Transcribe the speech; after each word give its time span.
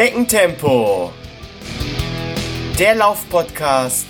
Schneckentempo. 0.00 1.12
Der 2.78 2.94
Laufpodcast 2.94 4.06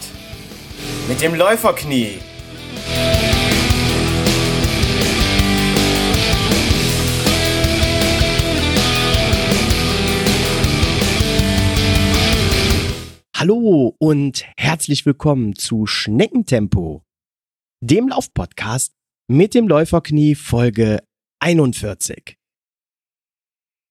mit 1.08 1.20
dem 1.20 1.34
Läuferknie. 1.34 2.20
Hallo 13.34 13.96
und 13.98 14.44
herzlich 14.56 15.04
willkommen 15.04 15.56
zu 15.56 15.86
Schneckentempo, 15.86 17.02
dem 17.80 18.06
Laufpodcast 18.06 18.94
mit 19.26 19.54
dem 19.54 19.66
Läuferknie 19.66 20.36
Folge 20.36 21.02
41. 21.40 22.36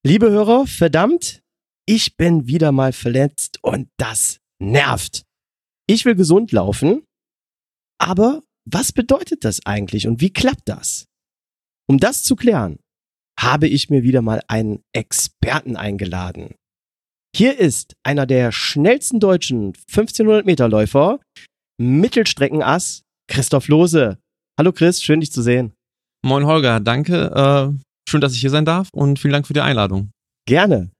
Liebe 0.05 0.31
Hörer, 0.31 0.65
verdammt, 0.65 1.43
ich 1.89 2.17
bin 2.17 2.45
wieder 2.45 2.71
mal 2.71 2.93
verletzt 2.93 3.57
und 3.63 3.89
das 3.97 4.37
nervt. 4.61 5.23
Ich 5.87 6.05
will 6.05 6.13
gesund 6.13 6.51
laufen, 6.51 7.03
aber 7.99 8.43
was 8.69 8.91
bedeutet 8.91 9.43
das 9.43 9.65
eigentlich 9.65 10.05
und 10.05 10.21
wie 10.21 10.31
klappt 10.31 10.69
das? 10.69 11.05
Um 11.89 11.97
das 11.97 12.21
zu 12.21 12.35
klären, 12.35 12.77
habe 13.39 13.67
ich 13.67 13.89
mir 13.89 14.03
wieder 14.03 14.21
mal 14.21 14.43
einen 14.47 14.83
Experten 14.93 15.77
eingeladen. 15.77 16.53
Hier 17.35 17.57
ist 17.57 17.95
einer 18.03 18.27
der 18.27 18.51
schnellsten 18.51 19.19
deutschen 19.19 19.73
1500 19.89 20.45
Meter 20.45 20.69
Läufer, 20.69 21.19
Mittelstreckenass, 21.81 23.01
Christoph 23.27 23.67
Lose. 23.67 24.19
Hallo 24.59 24.73
Chris, 24.73 25.01
schön 25.01 25.21
dich 25.21 25.31
zu 25.31 25.41
sehen. 25.41 25.73
Moin 26.23 26.45
Holger, 26.45 26.81
danke. 26.81 27.31
Äh, 27.33 27.81
schön, 28.07 28.21
dass 28.21 28.33
ich 28.33 28.41
hier 28.41 28.51
sein 28.51 28.65
darf 28.65 28.89
und 28.93 29.17
vielen 29.17 29.33
Dank 29.33 29.47
für 29.47 29.53
die 29.53 29.61
Einladung. 29.61 30.11
Gerne. 30.45 30.91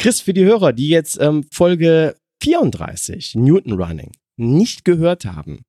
Chris, 0.00 0.22
für 0.22 0.32
die 0.32 0.46
Hörer, 0.46 0.72
die 0.72 0.88
jetzt 0.88 1.20
ähm, 1.20 1.44
Folge 1.52 2.16
34, 2.42 3.34
Newton 3.34 3.74
Running, 3.74 4.10
nicht 4.38 4.86
gehört 4.86 5.26
haben. 5.26 5.60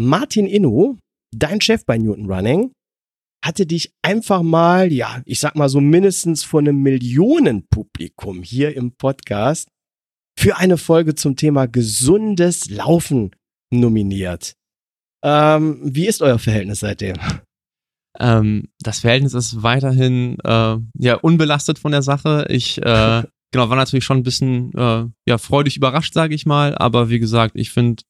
Martin 0.00 0.48
Inno, 0.48 0.98
dein 1.32 1.60
Chef 1.60 1.86
bei 1.86 1.96
Newton 1.96 2.28
Running, 2.28 2.72
hatte 3.44 3.64
dich 3.64 3.92
einfach 4.02 4.42
mal, 4.42 4.92
ja, 4.92 5.22
ich 5.26 5.38
sag 5.38 5.54
mal 5.54 5.68
so 5.68 5.80
mindestens 5.80 6.42
von 6.42 6.66
einem 6.66 6.82
Millionenpublikum 6.82 8.42
hier 8.42 8.76
im 8.76 8.96
Podcast 8.96 9.68
für 10.36 10.56
eine 10.56 10.76
Folge 10.76 11.14
zum 11.14 11.36
Thema 11.36 11.66
gesundes 11.66 12.68
Laufen 12.68 13.30
nominiert. 13.72 14.54
Ähm, 15.24 15.78
wie 15.84 16.08
ist 16.08 16.20
euer 16.20 16.40
Verhältnis 16.40 16.80
seitdem? 16.80 17.14
Ähm, 18.18 18.68
das 18.80 19.00
Verhältnis 19.00 19.34
ist 19.34 19.62
weiterhin 19.62 20.36
äh, 20.42 20.78
ja 20.98 21.14
unbelastet 21.14 21.78
von 21.78 21.92
der 21.92 22.02
Sache. 22.02 22.46
Ich 22.48 22.82
äh, 22.82 23.22
genau 23.56 23.70
war 23.70 23.76
natürlich 23.76 24.04
schon 24.04 24.18
ein 24.18 24.22
bisschen 24.22 24.72
äh, 24.74 25.06
ja 25.26 25.38
freudig 25.38 25.76
überrascht, 25.76 26.12
sage 26.12 26.34
ich 26.34 26.44
mal. 26.44 26.76
Aber 26.76 27.08
wie 27.08 27.18
gesagt, 27.18 27.52
ich 27.56 27.70
finde 27.70 28.02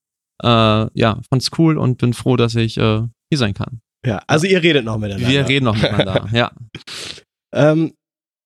äh, 0.43 0.87
ja 0.93 1.21
fand's 1.31 1.51
cool 1.57 1.79
und 1.79 1.99
bin 1.99 2.15
froh, 2.15 2.37
dass 2.37 2.55
ich 2.57 2.77
äh, 2.77 3.03
hier 3.31 3.39
sein 3.39 3.55
kann. 3.55 3.81
Ja, 4.05 4.23
also 4.27 4.47
ihr 4.47 4.63
redet 4.63 4.85
noch 4.85 4.99
miteinander. 4.99 5.29
Wir 5.29 5.49
reden 5.49 5.65
noch 5.65 5.77
miteinander, 5.77 6.29
ja. 6.33 6.53
Ähm, 7.55 7.95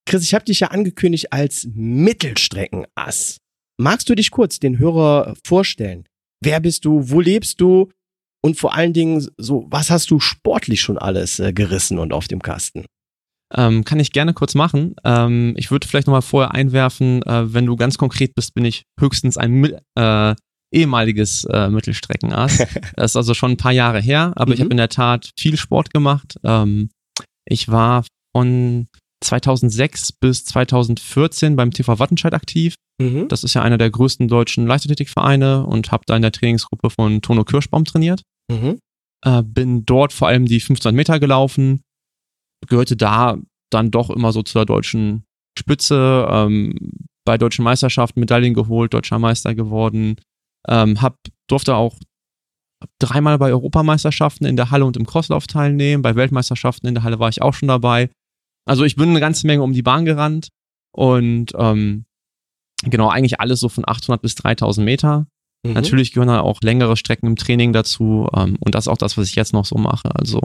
Chris, 0.06 0.24
ich 0.24 0.34
habe 0.34 0.44
dich 0.44 0.60
ja 0.60 0.68
angekündigt 0.68 1.32
als 1.32 1.68
Mittelstreckenass. 1.72 3.38
Magst 3.78 4.08
du 4.08 4.14
dich 4.14 4.30
kurz 4.30 4.58
den 4.58 4.78
Hörer 4.78 5.34
vorstellen? 5.44 6.04
Wer 6.42 6.60
bist 6.60 6.84
du? 6.84 7.10
Wo 7.10 7.20
lebst 7.20 7.60
du? 7.60 7.90
Und 8.42 8.58
vor 8.58 8.74
allen 8.74 8.92
Dingen, 8.92 9.26
so, 9.36 9.66
was 9.70 9.90
hast 9.90 10.10
du 10.10 10.18
sportlich 10.18 10.80
schon 10.80 10.98
alles 10.98 11.38
äh, 11.38 11.52
gerissen 11.52 11.98
und 11.98 12.12
auf 12.12 12.26
dem 12.26 12.40
Kasten? 12.40 12.86
Ähm, 13.54 13.84
kann 13.84 13.98
ich 13.98 14.12
gerne 14.12 14.32
kurz 14.32 14.54
machen. 14.54 14.94
Ähm, 15.04 15.54
ich 15.56 15.70
würde 15.70 15.86
vielleicht 15.86 16.06
nochmal 16.06 16.22
vorher 16.22 16.54
einwerfen, 16.54 17.22
äh, 17.22 17.52
wenn 17.52 17.66
du 17.66 17.76
ganz 17.76 17.98
konkret 17.98 18.34
bist, 18.34 18.54
bin 18.54 18.64
ich 18.64 18.84
höchstens 18.98 19.36
ein 19.36 19.76
äh, 19.96 20.34
ehemaliges 20.72 21.44
äh, 21.44 21.68
Mittelstreckenass. 21.68 22.58
das 22.96 23.12
ist 23.12 23.16
also 23.16 23.34
schon 23.34 23.52
ein 23.52 23.56
paar 23.56 23.72
Jahre 23.72 24.00
her, 24.00 24.32
aber 24.36 24.50
mhm. 24.50 24.52
ich 24.52 24.60
habe 24.60 24.70
in 24.70 24.76
der 24.76 24.88
Tat 24.88 25.30
viel 25.38 25.56
Sport 25.56 25.92
gemacht. 25.92 26.36
Ähm, 26.44 26.90
ich 27.44 27.68
war 27.68 28.04
von 28.36 28.86
2006 29.22 30.12
bis 30.12 30.44
2014 30.44 31.56
beim 31.56 31.72
TV 31.72 31.98
Wattenscheid 31.98 32.34
aktiv. 32.34 32.74
Mhm. 33.00 33.28
Das 33.28 33.44
ist 33.44 33.54
ja 33.54 33.62
einer 33.62 33.78
der 33.78 33.90
größten 33.90 34.28
deutschen 34.28 34.66
Leichtathletikvereine 34.66 35.66
und 35.66 35.90
habe 35.90 36.04
da 36.06 36.16
in 36.16 36.22
der 36.22 36.32
Trainingsgruppe 36.32 36.90
von 36.90 37.20
Tono 37.20 37.44
Kirschbaum 37.44 37.84
trainiert. 37.84 38.22
Mhm. 38.50 38.78
Äh, 39.24 39.42
bin 39.42 39.84
dort 39.84 40.12
vor 40.12 40.28
allem 40.28 40.46
die 40.46 40.60
1500 40.60 40.94
Meter 40.94 41.18
gelaufen, 41.20 41.82
gehörte 42.66 42.96
da 42.96 43.38
dann 43.70 43.90
doch 43.90 44.10
immer 44.10 44.32
so 44.32 44.42
zur 44.42 44.66
deutschen 44.66 45.24
Spitze, 45.58 46.26
ähm, 46.30 46.74
bei 47.24 47.38
deutschen 47.38 47.64
Meisterschaften 47.64 48.20
Medaillen 48.20 48.54
geholt, 48.54 48.94
deutscher 48.94 49.18
Meister 49.18 49.54
geworden, 49.54 50.16
ähm, 50.68 51.00
hab, 51.00 51.16
durfte 51.48 51.76
auch 51.76 51.96
dreimal 52.98 53.38
bei 53.38 53.50
Europameisterschaften 53.50 54.46
in 54.46 54.56
der 54.56 54.70
Halle 54.70 54.84
und 54.84 54.96
im 54.96 55.06
Crosslauf 55.06 55.46
teilnehmen, 55.46 56.02
bei 56.02 56.16
Weltmeisterschaften 56.16 56.86
in 56.86 56.94
der 56.94 57.04
Halle 57.04 57.18
war 57.18 57.28
ich 57.28 57.42
auch 57.42 57.54
schon 57.54 57.68
dabei. 57.68 58.10
Also 58.66 58.84
ich 58.84 58.96
bin 58.96 59.10
eine 59.10 59.20
ganze 59.20 59.46
Menge 59.46 59.62
um 59.62 59.72
die 59.72 59.82
Bahn 59.82 60.04
gerannt 60.04 60.48
und 60.92 61.52
ähm, 61.56 62.04
genau 62.84 63.08
eigentlich 63.08 63.40
alles 63.40 63.60
so 63.60 63.68
von 63.68 63.84
800 63.86 64.22
bis 64.22 64.34
3000 64.36 64.84
Meter. 64.84 65.26
Mhm. 65.66 65.74
Natürlich 65.74 66.12
gehören 66.12 66.28
da 66.28 66.40
auch 66.40 66.60
längere 66.62 66.96
Strecken 66.96 67.26
im 67.26 67.36
Training 67.36 67.72
dazu 67.72 68.28
ähm, 68.34 68.56
und 68.60 68.74
das 68.74 68.84
ist 68.84 68.88
auch 68.88 68.98
das, 68.98 69.18
was 69.18 69.28
ich 69.28 69.34
jetzt 69.34 69.52
noch 69.52 69.66
so 69.66 69.76
mache. 69.76 70.14
Also 70.14 70.40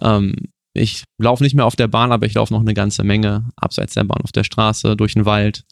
ähm, 0.00 0.34
ich 0.76 1.04
laufe 1.18 1.42
nicht 1.42 1.54
mehr 1.54 1.66
auf 1.66 1.76
der 1.76 1.88
Bahn, 1.88 2.12
aber 2.12 2.26
ich 2.26 2.34
laufe 2.34 2.52
noch 2.52 2.60
eine 2.60 2.74
ganze 2.74 3.04
Menge 3.04 3.48
abseits 3.56 3.94
der 3.94 4.04
Bahn 4.04 4.22
auf 4.22 4.32
der 4.32 4.44
Straße, 4.44 4.96
durch 4.96 5.14
den 5.14 5.24
Wald, 5.24 5.64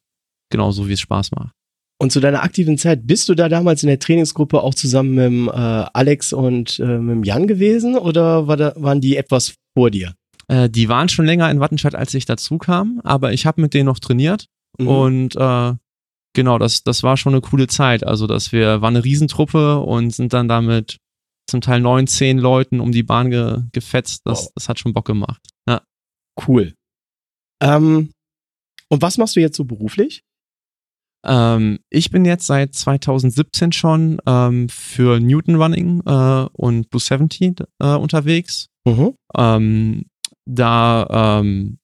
genauso 0.51 0.89
wie 0.89 0.95
es 0.95 1.01
Spaß 1.01 1.33
macht. 1.33 1.53
Und 2.01 2.11
zu 2.11 2.21
deiner 2.21 2.43
aktiven 2.43 2.77
Zeit, 2.77 3.07
bist 3.07 3.29
du 3.29 3.35
da 3.35 3.49
damals 3.49 3.83
in 3.83 3.89
der 3.89 3.99
Trainingsgruppe 3.99 4.63
auch 4.63 4.75
zusammen 4.75 5.15
mit 5.15 5.55
äh, 5.55 5.57
Alex 5.93 6.33
und 6.33 6.79
äh, 6.81 6.99
mit 6.99 7.27
Jan 7.27 7.47
gewesen 7.47 7.97
oder 7.97 8.49
war 8.49 8.57
da, 8.57 8.75
waren 8.77 9.01
die 9.01 9.17
etwas 9.17 9.55
vor 9.77 9.91
dir? 9.91 10.15
Äh, 10.49 10.69
die 10.69 10.89
waren 10.89 11.09
schon 11.09 11.25
länger 11.25 11.51
in 11.51 11.61
Wattenscheid, 11.61 11.95
als 11.95 12.13
ich 12.15 12.25
dazu 12.25 12.59
kam, 12.59 13.01
aber 13.05 13.33
ich 13.33 13.47
habe 13.47 13.61
mit 13.61 13.75
denen 13.75 13.87
noch 13.87 14.01
trainiert 14.01 14.47
mhm. 14.79 14.89
und 14.89 15.37
äh, 15.37 15.75
genau, 16.35 16.59
das, 16.59 16.83
das 16.83 17.03
war 17.03 17.17
schon 17.17 17.33
eine 17.33 17.41
coole 17.41 17.69
Zeit. 17.69 18.05
Also, 18.07 18.27
dass 18.27 18.53
wir, 18.53 18.83
war 18.83 18.89
eine 18.89 19.05
Riesentruppe 19.05 19.79
und 19.79 20.15
sind 20.15 20.33
dann 20.33 20.49
damit 20.49 20.99
zum 21.49 21.61
Teil 21.61 21.81
neun, 21.81 22.07
zehn 22.07 22.39
Leuten 22.39 22.81
um 22.81 22.93
die 22.93 23.03
Bahn 23.03 23.31
ge, 23.31 23.63
gefetzt. 23.73 24.23
Das, 24.25 24.45
wow. 24.45 24.53
das 24.55 24.69
hat 24.69 24.79
schon 24.79 24.93
Bock 24.93 25.07
gemacht. 25.07 25.41
Ja. 25.69 25.83
Cool. 26.47 26.75
Ähm, 27.63 28.11
und 28.89 29.03
was 29.03 29.19
machst 29.19 29.37
du 29.37 29.41
jetzt 29.41 29.57
so 29.57 29.65
beruflich? 29.65 30.23
Ähm, 31.25 31.79
ich 31.91 32.11
bin 32.11 32.25
jetzt 32.25 32.47
seit 32.47 32.75
2017 32.75 33.73
schon 33.73 34.21
ähm, 34.27 34.69
für 34.69 35.21
Newton 35.21 35.57
Running 35.57 36.03
äh, 36.05 36.47
und 36.53 36.91
Blue 36.91 37.01
70 37.01 37.61
äh, 37.81 37.95
unterwegs. 37.95 38.69
Mhm. 38.85 39.15
Ähm, 39.37 40.05
da 40.47 41.41
ähm, 41.41 41.79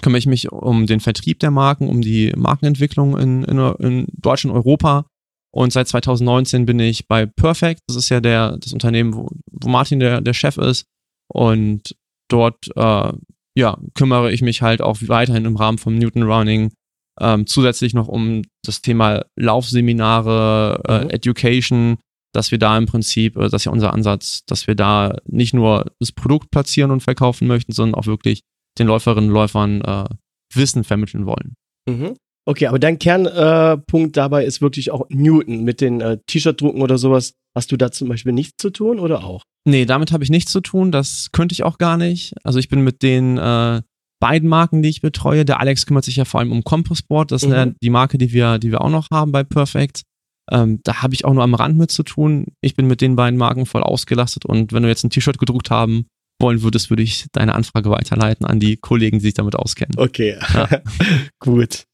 kümmere 0.00 0.18
ich 0.18 0.26
mich 0.26 0.50
um 0.50 0.86
den 0.86 1.00
Vertrieb 1.00 1.38
der 1.40 1.50
Marken, 1.50 1.88
um 1.88 2.00
die 2.00 2.32
Markenentwicklung 2.36 3.18
in, 3.18 3.44
in, 3.44 3.58
in 3.58 4.06
Deutschland, 4.12 4.56
Europa. 4.56 5.06
Und 5.54 5.72
seit 5.72 5.86
2019 5.86 6.66
bin 6.66 6.80
ich 6.80 7.06
bei 7.06 7.26
Perfect. 7.26 7.80
Das 7.86 7.96
ist 7.96 8.08
ja 8.08 8.20
der, 8.20 8.56
das 8.56 8.72
Unternehmen, 8.72 9.14
wo, 9.14 9.28
wo 9.52 9.68
Martin 9.68 10.00
der, 10.00 10.20
der 10.20 10.32
Chef 10.32 10.58
ist. 10.58 10.84
Und 11.28 11.94
dort 12.28 12.68
äh, 12.74 13.12
ja, 13.56 13.78
kümmere 13.94 14.32
ich 14.32 14.42
mich 14.42 14.62
halt 14.62 14.82
auch 14.82 14.98
weiterhin 15.02 15.44
im 15.44 15.54
Rahmen 15.54 15.78
vom 15.78 15.94
Newton 15.94 16.24
Running 16.24 16.72
ähm, 17.20 17.46
zusätzlich 17.46 17.94
noch 17.94 18.08
um 18.08 18.42
das 18.64 18.82
Thema 18.82 19.24
Laufseminare, 19.36 20.82
äh, 20.88 21.04
mhm. 21.04 21.10
Education, 21.10 21.98
dass 22.32 22.50
wir 22.50 22.58
da 22.58 22.76
im 22.76 22.86
Prinzip, 22.86 23.36
äh, 23.36 23.42
das 23.42 23.62
ist 23.62 23.66
ja 23.66 23.72
unser 23.72 23.94
Ansatz, 23.94 24.44
dass 24.46 24.66
wir 24.66 24.74
da 24.74 25.18
nicht 25.24 25.54
nur 25.54 25.92
das 26.00 26.10
Produkt 26.10 26.50
platzieren 26.50 26.90
und 26.90 27.00
verkaufen 27.04 27.46
möchten, 27.46 27.70
sondern 27.70 27.94
auch 27.94 28.06
wirklich 28.06 28.42
den 28.76 28.88
Läuferinnen 28.88 29.30
und 29.30 29.34
Läufern 29.34 29.82
äh, 29.82 30.06
Wissen 30.52 30.82
vermitteln 30.82 31.26
wollen. 31.26 31.54
Mhm. 31.88 32.16
Okay, 32.46 32.66
aber 32.66 32.78
dein 32.78 32.98
Kernpunkt 32.98 34.16
äh, 34.16 34.20
dabei 34.20 34.44
ist 34.44 34.60
wirklich 34.60 34.90
auch 34.90 35.06
Newton 35.08 35.64
mit 35.64 35.80
den 35.80 36.00
äh, 36.00 36.18
T-Shirt-Drucken 36.26 36.82
oder 36.82 36.98
sowas. 36.98 37.34
Hast 37.56 37.72
du 37.72 37.76
da 37.76 37.90
zum 37.90 38.08
Beispiel 38.08 38.32
nichts 38.32 38.56
zu 38.58 38.70
tun 38.70 38.98
oder 38.98 39.24
auch? 39.24 39.44
Nee, 39.66 39.86
damit 39.86 40.12
habe 40.12 40.24
ich 40.24 40.30
nichts 40.30 40.52
zu 40.52 40.60
tun. 40.60 40.92
Das 40.92 41.30
könnte 41.32 41.54
ich 41.54 41.62
auch 41.62 41.78
gar 41.78 41.96
nicht. 41.96 42.34
Also 42.44 42.58
ich 42.58 42.68
bin 42.68 42.82
mit 42.82 43.02
den 43.02 43.38
äh, 43.38 43.80
beiden 44.20 44.48
Marken, 44.48 44.82
die 44.82 44.90
ich 44.90 45.00
betreue. 45.00 45.44
Der 45.44 45.60
Alex 45.60 45.86
kümmert 45.86 46.04
sich 46.04 46.16
ja 46.16 46.24
vor 46.24 46.40
allem 46.40 46.52
um 46.52 46.64
Composport. 46.64 47.30
Das 47.30 47.42
ist 47.42 47.48
mhm. 47.48 47.76
die 47.82 47.90
Marke, 47.90 48.18
die 48.18 48.32
wir, 48.32 48.58
die 48.58 48.70
wir 48.70 48.82
auch 48.82 48.90
noch 48.90 49.08
haben 49.10 49.32
bei 49.32 49.42
Perfect. 49.42 50.02
Ähm, 50.50 50.80
da 50.84 51.02
habe 51.02 51.14
ich 51.14 51.24
auch 51.24 51.32
nur 51.32 51.42
am 51.42 51.54
Rand 51.54 51.78
mit 51.78 51.90
zu 51.90 52.02
tun. 52.02 52.48
Ich 52.60 52.74
bin 52.74 52.86
mit 52.86 53.00
den 53.00 53.16
beiden 53.16 53.38
Marken 53.38 53.64
voll 53.64 53.82
ausgelastet 53.82 54.44
und 54.44 54.72
wenn 54.72 54.82
du 54.82 54.88
jetzt 54.90 55.04
ein 55.04 55.10
T-Shirt 55.10 55.38
gedruckt 55.38 55.70
haben 55.70 56.06
wollen 56.40 56.62
würdest, 56.62 56.90
würde 56.90 57.02
ich 57.02 57.26
deine 57.32 57.54
Anfrage 57.54 57.90
weiterleiten 57.90 58.44
an 58.44 58.60
die 58.60 58.76
Kollegen, 58.76 59.18
die 59.18 59.24
sich 59.24 59.34
damit 59.34 59.56
auskennen. 59.56 59.94
Okay, 59.96 60.36
ja. 60.54 60.68
gut. 61.38 61.84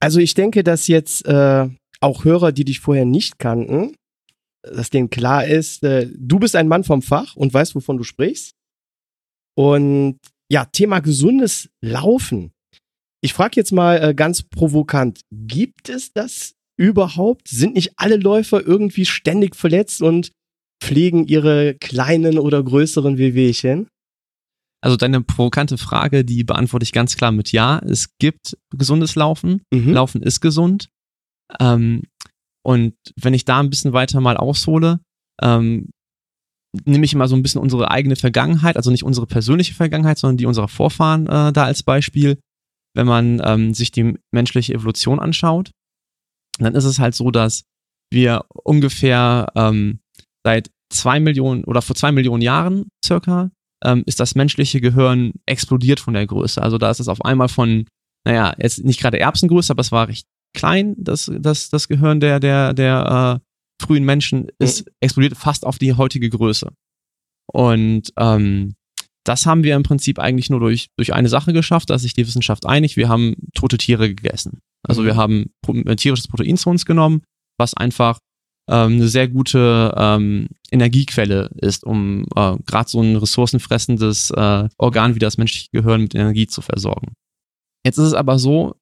Also 0.00 0.18
ich 0.18 0.34
denke, 0.34 0.64
dass 0.64 0.88
jetzt 0.88 1.26
äh, 1.26 1.68
auch 2.00 2.24
Hörer, 2.24 2.52
die 2.52 2.64
dich 2.64 2.80
vorher 2.80 3.04
nicht 3.04 3.38
kannten, 3.38 3.94
dass 4.62 4.90
denen 4.90 5.10
klar 5.10 5.46
ist, 5.46 5.82
äh, 5.84 6.08
du 6.14 6.38
bist 6.38 6.56
ein 6.56 6.68
Mann 6.68 6.84
vom 6.84 7.02
Fach 7.02 7.36
und 7.36 7.52
weißt, 7.52 7.74
wovon 7.74 7.98
du 7.98 8.04
sprichst. 8.04 8.52
Und 9.56 10.18
ja, 10.50 10.64
Thema 10.64 11.00
gesundes 11.00 11.68
Laufen. 11.84 12.52
Ich 13.22 13.34
frage 13.34 13.56
jetzt 13.56 13.72
mal 13.72 14.02
äh, 14.02 14.14
ganz 14.14 14.42
provokant, 14.42 15.20
gibt 15.30 15.88
es 15.88 16.12
das 16.12 16.54
überhaupt? 16.78 17.48
Sind 17.48 17.74
nicht 17.74 17.92
alle 17.96 18.16
Läufer 18.16 18.66
irgendwie 18.66 19.04
ständig 19.04 19.54
verletzt 19.54 20.00
und 20.00 20.32
pflegen 20.82 21.26
ihre 21.26 21.74
kleinen 21.74 22.38
oder 22.38 22.62
größeren 22.62 23.18
Wehwehchen? 23.18 23.88
Also 24.82 24.96
deine 24.96 25.20
provokante 25.20 25.76
Frage, 25.76 26.24
die 26.24 26.42
beantworte 26.44 26.84
ich 26.84 26.92
ganz 26.92 27.16
klar 27.16 27.32
mit 27.32 27.52
Ja. 27.52 27.80
Es 27.80 28.16
gibt 28.18 28.56
gesundes 28.70 29.14
Laufen. 29.14 29.62
Mhm. 29.72 29.92
Laufen 29.92 30.22
ist 30.22 30.40
gesund. 30.40 30.88
Ähm, 31.58 32.02
und 32.62 32.94
wenn 33.16 33.34
ich 33.34 33.44
da 33.44 33.60
ein 33.60 33.70
bisschen 33.70 33.92
weiter 33.92 34.20
mal 34.20 34.36
aushole, 34.36 35.00
ähm, 35.42 35.90
nehme 36.84 37.04
ich 37.04 37.12
immer 37.12 37.28
so 37.28 37.34
ein 37.34 37.42
bisschen 37.42 37.60
unsere 37.60 37.90
eigene 37.90 38.16
Vergangenheit, 38.16 38.76
also 38.76 38.90
nicht 38.90 39.02
unsere 39.02 39.26
persönliche 39.26 39.74
Vergangenheit, 39.74 40.18
sondern 40.18 40.36
die 40.36 40.46
unserer 40.46 40.68
Vorfahren 40.68 41.26
äh, 41.26 41.52
da 41.52 41.64
als 41.64 41.82
Beispiel. 41.82 42.38
Wenn 42.94 43.06
man 43.06 43.40
ähm, 43.44 43.74
sich 43.74 43.92
die 43.92 44.14
menschliche 44.32 44.74
Evolution 44.74 45.20
anschaut, 45.20 45.70
dann 46.58 46.74
ist 46.74 46.84
es 46.84 46.98
halt 46.98 47.14
so, 47.14 47.30
dass 47.30 47.62
wir 48.12 48.44
ungefähr 48.64 49.46
ähm, 49.54 50.00
seit 50.44 50.70
zwei 50.92 51.20
Millionen 51.20 51.64
oder 51.64 51.82
vor 51.82 51.94
zwei 51.96 52.12
Millionen 52.12 52.42
Jahren 52.42 52.88
circa 53.04 53.50
ähm, 53.84 54.02
ist 54.06 54.20
das 54.20 54.34
menschliche 54.34 54.80
Gehirn 54.80 55.32
explodiert 55.46 56.00
von 56.00 56.14
der 56.14 56.26
Größe. 56.26 56.62
Also 56.62 56.78
da 56.78 56.90
ist 56.90 57.00
es 57.00 57.08
auf 57.08 57.24
einmal 57.24 57.48
von, 57.48 57.86
naja, 58.26 58.54
jetzt 58.58 58.84
nicht 58.84 59.00
gerade 59.00 59.18
Erbsengröße, 59.20 59.72
aber 59.72 59.80
es 59.80 59.92
war 59.92 60.08
recht 60.08 60.26
klein, 60.56 60.94
das, 60.98 61.30
das, 61.38 61.70
das 61.70 61.88
Gehirn 61.88 62.20
der, 62.20 62.40
der, 62.40 62.74
der 62.74 63.40
äh, 63.40 63.84
frühen 63.84 64.04
Menschen 64.04 64.48
ist 64.58 64.86
Mhm. 64.86 64.92
explodiert 65.00 65.36
fast 65.36 65.64
auf 65.64 65.78
die 65.78 65.94
heutige 65.94 66.28
Größe. 66.28 66.70
Und 67.52 68.12
ähm, 68.18 68.74
das 69.24 69.46
haben 69.46 69.64
wir 69.64 69.76
im 69.76 69.82
Prinzip 69.82 70.18
eigentlich 70.18 70.50
nur 70.50 70.60
durch, 70.60 70.88
durch 70.96 71.12
eine 71.12 71.28
Sache 71.28 71.52
geschafft, 71.52 71.90
da 71.90 71.94
ist 71.94 72.02
sich 72.02 72.14
die 72.14 72.26
Wissenschaft 72.26 72.66
einig, 72.66 72.96
wir 72.96 73.08
haben 73.08 73.36
tote 73.54 73.78
Tiere 73.78 74.08
gegessen. 74.08 74.60
Also 74.86 75.02
Mhm. 75.02 75.06
wir 75.06 75.16
haben 75.16 75.50
äh, 75.68 75.96
tierisches 75.96 76.28
Protein 76.28 76.56
zu 76.56 76.70
uns 76.70 76.84
genommen, 76.86 77.22
was 77.58 77.74
einfach 77.74 78.18
ähm, 78.68 78.94
eine 78.94 79.08
sehr 79.08 79.28
gute 79.28 79.94
ähm, 79.96 80.48
Energiequelle 80.70 81.50
ist, 81.56 81.84
um 81.84 82.24
äh, 82.36 82.56
gerade 82.66 82.88
so 82.88 83.00
ein 83.00 83.16
ressourcenfressendes 83.16 84.30
äh, 84.30 84.68
Organ 84.78 85.14
wie 85.14 85.18
das 85.20 85.38
menschliche 85.38 85.68
Gehirn 85.72 86.02
mit 86.02 86.14
Energie 86.14 86.46
zu 86.46 86.62
versorgen. 86.62 87.14
Jetzt 87.84 87.98
ist 87.98 88.08
es 88.08 88.14
aber 88.14 88.38
so, 88.38 88.74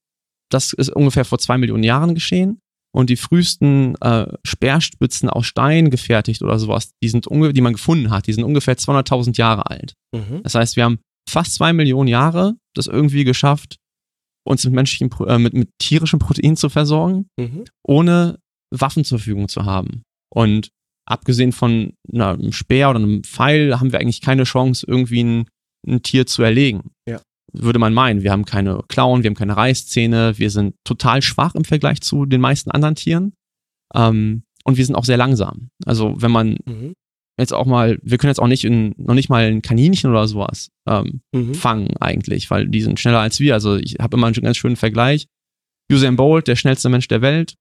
das 0.50 0.72
ist 0.72 0.90
ungefähr 0.90 1.24
vor 1.24 1.38
zwei 1.38 1.58
Millionen 1.58 1.84
Jahren 1.84 2.14
geschehen 2.14 2.60
und 2.94 3.10
die 3.10 3.16
frühesten 3.16 3.94
äh, 4.00 4.26
Speerspitzen 4.44 5.28
aus 5.30 5.46
Stein 5.46 5.90
gefertigt 5.90 6.42
oder 6.42 6.58
sowas, 6.58 6.92
die 7.02 7.08
sind 7.08 7.26
unge 7.26 7.52
die 7.52 7.60
man 7.60 7.74
gefunden 7.74 8.10
hat, 8.10 8.26
die 8.26 8.32
sind 8.32 8.44
ungefähr 8.44 8.76
200.000 8.76 9.36
Jahre 9.38 9.70
alt. 9.70 9.94
Mhm. 10.14 10.42
Das 10.42 10.54
heißt, 10.54 10.76
wir 10.76 10.84
haben 10.84 10.98
fast 11.28 11.54
zwei 11.54 11.72
Millionen 11.72 12.08
Jahre 12.08 12.56
das 12.74 12.86
irgendwie 12.86 13.24
geschafft, 13.24 13.76
uns 14.44 14.64
mit 14.64 14.74
menschlichen, 14.74 15.10
äh, 15.26 15.38
mit, 15.38 15.52
mit 15.52 15.70
tierischem 15.78 16.18
Protein 16.18 16.56
zu 16.56 16.68
versorgen 16.68 17.28
Mhm. 17.38 17.64
ohne 17.82 18.38
Waffen 18.70 19.04
zur 19.04 19.18
Verfügung 19.18 19.48
zu 19.48 19.64
haben. 19.64 20.02
Und 20.34 20.68
abgesehen 21.06 21.52
von 21.52 21.92
na, 22.06 22.32
einem 22.32 22.52
Speer 22.52 22.90
oder 22.90 22.98
einem 22.98 23.24
Pfeil 23.24 23.80
haben 23.80 23.92
wir 23.92 24.00
eigentlich 24.00 24.20
keine 24.20 24.44
Chance, 24.44 24.84
irgendwie 24.86 25.22
ein, 25.24 25.48
ein 25.86 26.02
Tier 26.02 26.26
zu 26.26 26.42
erlegen. 26.42 26.90
Ja. 27.08 27.20
Würde 27.52 27.78
man 27.78 27.94
meinen. 27.94 28.22
Wir 28.22 28.30
haben 28.32 28.44
keine 28.44 28.82
Klauen, 28.88 29.22
wir 29.22 29.30
haben 29.30 29.36
keine 29.36 29.56
Reißzähne, 29.56 30.38
wir 30.38 30.50
sind 30.50 30.74
total 30.84 31.22
schwach 31.22 31.54
im 31.54 31.64
Vergleich 31.64 32.02
zu 32.02 32.26
den 32.26 32.42
meisten 32.42 32.70
anderen 32.70 32.94
Tieren. 32.94 33.32
Ähm, 33.94 34.42
und 34.64 34.76
wir 34.76 34.84
sind 34.84 34.96
auch 34.96 35.04
sehr 35.06 35.16
langsam. 35.16 35.68
Also 35.86 36.20
wenn 36.20 36.30
man 36.30 36.58
Mhm. 36.66 36.92
jetzt 37.40 37.54
auch 37.54 37.64
mal, 37.64 37.98
wir 38.02 38.18
können 38.18 38.30
jetzt 38.30 38.40
auch 38.40 38.48
nicht 38.48 38.64
in, 38.64 38.94
noch 38.98 39.14
nicht 39.14 39.30
mal 39.30 39.44
ein 39.44 39.62
Kaninchen 39.62 40.10
oder 40.10 40.28
sowas 40.28 40.68
ähm, 40.86 41.22
Mhm. 41.34 41.54
fangen 41.54 41.96
eigentlich, 42.00 42.50
weil 42.50 42.68
die 42.68 42.82
sind 42.82 43.00
schneller 43.00 43.20
als 43.20 43.40
wir. 43.40 43.54
Also 43.54 43.76
ich 43.76 43.96
habe 43.98 44.18
immer 44.18 44.26
einen 44.26 44.34
ganz 44.34 44.58
schönen 44.58 44.76
Vergleich. 44.76 45.26
Usain 45.90 46.16
Bolt, 46.16 46.48
der 46.48 46.56
schnellste 46.56 46.90
Mensch 46.90 47.08
der 47.08 47.22
Welt, 47.22 47.54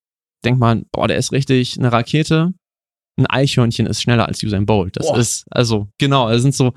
denkt 0.45 0.59
man, 0.59 0.85
boah, 0.91 1.07
der 1.07 1.17
ist 1.17 1.31
richtig 1.31 1.77
eine 1.77 1.91
Rakete. 1.91 2.53
Ein 3.19 3.25
Eichhörnchen 3.27 3.87
ist 3.87 4.01
schneller 4.01 4.27
als 4.27 4.43
Usain 4.43 4.65
Bolt. 4.65 4.95
Das 4.97 5.07
Boah. 5.07 5.17
ist, 5.17 5.45
also 5.49 5.87
genau, 5.97 6.29
es 6.29 6.43
sind 6.43 6.53
so, 6.53 6.73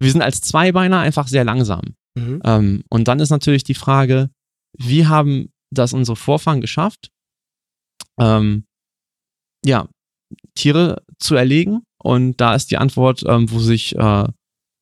wir 0.00 0.10
sind 0.10 0.22
als 0.22 0.40
Zweibeiner 0.40 0.98
einfach 1.00 1.28
sehr 1.28 1.44
langsam. 1.44 1.94
Mhm. 2.18 2.40
Ähm, 2.44 2.82
und 2.90 3.06
dann 3.06 3.20
ist 3.20 3.30
natürlich 3.30 3.62
die 3.64 3.74
Frage, 3.74 4.30
wie 4.76 5.06
haben 5.06 5.50
das 5.72 5.92
unsere 5.92 6.16
Vorfahren 6.16 6.60
geschafft, 6.60 7.10
ähm, 8.18 8.64
ja, 9.64 9.88
Tiere 10.54 11.02
zu 11.18 11.36
erlegen? 11.36 11.82
Und 12.02 12.40
da 12.40 12.54
ist 12.54 12.70
die 12.70 12.76
Antwort, 12.76 13.22
ähm, 13.26 13.50
wo 13.50 13.58
sich 13.60 13.94
äh, 13.96 14.26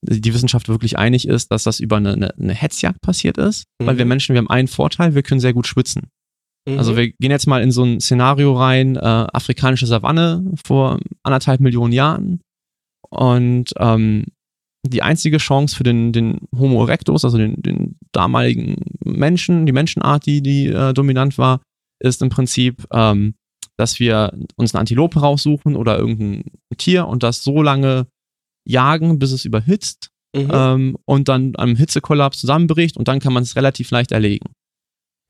die 0.04 0.34
Wissenschaft 0.34 0.68
wirklich 0.68 0.98
einig 0.98 1.28
ist, 1.28 1.52
dass 1.52 1.62
das 1.64 1.78
über 1.78 1.96
eine, 1.98 2.14
eine, 2.14 2.34
eine 2.34 2.54
Hetzjagd 2.54 3.00
passiert 3.02 3.38
ist. 3.38 3.64
Weil 3.78 3.94
Mhm. 3.94 3.98
wir 3.98 4.04
Menschen, 4.06 4.34
wir 4.34 4.38
haben 4.38 4.50
einen 4.50 4.68
Vorteil, 4.68 5.14
wir 5.14 5.22
können 5.22 5.40
sehr 5.40 5.52
gut 5.52 5.66
schwitzen. 5.66 6.08
Mhm. 6.68 6.78
Also 6.78 6.96
wir 6.96 7.10
gehen 7.12 7.30
jetzt 7.30 7.46
mal 7.46 7.62
in 7.62 7.72
so 7.72 7.84
ein 7.84 8.00
Szenario 8.00 8.56
rein, 8.56 8.96
äh, 8.96 9.00
afrikanische 9.00 9.86
Savanne 9.86 10.44
vor 10.64 10.98
anderthalb 11.22 11.60
Millionen 11.60 11.92
Jahren. 11.92 12.40
Und 13.10 13.72
ähm, 13.78 14.26
die 14.86 15.02
einzige 15.02 15.38
Chance 15.38 15.76
für 15.76 15.84
den, 15.84 16.12
den 16.12 16.40
Homo 16.56 16.84
erectus, 16.84 17.24
also 17.24 17.38
den, 17.38 17.60
den 17.62 17.96
damaligen 18.12 18.76
Menschen, 19.04 19.66
die 19.66 19.72
Menschenart, 19.72 20.26
die, 20.26 20.42
die 20.42 20.66
äh, 20.66 20.92
dominant 20.92 21.38
war, 21.38 21.60
ist 22.00 22.22
im 22.22 22.30
Prinzip, 22.30 22.84
ähm, 22.92 23.34
dass 23.76 24.00
wir 24.00 24.36
uns 24.56 24.74
eine 24.74 24.80
Antilope 24.80 25.20
raussuchen 25.20 25.76
oder 25.76 25.98
irgendein 25.98 26.44
Tier 26.78 27.06
und 27.06 27.22
das 27.22 27.44
so 27.44 27.62
lange 27.62 28.06
jagen, 28.66 29.18
bis 29.18 29.32
es 29.32 29.44
überhitzt 29.44 30.12
Mhm. 30.34 30.50
ähm, 30.50 30.96
und 31.04 31.28
dann 31.28 31.52
am 31.56 31.76
Hitzekollaps 31.76 32.40
zusammenbricht 32.40 32.96
und 32.96 33.06
dann 33.08 33.20
kann 33.20 33.32
man 33.32 33.42
es 33.42 33.54
relativ 33.56 33.90
leicht 33.90 34.12
erlegen. 34.12 34.52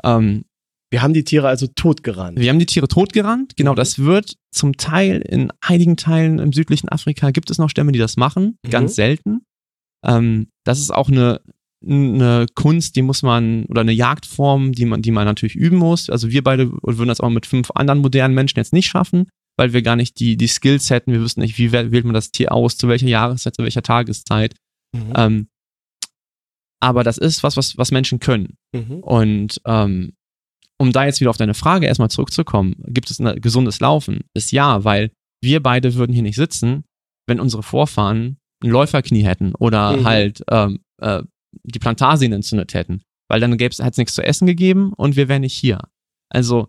Ähm, 0.05 0.45
wir 0.93 1.03
haben 1.03 1.15
die 1.15 1.25
Tiere 1.25 1.49
also 1.49 1.67
totgerannt. 1.67 2.39
wir 2.39 2.51
haben 2.51 2.59
die 2.59 2.67
Tiere 2.67 2.87
totgerannt. 2.87 3.57
Genau, 3.57 3.75
das 3.75 3.99
wird 3.99 4.37
zum 4.53 4.77
Teil 4.77 5.23
in 5.23 5.51
einigen 5.63 5.97
Teilen 5.97 6.39
im 6.39 6.53
südlichen 6.53 6.89
Afrika 6.91 7.31
gibt 7.31 7.51
es 7.51 7.57
noch 7.59 7.71
Stämme, 7.71 7.93
die 7.93 7.99
das 7.99 8.17
machen. 8.19 8.59
Mhm. 8.65 8.71
Ganz 8.71 8.95
selten. 8.95 9.41
Ähm, 10.05 10.49
das 10.65 10.79
ist 10.81 10.93
auch 10.93 11.09
eine, 11.09 11.41
eine 11.83 12.47
Kunst, 12.55 12.95
die 12.97 13.03
muss 13.03 13.23
man, 13.23 13.65
oder 13.65 13.81
eine 13.81 13.93
Jagdform, 13.93 14.73
die 14.73 14.85
man, 14.85 15.01
die 15.01 15.13
man 15.13 15.25
natürlich 15.25 15.57
üben 15.57 15.79
muss. 15.79 16.11
Also 16.11 16.31
wir 16.31 16.45
beide 16.45 16.71
würden 16.83 17.09
das 17.09 17.21
auch 17.21 17.31
mit 17.31 17.47
fünf 17.47 17.71
anderen 17.75 18.01
modernen 18.01 18.35
Menschen 18.35 18.59
jetzt 18.59 18.75
nicht 18.75 18.87
schaffen, 18.89 19.29
weil 19.57 19.73
wir 19.73 19.81
gar 19.83 19.97
nicht 19.97 20.21
die, 20.21 20.37
die 20.37 20.47
Skills 20.47 20.91
hätten. 20.91 21.13
Wir 21.13 21.21
wüssten 21.21 21.41
nicht, 21.41 21.57
wie 21.57 21.73
wäh- 21.73 21.91
wählt 21.91 22.05
man 22.05 22.15
das 22.15 22.31
Tier 22.33 22.53
aus, 22.53 22.77
zu 22.77 22.89
welcher 22.89 23.09
Jahreszeit, 23.09 23.57
zu 23.57 23.63
welcher 23.63 23.83
Tageszeit. 23.83 24.55
Mhm. 24.95 25.13
Ähm, 25.17 25.47
aber 26.81 27.03
das 27.03 27.17
ist 27.17 27.43
was, 27.43 27.57
was, 27.57 27.79
was 27.79 27.93
Menschen 27.93 28.19
können. 28.19 28.57
Mhm. 28.75 29.01
Und 29.01 29.61
ähm, 29.65 30.13
um 30.83 30.91
da 30.91 31.05
jetzt 31.05 31.21
wieder 31.21 31.31
auf 31.31 31.37
deine 31.37 31.55
Frage 31.55 31.87
erstmal 31.87 32.11
zurückzukommen, 32.11 32.75
gibt 32.89 33.09
es 33.09 33.21
ein 33.21 33.41
gesundes 33.41 33.79
Laufen? 33.79 34.25
Ist 34.35 34.51
ja, 34.51 34.83
weil 34.83 35.13
wir 35.41 35.63
beide 35.63 35.95
würden 35.95 36.13
hier 36.13 36.25
nicht 36.25 36.35
sitzen, 36.35 36.83
wenn 37.29 37.39
unsere 37.39 37.63
Vorfahren 37.63 38.39
ein 38.65 38.71
Läuferknie 38.71 39.23
hätten 39.23 39.55
oder 39.55 39.97
Mhm. 39.97 40.05
halt 40.05 40.43
ähm, 40.51 40.81
äh, 41.01 41.23
die 41.63 41.79
Plantarsehne 41.79 42.35
entzündet 42.35 42.75
hätten. 42.75 43.03
Weil 43.29 43.39
dann 43.39 43.53
hätte 43.53 43.81
es 43.81 43.97
nichts 43.97 44.15
zu 44.15 44.25
essen 44.25 44.47
gegeben 44.47 44.93
und 44.93 45.15
wir 45.15 45.29
wären 45.29 45.43
nicht 45.43 45.55
hier. 45.57 45.79
Also, 46.29 46.69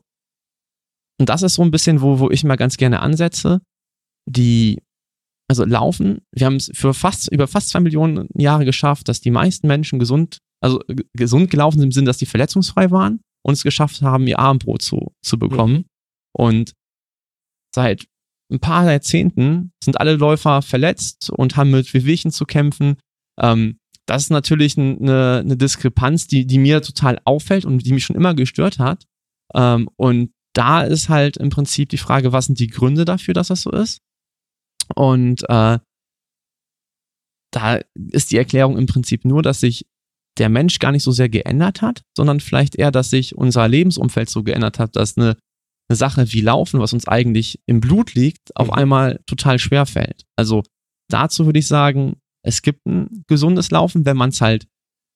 und 1.20 1.28
das 1.28 1.42
ist 1.42 1.56
so 1.56 1.64
ein 1.64 1.72
bisschen, 1.72 2.02
wo, 2.02 2.20
wo 2.20 2.30
ich 2.30 2.44
mal 2.44 2.56
ganz 2.56 2.78
gerne 2.78 3.00
ansetze. 3.00 3.62
Die, 4.30 4.80
also 5.50 5.66
Laufen, 5.66 6.22
wir 6.32 6.46
haben 6.46 6.58
es 6.58 6.70
für 6.76 6.94
fast, 6.94 7.32
über 7.32 7.48
fast 7.48 7.70
zwei 7.70 7.80
Millionen 7.80 8.30
Jahre 8.36 8.64
geschafft, 8.64 9.10
dass 9.10 9.22
die 9.22 9.32
meisten 9.32 9.66
Menschen 9.66 9.98
gesund, 9.98 10.38
also 10.62 10.80
gesund 11.14 11.50
gelaufen 11.50 11.80
sind 11.80 11.88
im 11.88 11.92
Sinne, 11.92 12.06
dass 12.06 12.20
die 12.20 12.28
verletzungsfrei 12.28 12.92
waren 12.92 13.22
und 13.44 13.54
es 13.54 13.64
geschafft 13.64 14.02
haben, 14.02 14.28
ihr 14.28 14.40
Abendbrot 14.40 14.82
zu, 14.82 15.14
zu 15.22 15.38
bekommen. 15.38 15.86
Und 16.36 16.74
seit 17.74 18.08
ein 18.52 18.60
paar 18.60 18.90
Jahrzehnten 18.90 19.72
sind 19.84 20.00
alle 20.00 20.16
Läufer 20.16 20.62
verletzt 20.62 21.30
und 21.30 21.56
haben 21.56 21.72
mit 21.72 21.94
Wehwehchen 21.94 22.32
zu 22.32 22.46
kämpfen. 22.46 22.98
Ähm, 23.40 23.80
das 24.06 24.24
ist 24.24 24.30
natürlich 24.30 24.78
eine, 24.78 25.40
eine 25.44 25.58
Diskrepanz, 25.58 26.28
die, 26.28 26.46
die 26.46 26.60
mir 26.60 26.82
total 26.82 27.20
auffällt 27.26 27.66
und 27.66 27.86
die 27.86 27.94
mich 27.94 28.06
schon 28.06 28.16
immer 28.16 28.34
gestört 28.34 28.80
hat. 28.80 29.06
Ähm, 29.54 29.90
und 29.96 30.32
da 30.54 30.84
ist 30.84 31.10
halt 31.10 31.38
im 31.38 31.50
Prinzip 31.50 31.90
die 31.90 31.98
Frage, 31.98 32.32
was 32.32 32.46
sind 32.46 32.60
die 32.60 32.68
Gründe 32.68 33.06
dafür, 33.06 33.34
dass 33.34 33.48
das 33.48 33.62
so 33.62 33.72
ist? 33.72 34.02
Und 34.96 35.44
äh, 35.50 35.80
da 37.52 37.80
ist 38.12 38.32
die 38.32 38.38
Erklärung 38.38 38.78
im 38.78 38.86
Prinzip 38.86 39.26
nur, 39.26 39.42
dass 39.42 39.60
sich 39.60 39.86
der 40.40 40.50
Mensch 40.50 40.80
gar 40.80 40.92
nicht 40.92 41.04
so 41.04 41.12
sehr 41.12 41.30
geändert 41.30 41.82
hat, 41.82 42.02
sondern 42.18 42.40
vielleicht 42.40 42.76
eher, 42.76 42.92
dass 42.92 43.10
sich 43.10 43.36
unser 43.36 43.68
Lebensumfeld 43.68 44.30
so 44.30 44.44
geändert 44.44 44.80
hat, 44.80 44.96
dass 44.96 45.18
eine, 45.18 45.38
eine 45.90 45.96
Sache 45.98 46.32
wie 46.34 46.42
Laufen, 46.42 46.80
was 46.80 46.94
uns 46.94 47.08
eigentlich 47.08 47.60
im 47.68 47.80
Blut 47.82 48.16
liegt, 48.16 48.56
auf 48.56 48.68
Mhm. 48.68 48.74
einmal 48.74 49.20
total 49.28 49.60
schwer 49.60 49.86
fällt. 49.86 50.24
Also 50.36 50.64
dazu 51.10 51.46
würde 51.46 51.60
ich 51.60 51.68
sagen, 51.68 52.16
es 52.46 52.62
gibt 52.62 52.86
ein 52.88 53.24
gesundes 53.28 53.70
Laufen, 53.72 54.06
wenn 54.06 54.18
man 54.18 54.30
es 54.30 54.42
halt 54.42 54.66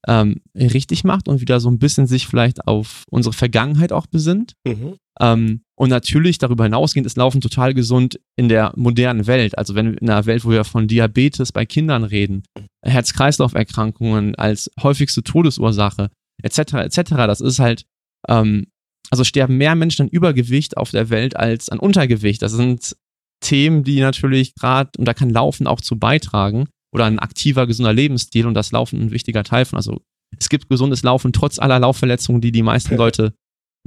ähm, 0.08 0.42
richtig 0.56 1.04
macht 1.04 1.28
und 1.28 1.42
wieder 1.42 1.60
so 1.60 1.70
ein 1.70 1.80
bisschen 1.80 2.06
sich 2.08 2.28
vielleicht 2.28 2.68
auf 2.68 3.04
unsere 3.10 3.34
Vergangenheit 3.34 3.92
auch 3.92 4.06
besinnt. 4.06 4.54
Mhm. 4.66 4.98
Ähm, 5.20 5.62
und 5.76 5.90
natürlich 5.90 6.38
darüber 6.38 6.64
hinausgehend 6.64 7.06
ist 7.06 7.18
Laufen 7.18 7.42
total 7.42 7.74
gesund 7.74 8.20
in 8.36 8.50
der 8.50 8.74
modernen 8.76 9.28
Welt. 9.28 9.58
Also 9.58 9.76
wenn 9.76 9.92
wir 9.92 10.02
in 10.02 10.10
einer 10.10 10.26
Welt, 10.26 10.44
wo 10.46 10.50
wir 10.50 10.64
von 10.64 10.88
Diabetes 10.88 11.52
bei 11.52 11.66
Kindern 11.66 12.04
reden, 12.04 12.44
Herz-Kreislauf-Erkrankungen 12.84 14.36
als 14.36 14.72
häufigste 14.82 15.24
Todesursache, 15.24 16.10
etc. 16.42 16.74
etc. 16.74 17.02
Das 17.28 17.42
ist 17.42 17.60
halt, 17.60 17.86
ähm, 18.28 18.68
also 19.10 19.24
sterben 19.24 19.58
mehr 19.58 19.76
Menschen 19.76 20.04
an 20.04 20.10
Übergewicht 20.10 20.78
auf 20.78 20.92
der 20.92 21.10
Welt 21.10 21.36
als 21.36 21.70
an 21.70 21.80
Untergewicht. 21.80 22.42
Das 22.42 22.54
sind 22.54 22.96
Themen, 23.40 23.84
die 23.84 24.00
natürlich 24.00 24.56
gerade, 24.56 24.92
und 24.98 25.06
da 25.06 25.14
kann 25.14 25.30
Laufen 25.30 25.68
auch 25.68 25.82
zu 25.82 25.98
beitragen, 25.98 26.68
oder 26.94 27.06
ein 27.06 27.20
aktiver, 27.20 27.68
gesunder 27.68 27.94
Lebensstil 27.94 28.48
und 28.48 28.54
das 28.54 28.72
Laufen 28.72 29.00
ein 29.00 29.12
wichtiger 29.12 29.44
Teil 29.44 29.66
von. 29.66 29.78
Also 29.78 30.02
es 30.40 30.50
gibt 30.50 30.70
gesundes 30.70 31.04
Laufen 31.04 31.34
trotz 31.34 31.60
aller 31.60 31.80
Laufverletzungen, 31.80 32.42
die 32.42 32.52
die 32.52 32.64
meisten 32.64 32.96
Leute 32.96 33.34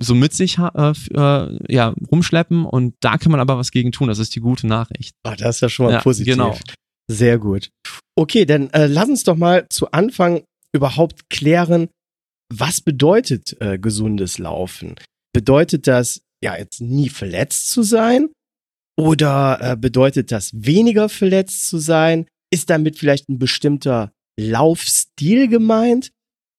so 0.02 0.14
mit 0.14 0.32
sich 0.32 0.58
äh, 0.58 0.92
äh, 1.14 1.58
ja, 1.68 1.94
rumschleppen 2.10 2.64
und 2.64 2.94
da 3.00 3.18
kann 3.18 3.30
man 3.32 3.40
aber 3.40 3.58
was 3.58 3.70
gegen 3.70 3.92
tun. 3.92 4.08
Das 4.08 4.18
ist 4.18 4.34
die 4.34 4.40
gute 4.40 4.66
Nachricht. 4.66 5.14
Ah, 5.24 5.36
das 5.36 5.56
ist 5.56 5.60
ja 5.60 5.68
schon 5.68 5.86
mal 5.86 5.92
Ja, 5.92 6.00
positiv. 6.00 6.32
genau. 6.34 6.58
Sehr 7.10 7.38
gut. 7.38 7.70
Okay, 8.16 8.44
dann 8.44 8.70
äh, 8.70 8.86
lass 8.86 9.08
uns 9.08 9.24
doch 9.24 9.36
mal 9.36 9.66
zu 9.68 9.90
Anfang 9.92 10.42
überhaupt 10.72 11.28
klären, 11.30 11.88
was 12.52 12.80
bedeutet 12.80 13.56
äh, 13.60 13.78
gesundes 13.78 14.38
Laufen? 14.38 14.94
Bedeutet 15.32 15.86
das, 15.86 16.22
ja, 16.42 16.56
jetzt 16.56 16.80
nie 16.80 17.08
verletzt 17.08 17.70
zu 17.70 17.82
sein? 17.82 18.28
Oder 18.98 19.58
äh, 19.60 19.76
bedeutet 19.76 20.32
das 20.32 20.50
weniger 20.54 21.08
verletzt 21.08 21.66
zu 21.68 21.78
sein? 21.78 22.26
Ist 22.52 22.70
damit 22.70 22.98
vielleicht 22.98 23.28
ein 23.28 23.38
bestimmter 23.38 24.12
Laufstil 24.38 25.48
gemeint? 25.48 26.10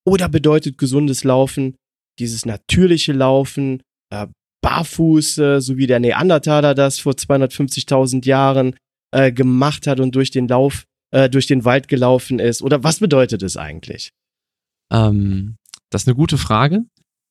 Oder 0.05 0.29
bedeutet 0.29 0.77
gesundes 0.77 1.24
Laufen 1.24 1.75
dieses 2.22 2.46
natürliche 2.46 3.13
Laufen, 3.13 3.82
äh, 4.13 4.28
barfuß, 4.63 5.38
äh, 5.40 5.60
so 5.62 5.78
wie 5.78 5.88
der 5.88 6.00
Neandertaler 6.00 6.75
das 6.75 7.00
vor 7.00 7.13
250.000 7.13 8.25
Jahren 8.25 8.75
äh, 9.13 9.32
gemacht 9.32 9.88
hat 9.88 10.00
und 10.00 10.16
durch 10.16 10.32
den 10.32 10.48
Lauf, 10.48 10.86
äh, 11.13 11.30
durch 11.30 11.48
den 11.48 11.66
Wald 11.66 11.88
gelaufen 11.88 12.40
ist? 12.40 12.62
Oder 12.62 12.84
was 12.84 13.00
bedeutet 13.00 13.44
es 13.44 13.58
eigentlich? 13.58 14.12
Ähm, 14.94 15.56
das 15.90 16.04
ist 16.04 16.08
eine 16.08 16.16
gute 16.16 16.38
Frage. 16.38 16.84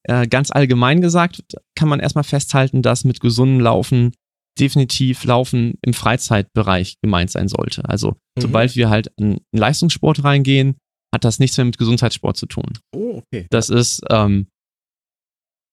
Äh, 0.09 0.26
ganz 0.26 0.50
allgemein 0.50 1.00
gesagt 1.00 1.42
kann 1.76 1.88
man 1.88 2.00
erstmal 2.00 2.25
festhalten, 2.25 2.82
dass 2.82 3.04
mit 3.04 3.20
gesundem 3.20 3.61
Laufen 3.61 4.12
definitiv 4.59 5.25
Laufen 5.25 5.75
im 5.82 5.94
Freizeitbereich 5.94 6.97
gemeint 7.02 7.30
sein 7.30 7.49
sollte. 7.49 7.85
Also 7.88 8.11
Mhm. 8.37 8.40
sobald 8.42 8.76
wir 8.76 8.90
halt 8.90 9.12
in 9.16 9.38
in 9.52 9.59
Leistungssport 9.59 10.25
reingehen, 10.25 10.76
hat 11.14 11.25
das 11.25 11.38
nichts 11.38 11.56
mehr 11.56 11.64
mit 11.64 11.78
Gesundheitssport 11.78 12.37
zu 12.37 12.47
tun. 12.47 12.78
Oh, 12.94 13.23
okay. 13.23 13.47
Das 13.50 13.68
ist, 13.68 14.02
ähm, 14.11 14.49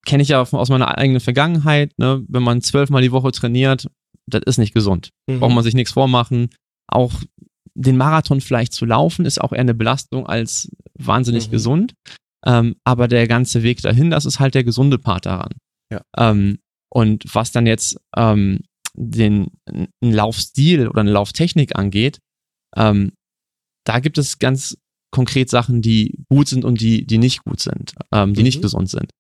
kenne 0.08 0.24
ich 0.24 0.30
ja 0.30 0.42
aus 0.42 0.70
meiner 0.70 0.98
eigenen 0.98 1.20
Vergangenheit, 1.20 1.92
ne? 2.00 2.24
wenn 2.28 2.42
man 2.44 2.62
zwölfmal 2.62 3.02
die 3.02 3.12
Woche 3.12 3.32
trainiert, 3.32 3.88
das 4.26 4.42
ist 4.46 4.58
nicht 4.58 4.74
gesund. 4.74 5.10
Mhm. 5.30 5.40
Braucht 5.40 5.54
man 5.54 5.64
sich 5.64 5.74
nichts 5.76 5.92
vormachen. 5.94 6.50
Auch 6.88 7.14
den 7.76 7.98
Marathon 7.98 8.42
vielleicht 8.42 8.74
zu 8.74 8.86
laufen, 8.86 9.26
ist 9.26 9.40
auch 9.40 9.52
eher 9.54 9.60
eine 9.60 9.74
Belastung 9.76 10.26
als 10.26 10.70
wahnsinnig 10.98 11.48
Mhm. 11.48 11.52
gesund. 11.52 11.94
Ähm, 12.46 12.76
aber 12.84 13.08
der 13.08 13.28
ganze 13.28 13.62
Weg 13.64 13.82
dahin, 13.82 14.10
das 14.10 14.26
ist 14.26 14.40
halt 14.40 14.56
der 14.56 14.64
gesunde 14.64 14.98
Part 14.98 15.26
daran. 15.26 15.52
Ja. 15.92 16.02
Ähm, 16.18 16.58
und 16.90 17.24
was 17.34 17.52
dann 17.52 17.68
jetzt 17.68 17.98
ähm, 18.16 18.62
den 18.96 19.48
einen 19.68 19.90
Laufstil 20.14 20.88
oder 20.88 21.02
eine 21.02 21.12
Lauftechnik 21.12 21.78
angeht, 21.78 22.20
ähm, 22.76 23.12
da 23.86 24.00
gibt 24.00 24.18
es 24.18 24.40
ganz 24.40 24.78
konkret 25.12 25.50
Sachen, 25.50 25.82
die 25.82 26.24
gut 26.30 26.48
sind 26.48 26.66
und 26.66 26.82
die, 26.82 27.06
die 27.06 27.18
nicht 27.18 27.44
gut 27.44 27.60
sind, 27.60 27.94
ähm, 28.14 28.34
die 28.34 28.44
nicht 28.44 28.58
Mhm. 28.58 28.62
gesund 28.64 28.90
sind. 28.90 29.12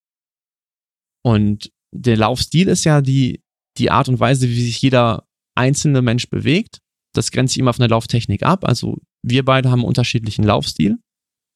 Und 1.27 1.71
der 1.93 2.15
Laufstil 2.15 2.69
ist 2.69 2.85
ja 2.85 3.01
die, 3.01 3.41
die 3.77 3.91
Art 3.91 4.07
und 4.07 4.17
Weise, 4.21 4.47
wie 4.47 4.61
sich 4.61 4.81
jeder 4.81 5.25
einzelne 5.55 6.01
Mensch 6.01 6.29
bewegt. 6.29 6.79
Das 7.13 7.31
grenzt 7.31 7.53
sich 7.53 7.59
immer 7.59 7.71
auf 7.71 7.81
eine 7.81 7.89
Lauftechnik 7.89 8.43
ab. 8.43 8.63
Also 8.63 8.99
wir 9.23 9.43
beide 9.43 9.69
haben 9.69 9.79
einen 9.79 9.87
unterschiedlichen 9.89 10.45
Laufstil. 10.45 10.99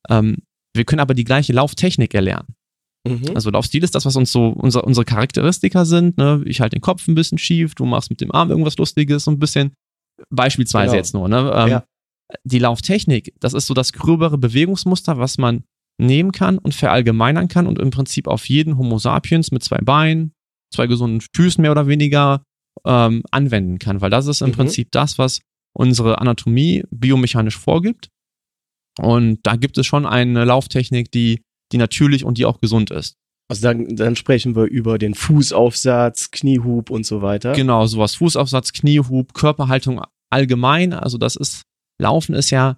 Ähm, 0.09 0.39
wir 0.75 0.83
können 0.83 0.99
aber 0.99 1.13
die 1.13 1.23
gleiche 1.23 1.53
Lauftechnik 1.53 2.13
erlernen. 2.13 2.53
Mhm. 3.07 3.31
Also 3.33 3.49
Laufstil 3.49 3.81
ist 3.85 3.95
das, 3.95 4.03
was 4.05 4.17
uns 4.17 4.33
so 4.33 4.47
unser, 4.49 4.83
unsere 4.83 5.05
Charakteristika 5.05 5.85
sind. 5.85 6.17
Ne? 6.17 6.43
Ich 6.45 6.59
halte 6.59 6.75
den 6.75 6.81
Kopf 6.81 7.07
ein 7.07 7.15
bisschen 7.15 7.37
schief, 7.37 7.73
du 7.73 7.85
machst 7.85 8.09
mit 8.09 8.19
dem 8.19 8.33
Arm 8.33 8.49
irgendwas 8.49 8.77
Lustiges, 8.77 9.23
so 9.23 9.31
ein 9.31 9.39
bisschen 9.39 9.71
beispielsweise 10.29 10.87
Genau. 10.91 10.97
jetzt 10.97 11.13
nur. 11.13 11.29
Ne? 11.29 11.51
Ähm, 11.55 11.69
Ja. 11.69 11.85
Die 12.43 12.59
Lauftechnik, 12.59 13.33
das 13.39 13.53
ist 13.53 13.67
so 13.67 13.73
das 13.73 13.93
gröbere 13.93 14.37
Bewegungsmuster, 14.37 15.17
was 15.17 15.37
man 15.37 15.63
nehmen 15.99 16.31
kann 16.31 16.57
und 16.57 16.73
verallgemeinern 16.73 17.47
kann 17.47 17.67
und 17.67 17.79
im 17.79 17.91
Prinzip 17.91 18.27
auf 18.27 18.47
jeden 18.49 18.77
Homo 18.77 18.97
sapiens 18.97 19.51
mit 19.51 19.63
zwei 19.63 19.77
Beinen, 19.77 20.33
zwei 20.73 20.87
gesunden 20.87 21.21
Füßen 21.35 21.61
mehr 21.61 21.71
oder 21.71 21.87
weniger 21.87 22.43
ähm, 22.85 23.23
anwenden 23.31 23.79
kann, 23.79 24.01
weil 24.01 24.09
das 24.09 24.27
ist 24.27 24.41
im 24.41 24.49
Mhm. 24.49 24.53
Prinzip 24.53 24.91
das, 24.91 25.17
was 25.17 25.41
unsere 25.73 26.19
Anatomie 26.19 26.83
biomechanisch 26.89 27.57
vorgibt. 27.57 28.09
Und 28.99 29.39
da 29.43 29.55
gibt 29.55 29.77
es 29.77 29.85
schon 29.85 30.05
eine 30.05 30.43
Lauftechnik, 30.45 31.11
die, 31.11 31.41
die 31.71 31.77
natürlich 31.77 32.25
und 32.25 32.37
die 32.37 32.45
auch 32.45 32.59
gesund 32.59 32.91
ist. 32.91 33.15
Also 33.49 33.63
dann, 33.63 33.95
dann 33.95 34.15
sprechen 34.15 34.55
wir 34.55 34.63
über 34.63 34.97
den 34.97 35.13
Fußaufsatz, 35.13 36.31
Kniehub 36.31 36.89
und 36.89 37.05
so 37.05 37.21
weiter. 37.21 37.53
Genau, 37.53 37.85
sowas 37.85 38.15
Fußaufsatz, 38.15 38.71
Kniehub, 38.73 39.33
Körperhaltung 39.33 40.01
allgemein. 40.29 40.93
Also 40.93 41.17
das 41.17 41.35
ist, 41.35 41.63
Laufen 41.99 42.33
ist 42.33 42.49
ja, 42.49 42.75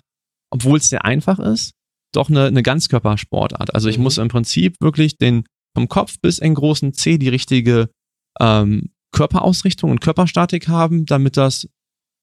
obwohl 0.50 0.80
es 0.80 0.90
sehr 0.90 1.06
einfach 1.06 1.40
ist, 1.40 1.74
doch 2.16 2.30
eine, 2.30 2.46
eine 2.46 2.64
Ganzkörpersportart. 2.64 3.74
Also 3.74 3.90
ich 3.90 3.98
Mhm. 3.98 4.04
muss 4.04 4.18
im 4.18 4.28
Prinzip 4.30 4.76
wirklich 4.80 5.18
den 5.18 5.46
vom 5.76 5.88
Kopf 5.90 6.20
bis 6.22 6.40
in 6.40 6.54
großen 6.56 6.94
C 6.94 7.18
die 7.18 7.30
richtige 7.30 7.90
ähm, 8.40 8.92
Körperausrichtung 9.12 9.92
und 9.92 10.02
Körperstatik 10.02 10.68
haben, 10.68 11.06
damit 11.06 11.38
das 11.38 11.68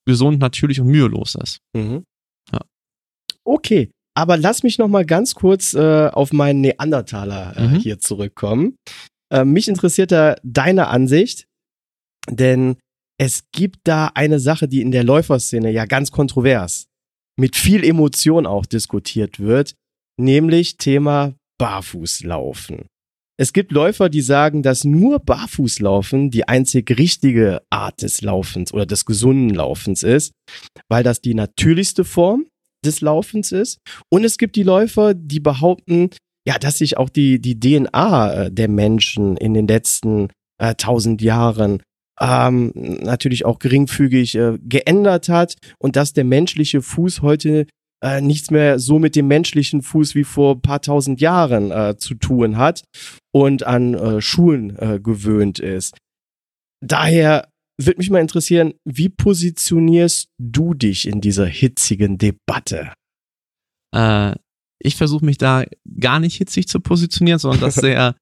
gesund, 0.05 0.39
natürlich 0.39 0.79
und 0.81 0.87
mühelos 0.87 1.35
ist. 1.35 1.59
Mhm. 1.75 2.03
Ja. 2.51 2.61
Okay, 3.45 3.91
aber 4.15 4.37
lass 4.37 4.63
mich 4.63 4.77
noch 4.77 4.87
mal 4.87 5.05
ganz 5.05 5.35
kurz 5.35 5.73
äh, 5.73 6.07
auf 6.07 6.33
meinen 6.33 6.61
Neandertaler 6.61 7.55
äh, 7.57 7.67
Mhm. 7.67 7.75
hier 7.75 7.99
zurückkommen. 7.99 8.75
Äh, 9.31 9.45
mich 9.45 9.67
interessiert 9.67 10.11
da 10.11 10.35
deine 10.43 10.87
Ansicht, 10.87 11.45
denn 12.29 12.77
es 13.17 13.43
gibt 13.51 13.79
da 13.83 14.07
eine 14.15 14.39
Sache, 14.39 14.67
die 14.67 14.81
in 14.81 14.91
der 14.91 15.03
Läuferszene 15.03 15.71
ja 15.71 15.85
ganz 15.85 16.11
kontrovers 16.11 16.87
mit 17.39 17.55
viel 17.55 17.83
Emotion 17.83 18.45
auch 18.45 18.65
diskutiert 18.65 19.39
wird, 19.39 19.75
nämlich 20.19 20.77
Thema 20.77 21.33
Barfußlaufen. 21.57 22.85
Es 23.39 23.53
gibt 23.53 23.71
Läufer, 23.71 24.09
die 24.09 24.21
sagen, 24.21 24.61
dass 24.61 24.83
nur 24.83 25.19
Barfußlaufen 25.19 26.29
die 26.29 26.47
einzig 26.47 26.95
richtige 26.97 27.61
Art 27.71 28.01
des 28.03 28.21
Laufens 28.21 28.71
oder 28.73 28.85
des 28.85 29.05
gesunden 29.05 29.49
Laufens 29.49 30.03
ist, 30.03 30.31
weil 30.89 31.03
das 31.03 31.21
die 31.21 31.33
natürlichste 31.33 32.03
Form 32.03 32.45
des 32.85 33.01
Laufens 33.01 33.51
ist. 33.51 33.79
Und 34.11 34.25
es 34.25 34.37
gibt 34.37 34.55
die 34.55 34.63
Läufer, 34.63 35.13
die 35.13 35.39
behaupten, 35.39 36.09
ja, 36.47 36.57
dass 36.59 36.77
sich 36.77 36.97
auch 36.97 37.09
die, 37.09 37.39
die 37.39 37.59
DNA 37.59 38.33
äh, 38.33 38.51
der 38.51 38.67
Menschen 38.67 39.37
in 39.37 39.53
den 39.53 39.67
letzten 39.67 40.29
äh, 40.59 40.75
tausend 40.75 41.21
Jahren 41.21 41.81
ähm, 42.19 42.71
natürlich 42.75 43.45
auch 43.45 43.59
geringfügig 43.59 44.35
äh, 44.35 44.57
geändert 44.61 45.29
hat 45.29 45.55
und 45.79 45.95
dass 45.95 46.13
der 46.13 46.23
menschliche 46.23 46.81
Fuß 46.81 47.21
heute 47.21 47.65
äh, 48.03 48.21
nichts 48.21 48.51
mehr 48.51 48.79
so 48.79 48.99
mit 48.99 49.15
dem 49.15 49.27
menschlichen 49.27 49.81
Fuß 49.81 50.15
wie 50.15 50.23
vor 50.23 50.55
ein 50.55 50.61
paar 50.61 50.81
tausend 50.81 51.21
Jahren 51.21 51.71
äh, 51.71 51.97
zu 51.97 52.15
tun 52.15 52.57
hat 52.57 52.83
und 53.33 53.63
an 53.63 53.93
äh, 53.93 54.21
Schulen 54.21 54.75
äh, 54.77 54.99
gewöhnt 54.99 55.59
ist. 55.59 55.97
Daher 56.83 57.49
würde 57.79 57.99
mich 57.99 58.09
mal 58.09 58.19
interessieren, 58.19 58.73
wie 58.85 59.09
positionierst 59.09 60.29
du 60.39 60.73
dich 60.73 61.07
in 61.07 61.21
dieser 61.21 61.45
hitzigen 61.45 62.17
Debatte? 62.17 62.93
Äh, 63.95 64.35
ich 64.83 64.95
versuche 64.95 65.25
mich 65.25 65.37
da 65.37 65.65
gar 65.99 66.19
nicht 66.19 66.37
hitzig 66.37 66.67
zu 66.67 66.79
positionieren, 66.79 67.39
sondern 67.39 67.61
das 67.61 67.75
sehr 67.75 68.15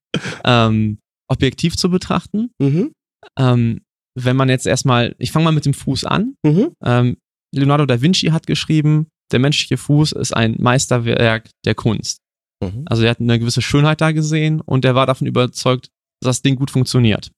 ähm, 0.44 0.98
objektiv 1.28 1.76
zu 1.76 1.90
betrachten. 1.90 2.50
Mhm. 2.60 2.92
Ähm, 3.38 3.80
wenn 4.18 4.36
man 4.36 4.48
jetzt 4.48 4.66
erstmal, 4.66 5.14
ich 5.18 5.32
fange 5.32 5.44
mal 5.44 5.52
mit 5.52 5.66
dem 5.66 5.74
Fuß 5.74 6.04
an. 6.04 6.34
Mhm. 6.44 6.72
Ähm, 6.84 7.16
Leonardo 7.54 7.86
da 7.86 8.00
Vinci 8.00 8.28
hat 8.28 8.46
geschrieben, 8.46 9.08
der 9.32 9.40
menschliche 9.40 9.76
Fuß 9.76 10.12
ist 10.12 10.36
ein 10.36 10.56
Meisterwerk 10.58 11.50
der 11.64 11.74
Kunst. 11.74 12.20
Mhm. 12.62 12.84
Also 12.86 13.02
er 13.02 13.10
hat 13.10 13.20
eine 13.20 13.38
gewisse 13.38 13.62
Schönheit 13.62 14.00
da 14.00 14.12
gesehen 14.12 14.60
und 14.60 14.84
er 14.84 14.94
war 14.94 15.06
davon 15.06 15.26
überzeugt, 15.26 15.88
dass 16.20 16.36
das 16.38 16.42
Ding 16.42 16.56
gut 16.56 16.70
funktioniert. 16.70 17.30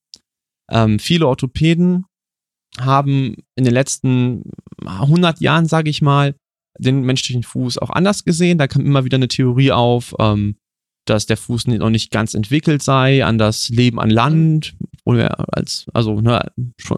Ähm, 0.71 0.99
viele 0.99 1.29
Orthopäden 1.29 2.05
haben 2.81 3.37
in 3.57 3.65
den 3.65 3.75
letzten 3.75 4.51
100 4.85 5.41
Jahren, 5.41 5.67
sage 5.67 5.91
ich 5.91 6.03
mal, 6.03 6.35
den 6.79 7.03
menschlichen 7.03 7.43
Fuß 7.43 7.79
auch 7.79 7.91
anders 7.91 8.25
gesehen. 8.25 8.59
Da 8.59 8.67
kam 8.67 8.85
immer 8.85 9.05
wieder 9.05 9.17
eine 9.17 9.29
Theorie 9.29 9.73
auf, 9.73 10.15
ähm, 10.19 10.57
dass 11.05 11.27
der 11.27 11.37
Fuß 11.37 11.67
noch 11.67 11.91
nicht 11.91 12.11
ganz 12.11 12.35
entwickelt 12.35 12.83
sei 12.83 13.25
an 13.25 13.37
das 13.37 13.69
Leben 13.69 13.99
an 13.99 14.11
Land, 14.11 14.77
wo 15.05 15.15
er 15.15 15.55
als, 15.55 15.87
also 15.93 16.21
ne, 16.21 16.51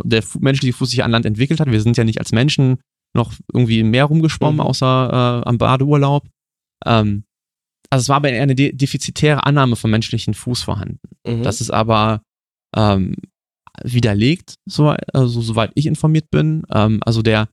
der 0.04 0.22
menschliche 0.38 0.74
Fuß 0.74 0.90
sich 0.90 1.02
an 1.02 1.10
Land 1.10 1.26
entwickelt 1.26 1.60
hat. 1.60 1.70
Wir 1.70 1.80
sind 1.80 1.96
ja 1.96 2.04
nicht 2.04 2.18
als 2.18 2.32
Menschen 2.32 2.78
noch 3.14 3.32
irgendwie 3.52 3.80
im 3.80 3.90
Meer 3.90 4.04
rumgeschwommen, 4.06 4.56
Mhm. 4.56 4.60
außer 4.66 5.42
äh, 5.44 5.48
am 5.48 5.58
Badeurlaub. 5.58 6.28
Ähm, 6.84 7.24
also 7.90 8.02
es 8.02 8.08
war 8.08 8.16
aber 8.16 8.30
eher 8.30 8.42
eine 8.42 8.54
de 8.54 8.72
defizitäre 8.72 9.44
Annahme 9.44 9.76
vom 9.76 9.90
menschlichen 9.90 10.34
Fuß 10.34 10.62
vorhanden. 10.62 10.98
Mhm. 11.26 11.42
Das 11.42 11.60
ist 11.60 11.70
aber 11.70 12.22
ähm, 12.76 13.16
widerlegt, 13.82 14.54
so, 14.68 14.94
also, 15.12 15.40
soweit 15.40 15.72
ich 15.74 15.86
informiert 15.86 16.30
bin. 16.30 16.64
Ähm, 16.70 17.00
also 17.04 17.22
der, 17.22 17.48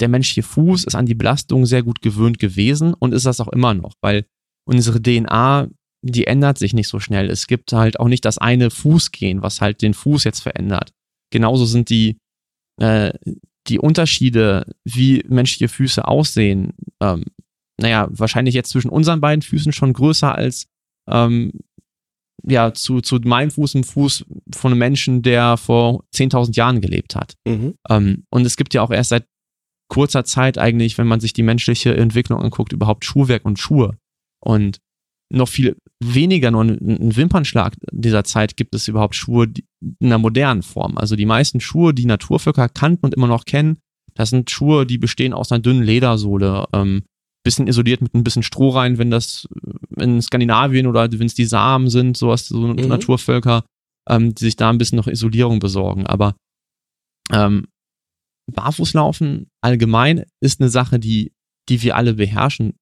der 0.00 0.08
menschliche 0.08 0.42
Fuß 0.42 0.84
ist 0.84 0.94
an 0.94 1.06
die 1.06 1.14
Belastung 1.14 1.64
sehr 1.66 1.82
gut 1.82 2.02
gewöhnt 2.02 2.38
gewesen 2.38 2.94
und 2.94 3.12
ist 3.12 3.26
das 3.26 3.40
auch 3.40 3.48
immer 3.48 3.74
noch, 3.74 3.94
weil 4.02 4.26
unsere 4.68 5.00
DNA 5.00 5.68
die 6.04 6.26
ändert 6.26 6.58
sich 6.58 6.74
nicht 6.74 6.88
so 6.88 6.98
schnell. 6.98 7.30
Es 7.30 7.46
gibt 7.46 7.72
halt 7.72 8.00
auch 8.00 8.08
nicht 8.08 8.24
das 8.24 8.36
eine 8.36 8.70
Fußgehen, 8.70 9.40
was 9.40 9.60
halt 9.60 9.82
den 9.82 9.94
Fuß 9.94 10.24
jetzt 10.24 10.40
verändert. 10.40 10.90
Genauso 11.32 11.64
sind 11.64 11.90
die, 11.90 12.18
äh, 12.80 13.12
die 13.68 13.78
Unterschiede, 13.78 14.66
wie 14.84 15.24
menschliche 15.28 15.68
Füße 15.68 16.06
aussehen, 16.06 16.74
ähm, 17.00 17.24
naja, 17.80 18.08
wahrscheinlich 18.10 18.54
jetzt 18.54 18.70
zwischen 18.70 18.90
unseren 18.90 19.20
beiden 19.20 19.42
Füßen 19.42 19.72
schon 19.72 19.92
größer 19.92 20.34
als 20.34 20.66
ähm, 21.08 21.52
ja, 22.44 22.74
zu, 22.74 23.00
zu 23.00 23.16
meinem 23.16 23.50
Fuß 23.50 23.74
im 23.76 23.84
Fuß 23.84 24.24
von 24.54 24.72
einem 24.72 24.78
Menschen, 24.78 25.22
der 25.22 25.56
vor 25.56 26.04
10.000 26.14 26.56
Jahren 26.56 26.80
gelebt 26.80 27.14
hat. 27.14 27.34
Mhm. 27.46 27.74
Ähm, 27.88 28.24
und 28.30 28.44
es 28.44 28.56
gibt 28.56 28.74
ja 28.74 28.82
auch 28.82 28.90
erst 28.90 29.10
seit 29.10 29.26
kurzer 29.88 30.24
Zeit 30.24 30.58
eigentlich, 30.58 30.98
wenn 30.98 31.06
man 31.06 31.20
sich 31.20 31.32
die 31.32 31.42
menschliche 31.42 31.96
Entwicklung 31.96 32.40
anguckt, 32.40 32.72
überhaupt 32.72 33.04
Schuhwerk 33.04 33.44
und 33.44 33.58
Schuhe. 33.58 33.96
Und 34.40 34.80
noch 35.30 35.48
viel 35.48 35.76
weniger, 36.02 36.50
nur 36.50 36.62
einen 36.62 37.16
Wimpernschlag 37.16 37.74
dieser 37.90 38.24
Zeit 38.24 38.56
gibt 38.56 38.74
es 38.74 38.88
überhaupt 38.88 39.14
Schuhe 39.14 39.48
in 39.80 40.06
einer 40.06 40.18
modernen 40.18 40.62
Form. 40.62 40.96
Also 40.98 41.16
die 41.16 41.26
meisten 41.26 41.60
Schuhe, 41.60 41.94
die 41.94 42.06
Naturvölker 42.06 42.68
kannten 42.68 43.06
und 43.06 43.14
immer 43.14 43.26
noch 43.26 43.44
kennen, 43.44 43.78
das 44.14 44.30
sind 44.30 44.50
Schuhe, 44.50 44.86
die 44.86 44.98
bestehen 44.98 45.32
aus 45.32 45.50
einer 45.50 45.60
dünnen 45.60 45.82
Ledersohle, 45.82 46.66
ähm, 46.72 47.02
bisschen 47.44 47.66
isoliert 47.66 48.00
mit 48.00 48.14
ein 48.14 48.24
bisschen 48.24 48.42
Stroh 48.42 48.70
rein, 48.70 48.98
wenn 48.98 49.10
das 49.10 49.48
in 49.96 50.22
Skandinavien 50.22 50.86
oder 50.86 51.10
wenn 51.10 51.26
es 51.26 51.34
die 51.34 51.44
Samen 51.44 51.90
sind, 51.90 52.16
sowas, 52.16 52.46
so 52.46 52.68
mhm. 52.68 52.76
Naturvölker, 52.76 53.64
ähm, 54.08 54.34
die 54.34 54.44
sich 54.44 54.56
da 54.56 54.70
ein 54.70 54.78
bisschen 54.78 54.96
noch 54.96 55.08
Isolierung 55.08 55.58
besorgen. 55.58 56.06
Aber 56.06 56.36
ähm, 57.32 57.66
Barfußlaufen 58.52 59.48
allgemein 59.60 60.24
ist 60.40 60.60
eine 60.60 60.70
Sache, 60.70 60.98
die, 60.98 61.32
die 61.68 61.82
wir 61.82 61.96
alle 61.96 62.14
beherrschen 62.14 62.74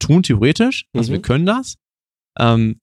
tun, 0.00 0.22
theoretisch. 0.22 0.86
Also 0.94 1.10
mhm. 1.10 1.14
wir 1.14 1.22
können 1.22 1.46
das. 1.46 1.76
Ähm, 2.38 2.80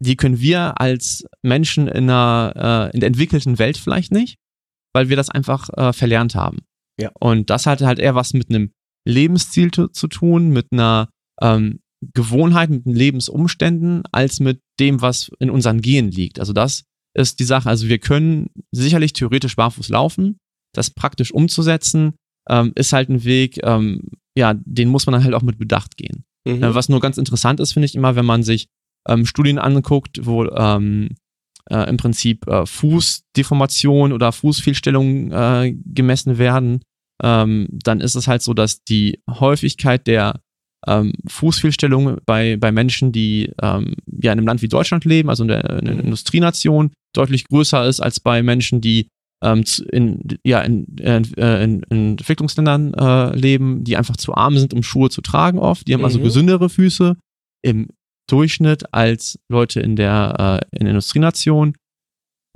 die 0.00 0.16
können 0.16 0.40
wir 0.40 0.80
als 0.80 1.24
Menschen 1.42 1.88
in 1.88 2.08
einer 2.08 2.90
äh, 2.92 2.94
in 2.94 3.00
der 3.00 3.08
entwickelten 3.08 3.58
Welt 3.58 3.76
vielleicht 3.76 4.12
nicht, 4.12 4.36
weil 4.94 5.08
wir 5.08 5.16
das 5.16 5.30
einfach 5.30 5.68
äh, 5.76 5.92
verlernt 5.92 6.34
haben. 6.34 6.58
Ja. 7.00 7.10
Und 7.18 7.50
das 7.50 7.66
hat 7.66 7.80
halt 7.80 7.98
eher 7.98 8.14
was 8.14 8.32
mit 8.32 8.50
einem 8.50 8.72
Lebensziel 9.06 9.70
zu, 9.70 9.88
zu 9.88 10.08
tun, 10.08 10.50
mit 10.50 10.68
einer 10.72 11.08
ähm, 11.40 11.80
Gewohnheit, 12.14 12.70
mit 12.70 12.86
den 12.86 12.94
Lebensumständen, 12.94 14.02
als 14.12 14.40
mit 14.40 14.60
dem, 14.78 15.00
was 15.00 15.30
in 15.40 15.50
unseren 15.50 15.80
Genen 15.80 16.10
liegt. 16.10 16.38
Also 16.38 16.52
das 16.52 16.84
ist 17.14 17.40
die 17.40 17.44
Sache. 17.44 17.68
Also 17.68 17.88
wir 17.88 17.98
können 17.98 18.50
sicherlich 18.70 19.12
theoretisch 19.12 19.56
barfuß 19.56 19.88
laufen. 19.88 20.38
Das 20.74 20.90
praktisch 20.90 21.32
umzusetzen, 21.32 22.14
ähm, 22.48 22.72
ist 22.76 22.92
halt 22.92 23.08
ein 23.08 23.24
Weg, 23.24 23.58
ähm, 23.64 24.02
ja, 24.36 24.54
den 24.54 24.88
muss 24.88 25.06
man 25.06 25.14
dann 25.14 25.24
halt 25.24 25.34
auch 25.34 25.42
mit 25.42 25.58
Bedacht 25.58 25.96
gehen. 25.96 26.24
Mhm. 26.46 26.62
Äh, 26.62 26.74
was 26.74 26.88
nur 26.88 27.00
ganz 27.00 27.18
interessant 27.18 27.58
ist, 27.60 27.72
finde 27.72 27.86
ich 27.86 27.94
immer, 27.94 28.16
wenn 28.16 28.26
man 28.26 28.42
sich 28.42 28.68
ähm, 29.08 29.26
Studien 29.26 29.58
anguckt, 29.58 30.20
wo 30.22 30.44
ähm, 30.44 31.10
äh, 31.70 31.88
im 31.88 31.96
Prinzip 31.96 32.46
äh, 32.46 32.66
Fußdeformation 32.66 34.12
oder 34.12 34.32
Fußfehlstellungen 34.32 35.32
äh, 35.32 35.74
gemessen 35.84 36.38
werden, 36.38 36.82
ähm, 37.22 37.68
dann 37.70 38.00
ist 38.00 38.14
es 38.14 38.28
halt 38.28 38.42
so, 38.42 38.54
dass 38.54 38.84
die 38.84 39.20
Häufigkeit 39.28 40.06
der 40.06 40.40
ähm, 40.86 41.12
Fußfehlstellungen 41.26 42.18
bei, 42.24 42.56
bei 42.56 42.70
Menschen, 42.70 43.12
die 43.12 43.52
ähm, 43.60 43.94
ja 44.06 44.32
in 44.32 44.38
einem 44.38 44.46
Land 44.46 44.62
wie 44.62 44.68
Deutschland 44.68 45.04
leben, 45.04 45.28
also 45.28 45.42
in 45.42 45.48
der, 45.48 45.78
in 45.78 45.84
der 45.84 45.94
mhm. 45.94 46.00
Industrienation, 46.00 46.92
deutlich 47.14 47.48
größer 47.48 47.86
ist 47.86 48.00
als 48.00 48.20
bei 48.20 48.42
Menschen, 48.42 48.80
die 48.80 49.08
ähm, 49.42 49.64
in, 49.90 50.22
ja, 50.44 50.60
in, 50.60 50.98
äh, 50.98 51.62
in, 51.62 51.82
in 51.90 52.10
Entwicklungsländern 52.10 52.94
äh, 52.94 53.36
leben, 53.36 53.84
die 53.84 53.96
einfach 53.96 54.16
zu 54.16 54.34
arm 54.34 54.56
sind, 54.58 54.74
um 54.74 54.82
Schuhe 54.82 55.10
zu 55.10 55.20
tragen 55.20 55.58
oft. 55.58 55.86
Die 55.86 55.94
haben 55.94 56.04
also 56.04 56.18
mhm. 56.18 56.24
also 56.24 56.34
gesündere 56.34 56.68
Füße 56.68 57.16
im 57.62 57.88
Durchschnitt 58.28 58.92
als 58.94 59.38
Leute 59.48 59.80
in 59.80 59.96
der 59.96 60.62
äh, 60.72 60.78
in 60.78 60.86
Industrienation. 60.86 61.74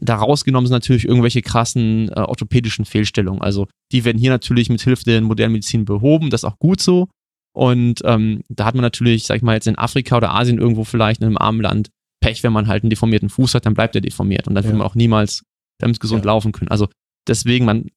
Daraus 0.00 0.44
genommen 0.44 0.66
sind 0.66 0.74
natürlich 0.74 1.06
irgendwelche 1.06 1.42
krassen 1.42 2.08
äh, 2.08 2.20
orthopädischen 2.20 2.84
Fehlstellungen. 2.84 3.42
Also 3.42 3.68
die 3.92 4.04
werden 4.04 4.18
hier 4.18 4.30
natürlich 4.30 4.68
mit 4.68 4.82
Hilfe 4.82 5.04
der 5.04 5.20
modernen 5.20 5.52
Medizin 5.52 5.84
behoben, 5.84 6.30
das 6.30 6.42
ist 6.42 6.48
auch 6.48 6.58
gut 6.58 6.80
so. 6.80 7.08
Und 7.54 8.00
ähm, 8.04 8.42
da 8.48 8.64
hat 8.64 8.74
man 8.74 8.82
natürlich, 8.82 9.24
sag 9.24 9.36
ich 9.36 9.42
mal, 9.42 9.54
jetzt 9.54 9.66
in 9.66 9.76
Afrika 9.76 10.16
oder 10.16 10.34
Asien 10.34 10.58
irgendwo 10.58 10.84
vielleicht 10.84 11.20
in 11.20 11.26
einem 11.26 11.38
armen 11.38 11.60
Land 11.60 11.90
Pech, 12.22 12.42
wenn 12.42 12.52
man 12.52 12.68
halt 12.68 12.84
einen 12.84 12.90
deformierten 12.90 13.28
Fuß 13.28 13.54
hat, 13.54 13.66
dann 13.66 13.74
bleibt 13.74 13.94
er 13.94 14.00
deformiert 14.00 14.48
und 14.48 14.54
dann 14.54 14.64
ja. 14.64 14.70
wird 14.70 14.78
man 14.78 14.86
auch 14.86 14.94
niemals 14.94 15.44
damit 15.78 16.00
gesund 16.00 16.24
ja. 16.24 16.30
laufen 16.30 16.52
können. 16.52 16.70
Also 16.70 16.88
deswegen, 17.28 17.66
man, 17.66 17.88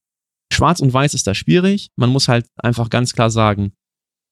schwarz 0.51 0.81
und 0.81 0.91
weiß 0.91 1.13
ist 1.13 1.27
da 1.27 1.35
schwierig. 1.35 1.89
Man 1.95 2.09
muss 2.09 2.27
halt 2.27 2.47
einfach 2.57 2.89
ganz 2.89 3.13
klar 3.13 3.29
sagen, 3.29 3.71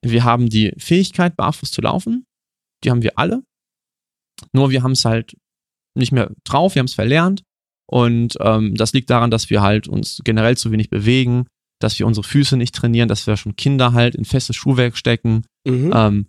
wir 0.03 0.23
haben 0.25 0.49
die 0.49 0.73
Fähigkeit, 0.77 1.37
barfuß 1.37 1.71
zu 1.71 1.81
laufen. 1.81 2.25
Die 2.83 2.91
haben 2.91 3.03
wir 3.03 3.17
alle. 3.17 3.43
Nur 4.51 4.69
wir 4.71 4.83
haben 4.83 4.91
es 4.91 5.05
halt 5.05 5.35
nicht 5.95 6.11
mehr 6.11 6.31
drauf, 6.43 6.75
wir 6.75 6.79
haben 6.79 6.87
es 6.87 6.93
verlernt. 6.93 7.43
Und 7.89 8.37
ähm, 8.39 8.75
das 8.75 8.93
liegt 8.93 9.09
daran, 9.09 9.31
dass 9.31 9.49
wir 9.49 9.61
halt 9.61 9.87
uns 9.87 10.21
generell 10.23 10.57
zu 10.57 10.71
wenig 10.71 10.89
bewegen, 10.89 11.45
dass 11.79 11.99
wir 11.99 12.07
unsere 12.07 12.25
Füße 12.25 12.57
nicht 12.57 12.73
trainieren, 12.73 13.09
dass 13.09 13.27
wir 13.27 13.37
schon 13.37 13.55
Kinder 13.55 13.93
halt 13.93 14.15
in 14.15 14.25
festes 14.25 14.55
Schuhwerk 14.55 14.97
stecken. 14.97 15.43
Mhm. 15.67 15.91
Ähm, 15.93 16.27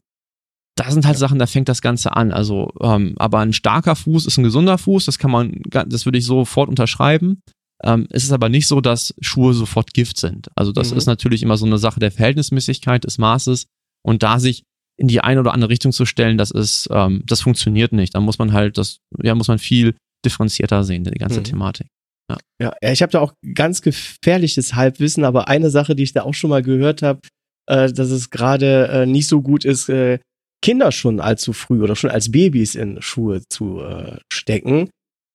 da 0.77 0.91
sind 0.91 1.07
halt. 1.07 1.17
Sachen, 1.17 1.39
da 1.39 1.47
fängt 1.47 1.69
das 1.69 1.81
Ganze 1.81 2.17
an. 2.17 2.33
Also, 2.33 2.73
ähm, 2.81 3.15
aber 3.17 3.39
ein 3.39 3.53
starker 3.53 3.95
Fuß 3.95 4.27
ist 4.27 4.37
ein 4.37 4.45
gesunder 4.45 4.79
Fuß, 4.79 5.05
das 5.05 5.19
kann 5.19 5.31
man, 5.31 5.63
das 5.65 6.05
würde 6.05 6.19
ich 6.19 6.27
sofort 6.27 6.69
unterschreiben. 6.69 7.41
Ähm, 7.83 8.07
es 8.11 8.25
ist 8.25 8.33
aber 8.33 8.49
nicht 8.49 8.67
so, 8.67 8.81
dass 8.81 9.15
Schuhe 9.21 9.55
sofort 9.55 9.95
Gift 9.95 10.19
sind. 10.19 10.49
Also 10.57 10.73
das 10.73 10.91
mhm. 10.91 10.99
ist 10.99 11.07
natürlich 11.07 11.43
immer 11.43 11.57
so 11.57 11.67
eine 11.67 11.79
Sache 11.79 12.01
der 12.01 12.11
Verhältnismäßigkeit, 12.11 13.05
des 13.05 13.19
Maßes. 13.19 13.67
Und 14.03 14.23
da 14.23 14.39
sich 14.39 14.65
in 14.97 15.09
die 15.09 15.21
eine 15.21 15.41
oder 15.41 15.53
andere 15.53 15.71
Richtung 15.71 15.93
zu 15.93 16.07
stellen, 16.07 16.39
das 16.39 16.51
ist, 16.51 16.89
ähm, 16.91 17.23
das 17.27 17.41
funktioniert 17.41 17.93
nicht. 17.93 18.15
Da 18.15 18.21
muss 18.21 18.39
man 18.39 18.53
halt, 18.53 18.79
das, 18.79 18.99
ja, 19.23 19.35
muss 19.35 19.49
man 19.49 19.59
viel 19.59 19.95
differenzierter 20.25 20.85
sehen, 20.85 21.05
die 21.05 21.11
ganze 21.13 21.41
mhm. 21.41 21.45
Thematik. 21.45 21.87
Ja, 22.31 22.73
ja 22.83 22.93
ich 22.93 23.03
habe 23.03 23.13
da 23.13 23.21
auch 23.21 23.35
ganz 23.55 23.83
gefährliches 23.83 24.75
Halbwissen, 24.75 25.25
aber 25.25 25.49
eine 25.49 25.71
Sache, 25.71 25.95
die 25.95 26.05
ich 26.05 26.13
da 26.13 26.23
auch 26.23 26.35
schon 26.35 26.51
mal 26.51 26.63
gehört 26.63 27.03
habe, 27.03 27.21
äh, 27.67 27.93
dass 27.93 28.11
es 28.11 28.31
gerade 28.31 28.89
äh, 28.89 29.07
nicht 29.07 29.29
so 29.29 29.43
gut 29.43 29.65
ist, 29.65 29.89
äh, 29.89 30.19
Kinder 30.63 30.93
schon 30.93 31.21
allzu 31.21 31.53
früh 31.53 31.83
oder 31.83 31.97
schon 31.97 32.11
als 32.11 32.31
Babys 32.31 32.75
in 32.75 33.03
Schuhe 33.03 33.43
zu 33.49 33.81
äh, 33.81 34.19
stecken. 34.33 34.89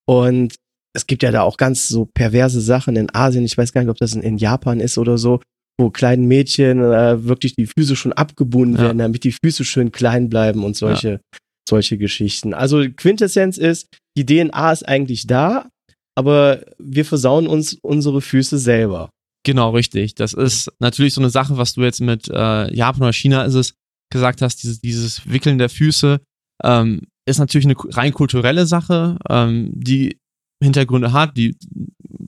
Und 0.07 0.55
es 0.95 1.05
gibt 1.05 1.21
ja 1.21 1.31
da 1.31 1.43
auch 1.43 1.57
ganz 1.57 1.87
so 1.87 2.05
perverse 2.05 2.61
Sachen 2.61 2.95
in 2.95 3.13
Asien. 3.13 3.45
Ich 3.45 3.55
weiß 3.55 3.71
gar 3.71 3.81
nicht, 3.81 3.91
ob 3.91 3.97
das 3.97 4.13
in, 4.13 4.23
in 4.23 4.37
Japan 4.37 4.79
ist 4.79 4.97
oder 4.97 5.19
so, 5.19 5.39
wo 5.79 5.89
kleinen 5.89 6.25
Mädchen 6.25 6.79
äh, 6.79 7.23
wirklich 7.23 7.55
die 7.55 7.67
Füße 7.67 7.95
schon 7.95 8.13
abgebunden 8.13 8.75
ja. 8.75 8.83
werden, 8.83 8.97
damit 8.97 9.23
die 9.23 9.31
Füße 9.43 9.63
schön 9.63 9.91
klein 9.91 10.29
bleiben 10.29 10.63
und 10.63 10.75
solche, 10.75 11.09
ja. 11.09 11.19
solche 11.67 11.97
Geschichten. 11.97 12.53
Also 12.53 12.83
Quintessenz 12.95 13.57
ist, 13.57 13.87
die 14.17 14.25
DNA 14.25 14.71
ist 14.71 14.87
eigentlich 14.87 15.25
da, 15.25 15.69
aber 16.15 16.65
wir 16.77 17.05
versauen 17.05 17.47
uns 17.47 17.77
unsere 17.81 18.21
Füße 18.21 18.57
selber. 18.57 19.09
Genau, 19.45 19.71
richtig. 19.71 20.15
Das 20.15 20.33
ist 20.33 20.69
natürlich 20.79 21.13
so 21.13 21.21
eine 21.21 21.29
Sache, 21.29 21.57
was 21.57 21.73
du 21.73 21.81
jetzt 21.81 22.01
mit 22.01 22.27
äh, 22.27 22.73
Japan 22.73 23.03
oder 23.03 23.13
China 23.13 23.45
ist 23.45 23.53
es, 23.53 23.73
gesagt 24.11 24.41
hast, 24.41 24.63
dieses, 24.63 24.81
dieses 24.81 25.31
Wickeln 25.31 25.59
der 25.59 25.69
Füße, 25.69 26.19
ähm, 26.63 27.01
ist 27.25 27.39
natürlich 27.39 27.65
eine 27.65 27.75
rein 27.95 28.11
kulturelle 28.11 28.65
Sache, 28.65 29.17
ähm, 29.29 29.71
die 29.73 30.17
Hintergründe 30.61 31.13
hat, 31.13 31.37
die 31.37 31.55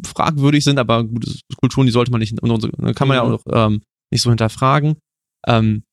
fragwürdig 0.05 0.63
sind, 0.63 0.79
aber 0.79 1.03
gute 1.03 1.31
Kulturen, 1.57 1.85
die 1.85 1.91
sollte 1.91 2.11
man 2.11 2.19
nicht, 2.19 2.35
kann 2.95 3.07
man 3.07 3.17
ja 3.17 3.23
mhm. 3.23 3.33
auch 3.33 3.41
ähm, 3.51 3.81
nicht 4.11 4.21
so 4.21 4.29
hinterfragen. 4.29 4.97
Ähm, 5.47 5.83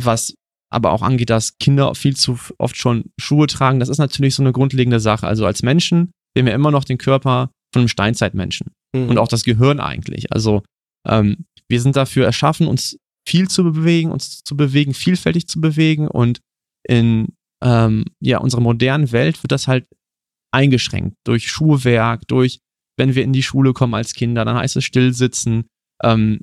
was 0.00 0.34
aber 0.70 0.92
auch 0.92 1.02
angeht, 1.02 1.30
dass 1.30 1.56
Kinder 1.58 1.94
viel 1.94 2.16
zu 2.16 2.38
oft 2.58 2.76
schon 2.76 3.04
Schuhe 3.18 3.46
tragen, 3.46 3.80
das 3.80 3.88
ist 3.88 3.98
natürlich 3.98 4.34
so 4.34 4.42
eine 4.42 4.52
grundlegende 4.52 5.00
Sache. 5.00 5.26
Also 5.26 5.46
als 5.46 5.62
Menschen, 5.62 6.10
wir 6.34 6.42
haben 6.42 6.48
ja 6.48 6.54
immer 6.54 6.70
noch 6.70 6.84
den 6.84 6.98
Körper 6.98 7.50
von 7.72 7.82
einem 7.82 7.88
Steinzeitmenschen 7.88 8.72
mhm. 8.94 9.08
und 9.08 9.18
auch 9.18 9.28
das 9.28 9.44
Gehirn 9.44 9.80
eigentlich. 9.80 10.32
Also 10.32 10.62
ähm, 11.06 11.44
wir 11.68 11.80
sind 11.80 11.96
dafür 11.96 12.26
erschaffen, 12.26 12.66
uns 12.66 12.98
viel 13.26 13.48
zu 13.48 13.64
bewegen, 13.64 14.10
uns 14.10 14.42
zu 14.42 14.56
bewegen, 14.56 14.94
vielfältig 14.94 15.48
zu 15.48 15.60
bewegen 15.60 16.08
und 16.08 16.40
in 16.86 17.28
ähm, 17.62 18.04
ja, 18.20 18.38
unserer 18.38 18.60
modernen 18.60 19.12
Welt 19.12 19.42
wird 19.42 19.52
das 19.52 19.68
halt 19.68 19.86
eingeschränkt 20.52 21.16
durch 21.24 21.48
Schuhwerk, 21.48 22.26
durch, 22.28 22.60
wenn 22.96 23.14
wir 23.14 23.24
in 23.24 23.32
die 23.32 23.42
Schule 23.42 23.72
kommen 23.72 23.94
als 23.94 24.14
Kinder, 24.14 24.44
dann 24.44 24.56
heißt 24.56 24.76
es 24.76 24.84
stillsitzen, 24.84 25.64
ähm, 26.02 26.40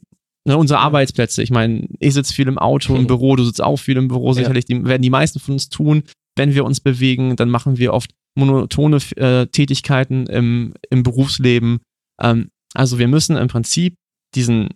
ne, 0.48 0.58
unsere 0.58 0.80
Arbeitsplätze, 0.80 1.44
ich 1.44 1.52
meine, 1.52 1.88
ich 2.00 2.14
sitze 2.14 2.34
viel 2.34 2.48
im 2.48 2.58
Auto, 2.58 2.96
im 2.96 3.08
Büro, 3.08 3.36
du 3.36 3.44
sitzt 3.44 3.62
auch 3.62 3.78
viel 3.78 3.98
im 3.98 4.08
Büro, 4.08 4.34
sicherlich, 4.34 4.66
die 4.66 4.84
werden 4.86 5.02
die 5.02 5.10
meisten 5.10 5.40
von 5.40 5.54
uns 5.54 5.70
tun. 5.70 6.04
Wenn 6.38 6.54
wir 6.54 6.64
uns 6.64 6.80
bewegen, 6.80 7.36
dann 7.36 7.50
machen 7.50 7.78
wir 7.78 7.94
oft 7.94 8.12
monotone 8.38 8.98
äh, 9.18 9.48
Tätigkeiten 9.48 10.28
im, 10.28 10.74
im 10.90 11.04
Berufsleben. 11.04 11.80
Ähm, 12.22 12.50
also 12.74 13.00
wir 13.00 13.10
müssen 13.10 13.36
im 13.36 13.50
Prinzip 13.50 13.96
diesen 14.34 14.70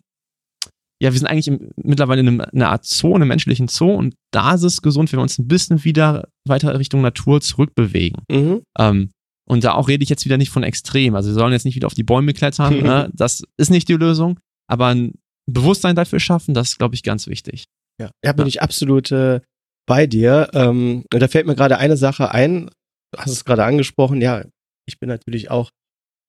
ja, 1.01 1.11
wir 1.11 1.19
sind 1.19 1.27
eigentlich 1.27 1.47
im, 1.47 1.71
mittlerweile 1.75 2.21
in, 2.21 2.27
einem, 2.27 2.39
in 2.39 2.61
einer 2.61 2.71
Art 2.71 2.85
Zoo, 2.85 3.15
einem 3.15 3.27
menschlichen 3.27 3.67
Zoo 3.67 3.93
und 3.93 4.15
da 4.31 4.53
ist 4.53 4.63
es 4.63 4.81
gesund, 4.81 5.11
wenn 5.11 5.19
wir 5.19 5.23
uns 5.23 5.37
ein 5.37 5.47
bisschen 5.47 5.83
wieder 5.83 6.29
weiter 6.47 6.77
Richtung 6.79 7.01
Natur 7.01 7.41
zurückbewegen. 7.41 8.21
Mhm. 8.31 8.61
Ähm, 8.77 9.11
und 9.47 9.63
da 9.63 9.73
auch 9.73 9.87
rede 9.87 10.03
ich 10.03 10.09
jetzt 10.09 10.25
wieder 10.25 10.37
nicht 10.37 10.49
von 10.49 10.63
extrem. 10.63 11.15
Also 11.15 11.29
wir 11.29 11.35
sollen 11.35 11.53
jetzt 11.53 11.65
nicht 11.65 11.75
wieder 11.75 11.87
auf 11.87 11.93
die 11.93 12.03
Bäume 12.03 12.33
klettern. 12.33 12.79
ne? 12.83 13.09
Das 13.13 13.43
ist 13.57 13.69
nicht 13.69 13.87
die 13.87 13.93
Lösung. 13.93 14.39
Aber 14.67 14.87
ein 14.87 15.13
Bewusstsein 15.45 15.95
dafür 15.95 16.19
schaffen, 16.19 16.53
das 16.53 16.69
ist, 16.69 16.77
glaube 16.79 16.95
ich, 16.95 17.03
ganz 17.03 17.27
wichtig. 17.27 17.65
Ja, 18.01 18.09
da 18.21 18.33
bin 18.33 18.45
ja. 18.45 18.49
ich 18.49 18.61
absolut 18.61 19.11
äh, 19.11 19.41
bei 19.85 20.07
dir. 20.07 20.49
Ähm, 20.53 21.05
da 21.11 21.27
fällt 21.27 21.45
mir 21.45 21.55
gerade 21.55 21.77
eine 21.77 21.97
Sache 21.97 22.31
ein. 22.31 22.69
Du 23.11 23.19
hast 23.19 23.31
es 23.31 23.45
gerade 23.45 23.63
angesprochen. 23.63 24.21
Ja, 24.21 24.43
ich 24.87 24.99
bin 24.99 25.07
natürlich 25.07 25.51
auch 25.51 25.69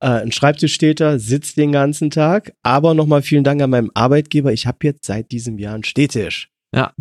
äh, 0.02 0.08
ein 0.08 0.32
Schreibtischstäter, 0.32 1.18
sitze 1.18 1.54
den 1.56 1.72
ganzen 1.72 2.10
Tag. 2.10 2.52
Aber 2.62 2.92
nochmal 2.92 3.22
vielen 3.22 3.44
Dank 3.44 3.62
an 3.62 3.70
meinem 3.70 3.90
Arbeitgeber. 3.94 4.52
Ich 4.52 4.66
habe 4.66 4.78
jetzt 4.82 5.06
seit 5.06 5.32
diesem 5.32 5.58
Jahr 5.58 5.74
einen 5.74 5.84
Stehtisch. 5.84 6.50
Ja. 6.74 6.92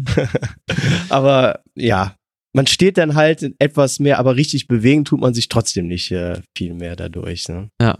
aber 1.09 1.61
ja, 1.75 2.15
man 2.55 2.67
steht 2.67 2.97
dann 2.97 3.15
halt 3.15 3.53
etwas 3.59 3.99
mehr, 3.99 4.17
aber 4.17 4.35
richtig 4.37 4.67
bewegen 4.67 5.03
tut 5.03 5.19
man 5.19 5.33
sich 5.33 5.49
trotzdem 5.49 5.87
nicht 5.87 6.11
äh, 6.11 6.41
viel 6.57 6.73
mehr 6.73 6.95
dadurch. 6.95 7.47
Ne? 7.49 7.69
Ja, 7.81 7.97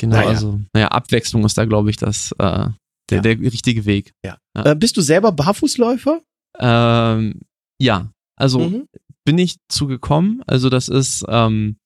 genau. 0.00 0.16
Naja. 0.16 0.28
Also, 0.30 0.60
naja, 0.72 0.88
Abwechslung 0.88 1.44
ist 1.44 1.58
da, 1.58 1.66
glaube 1.66 1.90
ich, 1.90 1.96
das, 1.98 2.32
äh, 2.38 2.68
der, 3.10 3.16
Ja. 3.18 3.20
der 3.20 3.38
richtige 3.40 3.84
Weg. 3.84 4.12
Ja. 4.24 4.38
Äh, 4.56 4.74
bist 4.74 4.96
du 4.96 5.02
selber 5.02 5.32
Barfußläufer? 5.32 6.22
Ähm, 6.58 7.40
ja, 7.80 8.10
also 8.36 8.60
Mhm. 8.60 8.86
bin 9.26 9.38
ich 9.38 9.56
zugekommen. 9.68 10.42
Also 10.46 10.70
das 10.70 10.88
ist 10.88 11.24
ähm, 11.28 11.76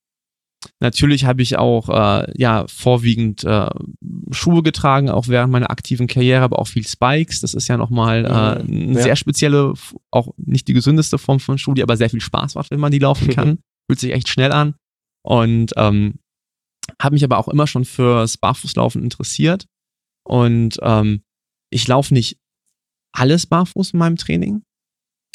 natürlich 0.80 1.24
habe 1.24 1.42
ich 1.42 1.58
auch 1.58 1.88
äh, 1.88 2.32
ja 2.36 2.66
vorwiegend 2.68 3.44
äh, 3.44 3.68
Schuhe 4.30 4.62
getragen, 4.62 5.10
auch 5.10 5.28
während 5.28 5.52
meiner 5.52 5.70
aktiven 5.70 6.06
Karriere, 6.06 6.42
aber 6.42 6.58
auch 6.58 6.68
viel 6.68 6.86
Spikes. 6.86 7.40
Das 7.40 7.54
ist 7.54 7.68
ja 7.68 7.76
nochmal 7.76 8.24
äh, 8.24 8.28
eine 8.28 8.94
ja. 8.94 9.02
sehr 9.02 9.16
spezielle, 9.16 9.74
auch 10.10 10.28
nicht 10.36 10.68
die 10.68 10.72
gesündeste 10.74 11.18
Form 11.18 11.40
von 11.40 11.58
Schuh, 11.58 11.74
die 11.74 11.82
aber 11.82 11.96
sehr 11.96 12.10
viel 12.10 12.20
Spaß 12.20 12.54
macht, 12.54 12.70
wenn 12.70 12.80
man 12.80 12.92
die 12.92 12.98
laufen 12.98 13.28
kann. 13.34 13.58
Fühlt 13.90 14.00
sich 14.00 14.12
echt 14.12 14.28
schnell 14.28 14.52
an. 14.52 14.74
Und 15.24 15.72
ähm, 15.76 16.14
habe 17.00 17.14
mich 17.14 17.24
aber 17.24 17.38
auch 17.38 17.48
immer 17.48 17.66
schon 17.66 17.84
fürs 17.84 18.36
Barfußlaufen 18.38 19.02
interessiert. 19.02 19.66
Und 20.26 20.78
ähm, 20.82 21.22
ich 21.70 21.86
laufe 21.88 22.14
nicht 22.14 22.38
alles 23.12 23.46
barfuß 23.46 23.92
in 23.92 23.98
meinem 23.98 24.16
Training. 24.16 24.62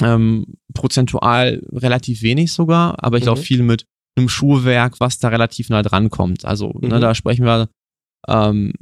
Ähm, 0.01 0.55
prozentual 0.73 1.61
relativ 1.71 2.23
wenig 2.23 2.51
sogar, 2.51 3.03
aber 3.03 3.17
ich 3.17 3.23
Mhm. 3.23 3.27
laufe 3.27 3.43
viel 3.43 3.61
mit 3.63 3.85
einem 4.15 4.29
Schuhwerk, 4.29 4.99
was 4.99 5.19
da 5.19 5.29
relativ 5.29 5.69
nah 5.69 5.81
dran 5.81 6.09
kommt. 6.09 6.45
Also, 6.45 6.69
ne, 6.79 6.95
Mhm. 6.97 7.01
da 7.01 7.15
sprechen 7.15 7.45
wir 7.45 7.69
ähm, 8.27 8.73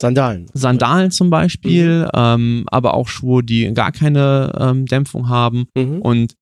Sandalen. 0.00 0.46
Sandalen 0.54 1.10
zum 1.10 1.28
Beispiel, 1.30 2.04
Mhm. 2.04 2.10
ähm, 2.14 2.64
aber 2.68 2.94
auch 2.94 3.08
Schuhe, 3.08 3.42
die 3.42 3.72
gar 3.74 3.92
keine 3.92 4.52
ähm, 4.58 4.86
Dämpfung 4.86 5.28
haben. 5.28 5.66
Mhm. 5.76 6.00
Und 6.00 6.34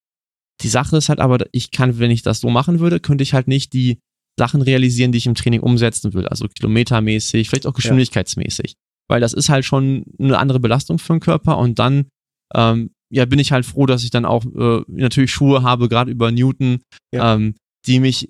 die 0.63 0.69
Sache 0.69 0.97
ist 0.97 1.09
halt 1.09 1.19
aber, 1.21 1.39
ich 1.53 1.71
kann, 1.71 1.99
wenn 1.99 2.11
ich 2.11 2.23
das 2.23 2.41
so 2.41 2.51
machen 2.51 2.79
würde, 2.81 3.01
könnte 3.01 3.23
ich 3.23 3.35
halt 3.35 3.49
nicht 3.49 3.73
die 3.73 3.99
Sachen 4.39 4.63
realisieren, 4.63 5.11
die 5.13 5.19
ich 5.19 5.27
im 5.27 5.35
Training 5.35 5.61
umsetzen 5.61 6.15
will. 6.15 6.27
Also 6.29 6.47
kilometermäßig, 6.49 7.49
vielleicht 7.49 7.67
auch 7.67 7.75
geschwindigkeitsmäßig. 7.75 8.75
Weil 9.11 9.21
das 9.21 9.33
ist 9.33 9.49
halt 9.49 9.65
schon 9.65 10.05
eine 10.19 10.39
andere 10.39 10.61
Belastung 10.61 10.99
für 10.99 11.15
den 11.15 11.21
Körper 11.21 11.59
und 11.59 11.79
dann 11.79 12.07
ähm, 12.55 12.91
ja, 13.11 13.25
bin 13.25 13.39
ich 13.39 13.53
halt 13.53 13.65
froh, 13.67 13.87
dass 13.87 14.05
ich 14.05 14.11
dann 14.11 14.25
auch 14.27 14.45
äh, 14.45 14.83
natürlich 14.87 15.33
Schuhe 15.33 15.63
habe, 15.63 15.89
gerade 15.89 16.11
über 16.11 16.31
Newton, 16.31 16.81
Ja. 17.13 17.35
ähm, 17.35 17.55
die 17.87 18.01
mich 18.01 18.29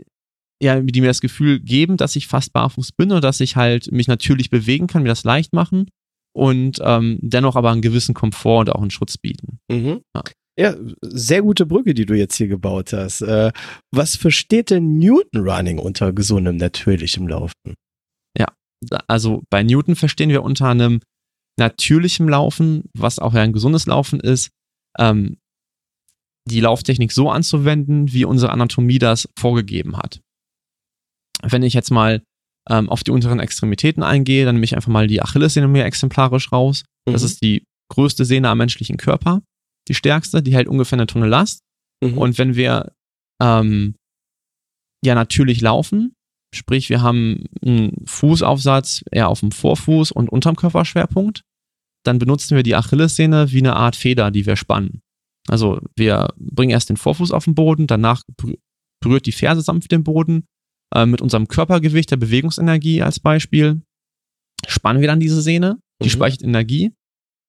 ja, 0.61 0.81
die 0.81 1.01
mir 1.01 1.07
das 1.07 1.21
Gefühl 1.21 1.61
geben, 1.61 1.97
dass 1.97 2.17
ich 2.17 2.27
fast 2.27 2.53
barfuß 2.53 2.91
bin 2.93 3.13
und 3.13 3.23
dass 3.23 3.39
ich 3.39 3.55
halt 3.55 3.93
mich 3.93 4.09
natürlich 4.09 4.51
bewegen 4.51 4.89
kann, 4.89 5.05
mir 5.05 5.09
das 5.09 5.23
leicht 5.23 5.53
machen 5.53 5.89
und 6.35 6.81
ähm, 6.83 7.21
dennoch 7.23 7.55
aber 7.55 7.71
einen 7.71 7.81
gewissen 7.81 8.13
Komfort 8.13 8.63
und 8.63 8.71
auch 8.71 8.81
einen 8.81 8.91
Schutz 8.91 9.17
bieten. 9.19 9.61
Mhm. 9.71 10.01
Ja. 10.17 10.23
Ja, 10.61 10.75
sehr 11.03 11.43
gute 11.43 11.67
Brücke, 11.67 11.95
die 11.95 12.05
du 12.05 12.15
jetzt 12.15 12.35
hier 12.35 12.49
gebaut 12.49 12.93
hast. 12.93 13.21
Äh, 13.21 13.53
was 13.95 14.17
versteht 14.17 14.71
denn 14.71 14.99
Newton 14.99 15.49
Running 15.49 15.79
unter 15.79 16.13
gesundem, 16.13 16.57
natürlichem 16.57 17.29
Laufen? 17.29 17.77
also 19.07 19.43
bei 19.51 19.63
Newton 19.63 19.97
verstehen 19.97 20.31
wir 20.31 20.43
unter 20.43 20.69
einem 20.69 21.01
natürlichem 21.59 22.29
Laufen, 22.29 22.85
was 22.95 23.19
auch 23.19 23.35
ja 23.35 23.43
ein 23.43 23.53
gesundes 23.53 23.87
Laufen 23.87 24.21
ist, 24.21 24.51
ähm, 24.99 25.39
die 26.49 26.61
Lauftechnik 26.61 27.13
so 27.13 27.31
anzuwenden, 27.31 28.13
wie 28.13 28.25
unsere 28.25 28.53
Anatomie 28.53 28.99
das 28.99 29.29
vorgegeben 29.39 29.97
hat. 29.97 30.21
Wenn 31.43 31.63
ich 31.63 31.75
jetzt 31.75 31.91
mal 31.91 32.23
ähm, 32.69 32.89
auf 32.89 33.05
die 33.05 33.13
unteren 33.13 33.41
Extremitäten 33.41 34.03
eingehe, 34.03 34.45
dann 34.45 34.57
nehme 34.57 34.65
ich 34.65 34.75
einfach 34.75 34.91
mal 34.93 35.07
die 35.07 35.23
Achillessehne 35.23 35.69
mir 35.69 35.85
exemplarisch 35.85 36.51
raus. 36.53 36.85
Das 37.07 37.23
Mhm. 37.23 37.27
ist 37.27 37.43
die 37.43 37.63
größte 37.91 38.25
Sehne 38.25 38.49
am 38.51 38.59
menschlichen 38.59 38.97
Körper, 38.97 39.41
die 39.89 39.95
stärkste, 39.95 40.43
die 40.43 40.55
hält 40.55 40.69
ungefähr 40.69 40.97
eine 40.99 41.07
Tonne 41.07 41.27
Last. 41.27 41.61
Mhm. 42.05 42.19
Und 42.19 42.39
wenn 42.39 42.57
wir 42.57 42.93
ähm, 43.41 43.95
ja 45.05 45.15
natürlich 45.15 45.61
laufen, 45.61 46.13
sprich 46.55 46.91
wir 46.91 47.01
haben 47.03 47.45
einen 47.63 48.05
Fußaufsatz 48.07 49.05
eher 49.11 49.29
auf 49.29 49.41
dem 49.41 49.53
Vorfuß 49.53 50.13
und 50.13 50.29
unterm 50.29 50.57
Körperschwerpunkt, 50.57 51.43
dann 52.05 52.19
benutzen 52.19 52.57
wir 52.57 52.63
die 52.63 52.75
Achillessehne 52.75 53.53
wie 53.53 53.59
eine 53.59 53.77
Art 53.77 53.97
Feder, 53.97 54.31
die 54.31 54.45
wir 54.47 54.57
spannen. 54.57 55.01
Also 55.51 55.81
wir 55.97 56.29
bringen 56.37 56.71
erst 56.71 56.89
den 56.91 56.97
Vorfuß 56.97 57.33
auf 57.33 57.45
den 57.45 57.55
Boden, 57.55 57.87
danach 57.87 58.23
berü- 58.41 58.59
berührt 59.03 59.27
die 59.27 59.33
Ferse 59.33 59.63
sanft 59.63 59.91
den 59.93 60.05
Boden. 60.05 60.45
Äh, 60.95 61.05
mit 61.07 61.21
unserem 61.21 61.49
Körpergewicht, 61.49 62.11
der 62.11 62.17
Bewegungsenergie 62.17 63.03
als 63.03 63.21
Beispiel, 63.21 63.83
spannen 64.67 65.01
wir 65.03 65.09
dann 65.09 65.21
diese 65.21 65.43
Sehne, 65.43 65.79
die 66.03 66.07
Mhm. 66.07 66.13
speichert 66.13 66.43
Energie 66.43 66.93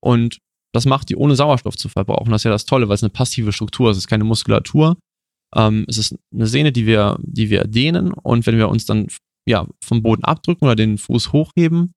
und 0.04 0.40
das 0.74 0.86
macht 0.86 1.10
die 1.10 1.16
ohne 1.16 1.36
Sauerstoff 1.36 1.78
zu 1.78 1.90
verbrauchen. 1.90 2.32
Das 2.32 2.42
ist 2.42 2.46
ja 2.46 2.52
das 2.52 2.66
Tolle, 2.66 2.88
weil 2.90 2.96
es 2.96 3.04
eine 3.04 3.10
passive 3.10 3.52
Struktur 3.54 3.90
ist. 3.90 3.98
Es 3.98 4.04
ist 4.04 4.08
keine 4.08 4.24
Muskulatur. 4.26 4.98
Ähm, 5.56 5.86
es 5.88 5.98
ist 5.98 6.16
eine 6.34 6.46
Sehne, 6.48 6.72
die 6.72 6.86
wir, 6.86 7.18
die 7.24 7.50
wir 7.50 7.64
dehnen. 7.64 8.14
Und 8.14 8.46
wenn 8.46 8.58
wir 8.58 8.70
uns 8.70 8.86
dann 8.86 9.08
ja, 9.48 9.68
vom 9.84 10.04
Boden 10.04 10.24
abdrücken 10.26 10.66
oder 10.66 10.76
den 10.76 11.00
Fuß 11.00 11.32
hochheben, 11.34 11.94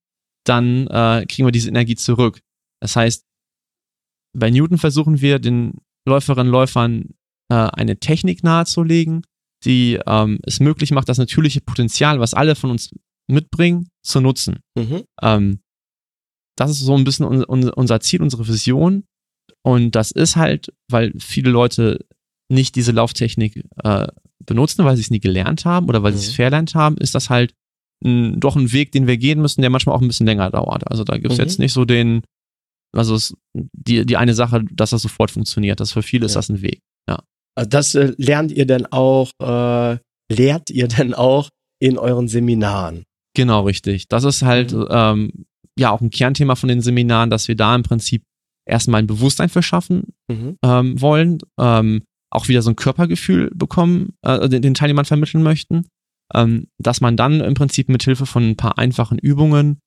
dann 0.46 0.86
äh, 0.86 1.26
kriegen 1.28 1.46
wir 1.46 1.52
diese 1.52 1.68
Energie 1.68 1.96
zurück. 1.96 2.40
Das 2.80 2.96
heißt, 2.96 3.24
bei 4.34 4.48
Newton 4.48 4.78
versuchen 4.78 5.20
wir 5.20 5.38
den 5.38 5.74
Läuferinnen 6.06 6.48
und 6.48 6.52
Läufern 6.52 7.10
äh, 7.50 7.54
eine 7.54 7.98
Technik 7.98 8.42
nahezulegen, 8.42 9.22
die 9.64 9.98
ähm, 10.06 10.38
es 10.44 10.60
möglich 10.60 10.90
macht, 10.90 11.08
das 11.08 11.18
natürliche 11.18 11.60
Potenzial, 11.60 12.18
was 12.20 12.34
alle 12.34 12.54
von 12.56 12.70
uns 12.70 12.90
mitbringen, 13.30 13.88
zu 14.04 14.20
nutzen. 14.20 14.60
Mhm. 14.76 15.02
Ähm, 15.22 15.60
das 16.56 16.70
ist 16.70 16.80
so 16.80 16.96
ein 16.96 17.04
bisschen 17.04 17.24
un 17.26 17.44
un 17.44 17.68
unser 17.70 18.00
Ziel, 18.00 18.20
unsere 18.22 18.46
Vision. 18.46 19.04
Und 19.64 19.92
das 19.92 20.10
ist 20.10 20.36
halt, 20.36 20.72
weil 20.90 21.12
viele 21.18 21.50
Leute 21.50 22.04
nicht 22.50 22.74
diese 22.74 22.92
Lauftechnik 22.92 23.64
äh, 23.84 24.08
benutzen, 24.44 24.84
weil 24.84 24.96
sie 24.96 25.02
es 25.02 25.10
nie 25.10 25.20
gelernt 25.20 25.64
haben 25.64 25.88
oder 25.88 26.02
weil 26.02 26.12
sie 26.12 26.18
es 26.26 26.32
Mhm. 26.32 26.36
verlernt 26.36 26.74
haben, 26.74 26.96
ist 26.98 27.14
das 27.14 27.30
halt 27.30 27.54
ein, 28.04 28.40
doch 28.40 28.56
ein 28.56 28.72
Weg, 28.72 28.90
den 28.90 29.06
wir 29.06 29.16
gehen 29.16 29.40
müssen, 29.40 29.60
der 29.60 29.70
manchmal 29.70 29.94
auch 29.96 30.02
ein 30.02 30.08
bisschen 30.08 30.26
länger 30.26 30.50
dauert. 30.50 30.90
Also 30.90 31.04
da 31.04 31.16
gibt 31.16 31.30
es 31.32 31.38
Mhm. 31.38 31.44
jetzt 31.44 31.58
nicht 31.60 31.72
so 31.72 31.84
den, 31.84 32.22
also 32.94 33.14
es, 33.14 33.34
die, 33.54 34.04
die 34.06 34.16
eine 34.16 34.34
Sache, 34.34 34.64
dass 34.72 34.90
das 34.90 35.02
sofort 35.02 35.30
funktioniert. 35.30 35.80
Das 35.80 35.92
für 35.92 36.02
viele 36.02 36.26
ist 36.26 36.34
Ja. 36.34 36.38
das 36.38 36.48
ein 36.50 36.62
Weg. 36.62 36.80
Also 37.54 37.68
Das 37.68 37.94
äh, 37.94 38.14
lernt 38.16 38.50
ihr 38.52 38.64
denn 38.66 38.86
auch, 38.86 39.30
äh, 39.38 39.98
lehrt 40.32 40.70
ihr 40.70 40.88
denn 40.88 41.12
auch 41.12 41.50
in 41.82 41.98
euren 41.98 42.26
Seminaren? 42.28 43.04
Genau, 43.36 43.62
richtig. 43.64 44.08
Das 44.08 44.24
ist 44.24 44.40
halt 44.42 44.72
Mhm. 44.72 44.86
ähm, 44.90 45.32
ja 45.78 45.90
auch 45.90 46.00
ein 46.00 46.08
Kernthema 46.10 46.54
von 46.54 46.68
den 46.70 46.80
Seminaren, 46.80 47.28
dass 47.28 47.48
wir 47.48 47.54
da 47.56 47.74
im 47.74 47.82
Prinzip 47.82 48.22
erstmal 48.66 49.00
ein 49.02 49.06
Bewusstsein 49.06 49.48
für 49.50 49.62
schaffen 49.62 50.14
Mhm. 50.30 50.56
ähm, 50.64 51.00
wollen, 51.00 51.38
ähm, 51.60 52.04
auch 52.30 52.48
wieder 52.48 52.62
so 52.62 52.70
ein 52.70 52.76
Körpergefühl 52.76 53.50
bekommen, 53.54 54.14
äh, 54.22 54.48
den, 54.48 54.62
den 54.62 54.72
Teilnehmern 54.74 55.04
vermitteln 55.04 55.42
möchten, 55.42 55.86
ähm, 56.34 56.68
dass 56.78 57.02
man 57.02 57.18
dann 57.18 57.40
im 57.42 57.52
Prinzip 57.52 57.90
mit 57.90 58.02
Hilfe 58.02 58.24
von 58.24 58.48
ein 58.50 58.56
paar 58.56 58.78
einfachen 58.78 59.18
Übungen 59.18 59.80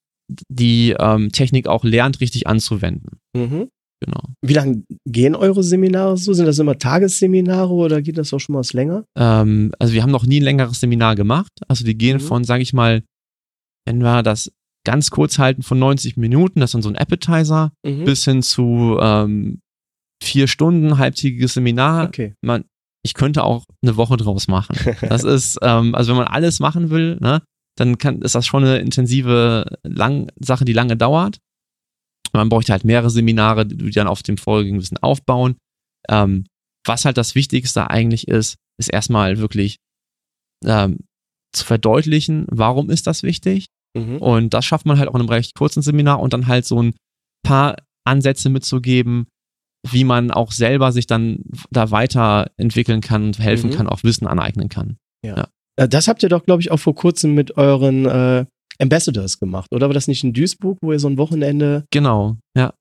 die 0.48 0.94
ähm, 0.98 1.30
Technik 1.32 1.68
auch 1.68 1.84
lernt, 1.84 2.20
richtig 2.20 2.46
anzuwenden. 2.46 3.18
Mhm. 3.34 3.68
Genau. 4.00 4.20
Wie 4.42 4.52
lange 4.52 4.82
gehen 5.06 5.34
eure 5.34 5.62
Seminare 5.62 6.18
so? 6.18 6.32
Sind 6.34 6.44
das 6.46 6.58
immer 6.58 6.76
Tagesseminare 6.78 7.72
oder 7.72 8.02
geht 8.02 8.18
das 8.18 8.32
auch 8.34 8.38
schon 8.38 8.52
mal 8.52 8.58
was 8.58 8.74
länger? 8.74 9.04
Ähm, 9.16 9.72
also 9.78 9.94
wir 9.94 10.02
haben 10.02 10.10
noch 10.10 10.26
nie 10.26 10.40
ein 10.40 10.44
längeres 10.44 10.80
Seminar 10.80 11.16
gemacht. 11.16 11.50
Also 11.66 11.84
die 11.84 11.96
gehen 11.96 12.18
Mhm. 12.18 12.20
von, 12.20 12.44
sage 12.44 12.62
ich 12.62 12.72
mal, 12.74 13.02
wenn 13.86 13.98
wir 14.02 14.22
das 14.22 14.52
ganz 14.84 15.10
kurz 15.10 15.38
halten, 15.38 15.62
von 15.62 15.78
90 15.78 16.16
Minuten, 16.18 16.60
das 16.60 16.68
ist 16.70 16.74
dann 16.74 16.82
so 16.82 16.88
ein 16.90 16.96
Appetizer, 16.96 17.72
Mhm. 17.86 18.04
bis 18.04 18.24
hin 18.24 18.42
zu 18.42 18.98
ähm, 19.00 19.60
vier 20.22 20.46
Stunden, 20.46 20.98
halbtägiges 20.98 21.54
Seminar. 21.54 22.08
Okay. 22.08 22.34
Man, 22.42 22.64
ich 23.02 23.14
könnte 23.14 23.44
auch 23.44 23.64
eine 23.82 23.96
Woche 23.96 24.16
draus 24.18 24.46
machen. 24.48 24.74
Das 25.10 25.24
ist, 25.24 25.58
ähm, 25.62 25.94
also 25.94 26.10
wenn 26.10 26.18
man 26.18 26.26
alles 26.28 26.60
machen 26.60 26.90
will, 26.90 27.16
ne, 27.20 27.42
dann 27.76 27.98
kann, 27.98 28.22
ist 28.22 28.34
das 28.34 28.46
schon 28.46 28.64
eine 28.64 28.78
intensive 28.78 29.78
lang, 29.84 30.30
Sache, 30.40 30.64
die 30.64 30.72
lange 30.72 30.96
dauert. 30.96 31.38
Man 32.32 32.48
bräuchte 32.48 32.72
halt 32.72 32.84
mehrere 32.84 33.10
Seminare, 33.10 33.66
die 33.66 33.90
dann 33.90 34.08
auf 34.08 34.22
dem 34.22 34.36
vorherigen 34.36 34.78
Wissen 34.80 34.98
aufbauen. 34.98 35.56
Ähm, 36.08 36.46
was 36.86 37.04
halt 37.04 37.16
das 37.16 37.34
Wichtigste 37.34 37.90
eigentlich 37.90 38.28
ist, 38.28 38.56
ist 38.78 38.92
erstmal 38.92 39.38
wirklich 39.38 39.76
ähm, 40.64 40.98
zu 41.52 41.64
verdeutlichen, 41.64 42.46
warum 42.50 42.90
ist 42.90 43.06
das 43.06 43.22
wichtig? 43.22 43.66
Mhm. 43.96 44.18
Und 44.18 44.54
das 44.54 44.64
schafft 44.64 44.86
man 44.86 44.98
halt 44.98 45.08
auch 45.08 45.14
in 45.14 45.20
einem 45.20 45.28
recht 45.30 45.54
kurzen 45.54 45.82
Seminar 45.82 46.20
und 46.20 46.32
dann 46.32 46.46
halt 46.46 46.64
so 46.66 46.82
ein 46.82 46.94
paar 47.42 47.76
Ansätze 48.04 48.50
mitzugeben, 48.50 49.26
wie 49.88 50.04
man 50.04 50.30
auch 50.30 50.52
selber 50.52 50.92
sich 50.92 51.06
dann 51.06 51.42
da 51.70 51.90
weiterentwickeln 51.90 53.00
kann 53.00 53.24
und 53.24 53.38
helfen 53.38 53.70
Mhm. 53.70 53.74
kann, 53.74 53.88
auch 53.88 54.02
Wissen 54.04 54.26
aneignen 54.26 54.68
kann. 54.68 54.96
Äh, 55.36 55.46
Das 55.76 56.08
habt 56.08 56.22
ihr 56.22 56.28
doch, 56.28 56.44
glaube 56.44 56.62
ich, 56.62 56.70
auch 56.70 56.78
vor 56.78 56.94
kurzem 56.94 57.34
mit 57.34 57.56
euren 57.56 58.06
äh, 58.06 58.44
Ambassadors 58.80 59.38
gemacht, 59.38 59.72
oder 59.72 59.86
war 59.88 59.94
das 59.94 60.08
nicht 60.08 60.22
in 60.24 60.32
Duisburg, 60.32 60.78
wo 60.82 60.92
ihr 60.92 60.98
so 60.98 61.08
ein 61.08 61.18
Wochenende 61.18 61.84
Genau, 61.90 62.36
ja. 62.56 62.72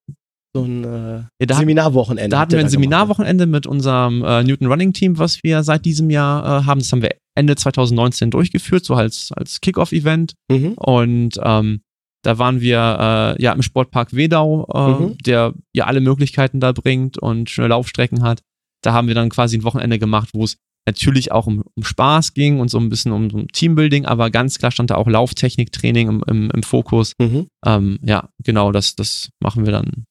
so 0.54 0.64
ein 0.64 0.84
äh, 0.84 1.24
Ja, 1.46 1.56
Seminarwochenende. 1.58 2.30
da 2.30 2.40
hatten 2.40 2.52
wir 2.52 2.60
ein 2.60 2.62
gemacht, 2.64 2.72
Seminarwochenende 2.72 3.46
mit 3.46 3.68
unserem 3.68 4.24
äh, 4.24 4.44
Newton 4.44 4.68
Running 4.68 4.94
Team, 4.94 5.18
was 5.18 5.44
wir 5.44 5.64
seit 5.64 5.86
diesem 5.86 6.10
Jahr 6.10 6.44
äh, 6.62 6.64
haben. 6.66 6.80
Das 6.80 6.92
haben 6.92 7.02
wir 7.02 7.16
Ende 7.38 7.56
2019 7.56 8.32
durchgeführt, 8.32 8.86
so 8.86 8.94
als, 8.96 9.32
als 9.36 9.60
Kickoff-Event. 9.62 10.34
ne? 10.50 10.58
Mhm. 10.60 10.74
Und 10.74 11.40
ähm, 11.44 11.82
da 12.24 12.38
waren 12.40 12.60
wir 12.62 13.36
äh, 13.38 13.42
ja 13.44 13.52
im 13.54 13.62
Sportpark 13.62 14.14
Wedau, 14.16 14.66
äh, 14.74 15.02
Mhm. 15.04 15.18
der 15.26 15.54
ja 15.74 15.86
alle 15.86 16.00
Möglichkeiten 16.02 16.60
da 16.60 16.72
bringt 16.72 17.18
und 17.18 17.50
schöne 17.50 17.68
Laufstrecken 17.70 18.24
hat. 18.24 18.42
Da 18.82 18.94
haben 18.94 19.08
wir 19.08 19.16
dann 19.16 19.30
quasi 19.30 19.58
ein 19.58 19.64
Wochenende 19.64 20.00
gemacht, 20.00 20.30
wo 20.34 20.44
es 20.44 20.58
natürlich 20.88 21.32
auch 21.32 21.48
um, 21.48 21.64
um 21.76 21.84
Spaß 21.84 22.34
ging 22.34 22.60
und 22.60 22.70
so 22.70 22.78
ein 22.80 22.90
bisschen 22.90 23.12
um, 23.12 23.30
um 23.32 23.48
Teambuilding, 23.48 24.06
aber 24.06 24.30
ganz 24.30 24.58
klar 24.60 24.72
stand 24.72 24.92
da 24.92 24.96
auch 24.96 25.08
Lauftechniktraining 25.08 26.08
im, 26.08 26.24
im, 26.28 26.52
im 26.52 26.64
Fokus. 26.64 27.14
Mhm. 27.20 27.48
Ähm, 27.66 28.00
ja, 28.04 28.30
genau, 28.44 28.72
das, 28.72 28.96
das 28.96 29.30
machen 29.42 29.66
wir 29.66 29.72
dann 29.72 30.06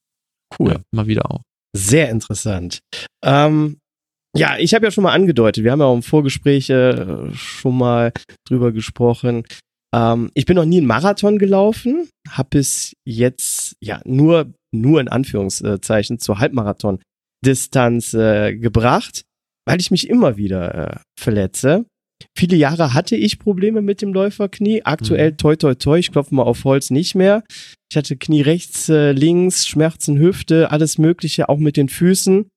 Cool. 0.58 0.72
ja, 0.72 0.80
mal 0.92 1.06
wieder 1.06 1.30
auch. 1.30 1.42
Sehr 1.76 2.10
interessant. 2.10 2.80
Ähm, 3.24 3.78
ja, 4.36 4.58
ich 4.58 4.74
habe 4.74 4.86
ja 4.86 4.90
schon 4.90 5.04
mal 5.04 5.12
angedeutet, 5.12 5.64
wir 5.64 5.72
haben 5.72 5.80
ja 5.80 5.86
auch 5.86 5.94
im 5.94 6.02
Vorgespräch 6.02 6.70
äh, 6.70 7.32
schon 7.34 7.78
mal 7.78 8.12
drüber 8.48 8.72
gesprochen. 8.72 9.44
Ähm, 9.94 10.30
ich 10.34 10.44
bin 10.44 10.56
noch 10.56 10.64
nie 10.64 10.78
einen 10.78 10.86
Marathon 10.86 11.38
gelaufen, 11.38 12.08
habe 12.28 12.48
bis 12.50 12.94
jetzt 13.04 13.76
ja 13.80 14.00
nur, 14.04 14.52
nur 14.72 15.00
in 15.00 15.08
Anführungszeichen 15.08 16.18
zur 16.18 16.40
Halbmarathon-Distanz 16.40 18.14
äh, 18.14 18.56
gebracht, 18.56 19.24
weil 19.66 19.80
ich 19.80 19.90
mich 19.90 20.08
immer 20.08 20.36
wieder 20.36 20.74
äh, 20.74 20.96
verletze. 21.18 21.86
Viele 22.36 22.56
Jahre 22.56 22.94
hatte 22.94 23.16
ich 23.16 23.38
Probleme 23.38 23.82
mit 23.82 24.00
dem 24.02 24.12
Läuferknie. 24.12 24.82
Aktuell 24.84 25.32
Mhm. 25.32 25.36
toi 25.36 25.56
toi 25.56 25.74
toi, 25.74 25.98
ich 25.98 26.10
klopfe 26.12 26.34
mal 26.34 26.42
auf 26.42 26.64
Holz 26.64 26.90
nicht 26.90 27.14
mehr. 27.14 27.44
Ich 27.90 27.96
hatte 27.96 28.16
Knie 28.16 28.42
rechts, 28.42 28.88
äh, 28.88 29.12
links, 29.12 29.66
Schmerzen, 29.66 30.18
Hüfte, 30.18 30.70
alles 30.70 30.98
Mögliche, 30.98 31.48
auch 31.48 31.58
mit 31.58 31.76
den 31.76 31.88
Füßen. 31.88 32.48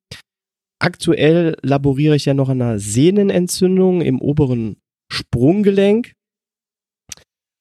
Aktuell 0.79 1.57
laboriere 1.63 2.15
ich 2.15 2.25
ja 2.25 2.33
noch 2.33 2.49
an 2.49 2.61
einer 2.61 2.79
Sehnenentzündung 2.79 4.01
im 4.01 4.21
oberen 4.21 4.77
Sprunggelenk. 5.11 6.13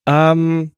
Ähm, 0.08 0.72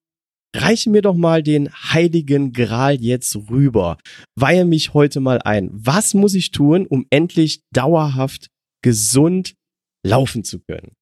reiche 0.56 0.90
mir 0.90 1.02
doch 1.02 1.16
mal 1.16 1.42
den 1.42 1.70
heiligen 1.70 2.52
Gral 2.52 2.94
jetzt 3.00 3.36
rüber. 3.50 3.98
Weihe 4.36 4.64
mich 4.64 4.94
heute 4.94 5.20
mal 5.20 5.40
ein. 5.42 5.68
Was 5.72 6.14
muss 6.14 6.34
ich 6.34 6.50
tun, 6.52 6.86
um 6.86 7.06
endlich 7.10 7.60
dauerhaft 7.74 8.48
gesund 8.82 9.54
laufen 10.06 10.44
zu 10.44 10.60
können? 10.60 10.92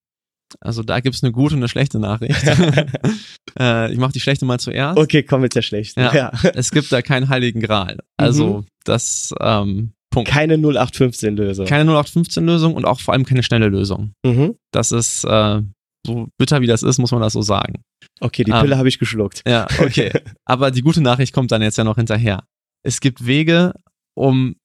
Also 0.61 0.81
da 0.81 0.99
gibt's 1.01 1.23
eine 1.23 1.33
gute 1.33 1.55
und 1.55 1.59
eine 1.59 1.67
schlechte 1.67 1.99
Nachricht. 1.99 2.41
äh, 3.59 3.91
ich 3.91 3.97
mache 3.99 4.13
die 4.13 4.19
schlechte 4.19 4.45
mal 4.45 4.59
zuerst. 4.59 4.97
Okay, 4.97 5.23
komm 5.23 5.41
mit 5.41 5.55
der 5.55 5.61
schlechten. 5.61 5.99
Ja. 5.99 6.15
Ja. 6.15 6.31
Es 6.53 6.71
gibt 6.71 6.91
da 6.91 7.01
keinen 7.01 7.27
heiligen 7.27 7.59
Gral. 7.59 7.97
Also 8.15 8.63
das 8.85 9.33
ähm, 9.41 9.91
Punkt. 10.09 10.29
Keine 10.29 10.55
0815-Lösung. 10.55 11.65
Keine 11.65 11.91
0815-Lösung 11.91 12.75
und 12.75 12.85
auch 12.85 12.99
vor 13.01 13.13
allem 13.13 13.25
keine 13.25 13.43
schnelle 13.43 13.67
Lösung. 13.67 14.13
Mhm. 14.25 14.55
Das 14.71 14.91
ist 14.91 15.25
äh, 15.25 15.61
so 16.05 16.27
bitter 16.37 16.61
wie 16.61 16.67
das 16.67 16.81
ist, 16.81 16.97
muss 16.97 17.11
man 17.11 17.21
das 17.21 17.33
so 17.33 17.41
sagen. 17.41 17.83
Okay, 18.21 18.43
die 18.43 18.51
Ähm, 18.51 18.61
Pille 18.61 18.77
habe 18.77 18.87
ich 18.87 18.99
geschluckt. 18.99 19.43
Ja, 19.45 19.67
okay. 19.79 20.11
Aber 20.45 20.71
die 20.71 20.81
gute 20.81 21.01
Nachricht 21.01 21.33
kommt 21.33 21.51
dann 21.51 21.61
jetzt 21.61 21.77
ja 21.77 21.83
noch 21.83 21.97
hinterher. 21.97 22.45
Es 22.83 23.01
gibt 23.01 23.25
Wege, 23.25 23.73
um 24.15 24.55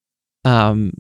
ähm, 0.47 0.93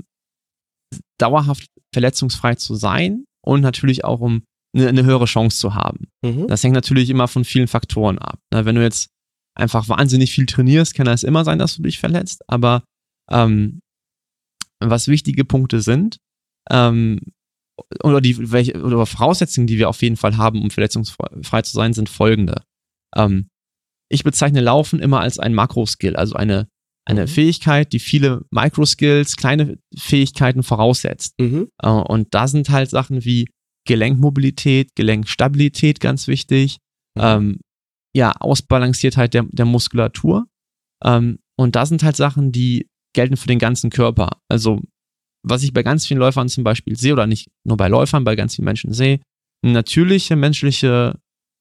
dauerhaft 1.18 1.66
verletzungsfrei 1.92 2.54
zu 2.54 2.74
sein 2.74 3.24
und 3.44 3.60
natürlich 3.60 4.04
auch 4.04 4.20
um 4.20 4.42
eine, 4.74 4.88
eine 4.88 5.04
höhere 5.04 5.26
Chance 5.26 5.58
zu 5.58 5.74
haben. 5.74 6.08
Mhm. 6.22 6.46
Das 6.48 6.62
hängt 6.62 6.74
natürlich 6.74 7.10
immer 7.10 7.28
von 7.28 7.44
vielen 7.44 7.68
Faktoren 7.68 8.18
ab. 8.18 8.38
Na, 8.50 8.64
wenn 8.64 8.74
du 8.74 8.82
jetzt 8.82 9.08
einfach 9.54 9.88
wahnsinnig 9.88 10.32
viel 10.32 10.46
trainierst, 10.46 10.94
kann 10.94 11.06
es 11.06 11.24
immer 11.24 11.44
sein, 11.44 11.58
dass 11.58 11.76
du 11.76 11.82
dich 11.82 11.98
verletzt. 11.98 12.42
Aber 12.48 12.84
ähm, 13.30 13.80
was 14.80 15.08
wichtige 15.08 15.44
Punkte 15.44 15.80
sind, 15.80 16.18
ähm, 16.70 17.20
oder 18.02 18.20
die 18.20 18.52
welche, 18.52 18.80
oder 18.82 19.04
Voraussetzungen, 19.06 19.66
die 19.66 19.78
wir 19.78 19.88
auf 19.88 20.02
jeden 20.02 20.16
Fall 20.16 20.36
haben, 20.36 20.62
um 20.62 20.70
verletzungsfrei 20.70 21.62
zu 21.62 21.72
sein, 21.72 21.92
sind 21.92 22.08
folgende. 22.08 22.62
Ähm, 23.16 23.48
ich 24.08 24.24
bezeichne 24.24 24.60
Laufen 24.60 25.00
immer 25.00 25.20
als 25.20 25.38
ein 25.38 25.54
Makroskill, 25.54 26.16
also 26.16 26.34
eine, 26.34 26.68
eine 27.04 27.22
Mhm. 27.22 27.28
Fähigkeit, 27.28 27.92
die 27.92 27.98
viele 27.98 28.42
Microskills, 28.50 29.36
kleine 29.36 29.78
Fähigkeiten 29.96 30.62
voraussetzt. 30.62 31.34
Mhm. 31.40 31.68
Äh, 31.82 31.88
Und 31.88 32.32
da 32.34 32.46
sind 32.48 32.70
halt 32.70 32.90
Sachen 32.90 33.24
wie 33.24 33.48
Gelenkmobilität, 33.88 34.90
Gelenkstabilität 34.94 36.00
ganz 36.00 36.28
wichtig, 36.28 36.78
Mhm. 37.16 37.22
ähm, 37.22 37.60
ja, 38.14 38.32
Ausbalanciertheit 38.38 39.34
der, 39.34 39.44
der 39.50 39.64
Muskulatur. 39.64 40.46
Ähm, 41.04 41.38
und 41.58 41.74
da 41.76 41.86
sind 41.86 42.02
halt 42.02 42.16
Sachen, 42.16 42.52
die 42.52 42.86
gelten 43.14 43.36
für 43.36 43.48
den 43.48 43.58
ganzen 43.58 43.90
Körper. 43.90 44.38
Also, 44.48 44.80
was 45.44 45.62
ich 45.64 45.72
bei 45.72 45.82
ganz 45.82 46.06
vielen 46.06 46.20
Läufern 46.20 46.48
zum 46.48 46.62
Beispiel 46.64 46.96
sehe, 46.96 47.12
oder 47.14 47.26
nicht 47.26 47.48
nur 47.66 47.76
bei 47.76 47.88
Läufern, 47.88 48.22
bei 48.24 48.36
ganz 48.36 48.54
vielen 48.54 48.66
Menschen 48.66 48.92
sehe, 48.92 49.20
eine 49.64 49.72
natürliche 49.74 50.36
menschliche 50.36 51.18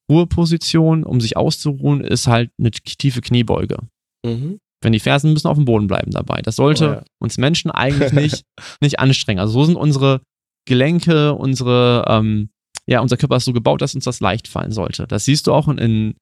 Ruheposition, 0.09 1.03
um 1.03 1.19
sich 1.21 1.37
auszuruhen, 1.37 2.01
ist 2.01 2.27
halt 2.27 2.51
eine 2.59 2.71
tiefe 2.71 3.21
Kniebeuge. 3.21 3.77
Mhm. 4.25 4.59
Wenn 4.83 4.93
die 4.93 4.99
Fersen 4.99 5.33
müssen 5.33 5.47
auf 5.47 5.57
dem 5.57 5.65
Boden 5.65 5.87
bleiben 5.87 6.11
dabei. 6.11 6.41
Das 6.41 6.55
sollte 6.55 6.85
Oh 6.89 6.93
ja. 6.93 7.03
uns 7.19 7.37
Menschen 7.37 7.69
eigentlich 7.71 8.11
nicht, 8.13 8.43
nicht 8.81 8.99
anstrengen. 8.99 9.39
Also 9.39 9.53
so 9.53 9.65
sind 9.65 9.75
unsere 9.75 10.21
Gelenke, 10.67 11.33
unsere, 11.33 12.05
ähm, 12.07 12.49
ja, 12.87 12.99
unser 13.01 13.17
Körper 13.17 13.37
ist 13.37 13.45
so 13.45 13.53
gebaut, 13.53 13.81
dass 13.81 13.95
uns 13.95 14.05
das 14.05 14.19
leicht 14.19 14.47
fallen 14.47 14.71
sollte. 14.71 15.05
Das 15.07 15.25
siehst 15.25 15.47
du 15.47 15.53
auch 15.53 15.67
in, 15.67 15.77
in 15.77 16.13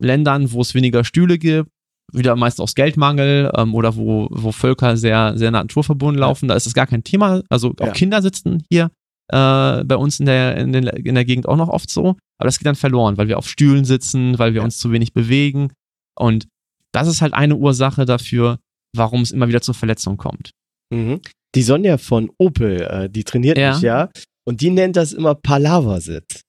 Ländern, 0.00 0.52
wo 0.52 0.60
es 0.60 0.74
weniger 0.74 1.04
Stühle 1.04 1.38
gibt, 1.38 1.68
wieder 2.12 2.36
meist 2.36 2.60
aus 2.60 2.74
Geldmangel 2.74 3.50
ähm, 3.56 3.74
oder 3.74 3.96
wo, 3.96 4.28
wo 4.30 4.52
Völker 4.52 4.96
sehr, 4.96 5.36
sehr 5.36 5.50
naturverbunden 5.50 6.18
laufen. 6.20 6.48
Da 6.48 6.54
ist 6.54 6.66
es 6.66 6.74
gar 6.74 6.86
kein 6.86 7.04
Thema. 7.04 7.42
Also 7.48 7.74
auch 7.80 7.86
Ja. 7.86 7.92
Kinder 7.92 8.20
sitzen 8.22 8.64
hier 8.70 8.90
äh, 9.28 9.84
bei 9.84 9.96
uns 9.96 10.20
in 10.20 10.26
der, 10.26 10.56
in, 10.56 10.72
den, 10.72 10.86
in 10.88 11.14
der 11.14 11.24
Gegend 11.24 11.48
auch 11.48 11.56
noch 11.56 11.68
oft 11.68 11.88
so. 11.90 12.10
Aber 12.38 12.46
das 12.48 12.58
geht 12.58 12.66
dann 12.66 12.74
verloren, 12.74 13.16
weil 13.16 13.28
wir 13.28 13.38
auf 13.38 13.48
Stühlen 13.48 13.84
sitzen, 13.84 14.38
weil 14.38 14.52
wir 14.54 14.60
Ja. 14.60 14.64
uns 14.64 14.78
zu 14.78 14.90
wenig 14.92 15.12
bewegen. 15.14 15.72
Und 16.18 16.46
das 16.94 17.08
ist 17.08 17.22
halt 17.22 17.34
eine 17.34 17.56
Ursache 17.56 18.04
dafür, 18.04 18.58
warum 18.94 19.22
es 19.22 19.30
immer 19.30 19.48
wieder 19.48 19.62
zur 19.62 19.74
Verletzung 19.74 20.16
kommt. 20.16 20.50
Mhm. 20.92 21.20
Die 21.54 21.62
Sonja 21.62 21.98
von 21.98 22.30
Opel, 22.38 22.82
äh, 22.82 23.10
die 23.10 23.24
trainiert 23.24 23.58
Ja. 23.58 23.74
mich 23.74 23.82
ja. 23.82 24.10
Und 24.46 24.60
die 24.60 24.70
nennt 24.70 24.96
das 24.96 25.12
immer 25.12 25.34
Palaversitz. 25.34 26.42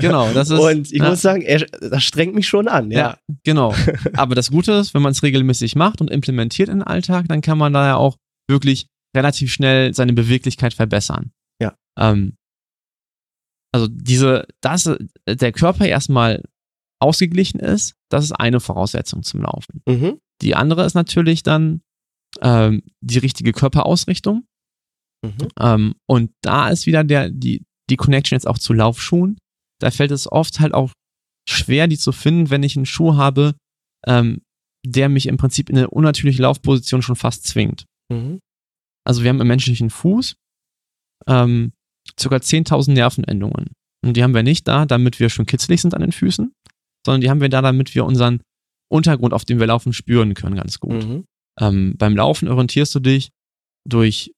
Genau, 0.00 0.30
das 0.32 0.50
ist. 0.50 0.58
Und 0.58 0.92
ich 0.92 0.98
ja, 0.98 1.08
muss 1.08 1.22
sagen, 1.22 1.42
er, 1.42 1.60
das 1.60 2.04
strengt 2.04 2.34
mich 2.34 2.46
schon 2.46 2.68
an, 2.68 2.90
ja. 2.90 2.98
ja, 2.98 3.18
genau. 3.44 3.74
Aber 4.14 4.34
das 4.34 4.50
Gute 4.50 4.72
ist, 4.72 4.94
wenn 4.94 5.02
man 5.02 5.12
es 5.12 5.22
regelmäßig 5.22 5.76
macht 5.76 6.00
und 6.00 6.10
implementiert 6.10 6.68
in 6.68 6.78
den 6.78 6.86
Alltag, 6.86 7.26
dann 7.28 7.40
kann 7.40 7.58
man 7.58 7.72
da 7.72 7.86
ja 7.86 7.96
auch 7.96 8.16
wirklich 8.48 8.86
relativ 9.16 9.52
schnell 9.52 9.94
seine 9.94 10.12
Beweglichkeit 10.12 10.74
verbessern. 10.74 11.30
Ja. 11.62 11.74
Ähm, 11.98 12.34
also 13.72 13.88
diese, 13.88 14.46
dass 14.60 14.86
äh, 14.86 14.98
der 15.26 15.52
Körper 15.52 15.86
erstmal 15.86 16.42
ausgeglichen 17.00 17.60
ist, 17.60 17.94
das 18.10 18.24
ist 18.24 18.32
eine 18.32 18.60
Voraussetzung 18.60 19.22
zum 19.22 19.42
Laufen. 19.42 19.82
Mhm. 19.86 20.18
Die 20.42 20.54
andere 20.54 20.84
ist 20.84 20.94
natürlich 20.94 21.42
dann 21.42 21.82
ähm, 22.40 22.82
die 23.00 23.18
richtige 23.18 23.52
Körperausrichtung. 23.52 24.44
Mhm. 25.24 25.48
Ähm, 25.60 25.94
und 26.06 26.32
da 26.42 26.68
ist 26.68 26.86
wieder 26.86 27.04
der, 27.04 27.30
die, 27.30 27.64
die 27.90 27.96
Connection 27.96 28.36
jetzt 28.36 28.46
auch 28.46 28.58
zu 28.58 28.72
Laufschuhen. 28.72 29.38
Da 29.80 29.90
fällt 29.90 30.10
es 30.10 30.30
oft 30.30 30.60
halt 30.60 30.74
auch 30.74 30.92
schwer, 31.48 31.86
die 31.86 31.98
zu 31.98 32.12
finden, 32.12 32.50
wenn 32.50 32.62
ich 32.62 32.76
einen 32.76 32.86
Schuh 32.86 33.16
habe, 33.16 33.54
ähm, 34.06 34.42
der 34.86 35.08
mich 35.08 35.26
im 35.26 35.36
Prinzip 35.36 35.70
in 35.70 35.78
eine 35.78 35.90
unnatürliche 35.90 36.42
Laufposition 36.42 37.02
schon 37.02 37.16
fast 37.16 37.46
zwingt. 37.46 37.86
Mhm. 38.12 38.40
Also 39.04 39.22
wir 39.22 39.30
haben 39.30 39.40
im 39.40 39.48
menschlichen 39.48 39.90
Fuß 39.90 40.36
ähm, 41.26 41.72
ca. 42.16 42.36
10.000 42.36 42.92
Nervenendungen. 42.92 43.70
Und 44.04 44.16
die 44.16 44.22
haben 44.22 44.34
wir 44.34 44.42
nicht 44.42 44.68
da, 44.68 44.86
damit 44.86 45.18
wir 45.18 45.28
schon 45.28 45.46
kitzlig 45.46 45.80
sind 45.82 45.94
an 45.94 46.02
den 46.02 46.12
Füßen, 46.12 46.52
sondern 47.08 47.22
die 47.22 47.30
haben 47.30 47.40
wir 47.40 47.48
da, 47.48 47.62
damit 47.62 47.94
wir 47.94 48.04
unseren 48.04 48.42
Untergrund, 48.92 49.32
auf 49.32 49.46
dem 49.46 49.58
wir 49.58 49.66
laufen, 49.66 49.94
spüren 49.94 50.34
können 50.34 50.56
ganz 50.56 50.78
gut. 50.78 51.06
Mhm. 51.06 51.24
Ähm, 51.58 51.94
beim 51.96 52.14
Laufen 52.14 52.48
orientierst 52.48 52.94
du 52.94 53.00
dich 53.00 53.30
durch 53.88 54.32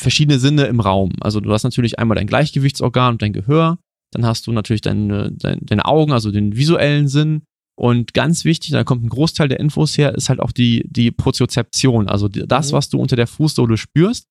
verschiedene 0.00 0.38
Sinne 0.38 0.64
im 0.64 0.80
Raum. 0.80 1.12
Also 1.20 1.40
du 1.40 1.52
hast 1.52 1.64
natürlich 1.64 1.98
einmal 1.98 2.14
dein 2.16 2.26
Gleichgewichtsorgan 2.26 3.14
und 3.14 3.22
dein 3.22 3.34
Gehör, 3.34 3.78
dann 4.12 4.24
hast 4.24 4.46
du 4.46 4.52
natürlich 4.52 4.80
deine, 4.80 5.30
deine, 5.32 5.60
deine 5.60 5.84
Augen, 5.84 6.12
also 6.12 6.30
den 6.30 6.56
visuellen 6.56 7.06
Sinn. 7.06 7.42
Und 7.78 8.14
ganz 8.14 8.46
wichtig, 8.46 8.70
da 8.70 8.82
kommt 8.84 9.04
ein 9.04 9.10
Großteil 9.10 9.48
der 9.48 9.60
Infos 9.60 9.98
her, 9.98 10.14
ist 10.14 10.30
halt 10.30 10.40
auch 10.40 10.52
die, 10.52 10.84
die 10.88 11.10
Proziozeption, 11.10 12.08
also 12.08 12.28
das, 12.28 12.72
Mhm. 12.72 12.76
was 12.76 12.88
du 12.88 12.98
unter 12.98 13.16
der 13.16 13.26
Fußsohle 13.26 13.76
spürst. 13.76 14.24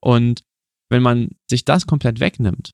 Und 0.00 0.42
wenn 0.90 1.02
man 1.02 1.30
sich 1.50 1.64
das 1.64 1.86
komplett 1.88 2.20
wegnimmt, 2.20 2.70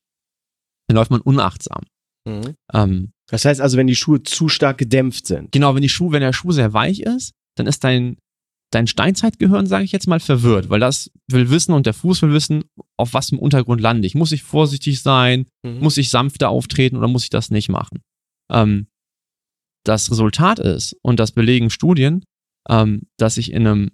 dann 0.88 0.96
läuft 0.96 1.10
man 1.10 1.22
unachtsam. 1.22 1.84
Mhm. 2.28 2.54
Ähm, 2.74 3.12
Das 3.32 3.44
heißt 3.46 3.60
also, 3.60 3.78
wenn 3.78 3.86
die 3.86 3.96
Schuhe 3.96 4.22
zu 4.22 4.48
stark 4.48 4.76
gedämpft 4.78 5.26
sind. 5.26 5.50
genau, 5.52 5.74
wenn 5.74 5.82
die 5.82 5.88
Schuh, 5.88 6.12
wenn 6.12 6.20
der 6.20 6.32
Schuh 6.34 6.52
sehr 6.52 6.72
weich 6.74 7.00
ist, 7.00 7.32
dann 7.56 7.66
ist 7.66 7.82
dein, 7.82 8.18
dein 8.70 8.86
Steinzeitgehirn, 8.86 9.66
sage 9.66 9.84
ich 9.84 9.92
jetzt 9.92 10.06
mal, 10.06 10.20
verwirrt, 10.20 10.68
weil 10.68 10.80
das 10.80 11.10
will 11.30 11.48
wissen 11.50 11.72
und 11.72 11.86
der 11.86 11.94
Fuß 11.94 12.20
will 12.22 12.32
wissen, 12.32 12.64
auf 12.98 13.14
was 13.14 13.30
im 13.32 13.38
Untergrund 13.38 13.80
lande 13.80 14.06
ich. 14.06 14.14
Muss 14.14 14.32
ich 14.32 14.42
vorsichtig 14.42 15.00
sein? 15.00 15.46
Mhm. 15.64 15.78
Muss 15.80 15.96
ich 15.96 16.10
sanfter 16.10 16.50
auftreten 16.50 16.96
oder 16.96 17.08
muss 17.08 17.24
ich 17.24 17.30
das 17.30 17.50
nicht 17.50 17.68
machen? 17.70 18.02
Ähm, 18.50 18.86
das 19.84 20.10
Resultat 20.10 20.58
ist, 20.58 20.94
und 21.02 21.18
das 21.18 21.32
belegen 21.32 21.70
Studien, 21.70 22.24
ähm, 22.68 23.02
dass 23.18 23.36
ich 23.38 23.50
in 23.52 23.66
einem 23.66 23.90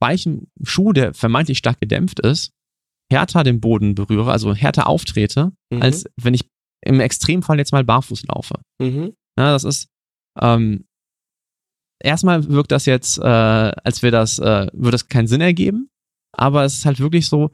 weichen 0.00 0.50
Schuh, 0.64 0.92
der 0.92 1.14
vermeintlich 1.14 1.58
stark 1.58 1.80
gedämpft 1.80 2.20
ist, 2.20 2.50
härter 3.10 3.42
den 3.44 3.60
Boden 3.60 3.94
berühre, 3.94 4.30
also 4.32 4.54
härter 4.54 4.86
auftrete, 4.88 5.52
Mhm. 5.72 5.82
als 5.82 6.04
wenn 6.16 6.34
ich 6.34 6.48
im 6.84 7.00
Extremfall 7.00 7.58
jetzt 7.58 7.72
mal 7.72 7.84
barfuß 7.84 8.24
laufe. 8.26 8.60
Mhm. 8.80 9.14
Ja, 9.38 9.52
das 9.52 9.64
ist, 9.64 9.88
ähm, 10.40 10.84
erstmal 12.02 12.48
wirkt 12.48 12.72
das 12.72 12.86
jetzt, 12.86 13.18
äh, 13.18 13.22
als 13.22 14.02
wäre 14.02 14.12
das, 14.12 14.38
äh, 14.38 14.68
würde 14.72 14.92
das 14.92 15.08
keinen 15.08 15.26
Sinn 15.26 15.40
ergeben, 15.40 15.88
aber 16.36 16.64
es 16.64 16.74
ist 16.78 16.84
halt 16.86 17.00
wirklich 17.00 17.28
so, 17.28 17.50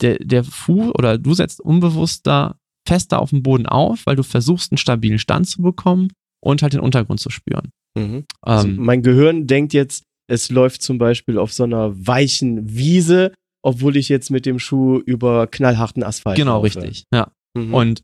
der, 0.00 0.18
der 0.18 0.44
Fuß 0.44 0.94
oder 0.94 1.18
du 1.18 1.34
setzt 1.34 1.60
unbewusst 1.60 2.26
da 2.26 2.56
fester 2.88 3.20
auf 3.20 3.30
dem 3.30 3.42
Boden 3.42 3.66
auf, 3.66 4.06
weil 4.06 4.16
du 4.16 4.22
versuchst, 4.22 4.72
einen 4.72 4.78
stabilen 4.78 5.18
Stand 5.18 5.46
zu 5.46 5.60
bekommen 5.62 6.08
und 6.42 6.62
halt 6.62 6.72
den 6.72 6.80
Untergrund 6.80 7.20
zu 7.20 7.28
spüren. 7.30 7.70
Mhm. 7.96 8.24
Also 8.40 8.68
Ähm, 8.68 8.76
mein 8.76 9.02
Gehirn 9.02 9.46
denkt 9.46 9.74
jetzt, 9.74 10.04
es 10.26 10.50
läuft 10.50 10.82
zum 10.82 10.96
Beispiel 10.98 11.38
auf 11.38 11.52
so 11.52 11.64
einer 11.64 11.92
weichen 12.06 12.74
Wiese, 12.74 13.32
obwohl 13.62 13.96
ich 13.96 14.08
jetzt 14.08 14.30
mit 14.30 14.46
dem 14.46 14.58
Schuh 14.58 14.98
über 14.98 15.46
knallharten 15.46 16.02
Asphalt 16.02 16.36
genau, 16.36 16.62
laufe. 16.62 16.66
richtig. 16.66 17.04
Ja. 17.12 17.30
Mhm. 17.54 17.74
Und 17.74 18.02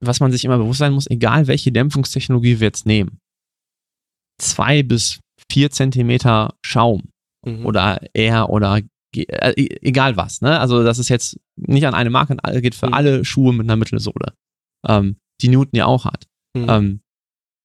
was 0.00 0.20
man 0.20 0.32
sich 0.32 0.44
immer 0.44 0.58
bewusst 0.58 0.78
sein 0.78 0.92
muss, 0.92 1.08
egal 1.10 1.46
welche 1.46 1.72
Dämpfungstechnologie 1.72 2.60
wir 2.60 2.66
jetzt 2.68 2.86
nehmen, 2.86 3.18
zwei 4.40 4.82
bis 4.82 5.20
vier 5.50 5.70
Zentimeter 5.70 6.54
Schaum 6.64 7.04
Mhm. 7.46 7.64
oder 7.66 8.00
eher 8.14 8.50
oder 8.50 8.80
äh, 9.16 9.52
e- 9.56 9.78
egal 9.82 10.16
was, 10.16 10.40
ne? 10.40 10.58
Also 10.60 10.82
das 10.82 10.98
ist 10.98 11.08
jetzt 11.08 11.38
nicht 11.56 11.86
an 11.86 11.94
eine 11.94 12.10
Marke, 12.10 12.36
an- 12.42 12.60
geht 12.62 12.74
für 12.74 12.88
Mhm. 12.88 12.94
alle 12.94 13.24
Schuhe 13.24 13.52
mit 13.54 13.64
einer 13.66 13.76
Mittelsohle, 13.76 14.34
ähm, 14.86 15.16
die 15.40 15.48
Newton 15.48 15.76
ja 15.76 15.86
auch 15.86 16.04
hat. 16.04 16.26
Mhm. 16.56 16.66
Ähm, 16.68 17.00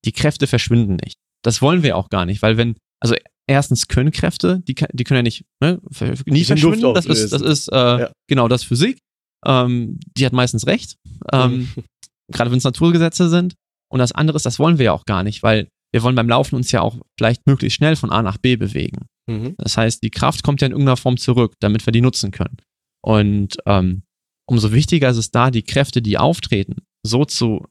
die 0.04 0.12
Kräfte 0.12 0.46
verschwinden 0.46 0.96
nicht. 1.02 1.16
Das 1.44 1.60
wollen 1.60 1.82
wir 1.82 1.96
auch 1.96 2.08
gar 2.08 2.24
nicht, 2.24 2.40
weil 2.42 2.56
wenn, 2.56 2.76
also 3.02 3.14
erstens 3.48 3.88
können 3.88 4.12
Kräfte, 4.12 4.60
die, 4.60 4.74
die 4.74 5.04
können 5.04 5.18
ja 5.18 5.22
nicht, 5.22 5.44
ne, 5.60 5.80
nie 6.26 6.44
verschwinden. 6.44 6.94
Das 6.94 7.06
ist, 7.06 7.32
das 7.32 7.42
ist 7.42 7.68
äh, 7.72 7.76
Ja. 7.76 8.12
genau 8.28 8.48
das 8.48 8.62
Physik. 8.62 8.98
Ähm, 9.44 9.98
die 10.16 10.24
hat 10.24 10.32
meistens 10.32 10.66
recht. 10.66 10.96
Ähm, 11.32 11.68
Mhm. 11.76 11.84
Gerade 12.32 12.50
wenn 12.50 12.58
es 12.58 12.64
Naturgesetze 12.64 13.28
sind. 13.28 13.54
Und 13.92 13.98
das 13.98 14.12
andere 14.12 14.36
ist, 14.36 14.46
das 14.46 14.58
wollen 14.58 14.78
wir 14.78 14.86
ja 14.86 14.92
auch 14.92 15.04
gar 15.04 15.22
nicht, 15.22 15.42
weil 15.42 15.68
wir 15.92 16.02
wollen 16.02 16.16
beim 16.16 16.28
Laufen 16.28 16.56
uns 16.56 16.72
ja 16.72 16.80
auch 16.80 16.98
vielleicht 17.18 17.46
möglichst 17.46 17.76
schnell 17.76 17.94
von 17.96 18.10
A 18.10 18.22
nach 18.22 18.38
B 18.38 18.56
bewegen. 18.56 19.06
Mhm. 19.30 19.54
Das 19.58 19.76
heißt, 19.76 20.02
die 20.02 20.10
Kraft 20.10 20.42
kommt 20.42 20.60
ja 20.60 20.66
in 20.66 20.72
irgendeiner 20.72 20.96
Form 20.96 21.16
zurück, 21.16 21.54
damit 21.60 21.86
wir 21.86 21.92
die 21.92 22.00
nutzen 22.00 22.30
können. 22.30 22.56
Und 23.04 23.58
ähm, 23.66 24.02
umso 24.48 24.72
wichtiger 24.72 25.10
ist 25.10 25.18
es 25.18 25.30
da, 25.30 25.50
die 25.50 25.62
Kräfte, 25.62 26.02
die 26.02 26.18
auftreten, 26.18 26.82
so 27.06 27.24
zu 27.24 27.64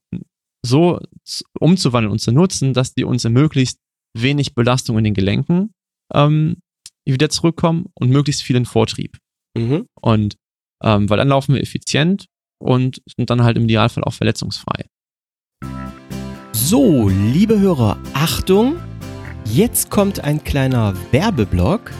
so 0.66 1.02
zu- 1.26 1.44
umzuwandeln 1.60 2.12
und 2.12 2.20
zu 2.20 2.32
nutzen, 2.32 2.74
dass 2.74 2.94
die 2.94 3.04
uns 3.04 3.26
in 3.26 3.34
möglichst 3.34 3.80
wenig 4.18 4.56
Belastung 4.56 4.98
in 4.98 5.04
den 5.04 5.13
Gelenken 5.13 5.74
ähm, 6.13 6.58
wieder 7.06 7.30
zurückkommen 7.30 7.88
und 7.96 8.10
möglichst 8.10 8.44
viel 8.44 8.56
in 8.56 8.66
Vortrieb. 8.66 9.18
Mhm. 9.58 9.88
Und 10.00 10.38
ähm, 10.82 11.10
weil 11.10 11.18
dann 11.18 11.28
laufen 11.28 11.54
wir 11.56 11.62
effizient 11.62 12.28
und 12.63 13.02
sind 13.17 13.30
dann 13.30 13.43
halt 13.43 13.58
im 13.58 13.65
Idealfall 13.65 14.04
auch 14.04 14.13
verletzungsfrei. 14.13 14.86
So, 16.54 17.10
liebe 17.10 17.60
Hörer, 17.60 17.97
Achtung! 18.13 18.78
Jetzt 19.45 19.91
kommt 19.91 20.23
ein 20.23 20.43
kleiner 20.43 20.93
Werbeblock. 21.12 21.91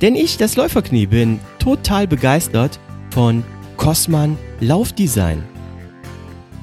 Denn 0.00 0.14
ich, 0.14 0.36
das 0.36 0.54
Läuferknie, 0.54 1.06
bin 1.06 1.40
total 1.58 2.06
begeistert 2.06 2.78
von 3.10 3.42
Cosman 3.76 4.38
Laufdesign. 4.60 5.42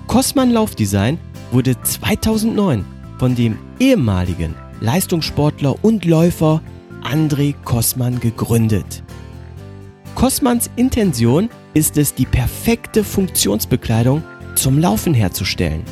Cosman 0.08 0.52
Laufdesign 0.52 1.20
wurde 1.52 1.80
2009 1.82 2.86
von 3.20 3.36
dem 3.36 3.58
ehemaligen 3.80 4.56
Leistungssportler 4.80 5.84
und 5.84 6.06
Läufer 6.06 6.62
André 7.04 7.54
Cosman 7.66 8.22
gegründet. 8.22 9.05
Cosmans 10.16 10.70
Intention 10.78 11.50
ist 11.74 11.98
es, 11.98 12.16
die 12.16 12.26
perfekte 12.26 13.04
Funktionsbekleidung 13.04 14.24
zum 14.56 14.80
Laufen 14.80 15.14
herzustellen. 15.14 15.84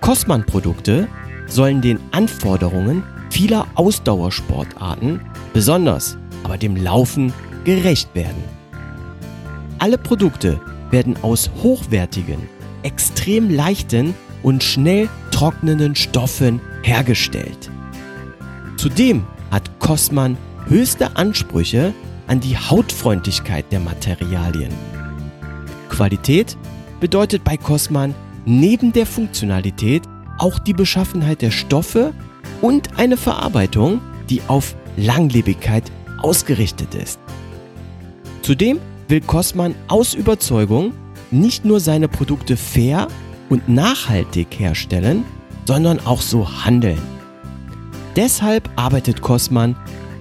Cosman-Produkte 0.00 1.08
sollen 1.48 1.82
den 1.82 1.98
Anforderungen 2.12 3.02
vieler 3.28 3.66
Ausdauersportarten, 3.74 5.20
besonders 5.52 6.16
aber 6.44 6.58
dem 6.58 6.76
Laufen, 6.76 7.32
gerecht 7.64 8.14
werden. 8.14 8.44
Alle 9.80 9.98
Produkte 9.98 10.60
werden 10.92 11.16
aus 11.22 11.50
hochwertigen, 11.64 12.48
extrem 12.84 13.50
leichten 13.50 14.14
und 14.44 14.62
schnell 14.62 15.08
trocknenden 15.32 15.96
Stoffen 15.96 16.60
hergestellt. 16.84 17.68
Zudem 18.76 19.26
hat 19.50 19.76
Cosman 19.80 20.36
höchste 20.68 21.16
Ansprüche 21.16 21.92
an 22.26 22.40
die 22.40 22.56
Hautfreundlichkeit 22.56 23.70
der 23.70 23.80
Materialien. 23.80 24.72
Qualität 25.88 26.56
bedeutet 27.00 27.44
bei 27.44 27.56
Cosman 27.56 28.14
neben 28.44 28.92
der 28.92 29.06
Funktionalität 29.06 30.02
auch 30.38 30.58
die 30.58 30.72
Beschaffenheit 30.72 31.42
der 31.42 31.50
Stoffe 31.50 32.12
und 32.60 32.98
eine 32.98 33.16
Verarbeitung, 33.16 34.00
die 34.28 34.42
auf 34.48 34.74
Langlebigkeit 34.96 35.84
ausgerichtet 36.22 36.94
ist. 36.94 37.18
Zudem 38.42 38.78
will 39.08 39.20
Cosman 39.20 39.74
aus 39.88 40.14
Überzeugung 40.14 40.92
nicht 41.30 41.64
nur 41.64 41.80
seine 41.80 42.08
Produkte 42.08 42.56
fair 42.56 43.08
und 43.48 43.68
nachhaltig 43.68 44.48
herstellen, 44.58 45.24
sondern 45.66 46.00
auch 46.04 46.20
so 46.20 46.64
handeln. 46.64 47.00
Deshalb 48.14 48.70
arbeitet 48.76 49.20
Cosman 49.20 49.76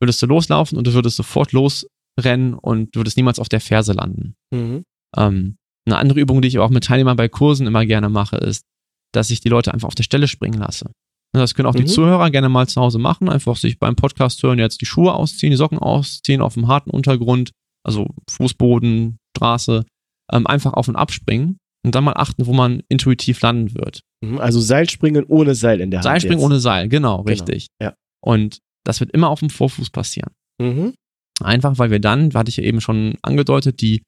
Würdest 0.00 0.22
du 0.22 0.26
loslaufen 0.26 0.78
und 0.78 0.86
du 0.86 0.94
würdest 0.94 1.16
sofort 1.16 1.52
losrennen 1.52 2.54
und 2.54 2.94
du 2.94 3.00
würdest 3.00 3.16
niemals 3.16 3.38
auf 3.38 3.48
der 3.48 3.60
Ferse 3.60 3.92
landen. 3.92 4.34
Mhm. 4.52 4.84
Ähm, 5.16 5.56
eine 5.86 5.98
andere 5.98 6.20
Übung, 6.20 6.42
die 6.42 6.48
ich 6.48 6.58
auch 6.58 6.70
mit 6.70 6.84
Teilnehmern 6.84 7.16
bei 7.16 7.28
Kursen 7.28 7.66
immer 7.66 7.84
gerne 7.86 8.08
mache, 8.08 8.36
ist, 8.36 8.64
dass 9.12 9.30
ich 9.30 9.40
die 9.40 9.48
Leute 9.48 9.72
einfach 9.72 9.88
auf 9.88 9.94
der 9.94 10.04
Stelle 10.04 10.28
springen 10.28 10.60
lasse. 10.60 10.90
Das 11.32 11.54
können 11.54 11.66
auch 11.66 11.74
die 11.74 11.82
Mhm. 11.82 11.88
Zuhörer 11.88 12.30
gerne 12.30 12.48
mal 12.48 12.66
zu 12.66 12.80
Hause 12.80 12.98
machen, 12.98 13.28
einfach 13.28 13.56
sich 13.56 13.78
beim 13.78 13.94
Podcast 13.96 14.42
hören, 14.42 14.58
jetzt 14.58 14.80
die 14.80 14.86
Schuhe 14.86 15.14
ausziehen, 15.14 15.50
die 15.50 15.56
Socken 15.56 15.78
ausziehen 15.78 16.42
auf 16.42 16.54
dem 16.54 16.66
harten 16.66 16.90
Untergrund, 16.90 17.52
also 17.84 18.06
Fußboden, 18.30 19.18
Straße, 19.36 19.84
ähm, 20.32 20.46
einfach 20.46 20.74
auf 20.74 20.88
und 20.88 20.96
abspringen 20.96 21.58
und 21.84 21.94
dann 21.94 22.04
mal 22.04 22.14
achten, 22.14 22.46
wo 22.46 22.52
man 22.52 22.82
intuitiv 22.88 23.40
landen 23.40 23.74
wird. 23.74 24.00
Mhm. 24.24 24.38
Also 24.38 24.60
Seilspringen 24.60 25.24
ohne 25.24 25.54
Seil 25.54 25.80
in 25.80 25.90
der 25.90 25.98
Hand. 25.98 26.04
Seilspringen 26.04 26.38
jetzt. 26.38 26.46
ohne 26.46 26.60
Seil, 26.60 26.88
genau, 26.88 27.18
Genau, 27.18 27.28
richtig. 27.28 27.68
ja. 27.82 27.94
Und 28.22 28.58
das 28.84 29.00
wird 29.00 29.12
immer 29.12 29.28
auf 29.28 29.40
dem 29.40 29.50
Vorfuß 29.50 29.90
passieren. 29.90 30.32
Mhm. 30.60 30.94
Einfach 31.42 31.78
weil 31.78 31.90
wir 31.90 32.00
dann, 32.00 32.32
hatte 32.34 32.50
ich 32.50 32.56
ja 32.56 32.64
eben 32.64 32.80
schon 32.80 33.16
angedeutet, 33.22 33.80
die 33.80 34.02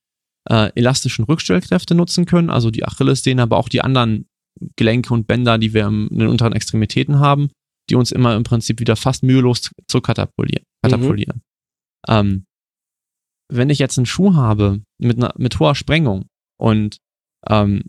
äh, 0.50 0.70
elastischen 0.74 1.24
Rückstellkräfte 1.24 1.94
nutzen 1.94 2.26
können, 2.26 2.50
also 2.50 2.70
die 2.70 2.84
Achillessehne, 2.84 3.42
aber 3.42 3.56
auch 3.56 3.68
die 3.68 3.80
anderen 3.80 4.26
Gelenke 4.76 5.14
und 5.14 5.26
Bänder, 5.26 5.56
die 5.58 5.72
wir 5.72 5.86
im, 5.86 6.08
in 6.08 6.18
den 6.18 6.28
unteren 6.28 6.52
Extremitäten 6.52 7.20
haben, 7.20 7.50
die 7.88 7.94
uns 7.94 8.12
immer 8.12 8.36
im 8.36 8.42
Prinzip 8.42 8.80
wieder 8.80 8.96
fast 8.96 9.22
mühelos 9.22 9.70
zu 9.88 10.00
katapultieren. 10.00 10.64
katapultieren. 10.84 11.40
Ähm, 12.08 12.44
wenn 13.52 13.70
ich 13.70 13.78
jetzt 13.78 13.98
einen 13.98 14.06
Schuh 14.06 14.34
habe 14.34 14.80
mit, 14.98 15.16
einer, 15.18 15.32
mit 15.36 15.58
hoher 15.58 15.74
Sprengung 15.74 16.26
und 16.58 16.98
ähm, 17.48 17.82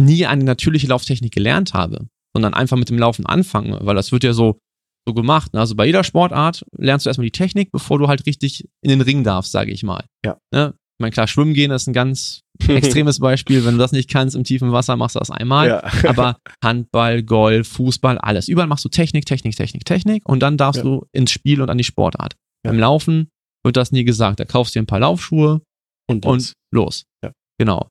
nie 0.00 0.26
eine 0.26 0.44
natürliche 0.44 0.86
Lauftechnik 0.86 1.32
gelernt 1.32 1.74
habe, 1.74 2.06
sondern 2.34 2.54
einfach 2.54 2.76
mit 2.76 2.88
dem 2.88 2.98
Laufen 2.98 3.26
anfange, 3.26 3.78
weil 3.82 3.96
das 3.96 4.12
wird 4.12 4.24
ja 4.24 4.32
so, 4.32 4.58
so 5.06 5.14
gemacht. 5.14 5.54
Ne? 5.54 5.60
Also 5.60 5.74
bei 5.74 5.86
jeder 5.86 6.04
Sportart 6.04 6.64
lernst 6.76 7.06
du 7.06 7.10
erstmal 7.10 7.26
die 7.26 7.32
Technik, 7.32 7.72
bevor 7.72 7.98
du 7.98 8.08
halt 8.08 8.26
richtig 8.26 8.68
in 8.82 8.90
den 8.90 9.00
Ring 9.00 9.24
darfst, 9.24 9.52
sage 9.52 9.72
ich 9.72 9.82
mal. 9.82 10.04
Ja. 10.24 10.38
Ne? 10.52 10.74
Ich 10.98 11.00
meine, 11.02 11.12
klar, 11.12 11.28
schwimmen 11.28 11.54
gehen 11.54 11.70
ist 11.70 11.86
ein 11.86 11.92
ganz 11.92 12.42
extremes 12.68 13.18
Beispiel. 13.20 13.64
Wenn 13.64 13.74
du 13.74 13.78
das 13.78 13.92
nicht 13.92 14.10
kannst 14.10 14.36
im 14.36 14.44
tiefen 14.44 14.72
Wasser, 14.72 14.96
machst 14.96 15.16
du 15.16 15.20
das 15.20 15.30
einmal. 15.30 15.68
Ja. 15.68 15.82
Aber 16.08 16.38
Handball, 16.62 17.22
Golf, 17.22 17.68
Fußball, 17.68 18.18
alles. 18.18 18.48
Überall 18.48 18.68
machst 18.68 18.84
du 18.84 18.88
Technik, 18.88 19.24
Technik, 19.26 19.56
Technik, 19.56 19.84
Technik 19.84 20.28
und 20.28 20.40
dann 20.40 20.56
darfst 20.56 20.78
Ja. 20.78 20.84
du 20.84 21.06
ins 21.12 21.30
Spiel 21.30 21.62
und 21.62 21.70
an 21.70 21.78
die 21.78 21.84
Sportart. 21.84 22.34
Ja. 22.64 22.70
Beim 22.70 22.80
Laufen 22.80 23.30
wird 23.64 23.76
das 23.76 23.92
nie 23.92 24.04
gesagt. 24.04 24.40
Da 24.40 24.44
kaufst 24.44 24.74
du 24.74 24.78
dir 24.78 24.82
ein 24.82 24.86
paar 24.86 25.00
Laufschuhe 25.00 25.62
Und, 26.08 26.26
und 26.26 26.52
los. 26.72 27.04
Ja. 27.24 27.32
Genau. 27.58 27.88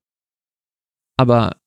Aber 1.19 1.57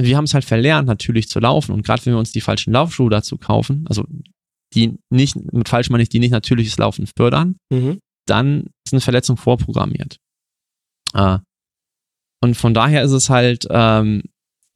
wir 0.00 0.16
haben 0.16 0.24
es 0.24 0.34
halt 0.34 0.44
verlernt, 0.44 0.86
natürlich 0.86 1.28
zu 1.28 1.40
laufen. 1.40 1.72
Und 1.72 1.84
gerade 1.84 2.04
wenn 2.04 2.14
wir 2.14 2.18
uns 2.18 2.32
die 2.32 2.40
falschen 2.40 2.72
Laufschuhe 2.72 3.10
dazu 3.10 3.38
kaufen, 3.38 3.84
also 3.88 4.04
die 4.74 4.96
nicht, 5.10 5.36
mit 5.52 5.68
falsch 5.68 5.90
meine 5.90 6.02
ich, 6.02 6.08
die 6.08 6.18
nicht 6.18 6.30
natürliches 6.30 6.78
Laufen 6.78 7.06
fördern, 7.16 7.56
mhm. 7.70 7.98
dann 8.26 8.70
ist 8.86 8.92
eine 8.92 9.00
Verletzung 9.00 9.36
vorprogrammiert. 9.36 10.16
Äh, 11.14 11.38
und 12.42 12.56
von 12.56 12.74
daher 12.74 13.02
ist 13.02 13.12
es 13.12 13.30
halt 13.30 13.66
ähm, 13.70 14.22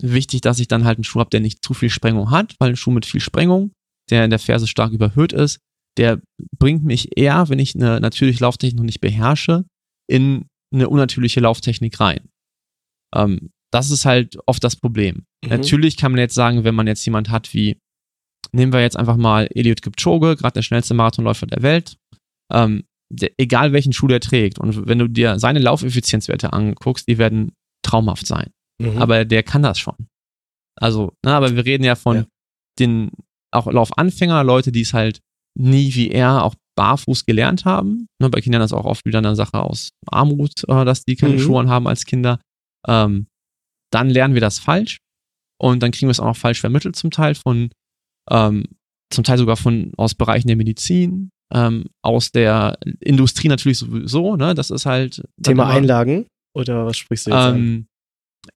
wichtig, 0.00 0.40
dass 0.42 0.58
ich 0.58 0.68
dann 0.68 0.84
halt 0.84 0.98
einen 0.98 1.04
Schuh 1.04 1.20
habe, 1.20 1.30
der 1.30 1.40
nicht 1.40 1.64
zu 1.64 1.74
viel 1.74 1.90
Sprengung 1.90 2.30
hat, 2.30 2.54
weil 2.58 2.70
ein 2.70 2.76
Schuh 2.76 2.90
mit 2.90 3.06
viel 3.06 3.20
Sprengung, 3.20 3.72
der 4.10 4.24
in 4.24 4.30
der 4.30 4.38
Ferse 4.38 4.66
stark 4.66 4.92
überhöht 4.92 5.32
ist, 5.32 5.58
der 5.97 6.20
bringt 6.59 6.84
mich 6.84 7.16
eher, 7.16 7.49
wenn 7.49 7.59
ich 7.59 7.74
eine 7.74 8.01
natürliche 8.01 8.42
Lauftechnik 8.42 8.76
noch 8.76 8.84
nicht 8.84 9.01
beherrsche, 9.01 9.64
in 10.09 10.47
eine 10.72 10.88
unnatürliche 10.88 11.40
Lauftechnik 11.40 11.99
rein. 12.01 12.28
Ähm, 13.14 13.51
das 13.72 13.90
ist 13.90 14.05
halt 14.05 14.38
oft 14.47 14.62
das 14.62 14.76
Problem. 14.76 15.26
Mhm. 15.44 15.51
Natürlich 15.51 15.97
kann 15.97 16.12
man 16.12 16.20
jetzt 16.20 16.34
sagen, 16.34 16.64
wenn 16.64 16.74
man 16.74 16.86
jetzt 16.86 17.05
jemand 17.05 17.30
hat 17.30 17.53
wie, 17.55 17.78
nehmen 18.53 18.72
wir 18.72 18.80
jetzt 18.80 18.97
einfach 18.97 19.16
mal 19.16 19.49
Eliud 19.55 19.82
Kipchoge, 19.82 20.36
gerade 20.36 20.55
der 20.55 20.62
schnellste 20.62 20.94
Marathonläufer 20.94 21.47
der 21.47 21.62
Welt, 21.62 21.97
ähm, 22.53 22.84
der, 23.12 23.30
egal 23.38 23.72
welchen 23.72 23.92
Schuh 23.92 24.09
der 24.09 24.20
trägt 24.20 24.59
und 24.59 24.86
wenn 24.86 24.99
du 24.99 25.09
dir 25.09 25.38
seine 25.38 25.61
Laufeffizienzwerte 25.61 26.53
anguckst, 26.53 27.09
die 27.09 27.18
werden 27.18 27.53
traumhaft 27.84 28.26
sein. 28.26 28.51
Mhm. 28.80 28.99
Aber 28.99 29.24
der 29.24 29.42
kann 29.42 29.62
das 29.62 29.78
schon. 29.78 29.97
Also, 30.78 31.12
ne, 31.24 31.32
aber 31.32 31.55
wir 31.55 31.64
reden 31.64 31.84
ja 31.84 31.94
von 31.94 32.16
Ja. 32.16 32.26
den 32.78 33.11
auch 33.53 33.66
Laufanfänger, 33.66 34.44
Leute, 34.44 34.72
die 34.72 34.82
es 34.82 34.92
halt 34.92 35.20
nie 35.57 35.94
wie 35.94 36.11
er 36.11 36.44
auch 36.44 36.54
barfuß 36.76 37.24
gelernt 37.24 37.64
haben. 37.64 38.07
Ne, 38.20 38.28
bei 38.28 38.40
Kindern 38.40 38.62
ist 38.62 38.72
auch 38.72 38.84
oft 38.84 39.04
wieder 39.07 39.18
eine 39.18 39.34
Sache 39.36 39.54
aus 39.61 39.90
Armut, 40.11 40.52
äh, 40.68 40.84
dass 40.84 41.04
die 41.04 41.16
keine 41.16 41.34
Mhm. 41.34 41.38
Schuhe 41.40 41.68
haben 41.68 41.86
als 41.88 42.04
Kinder. 42.04 42.38
Ähm, 42.86 43.26
dann 43.92 44.11
lernen 44.11 44.34
wir 44.34 44.40
das 44.42 44.59
falsch 44.59 44.98
und 45.61 45.82
dann 45.82 45.90
kriegen 45.92 46.09
wir 46.09 46.11
es 46.12 46.20
auch 46.20 46.26
noch 46.26 46.36
falsch 46.36 46.61
vermittelt 46.61 46.96
zum 46.96 47.11
Teil 47.11 47.34
von, 47.34 47.70
ähm, 48.30 48.64
zum 49.12 49.24
Teil 49.24 49.38
sogar 49.38 49.57
von 49.57 49.92
aus 49.96 50.14
Bereichen 50.14 50.48
der 50.48 50.57
Medizin, 50.57 51.30
ähm, 51.54 51.84
aus 52.02 52.32
der 52.32 52.76
Industrie 53.00 53.48
natürlich 53.48 53.78
sowieso, 53.78 54.36
ne? 54.36 54.54
Das 54.54 54.70
ist 54.70 54.84
halt 54.84 55.22
Thema 55.42 55.62
immer- 55.64 55.72
Einlagen 55.72 56.26
oder 56.54 56.84
was 56.86 56.96
sprichst 56.98 57.26
du 57.26 57.30
jetzt 57.30 57.38
an? 57.38 57.57
ähm, 57.57 57.86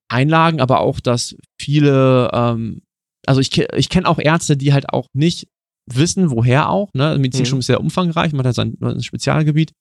Einlagen, 0.08 0.60
aber 0.60 0.80
auch, 0.80 1.00
dass 1.00 1.36
viele, 1.60 2.30
ähm, 2.32 2.82
also 3.26 3.40
ich, 3.40 3.56
ich 3.58 3.88
kenne 3.88 4.08
auch 4.08 4.18
Ärzte, 4.18 4.56
die 4.56 4.72
halt 4.72 4.90
auch 4.90 5.06
nicht 5.14 5.46
wissen, 5.96 6.30
woher 6.30 6.68
auch, 6.70 6.88
ne? 6.94 7.16
Medizinstudium 7.18 7.56
Mhm. 7.56 7.60
ist 7.60 7.66
sehr 7.66 7.80
umfangreich, 7.80 8.32
man 8.32 8.46
hat 8.46 8.54
sein, 8.54 8.76
sein 8.80 9.02
Spezialgebiet, 9.02 9.72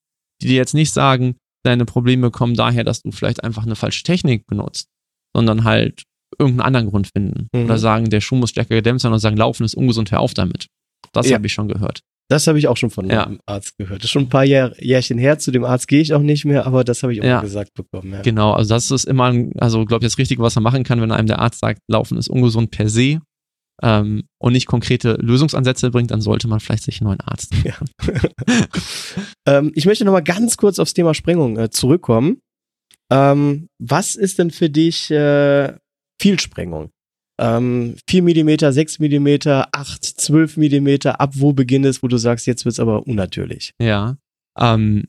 die 0.42 0.48
dir 0.48 0.56
jetzt 0.56 0.74
nicht 0.74 0.92
sagen, 0.94 1.36
deine 1.66 1.86
Probleme 1.86 2.32
kommen 2.32 2.56
daher, 2.56 2.84
dass 2.84 3.02
du 3.02 3.12
vielleicht 3.12 3.44
einfach 3.44 3.64
eine 3.66 3.76
falsche 3.76 4.04
Technik 4.04 4.46
benutzt, 4.48 4.88
sondern 5.36 5.64
halt 5.64 6.04
irgendeinen 6.38 6.66
anderen 6.68 6.90
Grund 6.90 7.10
finden. 7.16 7.48
Mhm. 7.54 7.66
Oder 7.66 7.78
sagen, 7.78 8.10
der 8.10 8.22
Schuh 8.22 8.36
muss 8.36 8.52
stärker 8.52 8.76
gedämmt 8.76 9.02
sein 9.02 9.12
und 9.12 9.20
sagen, 9.20 9.36
Laufen 9.38 9.64
ist 9.66 9.76
ungesund, 9.76 10.12
hör 10.12 10.20
auf 10.22 10.34
damit. 10.34 10.68
Das 11.12 11.28
Ja. 11.30 11.36
habe 11.36 11.48
ich 11.48 11.54
schon 11.54 11.68
gehört. 11.68 12.02
Das 12.32 12.46
habe 12.46 12.60
ich 12.60 12.68
auch 12.68 12.78
schon 12.78 12.92
von 12.92 13.10
Ja. 13.10 13.26
einem 13.26 13.40
Arzt 13.48 13.76
gehört. 13.80 14.00
Das 14.02 14.06
ist 14.06 14.12
schon 14.12 14.26
ein 14.26 14.30
paar 14.30 14.46
Jahr, 14.46 14.80
Jährchen 14.80 15.18
her. 15.18 15.40
Zu 15.40 15.50
dem 15.50 15.64
Arzt 15.64 15.88
gehe 15.88 16.00
ich 16.00 16.14
auch 16.14 16.22
nicht 16.22 16.46
mehr, 16.46 16.68
aber 16.68 16.84
das 16.84 17.02
habe 17.02 17.12
ich 17.12 17.22
auch 17.22 17.26
Ja. 17.26 17.42
gesagt 17.42 17.74
bekommen. 17.74 18.14
Ja. 18.14 18.22
Genau, 18.22 18.54
also 18.54 18.70
das 18.76 18.92
ist 18.92 19.06
immer, 19.06 19.26
ein, 19.26 19.52
also 19.60 19.84
glaube 19.86 20.06
ich, 20.06 20.12
das 20.12 20.20
Richtige, 20.20 20.42
was 20.44 20.54
man 20.54 20.64
machen 20.64 20.84
kann, 20.84 21.02
wenn 21.02 21.12
einem 21.12 21.28
der 21.28 21.40
Arzt 21.40 21.60
sagt, 21.60 21.82
Laufen 21.90 22.18
ist 22.20 22.30
ungesund 22.30 22.70
per 22.70 22.88
se 22.88 23.20
ähm, 23.82 24.24
und 24.40 24.54
nicht 24.54 24.66
konkrete 24.66 25.14
Lösungsansätze 25.14 25.92
bringt, 25.92 26.12
dann 26.12 26.22
sollte 26.22 26.48
man 26.48 26.60
vielleicht 26.60 26.84
sich 26.84 27.02
einen 27.02 27.10
neuen 27.10 27.22
Arzt 27.22 27.54
nehmen. 27.54 27.90
Ähm, 29.46 29.72
ich 29.74 29.86
möchte 29.86 30.06
noch 30.06 30.12
mal 30.12 30.20
ganz 30.20 30.58
kurz 30.58 30.78
aufs 30.78 30.94
Thema 30.94 31.16
Sprengung 31.16 31.58
äh, 31.58 31.72
zurückkommen. 31.72 32.42
Ähm, 33.12 33.70
was 33.80 34.16
ist 34.16 34.38
denn 34.38 34.52
für 34.52 34.70
dich 34.70 35.10
äh, 35.10 35.74
viel 36.22 36.40
Sprengung? 36.40 36.92
Ähm, 37.40 37.96
4 38.08 38.24
mm, 38.24 38.72
6 38.72 39.00
mm, 39.00 39.28
8, 39.72 40.04
12 40.04 40.58
mm, 40.58 41.08
ab 41.08 41.32
wo 41.36 41.54
beginnt 41.54 41.86
es, 41.86 42.04
wo 42.04 42.08
du 42.08 42.18
sagst, 42.18 42.46
jetzt 42.48 42.66
wird's 42.66 42.80
aber 42.80 43.08
unnatürlich? 43.08 43.74
Ja. 43.82 44.18
Ähm, 44.58 45.06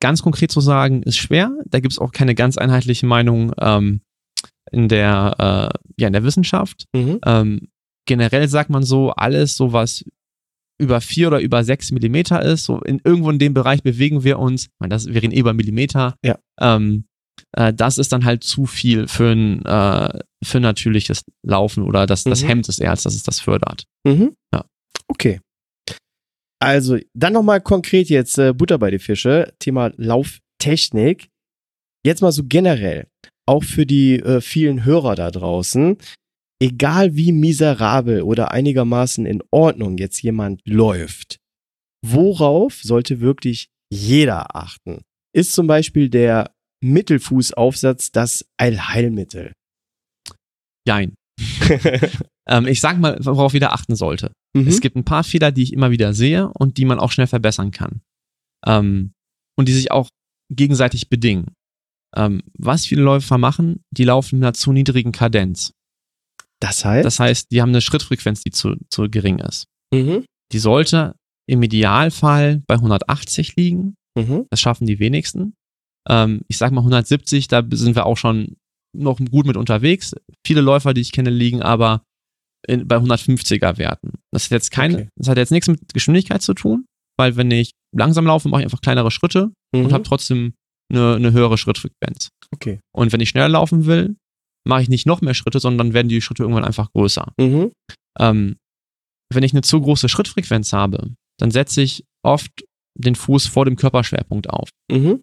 ganz 0.00 0.22
konkret 0.22 0.52
zu 0.52 0.60
sagen, 0.60 1.02
ist 1.02 1.16
schwer. 1.16 1.50
Da 1.66 1.80
gibt 1.80 1.92
es 1.92 1.98
auch 1.98 2.12
keine 2.12 2.34
ganz 2.34 2.58
einheitliche 2.58 3.06
Meinung 3.06 3.52
ähm, 3.58 4.02
in 4.70 4.88
der, 4.88 5.34
äh, 5.38 5.78
ja, 6.00 6.06
in 6.06 6.12
der 6.12 6.24
Wissenschaft. 6.24 6.84
Mhm. 6.94 7.18
Ähm, 7.24 7.68
generell 8.06 8.48
sagt 8.48 8.70
man 8.70 8.82
so, 8.82 9.10
alles, 9.10 9.56
so 9.56 9.72
was 9.72 10.04
über 10.80 11.00
vier 11.00 11.28
oder 11.28 11.40
über 11.40 11.62
sechs 11.64 11.92
Millimeter 11.92 12.42
ist, 12.42 12.64
so 12.64 12.80
in 12.80 13.00
irgendwo 13.04 13.30
in 13.30 13.38
dem 13.38 13.54
Bereich 13.54 13.82
bewegen 13.82 14.24
wir 14.24 14.38
uns. 14.38 14.68
Meine, 14.80 14.90
das, 14.90 15.06
wir 15.06 15.22
reden 15.22 15.32
eh 15.32 15.38
über 15.38 15.52
Millimeter. 15.52 16.16
Ja. 16.24 16.38
Ähm, 16.60 17.04
äh, 17.52 17.72
das 17.72 17.98
ist 17.98 18.12
dann 18.12 18.24
halt 18.24 18.42
zu 18.42 18.66
viel 18.66 19.06
für 19.06 19.30
ein, 19.32 19.64
äh, 19.64 20.18
für 20.42 20.60
natürliches 20.60 21.24
Laufen 21.46 21.84
oder 21.84 22.06
das, 22.06 22.24
das 22.24 22.42
Mhm. 22.42 22.48
hemmt 22.48 22.68
es 22.68 22.78
eher, 22.80 22.90
als 22.90 23.04
dass 23.04 23.14
es 23.14 23.22
das 23.22 23.40
fördert. 23.40 23.84
Mhm. 24.04 24.34
Ja. 24.52 24.64
Okay. 25.06 25.40
Also, 26.60 26.98
dann 27.14 27.34
nochmal 27.34 27.60
konkret 27.60 28.08
jetzt 28.08 28.38
äh, 28.38 28.52
Butter 28.52 28.78
bei 28.78 28.90
die 28.90 28.98
Fische, 28.98 29.52
Thema 29.58 29.92
Lauftechnik. 29.96 31.28
Jetzt 32.06 32.20
mal 32.22 32.32
so 32.32 32.42
generell, 32.44 33.06
auch 33.46 33.64
für 33.64 33.86
die 33.86 34.18
äh, 34.20 34.40
vielen 34.40 34.84
Hörer 34.84 35.14
da 35.14 35.30
draußen, 35.30 35.98
egal 36.60 37.16
wie 37.16 37.32
miserabel 37.32 38.22
oder 38.22 38.50
einigermaßen 38.50 39.26
in 39.26 39.42
Ordnung 39.50 39.98
jetzt 39.98 40.22
jemand 40.22 40.60
läuft, 40.64 41.38
worauf 42.04 42.82
sollte 42.82 43.20
wirklich 43.20 43.68
jeder 43.90 44.54
achten? 44.56 45.02
Ist 45.34 45.52
zum 45.52 45.66
Beispiel 45.66 46.08
der 46.08 46.54
Mittelfußaufsatz 46.82 48.12
das 48.12 48.46
Allheilmittel? 48.56 49.52
Jein. 50.86 51.14
Ähm, 52.46 52.66
ich 52.66 52.80
sag 52.80 52.98
mal, 52.98 53.16
worauf 53.20 53.54
jeder 53.54 53.72
achten 53.72 53.96
sollte. 53.96 54.32
Mhm. 54.54 54.66
Es 54.66 54.80
gibt 54.80 54.96
ein 54.96 55.04
paar 55.04 55.24
Fehler, 55.24 55.50
die 55.50 55.62
ich 55.62 55.72
immer 55.72 55.90
wieder 55.90 56.12
sehe 56.12 56.48
und 56.48 56.76
die 56.76 56.84
man 56.84 56.98
auch 56.98 57.10
schnell 57.10 57.26
verbessern 57.26 57.70
kann. 57.70 58.02
Ähm, 58.66 59.12
und 59.56 59.68
die 59.68 59.72
sich 59.72 59.90
auch 59.90 60.08
gegenseitig 60.50 61.08
bedingen. 61.08 61.54
Ähm, 62.14 62.42
was 62.58 62.86
viele 62.86 63.02
Läufer 63.02 63.38
machen, 63.38 63.82
die 63.90 64.04
laufen 64.04 64.38
mit 64.38 64.44
einer 64.44 64.54
zu 64.54 64.72
niedrigen 64.72 65.12
Kadenz. 65.12 65.72
Das 66.66 66.84
heißt? 66.84 67.04
Das 67.04 67.20
heißt, 67.20 67.50
die 67.50 67.60
haben 67.62 67.70
eine 67.70 67.80
Schrittfrequenz, 67.80 68.42
die 68.42 68.50
zu, 68.50 68.76
zu 68.90 69.08
gering 69.10 69.38
ist. 69.38 69.66
mhm. 69.92 70.24
Die 70.52 70.58
sollte 70.58 71.14
im 71.48 71.62
Idealfall 71.62 72.62
bei 72.66 72.74
180 72.74 73.56
liegen. 73.56 73.94
Mhm. 74.16 74.46
Das 74.50 74.60
schaffen 74.60 74.86
die 74.86 74.98
wenigsten. 74.98 75.54
Ähm, 76.08 76.42
ich 76.48 76.58
sag 76.58 76.70
mal 76.72 76.80
170, 76.82 77.48
da 77.48 77.62
sind 77.72 77.96
wir 77.96 78.06
auch 78.06 78.16
schon 78.16 78.56
noch 78.96 79.18
gut 79.18 79.46
mit 79.46 79.56
unterwegs. 79.56 80.12
Viele 80.46 80.60
Läufer, 80.60 80.94
die 80.94 81.00
ich 81.00 81.12
kenne, 81.12 81.30
liegen 81.30 81.62
aber 81.62 82.02
in, 82.68 82.86
bei 82.86 82.96
150er 82.96 83.78
Werten. 83.78 84.12
Das, 84.32 84.44
ist 84.44 84.50
jetzt 84.50 84.70
keine, 84.70 84.94
Okay. 84.94 85.08
das 85.16 85.28
hat 85.28 85.38
jetzt 85.38 85.50
nichts 85.50 85.66
mit 85.68 85.80
Geschwindigkeit 85.92 86.42
zu 86.42 86.54
tun, 86.54 86.84
weil 87.18 87.36
wenn 87.36 87.50
ich 87.50 87.72
langsam 87.94 88.26
laufe, 88.26 88.48
mache 88.48 88.60
ich 88.60 88.66
einfach 88.66 88.80
kleinere 88.80 89.10
Schritte 89.10 89.50
Mhm. 89.74 89.86
und 89.86 89.92
habe 89.92 90.04
trotzdem 90.04 90.54
eine, 90.92 91.16
eine 91.16 91.32
höhere 91.32 91.58
Schrittfrequenz. 91.58 92.28
Okay. 92.52 92.78
Und 92.94 93.12
wenn 93.12 93.20
ich 93.20 93.30
schneller 93.30 93.48
laufen 93.48 93.86
will, 93.86 94.16
mache 94.66 94.82
ich 94.82 94.88
nicht 94.88 95.06
noch 95.06 95.20
mehr 95.20 95.34
Schritte, 95.34 95.60
sondern 95.60 95.92
werden 95.92 96.08
die 96.08 96.20
Schritte 96.20 96.42
irgendwann 96.42 96.64
einfach 96.64 96.90
größer. 96.92 97.32
Mhm. 97.38 97.72
Ähm, 98.18 98.56
wenn 99.32 99.42
ich 99.42 99.52
eine 99.52 99.62
zu 99.62 99.80
große 99.80 100.08
Schrittfrequenz 100.08 100.72
habe, 100.72 101.14
dann 101.38 101.50
setze 101.50 101.82
ich 101.82 102.04
oft 102.24 102.50
den 102.96 103.14
Fuß 103.14 103.46
vor 103.46 103.64
dem 103.64 103.76
Körperschwerpunkt 103.76 104.48
auf. 104.48 104.70
Mhm. 104.90 105.20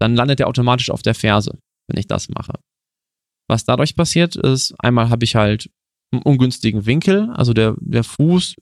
Dann 0.00 0.14
landet 0.14 0.40
er 0.40 0.48
automatisch 0.48 0.90
auf 0.90 1.02
der 1.02 1.14
Ferse, 1.14 1.58
wenn 1.88 1.98
ich 1.98 2.06
das 2.06 2.28
mache. 2.28 2.54
Was 3.48 3.64
dadurch 3.64 3.96
passiert 3.96 4.36
ist, 4.36 4.74
einmal 4.78 5.08
habe 5.08 5.24
ich 5.24 5.36
halt 5.36 5.70
einen 6.12 6.22
ungünstigen 6.22 6.86
Winkel, 6.86 7.30
also 7.30 7.52
der, 7.52 7.76
der 7.80 8.04
Fuß 8.04 8.56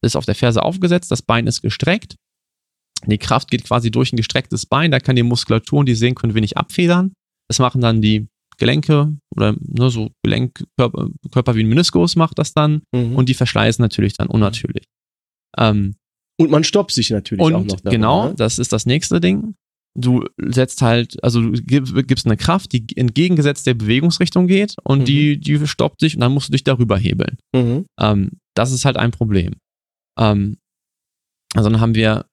ist 0.00 0.16
auf 0.16 0.24
der 0.24 0.34
Ferse 0.34 0.62
aufgesetzt, 0.62 1.10
das 1.10 1.22
Bein 1.22 1.46
ist 1.46 1.62
gestreckt. 1.62 2.16
Die 3.06 3.18
Kraft 3.18 3.50
geht 3.50 3.64
quasi 3.64 3.90
durch 3.90 4.12
ein 4.12 4.16
gestrecktes 4.16 4.66
Bein, 4.66 4.90
da 4.90 4.98
kann 4.98 5.16
die 5.16 5.22
Muskulatur 5.22 5.80
und 5.80 5.86
die 5.86 5.94
Sehnen 5.94 6.14
können 6.14 6.34
wenig 6.34 6.56
abfedern. 6.56 7.12
Das 7.48 7.58
machen 7.58 7.80
dann 7.82 8.00
die 8.00 8.28
Gelenke 8.58 9.16
oder 9.34 9.54
ne, 9.60 9.90
so 9.90 10.10
Gelenkkörper 10.22 11.08
Körper 11.30 11.54
wie 11.54 11.62
ein 11.62 11.68
Meniskus 11.68 12.16
macht 12.16 12.38
das 12.38 12.52
dann 12.52 12.82
Mhm. 12.94 13.16
und 13.16 13.28
die 13.28 13.34
verschleißen 13.34 13.82
natürlich 13.82 14.14
dann 14.14 14.28
unnatürlich. 14.28 14.84
Ähm, 15.58 15.94
Und 16.40 16.50
man 16.50 16.64
stoppt 16.64 16.92
sich 16.92 17.10
natürlich 17.10 17.42
auch 17.42 17.46
und 17.60 17.66
noch. 17.68 17.76
dabei, 17.80 17.90
genau, 17.96 18.28
ne? 18.28 18.34
das 18.36 18.58
ist 18.58 18.72
das 18.72 18.86
nächste 18.86 19.20
Ding. 19.20 19.54
du 19.96 20.26
setzt 20.38 20.82
halt, 20.82 21.22
also 21.22 21.40
du 21.40 21.52
gibst 21.62 22.26
eine 22.26 22.36
Kraft, 22.36 22.72
die 22.72 22.84
entgegengesetzt 22.96 23.64
der 23.66 23.74
Bewegungsrichtung 23.74 24.48
geht 24.48 24.74
und 24.82 25.00
mhm. 25.00 25.04
die, 25.04 25.38
die 25.38 25.64
stoppt 25.68 26.00
sich 26.00 26.16
und 26.16 26.20
dann 26.20 26.32
musst 26.32 26.48
du 26.48 26.52
dich 26.52 26.64
darüber 26.64 26.98
hebeln. 26.98 27.38
Mhm. 27.54 27.86
Ähm, 28.00 28.30
das 28.56 28.72
ist 28.72 28.84
halt 28.84 28.96
ein 28.96 29.12
Problem. 29.12 29.54
Ähm, 30.18 30.56
also 31.54 31.70
dann 31.70 31.80
haben 31.80 31.94
wir 31.94 32.26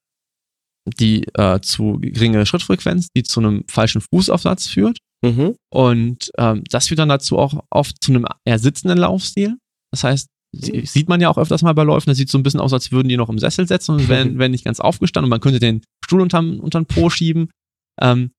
die 0.99 1.27
äh, 1.35 1.59
zu 1.61 1.99
geringe 2.01 2.47
Schrittfrequenz, 2.47 3.09
die 3.15 3.21
zu 3.21 3.39
einem 3.39 3.63
falschen 3.67 4.01
Fußaufsatz 4.01 4.65
führt. 4.67 4.97
Mhm. 5.23 5.55
Und 5.71 6.31
ähm, 6.37 6.63
das 6.69 6.87
führt 6.87 6.99
dann 6.99 7.09
dazu 7.09 7.37
auch 7.37 7.63
oft 7.69 8.01
zu 8.03 8.11
einem 8.11 8.25
eher 8.45 8.59
sitzenden 8.59 8.97
Laufstil. 8.97 9.57
Das 9.91 10.03
heißt, 10.03 10.27
mhm. 10.53 10.85
sieht 10.85 11.09
man 11.09 11.21
ja 11.21 11.29
auch 11.29 11.37
öfters 11.37 11.61
mal 11.61 11.73
bei 11.73 11.83
Läufen, 11.83 12.09
das 12.09 12.17
sieht 12.17 12.29
so 12.29 12.37
ein 12.37 12.43
bisschen 12.43 12.59
aus, 12.59 12.73
als 12.73 12.91
würden 12.91 13.09
die 13.09 13.17
noch 13.17 13.29
im 13.29 13.39
Sessel 13.39 13.67
setzen 13.67 13.95
und 13.95 14.07
wären, 14.09 14.39
wären 14.39 14.51
nicht 14.51 14.65
ganz 14.65 14.79
aufgestanden 14.79 15.25
und 15.25 15.31
man 15.31 15.41
könnte 15.41 15.59
den 15.59 15.81
Stuhl 16.03 16.21
unterm, 16.21 16.59
unterm 16.59 16.85
Po 16.85 17.09
schieben. 17.09 17.49
Ähm, 17.99 18.31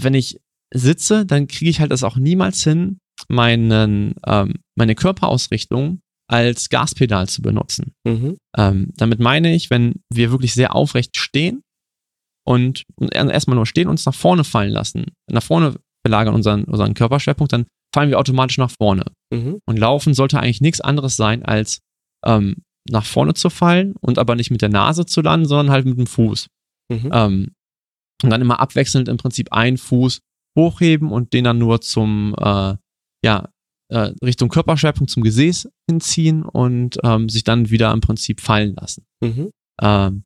wenn 0.00 0.14
ich 0.14 0.38
sitze, 0.74 1.26
dann 1.26 1.48
kriege 1.48 1.70
ich 1.70 1.80
halt 1.80 1.92
das 1.92 2.02
auch 2.02 2.16
niemals 2.16 2.64
hin, 2.64 2.98
meinen, 3.28 4.14
ähm, 4.26 4.54
meine 4.76 4.94
Körperausrichtung 4.94 6.00
als 6.28 6.70
Gaspedal 6.70 7.28
zu 7.28 7.42
benutzen. 7.42 7.92
Mhm. 8.04 8.38
Ähm, 8.56 8.90
damit 8.96 9.20
meine 9.20 9.54
ich, 9.54 9.70
wenn 9.70 10.00
wir 10.10 10.30
wirklich 10.30 10.54
sehr 10.54 10.74
aufrecht 10.74 11.16
stehen 11.16 11.62
und, 12.46 12.84
und 12.96 13.12
erstmal 13.12 13.56
nur 13.56 13.66
stehen 13.66 13.86
und 13.86 13.92
uns 13.92 14.06
nach 14.06 14.14
vorne 14.14 14.44
fallen 14.44 14.72
lassen, 14.72 15.06
nach 15.30 15.42
vorne 15.42 15.76
verlagern 16.04 16.34
unseren, 16.34 16.64
unseren 16.64 16.94
Körperschwerpunkt, 16.94 17.52
dann 17.52 17.66
fallen 17.94 18.10
wir 18.10 18.18
automatisch 18.18 18.58
nach 18.58 18.70
vorne. 18.70 19.04
Mhm. 19.32 19.58
Und 19.66 19.78
laufen 19.78 20.14
sollte 20.14 20.40
eigentlich 20.40 20.60
nichts 20.60 20.80
anderes 20.80 21.16
sein, 21.16 21.44
als 21.44 21.80
ähm, 22.24 22.56
nach 22.88 23.04
vorne 23.04 23.34
zu 23.34 23.50
fallen 23.50 23.94
und 24.00 24.18
aber 24.18 24.34
nicht 24.34 24.50
mit 24.50 24.62
der 24.62 24.68
Nase 24.68 25.06
zu 25.06 25.20
landen, 25.20 25.46
sondern 25.46 25.70
halt 25.70 25.86
mit 25.86 25.98
dem 25.98 26.06
Fuß. 26.06 26.48
Mhm. 26.90 27.10
Ähm, 27.12 27.52
und 28.22 28.30
dann 28.30 28.40
immer 28.40 28.60
abwechselnd 28.60 29.08
im 29.08 29.16
Prinzip 29.16 29.52
einen 29.52 29.78
Fuß 29.78 30.20
hochheben 30.58 31.10
und 31.10 31.32
den 31.32 31.44
dann 31.44 31.58
nur 31.58 31.80
zum, 31.80 32.34
äh, 32.38 32.76
ja, 33.24 33.48
äh, 33.88 34.12
Richtung 34.24 34.48
Körperschwerpunkt 34.48 35.10
zum 35.10 35.22
Gesäß 35.22 35.68
hinziehen 35.88 36.42
und 36.42 36.98
ähm, 37.04 37.28
sich 37.28 37.44
dann 37.44 37.70
wieder 37.70 37.92
im 37.92 38.00
Prinzip 38.00 38.40
fallen 38.40 38.74
lassen. 38.74 39.04
Mhm. 39.20 39.50
Ähm, 39.80 40.24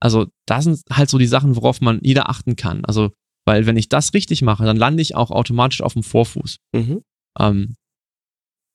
also 0.00 0.26
das 0.46 0.64
sind 0.64 0.82
halt 0.90 1.10
so 1.10 1.18
die 1.18 1.26
Sachen, 1.26 1.56
worauf 1.56 1.80
man 1.80 1.98
jeder 2.02 2.28
achten 2.30 2.56
kann. 2.56 2.84
Also, 2.84 3.10
weil 3.48 3.64
wenn 3.64 3.78
ich 3.78 3.88
das 3.88 4.12
richtig 4.12 4.42
mache, 4.42 4.66
dann 4.66 4.76
lande 4.76 5.00
ich 5.00 5.16
auch 5.16 5.30
automatisch 5.30 5.80
auf 5.80 5.94
dem 5.94 6.02
Vorfuß. 6.02 6.58
Mhm. 6.74 7.00
Ähm, 7.40 7.74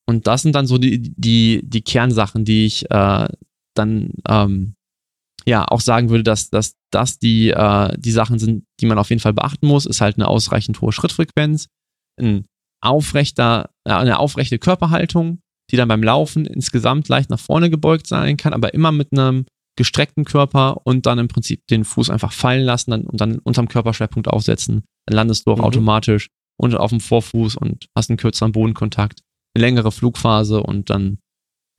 und 0.04 0.26
das 0.26 0.42
sind 0.42 0.56
dann 0.56 0.66
so 0.66 0.78
die, 0.78 1.00
die, 1.00 1.60
die 1.62 1.82
Kernsachen, 1.82 2.44
die 2.44 2.66
ich 2.66 2.90
äh, 2.90 3.28
dann 3.76 4.10
ähm, 4.28 4.74
ja 5.46 5.64
auch 5.68 5.80
sagen 5.80 6.10
würde, 6.10 6.24
dass, 6.24 6.50
dass 6.50 6.74
das 6.90 7.20
die, 7.20 7.50
äh, 7.50 7.96
die 7.96 8.10
Sachen 8.10 8.40
sind, 8.40 8.64
die 8.80 8.86
man 8.86 8.98
auf 8.98 9.10
jeden 9.10 9.20
Fall 9.20 9.32
beachten 9.32 9.68
muss, 9.68 9.86
ist 9.86 10.00
halt 10.00 10.16
eine 10.16 10.26
ausreichend 10.26 10.80
hohe 10.80 10.90
Schrittfrequenz, 10.90 11.68
ein 12.20 12.44
aufrechter, 12.82 13.70
äh, 13.86 13.92
eine 13.92 14.18
aufrechte 14.18 14.58
Körperhaltung, 14.58 15.38
die 15.70 15.76
dann 15.76 15.86
beim 15.86 16.02
Laufen 16.02 16.46
insgesamt 16.46 17.08
leicht 17.08 17.30
nach 17.30 17.38
vorne 17.38 17.70
gebeugt 17.70 18.08
sein 18.08 18.36
kann, 18.36 18.52
aber 18.52 18.74
immer 18.74 18.90
mit 18.90 19.12
einem 19.12 19.46
gestreckten 19.76 20.24
Körper 20.24 20.80
und 20.84 21.06
dann 21.06 21.18
im 21.18 21.28
Prinzip 21.28 21.66
den 21.68 21.84
Fuß 21.84 22.10
einfach 22.10 22.32
fallen 22.32 22.62
lassen 22.62 22.90
dann, 22.90 23.02
und 23.02 23.20
dann 23.20 23.38
unterm 23.38 23.68
Körperschwerpunkt 23.68 24.28
aufsetzen. 24.28 24.84
Dann 25.06 25.16
landest 25.16 25.46
du 25.46 25.52
auch 25.52 25.58
mhm. 25.58 25.64
automatisch 25.64 26.28
und 26.56 26.74
auf 26.74 26.90
dem 26.90 27.00
Vorfuß 27.00 27.56
und 27.56 27.86
hast 27.96 28.10
einen 28.10 28.16
kürzeren 28.16 28.52
Bodenkontakt, 28.52 29.20
eine 29.54 29.64
längere 29.64 29.92
Flugphase 29.92 30.62
und 30.62 30.90
dann 30.90 31.18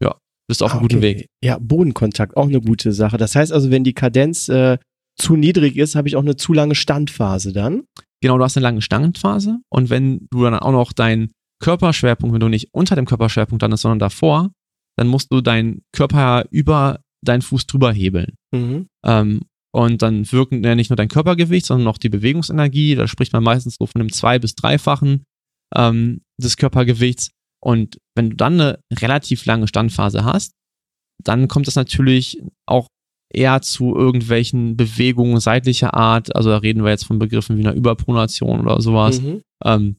ja, 0.02 0.16
bist 0.48 0.62
du 0.62 0.66
auf 0.66 0.72
einem 0.72 0.84
okay. 0.84 0.94
guten 0.96 1.02
Weg. 1.02 1.28
Ja, 1.44 1.58
Bodenkontakt, 1.60 2.36
auch 2.36 2.48
eine 2.48 2.62
gute 2.62 2.92
Sache. 2.92 3.18
Das 3.18 3.36
heißt 3.36 3.54
also, 3.54 3.72
wenn 3.72 3.84
die 3.84 3.94
Kadenz 3.94 4.50
äh, 4.50 4.78
zu 5.18 5.38
niedrig 5.38 5.78
ist, 5.78 5.96
habe 5.96 6.08
ich 6.08 6.18
auch 6.18 6.22
eine 6.22 6.36
zu 6.36 6.54
lange 6.54 6.76
Standphase 6.76 7.54
dann. 7.54 7.84
Genau, 8.22 8.38
du 8.38 8.44
hast 8.44 8.58
eine 8.58 8.64
lange 8.64 8.82
Standphase 8.82 9.60
und 9.70 9.90
wenn 9.90 10.28
du 10.32 10.44
dann 10.44 10.56
auch 10.56 10.72
noch 10.72 10.92
deinen 10.92 11.32
Körperschwerpunkt, 11.62 12.34
wenn 12.34 12.42
du 12.42 12.50
nicht 12.50 12.70
unter 12.74 12.96
dem 12.96 13.06
Körperschwerpunkt 13.06 13.62
landest, 13.62 13.84
sondern 13.84 14.00
davor, 14.00 14.52
dann 14.98 15.08
musst 15.08 15.32
du 15.32 15.42
deinen 15.42 15.84
Körper 15.94 16.46
über 16.50 17.00
deinen 17.28 17.42
Fuß 17.42 17.68
drüber 17.68 17.92
hebeln. 17.92 18.36
Mhm. 18.54 18.88
Ähm, 19.06 19.42
und 19.74 20.02
dann 20.02 20.32
wirken 20.32 20.64
ja 20.64 20.74
nicht 20.74 20.90
nur 20.90 20.96
dein 20.96 21.10
Körpergewicht, 21.10 21.66
sondern 21.66 21.88
auch 21.90 21.98
die 21.98 22.10
Bewegungsenergie. 22.10 22.96
Da 22.96 23.08
spricht 23.08 23.34
man 23.34 23.44
meistens 23.44 23.76
so 23.78 23.86
von 23.86 24.02
einem 24.02 24.12
zwei- 24.12 24.40
bis 24.40 24.56
dreifachen 24.56 25.24
ähm, 25.76 26.22
des 26.42 26.56
Körpergewichts. 26.56 27.32
Und 27.62 27.98
wenn 28.16 28.30
du 28.30 28.36
dann 28.38 28.54
eine 28.54 28.80
relativ 28.92 29.46
lange 29.46 29.68
Standphase 29.68 30.24
hast, 30.24 30.54
dann 31.24 31.48
kommt 31.48 31.68
es 31.68 31.76
natürlich 31.76 32.42
auch 32.66 32.88
eher 33.34 33.62
zu 33.62 33.96
irgendwelchen 33.96 34.78
Bewegungen 34.78 35.40
seitlicher 35.40 35.94
Art, 35.94 36.36
also 36.36 36.50
da 36.50 36.58
reden 36.58 36.84
wir 36.84 36.92
jetzt 36.92 37.06
von 37.06 37.20
Begriffen 37.20 37.58
wie 37.58 37.62
einer 37.62 37.74
Überpronation 37.74 38.62
oder 38.62 38.82
sowas, 38.82 39.22
mhm. 39.22 39.42
ähm, 39.64 39.98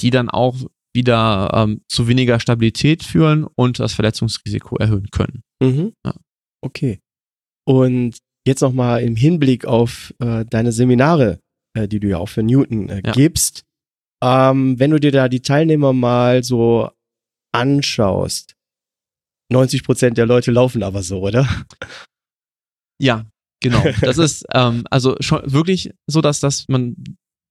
die 0.00 0.10
dann 0.10 0.30
auch 0.30 0.56
wieder 0.94 1.50
ähm, 1.52 1.82
zu 1.88 2.06
weniger 2.08 2.38
Stabilität 2.40 3.02
führen 3.02 3.44
und 3.56 3.80
das 3.80 3.92
Verletzungsrisiko 3.92 4.76
erhöhen 4.76 5.08
können. 5.10 5.42
Mhm. 5.60 5.92
Ja. 6.06 6.14
Okay. 6.64 7.00
Und 7.66 8.18
jetzt 8.46 8.60
nochmal 8.60 9.02
im 9.02 9.16
Hinblick 9.16 9.64
auf 9.64 10.14
äh, 10.18 10.44
deine 10.44 10.72
Seminare, 10.72 11.40
äh, 11.74 11.88
die 11.88 12.00
du 12.00 12.08
ja 12.08 12.18
auch 12.18 12.28
für 12.28 12.42
Newton 12.42 12.88
äh, 12.88 13.02
ja. 13.04 13.12
gibst. 13.12 13.64
Ähm, 14.22 14.78
wenn 14.78 14.90
du 14.90 14.98
dir 14.98 15.12
da 15.12 15.28
die 15.28 15.42
Teilnehmer 15.42 15.92
mal 15.92 16.42
so 16.42 16.90
anschaust, 17.52 18.54
90 19.52 19.84
Prozent 19.84 20.18
der 20.18 20.26
Leute 20.26 20.50
laufen 20.50 20.82
aber 20.82 21.02
so, 21.02 21.20
oder? 21.20 21.46
Ja, 23.00 23.26
genau. 23.60 23.82
Das 24.00 24.18
ist 24.18 24.46
ähm, 24.54 24.84
also 24.90 25.16
schon 25.20 25.40
wirklich 25.44 25.92
so, 26.06 26.20
dass, 26.20 26.40
dass 26.40 26.66
man 26.68 26.96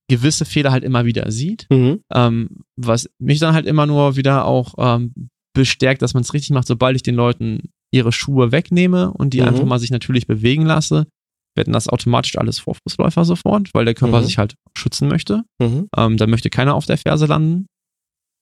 gewisse 0.09 0.45
Fehler 0.45 0.71
halt 0.71 0.83
immer 0.83 1.05
wieder 1.05 1.31
sieht. 1.31 1.67
Mhm. 1.69 2.01
Ähm, 2.13 2.63
was 2.75 3.09
mich 3.19 3.39
dann 3.39 3.53
halt 3.53 3.65
immer 3.65 3.85
nur 3.85 4.15
wieder 4.15 4.45
auch 4.45 4.73
ähm, 4.77 5.29
bestärkt, 5.53 6.01
dass 6.01 6.13
man 6.13 6.21
es 6.21 6.33
richtig 6.33 6.51
macht, 6.51 6.67
sobald 6.67 6.95
ich 6.95 7.03
den 7.03 7.15
Leuten 7.15 7.69
ihre 7.91 8.11
Schuhe 8.11 8.51
wegnehme 8.51 9.11
und 9.13 9.33
die 9.33 9.41
mhm. 9.41 9.47
einfach 9.47 9.65
mal 9.65 9.79
sich 9.79 9.91
natürlich 9.91 10.27
bewegen 10.27 10.65
lasse, 10.65 11.07
werden 11.55 11.73
das 11.73 11.87
automatisch 11.87 12.37
alles 12.37 12.59
Vorfußläufer 12.59 13.25
sofort, 13.25 13.69
weil 13.73 13.85
der 13.85 13.93
Körper 13.93 14.21
mhm. 14.21 14.25
sich 14.25 14.37
halt 14.37 14.55
schützen 14.75 15.07
möchte. 15.07 15.43
Mhm. 15.59 15.87
Ähm, 15.95 16.17
da 16.17 16.25
möchte 16.25 16.49
keiner 16.49 16.73
auf 16.73 16.85
der 16.85 16.97
Ferse 16.97 17.27
landen. 17.27 17.67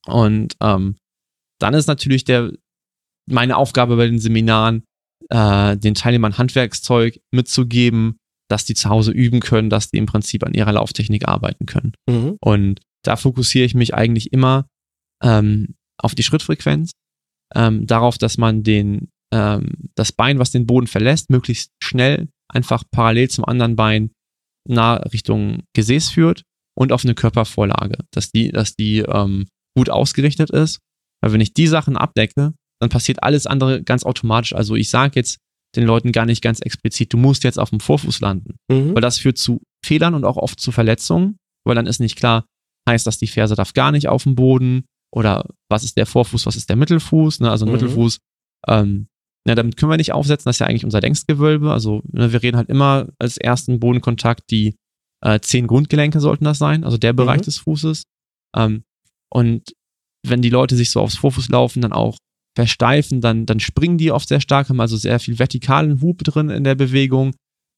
Und 0.07 0.55
ähm, 0.61 0.95
dann 1.59 1.73
ist 1.73 1.87
natürlich 1.87 2.23
der 2.23 2.51
meine 3.29 3.57
Aufgabe 3.57 3.97
bei 3.97 4.07
den 4.07 4.19
Seminaren, 4.19 4.83
äh, 5.29 5.77
den 5.77 5.95
Teilnehmern 5.95 6.37
Handwerkszeug 6.37 7.19
mitzugeben, 7.31 8.17
dass 8.49 8.65
die 8.65 8.73
zu 8.73 8.89
Hause 8.89 9.11
üben 9.11 9.39
können, 9.39 9.69
dass 9.69 9.89
die 9.89 9.97
im 9.97 10.05
Prinzip 10.05 10.45
an 10.45 10.53
ihrer 10.53 10.73
Lauftechnik 10.73 11.27
arbeiten 11.27 11.65
können. 11.65 11.93
Mhm. 12.09 12.37
Und 12.41 12.81
da 13.03 13.15
fokussiere 13.15 13.65
ich 13.65 13.75
mich 13.75 13.93
eigentlich 13.93 14.33
immer 14.33 14.67
ähm, 15.23 15.75
auf 15.97 16.15
die 16.15 16.23
Schrittfrequenz, 16.23 16.91
ähm, 17.55 17.87
darauf, 17.87 18.17
dass 18.17 18.37
man 18.37 18.63
den, 18.63 19.09
ähm, 19.33 19.89
das 19.95 20.11
Bein, 20.11 20.39
was 20.39 20.51
den 20.51 20.65
Boden 20.65 20.87
verlässt, 20.87 21.29
möglichst 21.29 21.71
schnell 21.81 22.27
einfach 22.49 22.83
parallel 22.91 23.29
zum 23.29 23.45
anderen 23.45 23.75
Bein 23.75 24.11
nah 24.67 24.95
Richtung 24.95 25.63
Gesäß 25.73 26.09
führt 26.09 26.43
und 26.77 26.91
auf 26.91 27.03
eine 27.03 27.15
Körpervorlage, 27.15 27.97
dass 28.11 28.31
die, 28.31 28.51
dass 28.51 28.75
die 28.75 28.99
ähm, 28.99 29.47
gut 29.75 29.89
ausgerichtet 29.89 30.49
ist. 30.49 30.79
Weil 31.21 31.33
wenn 31.33 31.41
ich 31.41 31.53
die 31.53 31.67
Sachen 31.67 31.97
abdecke, 31.97 32.53
dann 32.79 32.89
passiert 32.89 33.23
alles 33.23 33.45
andere 33.45 33.83
ganz 33.83 34.03
automatisch. 34.03 34.53
Also 34.53 34.75
ich 34.75 34.89
sage 34.89 35.13
jetzt 35.15 35.37
den 35.75 35.85
Leuten 35.85 36.11
gar 36.11 36.25
nicht 36.25 36.41
ganz 36.41 36.59
explizit, 36.59 37.13
du 37.13 37.17
musst 37.17 37.43
jetzt 37.43 37.59
auf 37.59 37.69
dem 37.69 37.79
Vorfuß 37.79 38.19
landen, 38.19 38.55
mhm. 38.69 38.93
weil 38.93 39.01
das 39.01 39.19
führt 39.19 39.37
zu 39.37 39.61
Fehlern 39.85 40.15
und 40.15 40.25
auch 40.25 40.37
oft 40.37 40.59
zu 40.59 40.71
Verletzungen, 40.71 41.37
weil 41.65 41.75
dann 41.75 41.87
ist 41.87 41.99
nicht 41.99 42.17
klar, 42.17 42.45
heißt 42.89 43.07
das, 43.07 43.19
die 43.19 43.27
Ferse 43.27 43.55
darf 43.55 43.73
gar 43.73 43.91
nicht 43.91 44.09
auf 44.09 44.23
dem 44.23 44.35
Boden 44.35 44.85
oder 45.11 45.45
was 45.69 45.83
ist 45.83 45.97
der 45.97 46.05
Vorfuß, 46.05 46.45
was 46.45 46.55
ist 46.55 46.69
der 46.69 46.75
Mittelfuß, 46.75 47.41
ne? 47.41 47.51
also 47.51 47.65
ein 47.65 47.69
mhm. 47.69 47.73
Mittelfuß, 47.73 48.19
ähm, 48.67 49.07
ne, 49.45 49.55
damit 49.55 49.77
können 49.77 49.91
wir 49.91 49.97
nicht 49.97 50.13
aufsetzen, 50.13 50.45
das 50.45 50.57
ist 50.57 50.59
ja 50.59 50.67
eigentlich 50.67 50.85
unser 50.85 51.01
Längsgewölbe, 51.01 51.71
also 51.71 52.01
ne, 52.11 52.31
wir 52.31 52.41
reden 52.41 52.57
halt 52.57 52.69
immer 52.69 53.09
als 53.19 53.37
ersten 53.37 53.79
Bodenkontakt, 53.79 54.49
die 54.51 54.75
äh, 55.23 55.39
zehn 55.39 55.67
Grundgelenke 55.67 56.19
sollten 56.19 56.45
das 56.45 56.57
sein, 56.57 56.83
also 56.83 56.97
der 56.97 57.13
Bereich 57.13 57.41
mhm. 57.41 57.45
des 57.45 57.57
Fußes 57.59 58.03
ähm, 58.55 58.83
und 59.29 59.73
wenn 60.25 60.41
die 60.41 60.49
Leute 60.49 60.75
sich 60.75 60.91
so 60.91 61.01
aufs 61.01 61.17
Vorfuß 61.17 61.49
laufen, 61.49 61.81
dann 61.81 61.93
auch 61.93 62.17
versteifen, 62.55 63.21
dann, 63.21 63.45
dann 63.45 63.59
springen 63.59 63.97
die 63.97 64.11
oft 64.11 64.27
sehr 64.27 64.41
stark, 64.41 64.69
haben 64.69 64.81
also 64.81 64.97
sehr 64.97 65.19
viel 65.19 65.39
vertikalen 65.39 66.01
Hub 66.01 66.23
drin 66.23 66.49
in 66.49 66.63
der 66.63 66.75
Bewegung. 66.75 67.33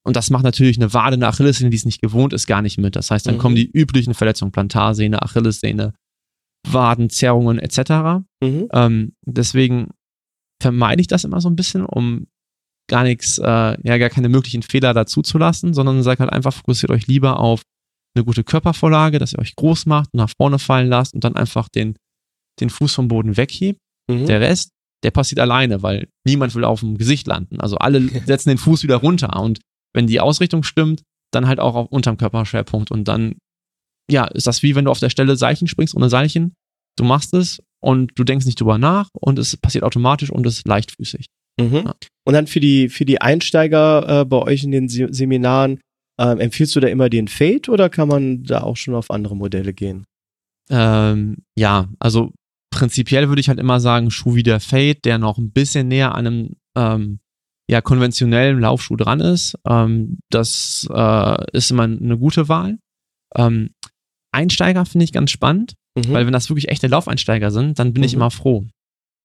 Und 0.06 0.16
das 0.16 0.30
macht 0.30 0.44
natürlich 0.44 0.76
eine 0.76 0.92
Wade, 0.92 1.14
eine 1.14 1.28
Achillessehne, 1.28 1.70
die 1.70 1.76
es 1.76 1.86
nicht 1.86 2.02
gewohnt 2.02 2.32
ist, 2.32 2.46
gar 2.46 2.60
nicht 2.60 2.76
mit. 2.76 2.96
Das 2.96 3.10
heißt, 3.10 3.26
dann 3.26 3.36
mhm. 3.36 3.38
kommen 3.38 3.56
die 3.56 3.70
üblichen 3.70 4.14
Verletzungen, 4.14 4.52
Plantarsehne, 4.52 5.22
Achillessehne, 5.22 5.94
Wadenzerrungen 6.66 7.58
etc. 7.58 8.24
Mhm. 8.42 8.68
Ähm, 8.72 9.12
deswegen 9.26 9.90
vermeide 10.62 11.00
ich 11.00 11.06
das 11.06 11.24
immer 11.24 11.40
so 11.40 11.48
ein 11.48 11.56
bisschen, 11.56 11.84
um 11.84 12.26
gar 12.88 13.04
nichts, 13.04 13.38
äh, 13.38 13.42
ja, 13.44 13.98
gar 13.98 14.10
keine 14.10 14.28
möglichen 14.28 14.62
Fehler 14.62 14.94
dazu 14.94 15.22
zu 15.22 15.38
lassen, 15.38 15.74
sondern 15.74 16.02
sage 16.02 16.20
halt 16.20 16.32
einfach, 16.32 16.52
fokussiert 16.52 16.90
euch 16.90 17.06
lieber 17.06 17.40
auf 17.40 17.62
eine 18.16 18.24
gute 18.24 18.44
Körpervorlage, 18.44 19.18
dass 19.18 19.32
ihr 19.32 19.38
euch 19.38 19.56
groß 19.56 19.86
macht 19.86 20.10
und 20.12 20.18
nach 20.18 20.30
vorne 20.38 20.58
fallen 20.58 20.88
lasst 20.88 21.14
und 21.14 21.24
dann 21.24 21.36
einfach 21.36 21.68
den, 21.68 21.96
den 22.60 22.70
Fuß 22.70 22.94
vom 22.94 23.08
Boden 23.08 23.36
weghebt 23.36 23.80
Mhm. 24.08 24.26
Der 24.26 24.40
Rest, 24.40 24.70
der 25.02 25.10
passiert 25.10 25.40
alleine, 25.40 25.82
weil 25.82 26.08
niemand 26.26 26.54
will 26.54 26.64
auf 26.64 26.80
dem 26.80 26.96
Gesicht 26.98 27.26
landen. 27.26 27.60
Also 27.60 27.76
alle 27.76 28.00
setzen 28.26 28.50
den 28.50 28.58
Fuß 28.58 28.82
wieder 28.82 28.96
runter 28.96 29.40
und 29.40 29.60
wenn 29.94 30.06
die 30.06 30.20
Ausrichtung 30.20 30.62
stimmt, 30.62 31.02
dann 31.32 31.46
halt 31.46 31.60
auch 31.60 31.74
auf 31.74 31.88
unterm 31.88 32.16
Körperschwerpunkt 32.16 32.90
und 32.90 33.06
dann, 33.08 33.36
ja, 34.10 34.24
ist 34.26 34.46
das 34.46 34.62
wie 34.62 34.74
wenn 34.74 34.84
du 34.84 34.90
auf 34.90 35.00
der 35.00 35.10
Stelle 35.10 35.36
Seilchen 35.36 35.68
springst 35.68 35.94
ohne 35.94 36.08
Seilchen. 36.08 36.54
Du 36.96 37.04
machst 37.04 37.34
es 37.34 37.60
und 37.80 38.12
du 38.16 38.24
denkst 38.24 38.46
nicht 38.46 38.60
drüber 38.60 38.78
nach 38.78 39.08
und 39.14 39.38
es 39.38 39.56
passiert 39.56 39.84
automatisch 39.84 40.30
und 40.30 40.46
es 40.46 40.58
ist 40.58 40.68
leichtfüßig. 40.68 41.26
Mhm. 41.60 41.74
Ja. 41.74 41.94
Und 42.24 42.34
dann 42.34 42.46
für 42.46 42.60
die, 42.60 42.88
für 42.88 43.04
die 43.04 43.20
Einsteiger 43.20 44.20
äh, 44.20 44.24
bei 44.24 44.38
euch 44.38 44.64
in 44.64 44.70
den 44.70 44.88
Se 44.88 45.08
Seminaren, 45.10 45.80
ähm, 46.18 46.38
empfiehlst 46.38 46.76
du 46.76 46.80
da 46.80 46.88
immer 46.88 47.08
den 47.08 47.28
Fade 47.28 47.70
oder 47.70 47.88
kann 47.88 48.08
man 48.08 48.44
da 48.44 48.62
auch 48.62 48.76
schon 48.76 48.94
auf 48.94 49.10
andere 49.10 49.36
Modelle 49.36 49.72
gehen? 49.72 50.04
Ähm, 50.70 51.38
ja, 51.56 51.88
also 51.98 52.32
prinzipiell 52.70 53.28
würde 53.28 53.40
ich 53.40 53.48
halt 53.48 53.58
immer 53.58 53.80
sagen, 53.80 54.10
Schuh 54.10 54.34
wie 54.34 54.42
der 54.42 54.60
Fade, 54.60 55.00
der 55.04 55.18
noch 55.18 55.38
ein 55.38 55.50
bisschen 55.50 55.88
näher 55.88 56.14
an 56.14 56.26
einem 56.26 56.56
ähm, 56.76 57.18
ja, 57.68 57.80
konventionellen 57.80 58.60
Laufschuh 58.60 58.96
dran 58.96 59.20
ist. 59.20 59.56
Ähm, 59.66 60.18
das 60.30 60.86
äh, 60.92 61.50
ist 61.52 61.70
immer 61.70 61.84
eine 61.84 62.18
gute 62.18 62.48
Wahl. 62.48 62.78
Ähm, 63.36 63.70
Einsteiger 64.34 64.84
finde 64.86 65.04
ich 65.04 65.12
ganz 65.12 65.30
spannend, 65.30 65.74
Mhm. 65.96 66.12
weil 66.12 66.26
wenn 66.26 66.32
das 66.32 66.48
wirklich 66.50 66.68
echte 66.68 66.86
Laufeinsteiger 66.88 67.50
sind, 67.50 67.78
dann 67.78 67.92
bin 67.92 68.02
ich 68.02 68.12
Mhm. 68.12 68.18
immer 68.18 68.30
froh. 68.30 68.66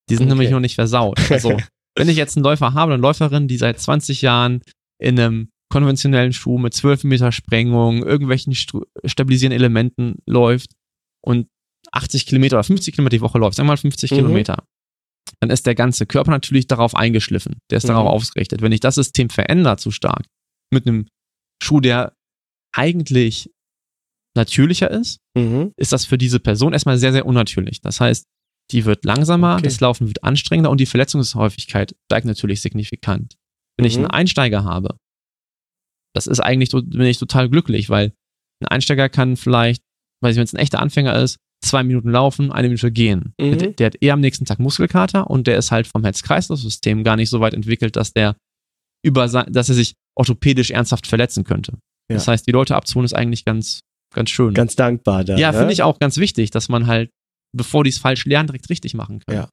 Die 0.10 0.16
sind 0.16 0.26
Okay. 0.28 0.30
nämlich 0.36 0.50
noch 0.52 0.60
nicht 0.60 0.76
versaut. 0.76 1.20
Also, 1.32 1.50
wenn 1.98 2.10
ich 2.10 2.18
jetzt 2.18 2.38
einen 2.38 2.44
Läufer 2.44 2.74
habe, 2.74 2.94
eine 2.94 3.02
Läuferin, 3.02 3.48
die 3.48 3.58
seit 3.58 3.80
20 3.80 4.22
Jahren 4.22 4.62
in 5.02 5.20
einem 5.20 5.50
konventionellen 5.72 6.34
Schuh 6.34 6.58
mit 6.58 6.74
12 6.74 7.04
Meter 7.04 7.32
Sprengung, 7.32 8.04
irgendwelchen 8.04 8.54
stru- 8.54 8.86
stabilisierenden 9.06 9.60
Elementen 9.60 10.16
läuft 10.28 10.72
und 11.24 11.48
80 11.92 12.26
Kilometer 12.26 12.56
oder 12.58 12.64
50 12.64 12.94
Kilometer 12.96 13.18
die 13.18 13.22
Woche 13.22 13.38
läuft, 13.38 13.56
sagen 13.58 13.68
wir 13.68 13.74
mal 13.74 13.78
50 13.78 14.12
Mhm. 14.12 14.16
Kilometer, 14.16 14.64
dann 15.42 15.50
ist 15.52 15.66
der 15.68 15.76
ganze 15.76 16.06
Körper 16.08 16.32
natürlich 16.32 16.66
darauf 16.68 16.96
eingeschliffen. 16.96 17.58
Der 17.72 17.78
ist 17.78 17.84
Mhm. 17.84 17.90
darauf 17.90 18.08
ausgerichtet. 18.10 18.62
Wenn 18.62 18.72
ich 18.72 18.80
das 18.80 18.96
System 18.96 19.30
verändere 19.30 19.78
zu 19.78 19.92
stark, 19.92 20.26
mit 20.74 20.88
einem 20.88 21.08
Schuh, 21.64 21.80
der 21.82 22.14
eigentlich 22.76 23.50
natürlicher 24.36 24.90
ist, 24.92 25.18
Mhm. 25.38 25.72
ist 25.78 25.92
das 25.92 26.06
für 26.06 26.18
diese 26.18 26.40
Person 26.40 26.74
erstmal 26.74 26.98
sehr, 26.98 27.12
sehr 27.12 27.26
unnatürlich. 27.26 27.82
Das 27.82 28.00
heißt, 28.00 28.26
die 28.72 28.86
wird 28.86 29.04
langsamer, 29.06 29.56
Okay. 29.56 29.64
das 29.64 29.80
Laufen 29.80 30.08
wird 30.08 30.24
anstrengender 30.24 30.70
und 30.70 30.80
die 30.80 30.86
Verletzungshäufigkeit 30.86 31.96
steigt 32.06 32.26
natürlich 32.28 32.62
signifikant. 32.62 33.36
Wenn 33.78 33.86
ich 33.88 33.96
Mhm. 33.98 34.04
einen 34.06 34.12
Einsteiger 34.12 34.64
habe, 34.64 34.96
das 36.16 36.28
ist 36.28 36.40
eigentlich, 36.40 36.70
bin 36.72 37.02
ich 37.02 37.18
total 37.18 37.50
glücklich, 37.50 37.90
weil 37.90 38.14
ein 38.62 38.68
Einsteiger 38.68 39.10
kann 39.10 39.38
vielleicht, 39.38 39.82
weiß 40.22 40.34
ich, 40.36 40.38
wenn 40.38 40.44
es 40.44 40.54
ein 40.54 40.60
echter 40.60 40.80
Anfänger 40.80 41.16
ist, 41.22 41.38
zwei 41.64 41.84
Minuten 41.84 42.10
laufen, 42.10 42.52
eine 42.52 42.68
Minute 42.68 42.92
gehen. 42.92 43.34
Mhm. 43.40 43.58
Der, 43.58 43.72
der 43.72 43.86
hat 43.88 43.96
eher 44.02 44.14
am 44.14 44.22
nächsten 44.22 44.46
Tag 44.46 44.60
Muskelkater 44.60 45.30
und 45.30 45.48
der 45.48 45.58
ist 45.58 45.72
halt 45.72 45.88
vom 45.88 46.04
Herz-Kreislauf-System 46.04 47.04
gar 47.04 47.16
nicht 47.16 47.30
so 47.30 47.40
weit 47.42 47.54
entwickelt, 47.54 47.96
dass 47.96 48.14
der 48.14 48.36
über, 49.06 49.28
sein- 49.30 49.52
dass 49.52 49.70
er 49.70 49.76
sich 49.76 49.94
orthopädisch 50.18 50.72
ernsthaft 50.72 51.08
verletzen 51.08 51.44
könnte. 51.44 51.74
Ja. 52.10 52.16
Das 52.16 52.28
heißt, 52.28 52.48
die 52.48 52.52
Leute 52.52 52.76
abzuholen 52.76 53.06
ist 53.06 53.14
eigentlich 53.14 53.46
ganz, 53.46 53.80
ganz 54.14 54.30
schön. 54.30 54.54
Ganz 54.54 54.76
dankbar 54.76 55.24
da. 55.24 55.38
Ja, 55.38 55.52
ne? 55.52 55.58
finde 55.58 55.74
ich 55.74 55.84
auch 55.84 56.00
ganz 56.00 56.18
wichtig, 56.18 56.52
dass 56.52 56.70
man 56.70 56.88
halt, 56.88 57.10
bevor 57.56 57.84
die 57.84 57.90
es 57.90 57.98
falsch 57.98 58.26
lernen, 58.26 58.48
direkt 58.48 58.70
richtig 58.70 58.94
machen 58.94 59.20
kann. 59.26 59.36
Ja. 59.36 59.50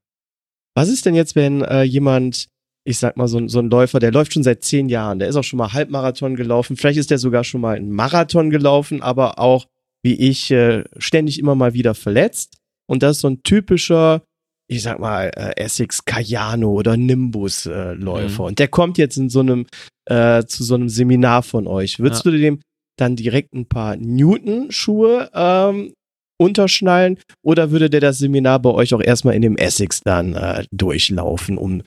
Was 0.76 0.88
ist 0.88 1.06
denn 1.06 1.14
jetzt, 1.14 1.34
wenn 1.36 1.62
äh, 1.62 1.82
jemand, 1.82 2.48
ich 2.84 2.98
sag 2.98 3.16
mal, 3.16 3.28
so, 3.28 3.38
ein- 3.38 3.48
so 3.48 3.58
ein 3.58 3.70
Läufer, 3.70 3.98
der 3.98 4.12
läuft 4.12 4.32
schon 4.34 4.42
seit 4.42 4.62
zehn 4.64 4.88
Jahren, 4.88 5.18
der 5.18 5.28
ist 5.28 5.36
auch 5.36 5.44
schon 5.44 5.58
mal 5.58 5.72
Halbmarathon 5.72 6.36
gelaufen, 6.36 6.76
vielleicht 6.76 6.98
ist 6.98 7.10
der 7.10 7.18
sogar 7.18 7.44
schon 7.44 7.60
mal 7.60 7.76
einen 7.76 7.90
Marathon 7.90 8.50
gelaufen, 8.50 9.02
aber 9.02 9.38
auch, 9.38 9.66
wie 10.04 10.14
ich, 10.14 10.50
äh, 10.50 10.84
ständig 10.98 11.38
immer 11.38 11.54
mal 11.54 11.72
wieder 11.74 11.94
verletzt. 11.94 12.58
Und 12.88 13.02
das 13.02 13.16
ist 13.16 13.20
so 13.22 13.28
ein 13.28 13.42
typischer, 13.42 14.22
ich 14.68 14.82
sag 14.82 14.98
mal, 15.00 15.30
äh, 15.34 15.56
Essex 15.56 16.04
Cayano 16.04 16.70
oder 16.70 16.96
Nimbus 16.96 17.66
äh. 17.66 17.94
Mhm. 17.94 18.38
Und 18.38 18.58
der 18.58 18.68
kommt 18.68 18.98
jetzt 18.98 19.16
in 19.16 19.30
so 19.30 19.40
einem, 19.40 19.66
äh, 20.04 20.44
zu 20.44 20.62
so 20.62 20.74
einem 20.74 20.88
Seminar 20.88 21.42
von 21.42 21.66
euch. 21.66 21.98
Würdest 21.98 22.24
Ja. 22.24 22.30
du 22.30 22.38
dem 22.38 22.60
dann 22.98 23.16
direkt 23.16 23.54
ein 23.54 23.66
paar 23.66 23.96
Newton-Schuhe 23.96 25.30
ähm, 25.34 25.92
unterschnallen 26.40 27.18
oder 27.42 27.70
würde 27.70 27.88
der 27.90 28.00
das 28.00 28.18
Seminar 28.18 28.60
bei 28.60 28.70
euch 28.70 28.94
auch 28.94 29.00
erstmal 29.02 29.34
in 29.34 29.42
dem 29.42 29.56
Essex 29.56 30.00
dann 30.00 30.34
äh, 30.34 30.64
durchlaufen, 30.72 31.56
um 31.58 31.82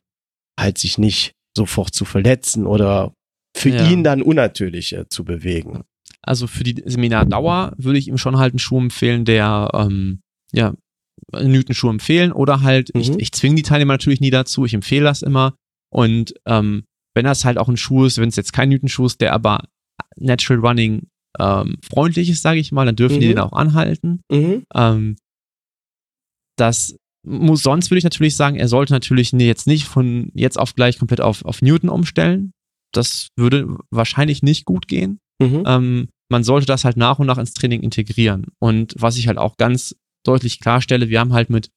halt 0.60 0.78
sich 0.78 0.97
nicht 0.97 1.34
sofort 1.55 1.93
zu 1.93 2.05
verletzen 2.05 2.66
oder 2.66 3.14
für 3.55 3.70
Ja. 3.70 3.89
ihn 3.89 4.03
dann 4.03 4.22
unnatürlich 4.22 4.93
äh, 4.93 5.05
zu 5.10 5.24
bewegen? 5.24 5.84
Also 6.22 6.47
für 6.47 6.64
die 6.64 6.82
Seminardauer 6.86 7.74
würde 7.78 7.99
ich 7.99 8.07
ihm 8.07 8.18
schon 8.18 8.38
halt 8.38 8.53
einen 8.53 8.60
Schuh 8.60 8.78
empfehlen, 8.80 9.26
der, 9.26 9.70
ähm, 9.74 10.20
ja, 10.51 10.74
Newton-Schuh 11.32 11.89
empfehlen 11.89 12.32
oder 12.32 12.62
halt, 12.62 12.89
ich, 12.95 13.12
Mhm. 13.12 13.20
ich 13.20 13.32
zwinge 13.32 13.55
die 13.55 13.62
Teilnehmer 13.62 13.93
natürlich 13.93 14.20
nie 14.20 14.32
dazu, 14.32 14.66
ich 14.66 14.74
empfehle 14.74 15.03
das 15.05 15.22
immer. 15.22 15.53
Und 15.91 16.34
ähm, 16.45 16.86
wenn 17.16 17.26
das 17.26 17.45
halt 17.45 17.57
auch 17.57 17.68
ein 17.70 17.78
Schuh 17.78 18.05
ist, 18.05 18.18
wenn 18.18 18.30
es 18.30 18.36
jetzt 18.36 18.53
kein 18.53 18.70
Newton-Schuh 18.70 19.05
ist, 19.05 19.22
der 19.22 19.34
aber 19.34 19.64
Natural 20.20 20.59
Running 20.65 21.07
ähm, 21.39 21.78
freundlich 21.84 22.30
ist, 22.30 22.41
sage 22.41 22.59
ich 22.59 22.72
mal, 22.72 22.86
dann 22.86 22.95
dürfen 22.95 23.20
die 23.20 23.28
Mhm. 23.28 23.32
den 23.32 23.39
auch 23.39 23.53
anhalten. 23.53 24.22
Mhm. 24.32 24.63
Ähm, 24.74 25.15
das 26.57 26.95
muss, 27.26 27.63
sonst 27.63 27.91
würde 27.91 27.99
ich 27.99 28.03
natürlich 28.03 28.36
sagen, 28.36 28.55
er 28.57 28.67
sollte 28.67 28.93
natürlich 28.93 29.34
ne- 29.34 29.45
jetzt 29.45 29.67
nicht 29.67 29.86
von 29.86 30.32
jetzt 30.34 30.57
auf 30.57 30.74
gleich 30.76 30.97
komplett 30.97 31.22
auf, 31.22 31.43
auf 31.45 31.61
Newton 31.61 31.89
umstellen. 31.89 32.51
Das 32.93 33.28
würde 33.38 33.78
wahrscheinlich 33.91 34.41
nicht 34.41 34.65
gut 34.65 34.88
gehen. 34.88 35.20
Mhm. 35.41 35.63
Ähm, 35.65 36.09
man 36.32 36.43
sollte 36.43 36.65
das 36.65 36.86
halt 36.86 36.97
nach 36.97 37.20
und 37.20 37.28
nach 37.28 37.38
ins 37.38 37.53
Training 37.53 37.82
integrieren. 37.82 38.47
Und 38.59 38.93
was 38.97 39.17
ich 39.17 39.28
halt 39.28 39.38
auch 39.38 39.57
ganz 39.57 39.95
deutlich 40.26 40.59
klarstelle, 40.59 41.09
wir 41.09 41.20
haben 41.20 41.34
halt 41.34 41.49
mit, 41.49 41.70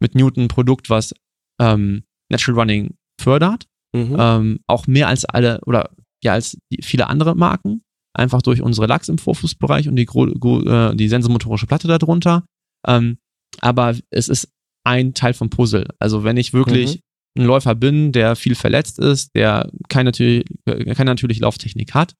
mit 0.00 0.14
Newton 0.14 0.44
ein 0.44 0.48
Produkt, 0.48 0.90
was 0.90 1.14
ähm, 1.60 2.04
Natural 2.30 2.58
Running 2.60 2.94
fördert, 3.20 3.66
Mhm. 3.94 4.16
ähm, 4.18 4.60
auch 4.66 4.88
mehr 4.88 5.06
als 5.06 5.24
alle 5.24 5.60
oder 5.66 5.90
ja 6.24 6.32
als 6.32 6.58
die, 6.72 6.82
viele 6.82 7.06
andere 7.06 7.36
Marken, 7.36 7.83
einfach 8.14 8.42
durch 8.42 8.62
unsere 8.62 8.86
Lachs 8.86 9.08
im 9.08 9.18
Vorfußbereich 9.18 9.88
und 9.88 9.96
die, 9.96 10.04
äh, 10.06 10.94
die 10.94 11.08
sensomotorische 11.08 11.66
Platte 11.66 11.88
darunter. 11.88 12.44
Ähm, 12.86 13.18
aber 13.60 13.94
es 14.10 14.28
ist 14.28 14.48
ein 14.86 15.14
Teil 15.14 15.34
vom 15.34 15.50
Puzzle. 15.50 15.88
Also 15.98 16.24
wenn 16.24 16.36
ich 16.36 16.52
wirklich 16.52 17.00
ein 17.36 17.44
Läufer 17.46 17.74
bin, 17.74 18.12
der 18.12 18.36
viel 18.36 18.54
verletzt 18.54 18.98
ist, 18.98 19.30
der 19.34 19.70
keine, 19.88 20.08
natürlich, 20.08 20.44
keine 20.66 21.10
natürliche 21.10 21.40
Lauftechnik 21.42 21.94
hat, 21.94 22.14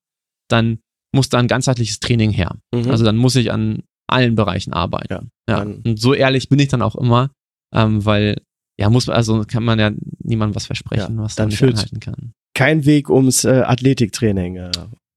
dann 0.49 0.79
muss 1.15 1.29
da 1.29 1.39
ein 1.39 1.47
ganzheitliches 1.49 2.01
Training 2.01 2.31
her. 2.33 2.57
Mhm. 2.75 2.91
Also 2.91 3.05
dann 3.05 3.17
muss 3.17 3.37
ich 3.37 3.53
an 3.53 3.83
allen 4.09 4.35
Bereichen 4.35 4.73
arbeiten. 4.73 5.31
Ja. 5.49 5.59
dann- 5.59 5.83
Und 5.83 6.01
so 6.01 6.15
ehrlich 6.15 6.49
bin 6.49 6.59
ich 6.59 6.69
dann 6.69 6.83
auch 6.83 6.97
immer, 6.97 7.31
ähm, 7.75 8.05
weil 8.05 8.41
ja 8.81 8.91
muss 8.91 9.07
man, 9.07 9.17
also 9.17 9.45
kann 9.47 9.63
man 9.63 9.79
ja 9.79 9.93
niemandem 10.19 10.57
was 10.57 10.67
versprechen, 10.67 11.17
Ja, 11.17 11.23
was 11.23 11.37
dann 11.37 11.49
nicht 11.49 11.63
einhalten 11.63 12.01
kann. 12.01 12.33
Kein 12.55 12.85
Weg 12.85 13.09
ums 13.11 13.45
äh, 13.45 13.63
Athletiktraining. 13.65 14.57
Äh. 14.57 14.71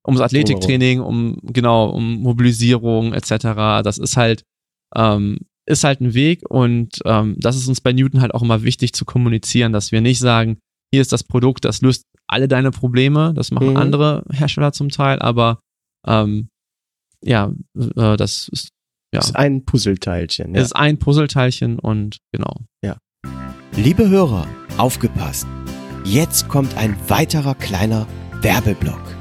Ums 0.08 0.22
Athletiktraining, 0.22 1.00
um 1.02 1.38
genau, 1.44 1.90
um 1.90 2.22
Mobilisierung 2.22 3.14
etc. 3.14 3.30
Das 3.84 3.98
ist 3.98 4.18
halt, 4.18 4.44
ähm, 4.96 5.40
ist 5.66 5.84
halt 5.84 6.00
ein 6.02 6.14
Weg 6.14 6.50
und 6.50 7.00
ähm, 7.06 7.36
das 7.38 7.56
ist 7.58 7.68
uns 7.68 7.82
bei 7.82 7.92
Newton 7.94 8.22
halt 8.22 8.34
auch 8.34 8.42
immer 8.42 8.64
wichtig 8.64 8.94
zu 8.94 9.04
kommunizieren, 9.06 9.74
dass 9.74 9.92
wir 9.92 10.02
nicht 10.02 10.20
sagen, 10.20 10.58
hier 10.94 11.02
ist 11.02 11.12
das 11.12 11.24
Produkt, 11.26 11.66
das 11.66 11.82
löst 11.82 12.04
alle 12.28 12.48
deine 12.48 12.72
Probleme, 12.72 13.34
das 13.36 13.52
machen 13.52 13.72
Mhm. 13.72 13.78
andere 13.78 14.24
Hersteller 14.32 14.72
zum 14.72 14.90
Teil, 14.90 15.20
aber 15.20 15.60
ähm, 16.08 16.48
ja, 17.24 17.52
äh, 17.78 18.16
das 18.16 18.48
ist, 18.50 18.70
ja, 19.14 19.20
Ist 19.22 19.36
ein 19.36 19.64
Puzzleteilchen. 19.66 20.54
Ja. 20.54 20.62
es 20.62 20.68
ist 20.68 20.76
ein 20.76 20.98
Puzzleteilchen 21.00 21.80
und 21.80 22.18
genau. 22.32 22.56
Liebe 23.76 24.10
Hörer, 24.10 24.48
aufgepasst. 24.78 25.46
Jetzt 26.04 26.48
kommt 26.48 26.76
ein 26.78 26.96
weiterer 27.10 27.54
kleiner 27.54 28.08
Werbeblock. 28.42 29.17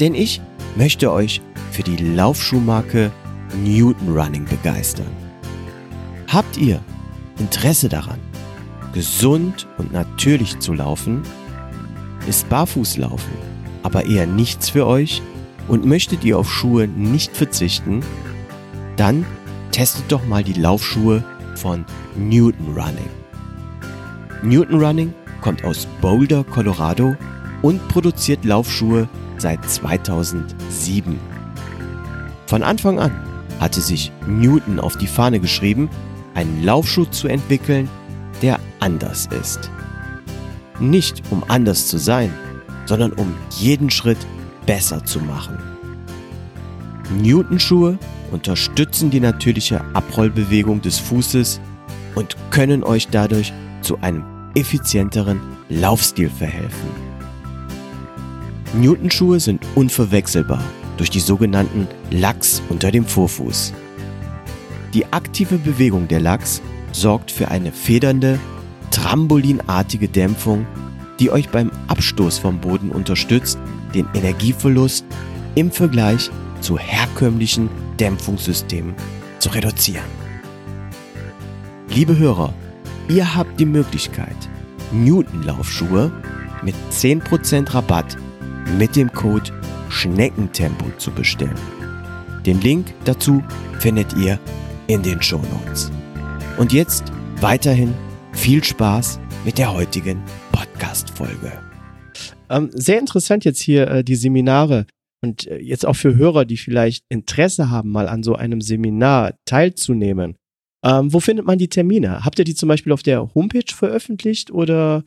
Denn 0.00 0.14
ich 0.14 0.40
möchte 0.76 1.12
euch 1.12 1.40
für 1.70 1.82
die 1.82 1.96
Laufschuhmarke 1.96 3.10
Newton 3.62 4.16
Running 4.16 4.44
begeistern. 4.44 5.10
Habt 6.28 6.56
ihr 6.56 6.80
Interesse 7.38 7.88
daran, 7.88 8.18
gesund 8.92 9.66
und 9.78 9.92
natürlich 9.92 10.58
zu 10.58 10.72
laufen? 10.72 11.22
Ist 12.26 12.48
Barfußlaufen 12.48 13.56
aber 13.86 14.04
eher 14.06 14.26
nichts 14.26 14.70
für 14.70 14.84
euch 14.84 15.22
und 15.68 15.84
möchtet 15.84 16.24
ihr 16.24 16.38
auf 16.38 16.52
Schuhe 16.52 16.88
nicht 16.88 17.36
verzichten? 17.36 18.00
Dann 18.96 19.24
testet 19.70 20.10
doch 20.10 20.26
mal 20.26 20.42
die 20.42 20.54
Laufschuhe 20.54 21.22
von 21.54 21.84
Newton 22.16 22.74
Running. 22.74 23.08
Newton 24.42 24.82
Running 24.82 25.14
kommt 25.40 25.64
aus 25.64 25.86
Boulder, 26.00 26.42
Colorado 26.42 27.14
und 27.62 27.86
produziert 27.86 28.44
Laufschuhe 28.44 29.08
seit 29.38 29.68
2007. 29.68 31.18
Von 32.46 32.62
Anfang 32.62 32.98
an 32.98 33.12
hatte 33.60 33.80
sich 33.80 34.12
Newton 34.26 34.78
auf 34.80 34.96
die 34.96 35.06
Fahne 35.06 35.40
geschrieben, 35.40 35.88
einen 36.34 36.64
Laufschuh 36.64 37.06
zu 37.06 37.28
entwickeln, 37.28 37.88
der 38.42 38.60
anders 38.80 39.28
ist. 39.40 39.70
Nicht 40.78 41.22
um 41.30 41.42
anders 41.48 41.88
zu 41.88 41.98
sein, 41.98 42.32
sondern 42.84 43.12
um 43.12 43.34
jeden 43.58 43.90
Schritt 43.90 44.18
besser 44.66 45.04
zu 45.04 45.20
machen. 45.20 45.58
Newton-Schuhe 47.22 47.98
unterstützen 48.32 49.10
die 49.10 49.20
natürliche 49.20 49.82
Abrollbewegung 49.94 50.82
des 50.82 50.98
Fußes 50.98 51.60
und 52.14 52.36
können 52.50 52.84
euch 52.84 53.08
dadurch 53.08 53.52
zu 53.82 53.98
einem 54.00 54.24
effizienteren 54.54 55.40
Laufstil 55.68 56.30
verhelfen. 56.30 57.05
Newton-Schuhe 58.76 59.40
sind 59.40 59.64
unverwechselbar 59.74 60.62
durch 60.98 61.10
die 61.10 61.20
sogenannten 61.20 61.88
Lachs 62.10 62.62
unter 62.68 62.90
dem 62.90 63.04
Vorfuß. 63.04 63.72
Die 64.92 65.06
aktive 65.12 65.58
Bewegung 65.58 66.08
der 66.08 66.20
Lachs 66.20 66.60
sorgt 66.92 67.30
für 67.30 67.48
eine 67.48 67.72
federnde, 67.72 68.38
trambolinartige 68.90 70.08
Dämpfung, 70.08 70.66
die 71.20 71.30
euch 71.30 71.48
beim 71.48 71.70
Abstoß 71.88 72.38
vom 72.38 72.60
Boden 72.60 72.90
unterstützt, 72.90 73.58
den 73.94 74.06
Energieverlust 74.14 75.06
im 75.54 75.70
Vergleich 75.70 76.30
zu 76.60 76.78
herkömmlichen 76.78 77.70
Dämpfungssystemen 77.98 78.94
zu 79.38 79.48
reduzieren. 79.50 80.04
Liebe 81.88 82.18
Hörer, 82.18 82.52
ihr 83.08 83.34
habt 83.34 83.58
die 83.58 83.64
Möglichkeit, 83.64 84.36
Newton-Laufschuhe 84.92 86.12
mit 86.62 86.74
10% 86.90 87.74
Rabatt 87.74 88.16
mit 88.78 88.96
dem 88.96 89.12
Code 89.12 89.50
Schneckentempo 89.88 90.86
zu 90.98 91.10
bestellen. 91.10 91.58
Den 92.44 92.60
Link 92.60 92.92
dazu 93.04 93.42
findet 93.80 94.16
ihr 94.16 94.38
in 94.86 95.02
den 95.02 95.20
Show 95.22 95.40
Notes. 95.52 95.90
Und 96.58 96.72
jetzt 96.72 97.12
weiterhin 97.40 97.94
viel 98.32 98.62
Spaß 98.62 99.18
mit 99.44 99.58
der 99.58 99.72
heutigen 99.72 100.22
Podcast-Folge. 100.52 101.52
Ähm, 102.48 102.70
sehr 102.72 102.98
interessant 102.98 103.44
jetzt 103.44 103.60
hier 103.60 103.88
äh, 103.88 104.04
die 104.04 104.14
Seminare 104.14 104.86
und 105.22 105.46
äh, 105.46 105.58
jetzt 105.58 105.86
auch 105.86 105.96
für 105.96 106.14
Hörer, 106.14 106.44
die 106.44 106.56
vielleicht 106.56 107.04
Interesse 107.08 107.70
haben, 107.70 107.90
mal 107.90 108.08
an 108.08 108.22
so 108.22 108.34
einem 108.34 108.60
Seminar 108.60 109.34
teilzunehmen. 109.44 110.36
Ähm, 110.84 111.12
wo 111.12 111.20
findet 111.20 111.46
man 111.46 111.58
die 111.58 111.68
Termine? 111.68 112.24
Habt 112.24 112.38
ihr 112.38 112.44
die 112.44 112.54
zum 112.54 112.68
Beispiel 112.68 112.92
auf 112.92 113.02
der 113.02 113.34
Homepage 113.34 113.72
veröffentlicht 113.72 114.50
oder 114.50 115.04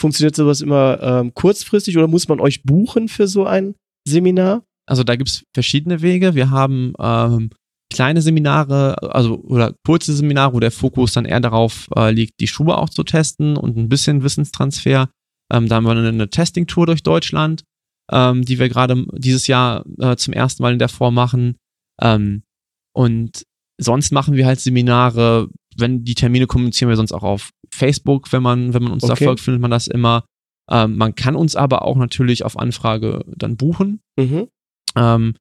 funktioniert 0.00 0.34
sowas 0.34 0.60
immer 0.60 1.00
ähm, 1.02 1.34
kurzfristig 1.34 1.96
oder 1.96 2.08
muss 2.08 2.28
man 2.28 2.40
euch 2.40 2.62
buchen 2.62 3.08
für 3.08 3.28
so 3.28 3.44
ein 3.44 3.74
Seminar? 4.08 4.64
Also 4.86 5.04
da 5.04 5.14
gibt's 5.14 5.44
verschiedene 5.54 6.02
Wege. 6.02 6.34
Wir 6.34 6.50
haben 6.50 6.94
ähm, 6.98 7.50
kleine 7.92 8.22
Seminare, 8.22 9.14
also 9.14 9.40
oder 9.42 9.74
kurze 9.84 10.14
Seminare, 10.14 10.54
wo 10.54 10.60
der 10.60 10.70
Fokus 10.70 11.12
dann 11.12 11.26
eher 11.26 11.40
darauf 11.40 11.88
äh, 11.94 12.10
liegt, 12.10 12.40
die 12.40 12.46
Schuhe 12.46 12.78
auch 12.78 12.88
zu 12.88 13.04
testen 13.04 13.56
und 13.56 13.76
ein 13.76 13.88
bisschen 13.88 14.22
Wissenstransfer. 14.22 15.10
Ähm, 15.52 15.68
da 15.68 15.76
haben 15.76 15.84
wir 15.84 15.90
eine, 15.90 16.08
eine 16.08 16.30
Testing-Tour 16.30 16.86
durch 16.86 17.02
Deutschland, 17.02 17.64
ähm, 18.10 18.44
die 18.44 18.58
wir 18.58 18.68
gerade 18.68 19.04
dieses 19.12 19.46
Jahr 19.48 19.84
äh, 19.98 20.16
zum 20.16 20.32
ersten 20.32 20.62
Mal 20.62 20.72
in 20.72 20.78
der 20.78 20.88
Form 20.88 21.14
machen. 21.14 21.56
Ähm, 22.00 22.42
und 22.94 23.44
sonst 23.78 24.12
machen 24.12 24.34
wir 24.34 24.46
halt 24.46 24.60
Seminare, 24.60 25.48
wenn 25.80 26.04
die 26.04 26.14
Termine 26.14 26.46
kommunizieren 26.46 26.88
wir 26.88 26.96
sonst 26.96 27.12
auch 27.12 27.22
auf 27.22 27.50
Facebook, 27.72 28.32
wenn 28.32 28.42
man, 28.42 28.74
wenn 28.74 28.82
man 28.82 28.92
uns 28.92 29.04
Okay. 29.04 29.14
da 29.24 29.24
folgt, 29.26 29.40
findet 29.40 29.60
man 29.62 29.70
das 29.70 29.86
immer. 29.86 30.24
Ähm, 30.70 30.96
man 30.96 31.14
kann 31.14 31.34
uns 31.36 31.56
aber 31.56 31.82
auch 31.82 31.96
natürlich 31.96 32.44
auf 32.44 32.58
Anfrage 32.58 33.24
dann 33.26 33.56
buchen. 33.56 34.00
Mhm. 34.18 34.48
Ähm, 34.96 35.34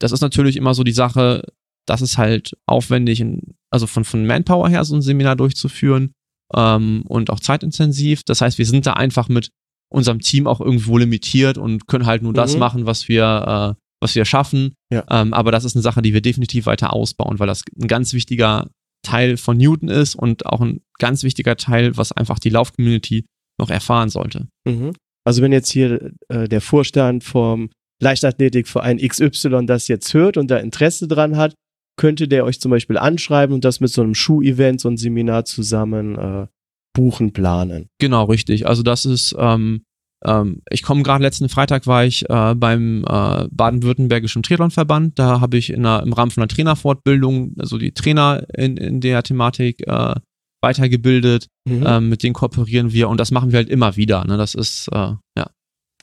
das 0.00 0.12
ist 0.12 0.20
natürlich 0.20 0.56
immer 0.56 0.74
so 0.74 0.82
die 0.84 0.92
Sache, 0.92 1.44
das 1.86 2.02
ist 2.02 2.18
halt 2.18 2.56
aufwendig, 2.66 3.20
in, 3.20 3.54
also 3.70 3.86
von, 3.86 4.04
von 4.04 4.26
Manpower 4.26 4.68
her 4.68 4.84
so 4.84 4.94
ein 4.96 5.02
Seminar 5.02 5.36
durchzuführen 5.36 6.12
ähm, 6.54 7.02
und 7.06 7.30
auch 7.30 7.40
zeitintensiv. 7.40 8.22
Das 8.24 8.40
heißt, 8.40 8.58
wir 8.58 8.66
sind 8.66 8.86
da 8.86 8.94
einfach 8.94 9.28
mit 9.28 9.50
unserem 9.92 10.20
Team 10.20 10.46
auch 10.46 10.60
irgendwo 10.60 10.98
limitiert 10.98 11.56
und 11.58 11.86
können 11.86 12.06
halt 12.06 12.22
nur 12.22 12.32
das 12.32 12.54
Mhm. 12.54 12.58
machen, 12.60 12.86
was 12.86 13.08
wir, 13.08 13.76
äh, 13.76 13.80
was 14.00 14.14
wir 14.16 14.24
schaffen. 14.24 14.74
Ja. 14.92 15.04
Ähm, 15.08 15.32
aber 15.32 15.52
das 15.52 15.64
ist 15.64 15.76
eine 15.76 15.82
Sache, 15.82 16.02
die 16.02 16.12
wir 16.12 16.20
definitiv 16.20 16.66
weiter 16.66 16.92
ausbauen, 16.92 17.38
weil 17.38 17.46
das 17.46 17.62
ein 17.80 17.86
ganz 17.86 18.12
wichtiger 18.12 18.68
Teil 19.04 19.36
von 19.36 19.56
Newton 19.56 19.88
ist 19.88 20.16
und 20.16 20.46
auch 20.46 20.60
ein 20.60 20.80
ganz 20.98 21.22
wichtiger 21.22 21.56
Teil, 21.56 21.96
was 21.96 22.10
einfach 22.10 22.40
die 22.40 22.50
Lauf-Community 22.50 23.26
noch 23.60 23.70
erfahren 23.70 24.08
sollte. 24.08 24.48
Mhm. 24.66 24.92
Also 25.24 25.42
wenn 25.42 25.52
jetzt 25.52 25.70
hier 25.70 26.12
äh, 26.28 26.48
der 26.48 26.60
Vorstand 26.60 27.22
vom 27.22 27.70
Leichtathletikverein 28.02 28.98
XY 28.98 29.66
das 29.66 29.88
jetzt 29.88 30.12
hört 30.12 30.36
und 30.36 30.50
da 30.50 30.58
Interesse 30.58 31.06
dran 31.08 31.36
hat, 31.36 31.54
könnte 31.96 32.26
der 32.26 32.44
euch 32.44 32.60
zum 32.60 32.70
Beispiel 32.70 32.98
anschreiben 32.98 33.54
und 33.54 33.64
das 33.64 33.80
mit 33.80 33.90
so 33.90 34.02
einem 34.02 34.14
Schuh-Event, 34.14 34.80
so 34.80 34.88
ein 34.88 34.96
Seminar 34.96 35.44
zusammen 35.44 36.18
äh, 36.18 36.46
buchen, 36.92 37.32
planen. 37.32 37.88
Genau, 38.00 38.24
richtig. 38.24 38.66
Also 38.66 38.82
das 38.82 39.04
ist, 39.04 39.34
ähm, 39.38 39.84
ähm, 40.24 40.62
ich 40.70 40.82
komme 40.82 41.02
gerade 41.02 41.22
letzten 41.22 41.48
Freitag 41.48 41.86
war 41.86 42.04
ich 42.04 42.28
äh, 42.28 42.54
beim 42.54 43.04
äh, 43.04 43.48
baden-württembergischen 43.50 44.42
Triathlonverband. 44.42 45.18
Da 45.18 45.40
habe 45.40 45.56
ich 45.56 45.70
in 45.70 45.84
einer, 45.84 46.02
im 46.02 46.12
Rahmen 46.12 46.30
von 46.30 46.42
einer 46.42 46.48
Trainerfortbildung, 46.48 47.54
also 47.58 47.78
die 47.78 47.92
Trainer 47.92 48.46
in, 48.54 48.76
in 48.76 49.00
der 49.00 49.22
Thematik 49.22 49.86
äh, 49.86 50.14
weitergebildet. 50.62 51.48
Mhm. 51.68 51.84
Ähm, 51.86 52.08
mit 52.08 52.22
denen 52.22 52.34
kooperieren 52.34 52.92
wir 52.92 53.08
und 53.08 53.18
das 53.18 53.30
machen 53.30 53.52
wir 53.52 53.58
halt 53.58 53.68
immer 53.68 53.96
wieder. 53.96 54.24
Ne? 54.24 54.36
Das 54.36 54.54
ist, 54.54 54.88
äh, 54.88 55.12
ja. 55.36 55.50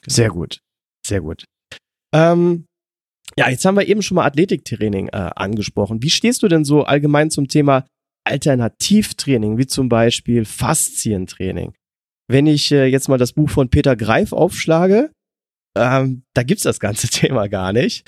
Sehr 0.06 0.30
gut. 0.30 0.60
Sehr 1.06 1.22
gut. 1.22 1.46
Ähm, 2.14 2.66
ja, 3.38 3.50
jetzt 3.50 3.66
haben 3.66 3.78
wir 3.78 3.88
eben 3.88 4.02
schon 4.02 4.16
mal 4.16 4.26
Athletiktraining 4.26 5.08
äh, 5.08 5.32
angesprochen. 5.36 6.04
Wie 6.04 6.10
stehst 6.10 6.44
du 6.44 6.48
denn 6.48 6.66
so 6.66 6.84
allgemein 6.84 7.32
zum 7.32 7.48
Thema 7.48 7.86
Alternativtraining, 8.28 9.58
wie 9.58 9.68
zum 9.68 9.90
Beispiel 9.90 10.46
Faszientraining? 10.46 11.74
Wenn 12.28 12.48
ich 12.48 12.72
äh, 12.72 12.86
jetzt 12.86 13.10
mal 13.10 13.18
das 13.18 13.34
Buch 13.34 13.50
von 13.50 13.70
Peter 13.70 13.96
Greif 13.96 14.34
aufschlage, 14.34 15.12
ähm, 15.78 16.24
da 16.34 16.44
gibt's 16.44 16.64
das 16.64 16.80
ganze 16.80 17.08
Thema 17.10 17.48
gar 17.48 17.74
nicht. 17.74 18.08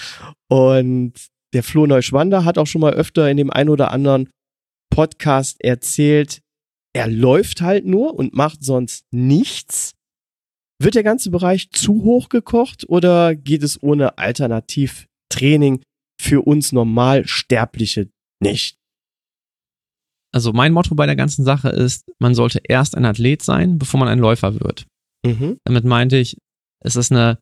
Und 0.50 1.14
der 1.54 1.64
Flo 1.64 1.86
Neuschwander 1.86 2.46
hat 2.46 2.58
auch 2.58 2.68
schon 2.68 2.82
mal 2.82 2.94
öfter 2.94 3.30
in 3.30 3.38
dem 3.38 3.52
ein 3.52 3.70
oder 3.70 3.92
anderen 3.92 4.30
Podcast 4.90 5.64
erzählt, 5.64 6.42
er 6.96 7.08
läuft 7.08 7.62
halt 7.62 7.86
nur 7.86 8.14
und 8.16 8.34
macht 8.34 8.64
sonst 8.64 9.06
nichts. 9.12 9.94
Wird 10.80 10.96
der 10.96 11.04
ganze 11.04 11.32
Bereich 11.32 11.72
zu 11.72 12.04
hoch 12.04 12.30
gekocht 12.30 12.88
oder 12.88 13.36
geht 13.36 13.64
es 13.64 13.82
ohne 13.82 14.18
Alternativtraining 14.18 15.82
für 16.20 16.42
uns 16.42 16.72
Normalsterbliche 16.72 18.10
nicht? 18.40 18.78
Also 20.34 20.52
mein 20.52 20.74
Motto 20.74 20.96
bei 20.96 21.06
der 21.06 21.16
ganzen 21.16 21.46
Sache 21.46 21.70
ist, 21.70 22.06
man 22.20 22.34
sollte 22.34 22.60
erst 22.68 22.98
ein 22.98 23.06
Athlet 23.06 23.44
sein, 23.44 23.78
bevor 23.78 24.00
man 24.00 24.10
ein 24.10 24.20
Läufer 24.20 24.60
wird. 24.60 24.88
Mhm. 25.26 25.58
Damit 25.64 25.86
meinte 25.86 26.18
ich, 26.18 26.38
es 26.84 26.96
ist 26.96 27.12
eine 27.12 27.38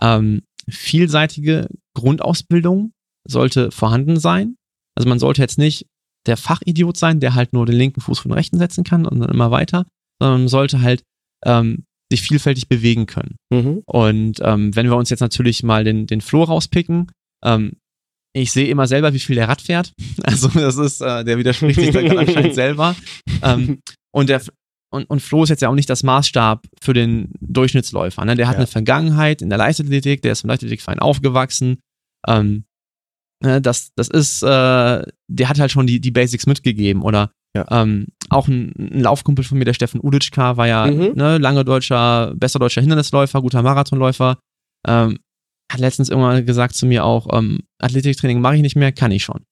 ähm, 0.00 0.42
vielseitige 0.68 1.68
Grundausbildung, 1.94 2.92
sollte 3.26 3.70
vorhanden 3.70 4.18
sein. 4.18 4.56
Also 4.94 5.08
man 5.08 5.18
sollte 5.18 5.40
jetzt 5.40 5.58
nicht 5.58 5.86
der 6.26 6.36
Fachidiot 6.36 6.96
sein, 6.96 7.20
der 7.20 7.34
halt 7.34 7.52
nur 7.52 7.66
den 7.66 7.76
linken 7.76 8.00
Fuß 8.00 8.20
von 8.20 8.32
rechten 8.32 8.58
setzen 8.58 8.84
kann 8.84 9.06
und 9.06 9.20
dann 9.20 9.30
immer 9.30 9.50
weiter, 9.50 9.86
sondern 10.20 10.42
man 10.42 10.48
sollte 10.48 10.80
halt 10.80 11.02
ähm, 11.44 11.84
sich 12.10 12.22
vielfältig 12.22 12.68
bewegen 12.68 13.06
können. 13.06 13.36
Mhm. 13.50 13.82
Und 13.86 14.38
ähm, 14.42 14.74
wenn 14.76 14.86
wir 14.86 14.96
uns 14.96 15.10
jetzt 15.10 15.20
natürlich 15.20 15.62
mal 15.62 15.84
den, 15.84 16.06
den 16.06 16.20
Flo 16.20 16.44
rauspicken, 16.44 17.10
ähm, 17.42 17.76
ich 18.36 18.52
sehe 18.52 18.66
immer 18.68 18.86
selber, 18.86 19.14
wie 19.14 19.18
viel 19.20 19.36
der 19.36 19.48
Rad 19.48 19.62
fährt. 19.62 19.92
Also 20.24 20.48
das 20.48 20.76
ist, 20.76 21.00
äh, 21.00 21.24
der 21.24 21.38
widerspricht 21.38 21.80
sich 21.80 21.90
da 21.92 22.02
gerade 22.02 22.20
anscheinend 22.20 22.54
selber. 22.54 22.94
Ähm, 23.42 23.80
und 24.12 24.28
der 24.28 24.42
und, 24.92 25.04
und 25.10 25.20
Flo 25.20 25.42
ist 25.42 25.48
jetzt 25.50 25.60
ja 25.62 25.68
auch 25.68 25.74
nicht 25.74 25.90
das 25.90 26.02
Maßstab 26.04 26.66
für 26.80 26.92
den 26.92 27.32
Durchschnittsläufer. 27.40 28.24
Ne? 28.24 28.36
Der 28.36 28.46
hat 28.46 28.54
Ja. 28.54 28.58
eine 28.58 28.66
Vergangenheit 28.68 29.42
in 29.42 29.48
der 29.48 29.58
Leichtathletik, 29.58 30.22
der 30.22 30.32
ist 30.32 30.44
im 30.44 30.48
Leichtathletikverein 30.50 31.00
aufgewachsen. 31.00 31.78
Ähm, 32.28 32.64
ne, 33.42 33.60
das, 33.60 33.90
das 33.96 34.06
ist, 34.08 34.42
äh, 34.44 34.46
der 34.46 35.48
hat 35.48 35.58
halt 35.58 35.72
schon 35.72 35.86
die, 35.88 36.00
die 36.00 36.12
Basics 36.12 36.46
mitgegeben. 36.46 37.02
Oder 37.02 37.30
Ja. 37.56 37.66
ähm, 37.82 38.06
auch 38.30 38.46
ein, 38.46 38.72
ein 38.78 39.00
Laufkumpel 39.00 39.44
von 39.44 39.58
mir, 39.58 39.64
der 39.64 39.74
Steffen 39.74 40.00
Uditschka, 40.00 40.56
war 40.56 40.68
ja 40.68 40.86
Mhm. 40.86 41.12
ne, 41.16 41.38
lange 41.38 41.64
deutscher, 41.64 42.32
besser 42.36 42.58
deutscher 42.60 42.80
Hindernisläufer, 42.80 43.40
guter 43.42 43.62
Marathonläufer. 43.62 44.38
Ähm, 44.86 45.18
hat 45.74 45.80
letztens 45.80 46.08
irgendwann 46.08 46.46
gesagt 46.46 46.74
zu 46.74 46.86
mir 46.86 47.04
auch, 47.04 47.26
ähm, 47.36 47.60
Athletiktraining 47.78 48.40
mache 48.40 48.56
ich 48.56 48.62
nicht 48.62 48.76
mehr, 48.76 48.92
kann 48.92 49.10
ich 49.12 49.24
schon. 49.24 49.42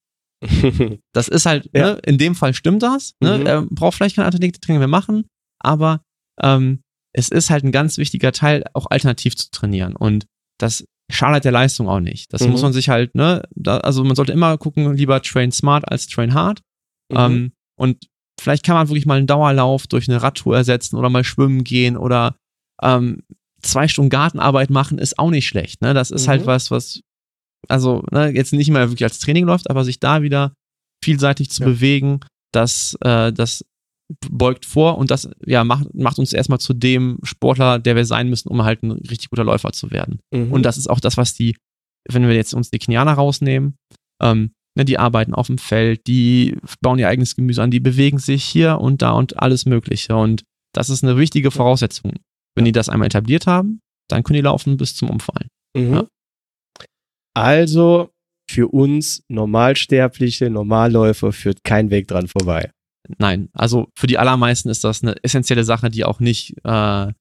Das 1.13 1.27
ist 1.27 1.45
halt, 1.45 1.69
Ja. 1.73 1.93
ne, 1.93 1.99
in 2.05 2.17
dem 2.17 2.35
Fall 2.35 2.53
stimmt 2.53 2.83
das. 2.83 3.13
Ne? 3.21 3.37
Mhm. 3.39 3.45
Er 3.45 3.61
braucht 3.69 3.95
vielleicht 3.95 4.15
kein 4.15 4.25
Athletiktraining 4.25 4.79
mehr 4.79 4.87
machen, 4.87 5.25
aber 5.59 6.01
ähm, 6.41 6.81
es 7.13 7.29
ist 7.29 7.49
halt 7.49 7.63
ein 7.63 7.71
ganz 7.71 7.97
wichtiger 7.97 8.31
Teil, 8.31 8.63
auch 8.73 8.87
alternativ 8.89 9.35
zu 9.35 9.51
trainieren. 9.51 9.95
Und 9.95 10.25
das 10.59 10.83
schadet 11.11 11.45
der 11.45 11.51
Leistung 11.51 11.87
auch 11.87 11.99
nicht. 11.99 12.33
Das 12.33 12.41
Mhm. 12.41 12.49
muss 12.51 12.61
man 12.63 12.73
sich 12.73 12.89
halt, 12.89 13.13
ne, 13.15 13.43
da, 13.55 13.77
also 13.77 14.03
man 14.03 14.15
sollte 14.15 14.31
immer 14.33 14.57
gucken, 14.57 14.95
lieber 14.95 15.21
train 15.21 15.51
smart 15.51 15.87
als 15.89 16.07
train 16.07 16.33
hard. 16.33 16.61
Mhm. 17.11 17.17
Ähm, 17.17 17.51
und 17.79 18.07
vielleicht 18.41 18.65
kann 18.65 18.75
man 18.75 18.89
wirklich 18.89 19.05
mal 19.05 19.17
einen 19.17 19.27
Dauerlauf 19.27 19.85
durch 19.87 20.09
eine 20.09 20.21
Radtour 20.21 20.57
ersetzen 20.57 20.97
oder 20.97 21.09
mal 21.09 21.23
schwimmen 21.23 21.63
gehen 21.63 21.95
oder 21.97 22.35
ähm, 22.81 23.21
zwei 23.63 23.87
Stunden 23.87 24.09
Gartenarbeit 24.09 24.69
machen, 24.69 24.97
ist 24.99 25.17
auch 25.19 25.29
nicht 25.31 25.47
schlecht. 25.47 25.81
Ne? 25.81 25.93
Das 25.93 26.11
ist 26.11 26.25
Mhm. 26.25 26.29
halt 26.31 26.45
was, 26.45 26.69
was, 26.71 27.01
also 27.69 28.03
ne, 28.11 28.29
jetzt 28.29 28.53
nicht 28.53 28.69
mehr 28.69 28.89
wirklich 28.89 29.03
als 29.05 29.19
Training 29.19 29.45
läuft, 29.45 29.69
aber 29.69 29.83
sich 29.83 29.99
da 29.99 30.21
wieder 30.21 30.53
vielseitig 31.03 31.49
zu 31.49 31.63
Ja. 31.63 31.69
bewegen, 31.69 32.19
das, 32.53 32.95
äh, 33.01 33.31
das 33.33 33.63
beugt 34.29 34.65
vor 34.65 34.97
und 34.97 35.09
das 35.11 35.29
ja, 35.45 35.63
macht, 35.63 35.93
macht 35.95 36.19
uns 36.19 36.33
erstmal 36.33 36.59
zu 36.59 36.73
dem 36.73 37.17
Sportler, 37.23 37.79
der 37.79 37.95
wir 37.95 38.05
sein 38.05 38.29
müssen, 38.29 38.49
um 38.49 38.63
halt 38.63 38.83
ein 38.83 38.91
richtig 38.91 39.29
guter 39.29 39.43
Läufer 39.45 39.71
zu 39.71 39.91
werden. 39.91 40.19
Mhm. 40.33 40.51
Und 40.51 40.63
das 40.63 40.77
ist 40.77 40.89
auch 40.89 40.99
das, 40.99 41.17
was 41.17 41.33
die, 41.33 41.55
wenn 42.09 42.27
wir 42.27 42.35
jetzt 42.35 42.53
uns 42.53 42.69
die 42.69 42.79
Kenianer 42.79 43.13
rausnehmen, 43.13 43.75
ähm, 44.21 44.51
ne, 44.77 44.85
die 44.85 44.99
arbeiten 44.99 45.33
auf 45.33 45.47
dem 45.47 45.57
Feld, 45.57 46.05
die 46.07 46.57
bauen 46.81 46.99
ihr 46.99 47.07
eigenes 47.07 47.35
Gemüse 47.35 47.63
an, 47.63 47.71
die 47.71 47.79
bewegen 47.79 48.19
sich 48.19 48.43
hier 48.43 48.79
und 48.79 49.01
da 49.01 49.11
und 49.11 49.39
alles 49.39 49.65
Mögliche. 49.65 50.15
Und 50.15 50.43
das 50.75 50.89
ist 50.89 51.03
eine 51.03 51.17
wichtige 51.17 51.49
Voraussetzung. 51.49 52.13
Wenn 52.55 52.65
die 52.65 52.71
das 52.71 52.89
einmal 52.89 53.07
etabliert 53.07 53.47
haben, 53.47 53.79
dann 54.09 54.23
können 54.23 54.35
die 54.35 54.41
laufen 54.41 54.77
bis 54.77 54.95
zum 54.95 55.09
Umfallen. 55.09 55.47
Mhm. 55.75 55.93
Ja. 55.93 56.07
Also 57.35 58.09
für 58.49 58.67
uns 58.67 59.23
Normalsterbliche, 59.29 60.49
Normalläufer 60.49 61.31
führt 61.31 61.63
kein 61.63 61.89
Weg 61.89 62.07
dran 62.07 62.27
vorbei. 62.27 62.71
Nein, 63.17 63.49
also 63.53 63.89
für 63.97 64.07
die 64.07 64.17
allermeisten 64.17 64.69
ist 64.69 64.83
das 64.83 65.03
eine 65.03 65.15
essentielle 65.23 65.63
Sache, 65.63 65.89
die 65.89 66.05
auch 66.05 66.19
nicht 66.19 66.55
äh, 66.63 67.11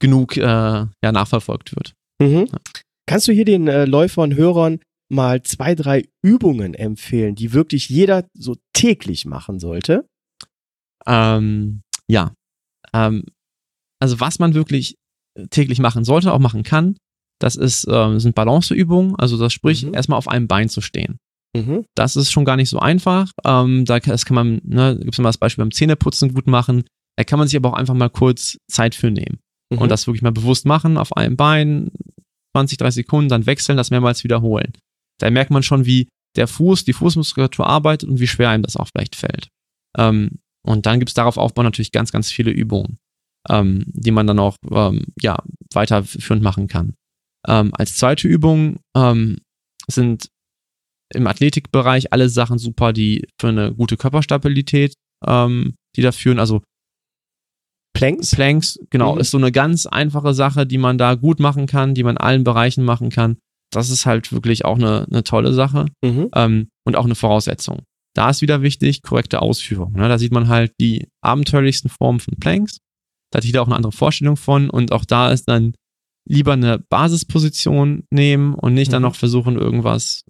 genug 0.00 0.36
äh, 0.36 0.40
ja, 0.42 0.88
nachverfolgt 1.02 1.74
wird. 1.74 1.94
Mhm. 2.20 2.48
Kannst 3.06 3.26
du 3.26 3.32
hier 3.32 3.44
den 3.44 3.68
äh, 3.68 3.84
Läufern, 3.84 4.36
Hörern 4.36 4.80
mal 5.10 5.42
zwei, 5.42 5.74
drei 5.74 6.04
Übungen 6.22 6.74
empfehlen, 6.74 7.34
die 7.34 7.52
wirklich 7.52 7.88
jeder 7.88 8.26
so 8.34 8.56
täglich 8.74 9.24
machen 9.24 9.58
sollte? 9.58 10.06
Ähm, 11.06 11.82
ja. 12.06 12.34
Ähm, 12.92 13.24
also 14.00 14.20
was 14.20 14.38
man 14.38 14.54
wirklich 14.54 14.96
täglich 15.50 15.78
machen 15.78 16.04
sollte, 16.04 16.32
auch 16.32 16.38
machen 16.38 16.62
kann, 16.62 16.96
das 17.40 17.54
ist, 17.56 17.86
ähm, 17.88 18.18
sind 18.18 18.34
Balanceübungen, 18.34 19.14
also 19.16 19.38
das 19.38 19.52
sprich, 19.52 19.84
Mhm. 19.86 19.94
erstmal 19.94 20.18
auf 20.18 20.28
einem 20.28 20.48
Bein 20.48 20.68
zu 20.68 20.80
stehen. 20.80 21.18
Mhm. 21.56 21.84
Das 21.94 22.16
ist 22.16 22.30
schon 22.32 22.44
gar 22.44 22.56
nicht 22.56 22.68
so 22.68 22.78
einfach. 22.80 23.30
Ähm, 23.44 23.84
da 23.84 24.00
kann, 24.00 24.10
das 24.12 24.24
kann 24.24 24.34
man, 24.34 24.60
ne, 24.64 24.96
gibt 25.00 25.12
es 25.14 25.18
mal 25.18 25.28
das 25.28 25.38
Beispiel 25.38 25.62
beim 25.62 25.70
Zähneputzen 25.70 26.34
gut 26.34 26.46
machen. 26.48 26.84
Da 27.16 27.24
kann 27.24 27.38
man 27.38 27.48
sich 27.48 27.56
aber 27.56 27.70
auch 27.70 27.76
einfach 27.76 27.94
mal 27.94 28.10
kurz 28.10 28.58
Zeit 28.70 28.94
für 28.94 29.10
nehmen 29.10 29.38
Mhm. 29.72 29.78
und 29.78 29.88
das 29.88 30.06
wirklich 30.06 30.22
mal 30.22 30.32
bewusst 30.32 30.66
machen, 30.66 30.96
auf 30.96 31.16
einem 31.16 31.36
Bein, 31.36 31.90
20, 32.56 32.78
30 32.78 33.04
Sekunden, 33.04 33.28
dann 33.28 33.46
wechseln, 33.46 33.76
das 33.76 33.90
mehrmals 33.90 34.24
wiederholen. 34.24 34.72
Da 35.20 35.30
merkt 35.30 35.50
man 35.50 35.62
schon, 35.62 35.86
wie 35.86 36.08
der 36.36 36.48
Fuß, 36.48 36.84
die 36.84 36.92
Fußmuskulatur 36.92 37.66
arbeitet 37.66 38.08
und 38.08 38.18
wie 38.20 38.26
schwer 38.26 38.50
einem 38.50 38.62
das 38.62 38.76
auch 38.76 38.88
vielleicht 38.88 39.14
fällt. 39.16 39.48
Ähm, 39.96 40.38
und 40.66 40.86
dann 40.86 40.98
gibt 40.98 41.10
es 41.10 41.14
darauf 41.14 41.36
aufbauend 41.38 41.66
natürlich 41.66 41.92
ganz, 41.92 42.10
ganz 42.12 42.30
viele 42.30 42.50
Übungen, 42.50 42.98
ähm, 43.48 43.84
die 43.88 44.10
man 44.10 44.26
dann 44.26 44.38
auch 44.38 44.56
ähm, 44.70 45.06
ja, 45.20 45.42
weiterführend 45.72 46.42
machen 46.42 46.66
kann. 46.68 46.94
Ähm, 47.46 47.72
als 47.74 47.96
zweite 47.96 48.26
Übung 48.28 48.78
ähm, 48.96 49.38
sind 49.88 50.28
im 51.14 51.26
Athletikbereich 51.26 52.12
alle 52.12 52.28
Sachen 52.28 52.58
super, 52.58 52.92
die 52.92 53.26
für 53.40 53.48
eine 53.48 53.74
gute 53.74 53.96
Körperstabilität, 53.96 54.94
ähm, 55.26 55.74
die 55.96 56.02
da 56.02 56.12
führen. 56.12 56.38
Also 56.38 56.62
Planks? 57.96 58.30
Planks, 58.34 58.78
genau, 58.90 59.14
Mhm. 59.14 59.20
ist 59.20 59.30
so 59.30 59.38
eine 59.38 59.50
ganz 59.50 59.86
einfache 59.86 60.34
Sache, 60.34 60.66
die 60.66 60.78
man 60.78 60.98
da 60.98 61.14
gut 61.14 61.40
machen 61.40 61.66
kann, 61.66 61.94
die 61.94 62.02
man 62.04 62.16
in 62.16 62.20
allen 62.20 62.44
Bereichen 62.44 62.84
machen 62.84 63.10
kann. 63.10 63.38
Das 63.72 63.90
ist 63.90 64.06
halt 64.06 64.32
wirklich 64.32 64.64
auch 64.64 64.76
eine, 64.76 65.06
eine 65.10 65.24
tolle 65.24 65.52
Sache 65.52 65.86
Mhm. 66.04 66.28
ähm, 66.34 66.68
und 66.86 66.96
auch 66.96 67.04
eine 67.04 67.14
Voraussetzung. 67.14 67.82
Da 68.14 68.30
ist 68.30 68.40
wieder 68.42 68.62
wichtig, 68.62 69.02
korrekte 69.02 69.40
Ausführung. 69.42 69.92
Ne? 69.92 70.08
Da 70.08 70.18
sieht 70.18 70.32
man 70.32 70.48
halt 70.48 70.72
die 70.80 71.08
abenteuerlichsten 71.22 71.90
Formen 71.90 72.20
von 72.20 72.34
Planks. 72.38 72.78
Da 73.30 73.38
hat 73.38 73.44
jeder 73.44 73.62
auch 73.62 73.66
eine 73.66 73.76
andere 73.76 73.92
Vorstellung 73.92 74.36
von 74.36 74.70
und 74.70 74.92
auch 74.92 75.04
da 75.04 75.30
ist 75.30 75.48
dann 75.48 75.74
lieber 76.28 76.52
eine 76.54 76.78
Basisposition 76.78 78.04
nehmen 78.10 78.54
und 78.54 78.74
nicht 78.74 78.92
dann 78.92 79.02
Mhm. 79.02 79.08
noch 79.08 79.14
versuchen, 79.14 79.56
irgendwas, 79.56 80.24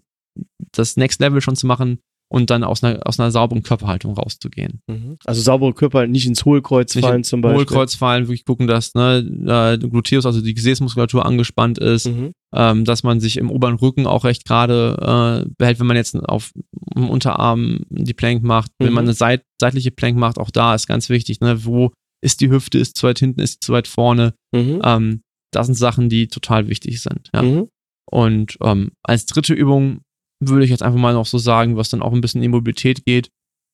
das 0.71 0.97
Next 0.97 1.19
Level 1.19 1.41
schon 1.41 1.55
zu 1.55 1.67
machen 1.67 1.99
und 2.31 2.49
dann 2.51 2.63
aus 2.63 2.83
einer, 2.83 3.05
aus 3.07 3.19
einer 3.19 3.31
sauberen 3.31 3.63
Körperhaltung 3.63 4.13
rauszugehen. 4.13 4.81
Mhm. 4.87 5.17
Also 5.25 5.41
saubere 5.41 5.73
Körper 5.73 6.05
nicht 6.07 6.25
ins 6.27 6.45
Hohlkreuz 6.45 6.95
Nicht 6.95 7.03
fallen 7.05 7.23
zum 7.23 7.41
Beispiel. 7.41 7.57
Hohlkreuz 7.59 7.95
fallen, 7.95 8.27
wirklich 8.27 8.45
gucken, 8.45 8.67
dass 8.67 8.93
ne, 8.93 9.77
Gluteus, 9.81 10.25
also 10.25 10.39
die 10.41 10.53
Gesäßmuskulatur 10.53 11.25
angespannt 11.25 11.79
ist, 11.79 12.07
Mhm. 12.07 12.31
ähm, 12.53 12.85
dass 12.85 13.03
man 13.03 13.19
sich 13.19 13.37
im 13.37 13.49
oberen 13.49 13.75
Rücken 13.75 14.05
auch 14.07 14.23
recht 14.25 14.45
gerade 14.45 15.45
äh, 15.47 15.49
behält, 15.57 15.79
wenn 15.79 15.87
man 15.87 15.97
jetzt 15.97 16.15
auf 16.15 16.51
dem 16.95 17.09
Unterarm 17.09 17.81
die 17.89 18.13
Plank 18.13 18.43
macht, 18.43 18.71
wenn 18.79 18.89
Mhm. 18.89 18.93
man 18.95 19.05
eine 19.05 19.13
seit, 19.13 19.43
seitliche 19.59 19.91
Plank 19.91 20.17
macht, 20.17 20.37
auch 20.37 20.51
da 20.51 20.75
ist 20.75 20.87
ganz 20.87 21.09
wichtig, 21.09 21.39
ne, 21.41 21.65
wo 21.65 21.91
ist 22.21 22.41
die 22.41 22.49
Hüfte, 22.49 22.77
ist 22.79 22.97
zu 22.97 23.07
weit 23.07 23.19
hinten, 23.19 23.39
ist 23.41 23.63
zu 23.63 23.71
weit 23.73 23.87
vorne. 23.87 24.33
Mhm. 24.53 24.81
Ähm, 24.83 25.21
das 25.51 25.65
sind 25.67 25.75
Sachen, 25.75 26.09
die 26.09 26.27
total 26.27 26.67
wichtig 26.67 27.01
sind. 27.01 27.29
Ja. 27.33 27.41
Mhm. 27.41 27.69
Und 28.11 28.57
ähm, 28.61 28.91
als 29.03 29.25
dritte 29.25 29.53
Übung 29.53 30.01
würde 30.43 30.63
ich 30.63 30.69
jetzt 30.71 30.83
einfach 30.83 30.99
mal 30.99 31.13
noch 31.13 31.25
so 31.25 31.37
sagen, 31.37 31.75
was 31.75 31.89
dann 31.89 32.01
auch 32.01 32.13
ein 32.13 32.21
bisschen 32.21 32.39
in 32.39 32.43
die 32.51 32.55
Mobilität 32.55 33.05
geht, 33.05 33.29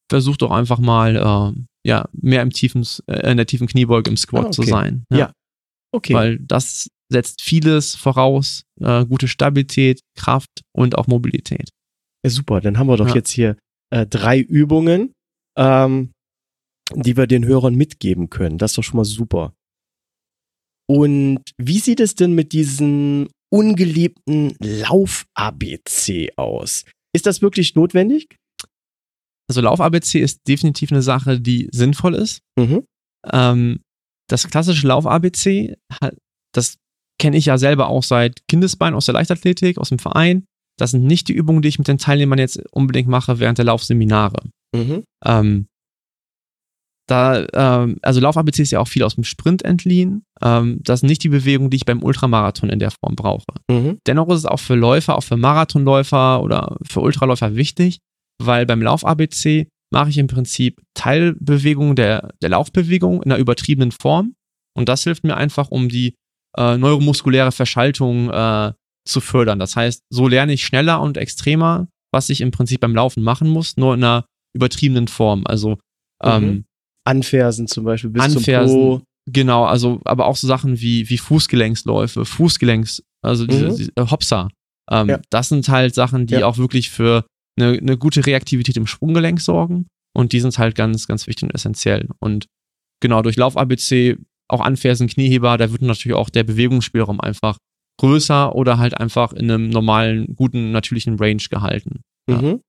versucht 0.10 0.41
doch 0.41 0.52
einfach 0.52 0.80
mal 0.80 1.16
ähm, 1.16 1.68
ja, 1.86 2.08
mehr 2.14 2.41
im 2.41 2.50
tiefen, 2.52 2.86
äh, 3.08 3.32
in 3.32 3.38
der 3.38 3.46
tiefen 3.46 3.68
Kniebeuge 3.68 4.10
im 4.10 4.18
Squat 4.18 4.48
Ah, 4.48 4.52
zu 4.52 4.62
okay. 4.62 4.72
sein. 4.72 5.04
Ja. 5.12 5.32
Okay. 5.93 6.14
Weil 6.14 6.39
das 6.39 6.88
setzt 7.12 7.41
vieles 7.43 7.96
voraus, 7.96 8.64
äh, 8.82 9.06
gute 9.06 9.28
Stabilität, 9.28 10.02
Kraft 10.18 10.50
und 10.76 10.98
auch 10.98 11.08
Mobilität. 11.08 11.70
Ja, 12.24 12.30
super, 12.32 12.60
dann 12.62 12.78
haben 12.80 12.88
wir 12.88 12.98
doch 12.98 13.10
Ja. 13.10 13.16
jetzt 13.16 13.30
hier 13.32 13.58
äh, 13.91 14.06
drei 14.08 14.39
Übungen, 14.39 15.14
ähm, 15.58 16.12
die 16.94 17.18
wir 17.18 17.28
den 17.28 17.46
Hörern 17.46 17.76
mitgeben 17.76 18.30
können. 18.30 18.58
Das 18.58 18.72
ist 18.72 18.78
doch 18.78 18.84
schon 18.84 18.98
mal 18.98 19.06
super. 19.06 19.54
Und 20.88 21.42
wie 21.58 21.80
sieht 21.80 22.00
es 22.00 22.16
denn 22.16 22.34
mit 22.34 22.52
diesem 22.52 23.28
ungeliebten 23.52 24.56
Lauf-ABC 24.60 26.34
aus? 26.36 26.86
Ist 27.16 27.26
das 27.26 27.42
wirklich 27.42 27.76
notwendig? 27.76 28.36
Also 29.50 29.62
Lauf-ABC 29.62 30.20
ist 30.20 30.42
definitiv 30.48 30.92
eine 30.92 31.02
Sache, 31.02 31.40
die 31.40 31.70
sinnvoll 31.72 32.16
ist. 32.16 32.42
Mhm. 32.58 32.84
Ähm, 33.32 33.80
das 34.30 34.48
klassische 34.48 34.88
Lauf-ABC, 34.88 35.76
das 36.54 36.78
kenne 37.20 37.38
ich 37.38 37.46
ja 37.46 37.58
selber 37.58 37.88
auch 37.88 38.04
seit 38.04 38.42
Kindesbein 38.48 38.94
aus 38.94 39.06
der 39.06 39.14
Leichtathletik, 39.14 39.78
aus 39.78 39.90
dem 39.90 40.00
Verein. 40.00 40.46
Das 40.78 40.92
sind 40.92 41.06
nicht 41.06 41.28
die 41.28 41.34
Übungen, 41.34 41.62
die 41.62 41.70
ich 41.70 41.78
mit 41.78 41.88
den 41.88 41.98
Teilnehmern 41.98 42.40
jetzt 42.40 42.62
unbedingt 42.72 43.08
mache 43.08 43.40
während 43.40 43.58
der 43.58 43.66
Laufseminare. 43.66 44.50
Mhm. 44.76 45.04
Ähm, 45.24 45.68
da, 47.08 47.45
ähm, 47.53 47.97
also 48.01 48.20
Lauf-ABC 48.20 48.64
ist 48.64 48.72
ja 48.72 48.80
auch 48.80 48.88
viel 48.88 49.03
aus 49.03 49.16
dem 49.16 49.24
Sprint 49.24 49.64
entliehen. 49.64 50.26
Ähm, 50.41 50.80
das 50.82 51.01
sind 51.01 51.10
nicht 51.10 51.24
die 51.24 51.30
Bewegungen, 51.30 51.70
die 51.70 51.78
ich 51.78 51.86
beim 51.86 52.01
Ultramarathon 52.01 52.70
in 52.70 52.80
der 52.80 52.91
Form 52.91 53.16
brauche. 53.16 53.45
Mhm. 53.70 53.99
Dennoch 54.08 54.28
ist 54.30 54.39
es 54.39 54.45
auch 54.45 54.60
für 54.60 54.76
Läufer, 54.76 55.16
auch 55.16 55.24
für 55.24 55.38
Marathonläufer 55.38 56.41
oder 56.41 56.78
für 56.84 57.01
Ultraläufer 57.01 57.56
wichtig, 57.56 57.99
weil 58.41 58.66
beim 58.66 58.82
Lauf-ABC 58.82 59.68
mache 59.93 60.10
ich 60.10 60.18
im 60.18 60.28
Prinzip 60.28 60.82
Teilbewegungen 60.95 61.95
der, 61.95 62.34
der 62.41 62.49
Laufbewegung 62.49 63.22
in 63.22 63.32
einer 63.32 63.39
übertriebenen 63.39 63.91
Form. 63.91 64.34
Und 64.76 64.89
das 64.89 65.03
hilft 65.03 65.24
mir 65.24 65.38
einfach, 65.38 65.70
um 65.70 65.89
die 65.89 66.16
äh, 66.58 66.78
neuromuskuläre 66.78 67.51
Verschaltung 67.51 68.30
äh, 68.32 68.74
zu 69.08 69.22
fördern. 69.22 69.60
Das 69.60 69.76
heißt, 69.76 70.01
so 70.10 70.28
lerne 70.28 70.53
ich 70.53 70.66
schneller 70.66 71.01
und 71.01 71.18
extremer, 71.18 71.88
was 72.12 72.30
ich 72.30 72.41
im 72.41 72.51
Prinzip 72.51 72.82
beim 72.82 72.95
Laufen 72.95 73.24
machen 73.24 73.47
muss, 73.47 73.78
nur 73.78 73.93
in 73.93 74.03
einer 74.03 74.26
übertriebenen 74.53 75.08
Form. 75.08 75.43
Also 75.45 75.78
ähm, 76.24 76.66
Anfersen 77.06 77.68
zum 77.68 77.86
Beispiel 77.86 78.10
bis 78.10 78.22
Anfersen, 78.24 78.70
zum 78.74 78.99
Po. 78.99 79.01
Genau, 79.28 79.66
also 79.66 80.01
aber 80.06 80.26
auch 80.28 80.36
so 80.36 80.47
Sachen 80.47 80.80
wie, 80.82 81.10
wie 81.10 81.18
Fußgelenksläufe, 81.18 82.26
Fußgelenks, 82.26 83.01
also 83.24 83.47
diese, 83.47 83.70
Mhm. 83.70 83.76
diese 83.76 83.91
äh, 83.95 84.06
Hopser. 84.10 84.49
Ähm, 84.91 85.10
Ja. 85.10 85.20
Das 85.32 85.49
sind 85.49 85.68
halt 85.70 85.95
Sachen, 85.95 86.28
die 86.28 86.36
Ja. 86.36 86.45
auch 86.47 86.58
wirklich 86.58 86.89
für 86.91 87.26
eine, 87.60 87.78
eine 87.78 87.97
gute 87.97 88.26
Reaktivität 88.26 88.78
im 88.78 88.86
Sprunggelenk 88.88 89.41
sorgen. 89.41 89.88
Und 90.16 90.32
die 90.32 90.39
sind 90.39 90.58
halt 90.58 90.76
ganz, 90.76 91.08
ganz 91.08 91.26
wichtig 91.28 91.43
und 91.43 91.56
essentiell. 91.56 92.08
Und 92.20 92.45
genau, 93.01 93.22
durch 93.22 93.36
Lauf-ABC, 93.36 94.18
auch 94.47 94.62
Anfersen, 94.62 95.08
Knieheber, 95.08 95.58
da 95.58 95.72
wird 95.72 95.82
natürlich 95.82 96.16
auch 96.16 96.30
der 96.30 96.43
Bewegungsspielraum 96.43 97.20
einfach 97.20 97.58
größer 97.99 98.53
oder 98.56 98.78
halt 98.78 98.97
einfach 98.99 99.34
in 99.34 99.49
einem 99.49 99.70
normalen, 99.70 100.36
guten, 100.36 100.72
natürlichen 100.72 101.16
Range 101.18 101.41
gehalten. 101.49 102.01
Ja. 102.30 102.41
Mhm. 102.41 102.62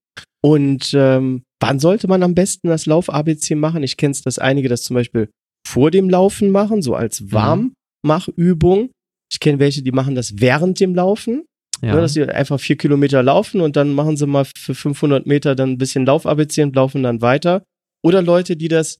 Und 0.43 0.91
ähm, 0.93 1.43
wann 1.59 1.79
sollte 1.79 2.07
man 2.07 2.23
am 2.23 2.35
besten 2.35 2.67
das 2.67 2.85
Lauf-ABC 2.85 3.55
machen? 3.55 3.83
Ich 3.83 3.97
kenne 3.97 4.11
es, 4.11 4.21
dass 4.21 4.39
einige 4.39 4.69
das 4.69 4.83
zum 4.83 4.93
Beispiel 4.95 5.29
vor 5.67 5.91
dem 5.91 6.09
Laufen 6.09 6.49
machen, 6.51 6.81
so 6.81 6.95
als 6.95 7.21
Mhm. 7.21 7.73
Warmmachübung. 8.03 8.89
Ich 9.31 9.39
kenne 9.39 9.59
welche, 9.59 9.81
die 9.81 9.91
machen 9.91 10.15
das 10.15 10.39
während 10.39 10.79
dem 10.79 10.95
Laufen, 10.95 11.43
Ja. 11.81 11.95
ne, 11.95 12.01
dass 12.01 12.13
sie 12.13 12.23
einfach 12.23 12.59
vier 12.59 12.77
Kilometer 12.77 13.21
laufen 13.21 13.61
und 13.61 13.75
dann 13.75 13.93
machen 13.93 14.15
sie 14.17 14.25
mal 14.27 14.45
für 14.57 14.73
500 14.73 15.25
Meter 15.25 15.55
dann 15.55 15.71
ein 15.71 15.77
bisschen 15.77 16.05
Lauf-ABC 16.05 16.63
und 16.63 16.75
laufen 16.75 17.03
dann 17.03 17.21
weiter. 17.21 17.63
Oder 18.03 18.21
Leute, 18.21 18.55
die 18.55 18.67
das 18.69 18.99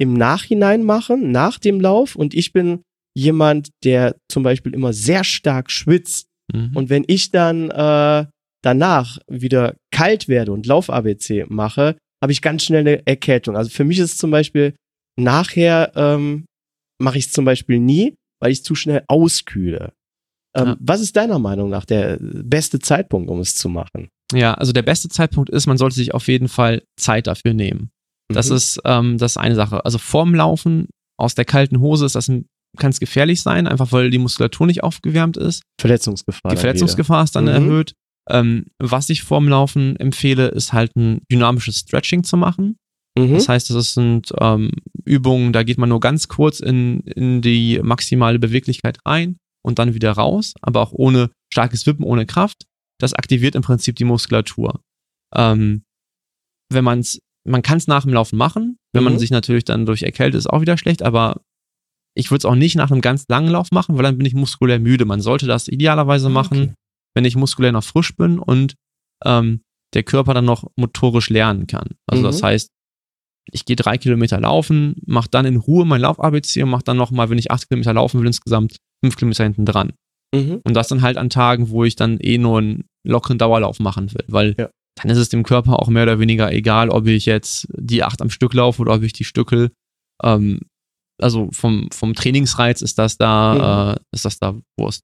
im 0.00 0.14
Nachhinein 0.14 0.84
machen, 0.84 1.30
nach 1.32 1.58
dem 1.58 1.80
Lauf. 1.80 2.14
Und 2.16 2.32
ich 2.34 2.52
bin 2.52 2.82
jemand, 3.16 3.70
der 3.84 4.16
zum 4.30 4.42
Beispiel 4.44 4.72
immer 4.74 4.92
sehr 4.92 5.24
stark 5.24 5.70
schwitzt 5.70 6.26
Mhm. 6.54 6.70
und 6.74 6.88
wenn 6.88 7.04
ich 7.08 7.30
dann 7.30 7.68
äh, 7.70 8.24
danach 8.62 9.18
wieder 9.28 9.74
kalt 9.98 10.28
werde 10.28 10.52
und 10.52 10.66
Lauf-ABC 10.66 11.46
mache, 11.48 11.96
habe 12.22 12.32
ich 12.32 12.42
ganz 12.42 12.64
schnell 12.64 12.80
eine 12.80 13.06
Erkältung. 13.06 13.56
Also 13.56 13.70
für 13.70 13.84
mich 13.84 13.98
ist 13.98 14.12
es 14.12 14.18
zum 14.18 14.30
Beispiel 14.30 14.74
nachher 15.18 15.92
ähm, 15.96 16.44
mache 17.00 17.18
ich 17.18 17.26
es 17.26 17.32
zum 17.32 17.44
Beispiel 17.44 17.78
nie, 17.78 18.14
weil 18.40 18.50
ich 18.52 18.64
zu 18.64 18.74
schnell 18.74 19.02
auskühle. 19.08 19.92
Ähm, 20.56 20.66
Ja. 20.66 20.76
Was 20.80 21.00
ist 21.00 21.16
deiner 21.16 21.38
Meinung 21.38 21.70
nach 21.70 21.84
der 21.84 22.18
beste 22.20 22.78
Zeitpunkt, 22.78 23.30
um 23.30 23.40
es 23.40 23.54
zu 23.56 23.68
machen? 23.68 24.08
Ja, 24.32 24.54
also 24.54 24.72
der 24.72 24.82
beste 24.82 25.08
Zeitpunkt 25.08 25.50
ist, 25.50 25.66
man 25.66 25.78
sollte 25.78 25.96
sich 25.96 26.12
auf 26.14 26.28
jeden 26.28 26.48
Fall 26.48 26.82
Zeit 27.00 27.26
dafür 27.26 27.54
nehmen. 27.54 27.90
Das 28.32 28.50
Mhm. 28.50 28.56
ist 28.56 28.80
ähm, 28.84 29.18
das 29.18 29.32
ist 29.32 29.36
eine 29.38 29.54
Sache. 29.54 29.84
Also 29.84 29.98
vorm 29.98 30.34
Laufen 30.34 30.88
aus 31.18 31.34
der 31.34 31.44
kalten 31.44 31.80
Hose 31.80 32.04
ist 32.06 32.14
das 32.14 32.30
kann 32.76 32.90
es 32.90 33.00
gefährlich 33.00 33.40
sein, 33.42 33.66
einfach 33.66 33.90
weil 33.92 34.10
die 34.10 34.18
Muskulatur 34.18 34.66
nicht 34.66 34.82
aufgewärmt 34.84 35.36
ist. 35.38 35.62
Verletzungsgefahr. 35.80 36.50
Die 36.50 36.58
Verletzungsgefahr 36.58 37.24
ist 37.24 37.34
dann 37.34 37.44
Mhm. 37.44 37.50
erhöht. 37.50 37.92
Ähm, 38.28 38.66
was 38.78 39.08
ich 39.10 39.22
vorm 39.22 39.48
Laufen 39.48 39.96
empfehle, 39.96 40.48
ist 40.48 40.72
halt 40.72 40.94
ein 40.96 41.20
dynamisches 41.30 41.78
Stretching 41.78 42.24
zu 42.24 42.36
machen. 42.36 42.76
Mhm. 43.18 43.34
Das 43.34 43.48
heißt, 43.48 43.70
das 43.70 43.94
sind 43.94 44.32
ähm, 44.38 44.70
Übungen, 45.04 45.52
da 45.52 45.62
geht 45.62 45.78
man 45.78 45.88
nur 45.88 46.00
ganz 46.00 46.28
kurz 46.28 46.60
in, 46.60 47.00
in 47.00 47.40
die 47.42 47.80
maximale 47.82 48.38
Beweglichkeit 48.38 48.98
rein 49.06 49.36
und 49.64 49.78
dann 49.78 49.94
wieder 49.94 50.12
raus, 50.12 50.54
aber 50.60 50.80
auch 50.82 50.92
ohne 50.92 51.30
starkes 51.52 51.86
Wippen, 51.86 52.04
ohne 52.04 52.26
Kraft. 52.26 52.64
das 53.00 53.14
aktiviert 53.14 53.54
im 53.54 53.62
Prinzip 53.62 53.94
die 53.96 54.04
Muskulatur. 54.04 54.80
Ähm, 55.34 55.82
wenn 56.72 56.82
man's, 56.84 57.20
man 57.46 57.62
kann 57.62 57.78
es 57.78 57.86
nach 57.86 58.02
dem 58.02 58.12
Laufen 58.12 58.36
machen, 58.36 58.76
wenn 58.92 59.04
Mhm. 59.04 59.10
man 59.10 59.18
sich 59.20 59.30
natürlich 59.30 59.64
dann 59.64 59.86
durch 59.86 60.02
erkältet, 60.02 60.38
ist 60.38 60.50
auch 60.50 60.60
wieder 60.60 60.76
schlecht, 60.76 61.02
aber 61.02 61.40
ich 62.16 62.30
würde 62.32 62.38
es 62.38 62.44
auch 62.44 62.56
nicht 62.56 62.74
nach 62.74 62.90
einem 62.90 63.00
ganz 63.00 63.24
langen 63.28 63.50
Lauf 63.50 63.70
machen, 63.70 63.94
weil 63.96 64.02
dann 64.02 64.18
bin 64.18 64.26
ich 64.26 64.34
muskulär 64.34 64.80
müde. 64.80 65.04
Man 65.04 65.20
sollte 65.20 65.46
das 65.46 65.68
idealerweise 65.68 66.28
machen, 66.28 66.60
Okay. 66.62 66.74
Wenn 67.14 67.24
ich 67.24 67.36
muskulär 67.36 67.72
noch 67.72 67.84
frisch 67.84 68.14
bin 68.16 68.38
und 68.38 68.74
ähm, 69.24 69.62
der 69.94 70.02
Körper 70.02 70.34
dann 70.34 70.44
noch 70.44 70.70
motorisch 70.76 71.30
lernen 71.30 71.66
kann. 71.66 71.90
Also 72.06 72.22
Mhm. 72.22 72.26
das 72.26 72.42
heißt, 72.42 72.68
ich 73.50 73.64
gehe 73.64 73.76
drei 73.76 73.96
Kilometer 73.96 74.38
laufen, 74.40 74.96
mache 75.06 75.28
dann 75.30 75.46
in 75.46 75.56
Ruhe 75.56 75.86
mein 75.86 76.02
Lauf-ABC 76.02 76.62
und 76.62 76.70
mache 76.70 76.84
dann 76.84 76.98
nochmal, 76.98 77.30
wenn 77.30 77.38
ich 77.38 77.50
acht 77.50 77.66
Kilometer 77.68 77.94
laufen 77.94 78.20
will, 78.20 78.26
insgesamt 78.26 78.76
fünf 79.02 79.16
Kilometer 79.16 79.44
hinten 79.44 79.64
dran. 79.64 79.92
Mhm. 80.34 80.60
Und 80.64 80.74
das 80.74 80.88
dann 80.88 81.00
halt 81.00 81.16
an 81.16 81.30
Tagen, 81.30 81.70
wo 81.70 81.84
ich 81.84 81.96
dann 81.96 82.18
eh 82.20 82.36
nur 82.36 82.58
einen 82.58 82.84
lockeren 83.06 83.38
Dauerlauf 83.38 83.80
machen 83.80 84.12
will, 84.12 84.24
weil 84.28 84.54
Ja. 84.58 84.68
dann 85.00 85.10
ist 85.10 85.16
es 85.16 85.30
dem 85.30 85.44
Körper 85.44 85.78
auch 85.80 85.88
mehr 85.88 86.02
oder 86.02 86.18
weniger 86.18 86.52
egal, 86.52 86.90
ob 86.90 87.06
ich 87.06 87.24
jetzt 87.24 87.66
die 87.74 88.02
acht 88.04 88.20
am 88.20 88.28
Stück 88.28 88.52
laufe 88.52 88.82
oder 88.82 88.92
ob 88.94 89.02
ich 89.02 89.14
die 89.14 89.24
Stückel. 89.24 89.70
Ähm, 90.22 90.60
also 91.20 91.48
vom, 91.52 91.88
vom 91.90 92.14
Trainingsreiz 92.14 92.82
ist 92.82 92.98
das 92.98 93.16
da, 93.16 93.94
äh, 93.94 93.96
ist 94.12 94.26
das 94.26 94.38
da 94.38 94.54
Wurst. 94.78 95.00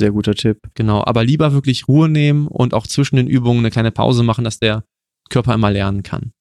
Sehr 0.00 0.12
guter 0.12 0.34
Tipp. 0.34 0.58
Genau. 0.74 1.04
Aber 1.04 1.24
lieber 1.24 1.52
wirklich 1.52 1.88
Ruhe 1.88 2.08
nehmen 2.08 2.46
und 2.48 2.74
auch 2.74 2.86
zwischen 2.86 3.16
den 3.16 3.28
Übungen 3.28 3.60
eine 3.60 3.70
kleine 3.70 3.92
Pause 3.92 4.22
machen, 4.22 4.44
dass 4.44 4.58
der 4.58 4.84
Körper 5.28 5.54
immer 5.54 5.70
lernen 5.70 6.02
kann. 6.02 6.32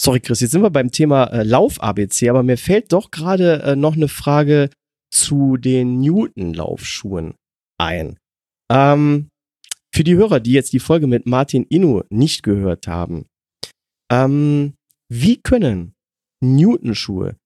Sorry, 0.00 0.20
Chris, 0.20 0.40
jetzt 0.40 0.52
sind 0.52 0.62
wir 0.62 0.70
beim 0.70 0.92
Thema 0.92 1.24
äh, 1.24 1.42
Lauf-ABC, 1.42 2.28
aber 2.28 2.44
mir 2.44 2.56
fällt 2.56 2.92
doch 2.92 3.10
gerade 3.10 3.62
äh, 3.62 3.76
noch 3.76 3.96
eine 3.96 4.08
Frage 4.08 4.70
zu 5.12 5.56
den 5.56 6.00
Newton-Laufschuhen 6.00 7.34
ein. 7.78 8.18
Ähm, 8.70 9.28
für 9.92 10.04
die 10.04 10.14
Hörer, 10.14 10.38
die 10.38 10.52
jetzt 10.52 10.72
die 10.72 10.80
Folge 10.80 11.06
mit 11.06 11.26
Martin 11.26 11.64
Inu 11.64 12.02
nicht 12.10 12.42
gehört 12.42 12.86
haben, 12.86 13.26
ähm, 14.12 14.74
wie 15.10 15.40
können 15.40 15.94
Newton-Schuhe, 16.40 17.36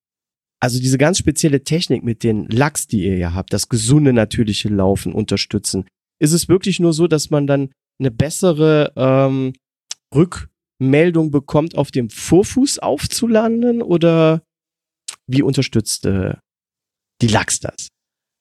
also 0.63 0.79
diese 0.79 0.97
ganz 0.97 1.19
spezielle 1.19 1.65
Technik 1.65 2.05
mit 2.05 2.23
den 2.23 2.47
Lachs, 2.47 2.87
die 2.87 3.05
ihr 3.05 3.17
ja 3.17 3.35
habt, 3.35 3.53
das 3.53 3.69
gesunde, 3.69 4.13
natürliche 4.13 4.69
Laufen 4.69 5.13
unterstützen? 5.13 5.87
Ist 6.21 6.33
es 6.33 6.49
wirklich 6.49 6.79
nur 6.79 6.93
so, 6.93 7.09
dass 7.09 7.31
man 7.31 7.49
dann 7.49 7.71
eine 7.99 8.13
bessere 8.13 8.93
ähm, 8.95 9.55
Rückmeldung 10.15 11.33
bekommt, 11.33 11.77
auf 11.77 11.91
dem 11.91 12.11
Vorfuß 12.11 12.79
aufzulanden 12.79 13.83
oder 13.83 14.43
wie 15.27 15.43
unterstützt 15.43 16.07
äh, 16.07 16.35
die 17.21 17.29
Lachs 17.29 17.59
das? 17.59 17.89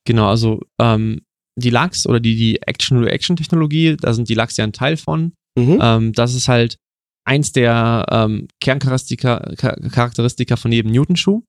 Genau, 0.06 0.30
also 0.30 0.62
ähm, 0.80 1.22
die 1.56 1.72
Lachs 1.72 2.06
oder 2.06 2.20
die, 2.20 2.36
die 2.36 2.62
Action-Reaction-Technologie, 2.62 3.98
da 3.98 4.14
sind 4.14 4.30
die 4.30 4.36
Lachs 4.36 4.58
ja 4.58 4.64
ein 4.64 4.74
Teil 4.74 4.98
von. 4.98 5.34
Mhm. 5.58 5.80
Ähm, 5.82 6.14
das 6.14 6.36
ist 6.36 6.48
halt 6.48 6.78
eins 7.26 7.52
der 7.52 8.06
ähm, 8.12 8.48
Kerncharakteristika 8.62 9.56
Cha- 9.58 9.76
Charakteristika 9.90 10.56
von 10.56 10.72
jedem 10.72 10.92
Newton-Schuh. 10.92 11.42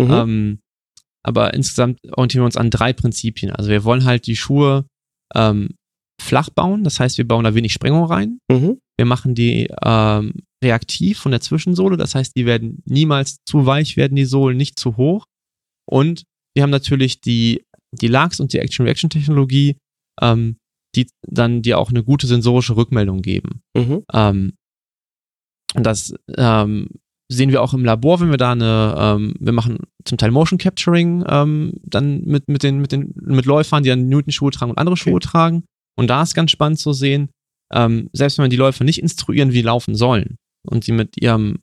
Mhm. 0.00 0.10
Ähm, 0.10 0.58
aber 1.22 1.54
insgesamt 1.54 1.98
orientieren 2.12 2.42
wir 2.42 2.46
uns 2.46 2.56
an 2.56 2.70
drei 2.70 2.92
Prinzipien. 2.92 3.50
Also 3.50 3.70
wir 3.70 3.84
wollen 3.84 4.04
halt 4.04 4.26
die 4.26 4.36
Schuhe 4.36 4.86
ähm, 5.34 5.70
flach 6.20 6.50
bauen, 6.50 6.84
das 6.84 7.00
heißt, 7.00 7.18
wir 7.18 7.26
bauen 7.26 7.44
da 7.44 7.54
wenig 7.54 7.72
Sprengung 7.72 8.04
rein. 8.04 8.38
Mhm. 8.50 8.78
Wir 8.96 9.06
machen 9.06 9.34
die 9.34 9.68
ähm, 9.82 10.34
reaktiv 10.62 11.18
von 11.18 11.32
der 11.32 11.40
Zwischensohle, 11.40 11.96
das 11.96 12.14
heißt, 12.14 12.36
die 12.36 12.46
werden 12.46 12.82
niemals 12.86 13.38
zu 13.44 13.66
weich 13.66 13.96
werden, 13.96 14.16
die 14.16 14.24
Sohlen 14.24 14.56
nicht 14.56 14.78
zu 14.78 14.96
hoch. 14.96 15.26
Und 15.88 16.24
wir 16.54 16.62
haben 16.62 16.70
natürlich 16.70 17.20
die, 17.20 17.64
die 17.92 18.08
Lachs 18.08 18.40
und 18.40 18.52
die 18.52 18.58
Action-Reaction-Technologie, 18.58 19.76
ähm, 20.20 20.56
die 20.94 21.08
dann 21.22 21.62
dir 21.62 21.78
auch 21.78 21.90
eine 21.90 22.02
gute 22.02 22.26
sensorische 22.26 22.76
Rückmeldung 22.76 23.20
geben. 23.20 23.60
Mhm. 23.76 24.04
Ähm, 24.12 24.54
und 25.74 25.84
das 25.84 26.14
ähm, 26.36 26.88
sehen 27.28 27.50
wir 27.50 27.62
auch 27.62 27.74
im 27.74 27.84
Labor, 27.84 28.20
wenn 28.20 28.30
wir 28.30 28.36
da 28.36 28.52
eine, 28.52 28.94
ähm, 28.98 29.34
wir 29.40 29.52
machen 29.52 29.78
zum 30.04 30.18
Teil 30.18 30.30
Motion 30.30 30.58
Capturing 30.58 31.24
ähm, 31.28 31.72
dann 31.82 32.22
mit, 32.22 32.48
mit, 32.48 32.62
den, 32.62 32.78
mit, 32.78 32.92
den, 32.92 33.12
mit 33.16 33.46
Läufern, 33.46 33.82
die 33.82 33.88
dann 33.88 34.08
Newton-Schuhe 34.08 34.52
tragen 34.52 34.70
und 34.70 34.78
andere 34.78 34.96
Schuhe 34.96 35.20
tragen. 35.20 35.64
Und 35.98 36.08
da 36.08 36.22
ist 36.22 36.34
ganz 36.34 36.50
spannend 36.50 36.78
zu 36.78 36.92
sehen, 36.92 37.30
ähm, 37.72 38.08
selbst 38.12 38.38
wenn 38.38 38.44
wir 38.44 38.50
die 38.50 38.56
Läufer 38.56 38.84
nicht 38.84 39.00
instruieren, 39.00 39.52
wie 39.52 39.62
laufen 39.62 39.94
sollen 39.94 40.36
und 40.68 40.86
die 40.86 40.92
mit 40.92 41.20
ihrem 41.20 41.58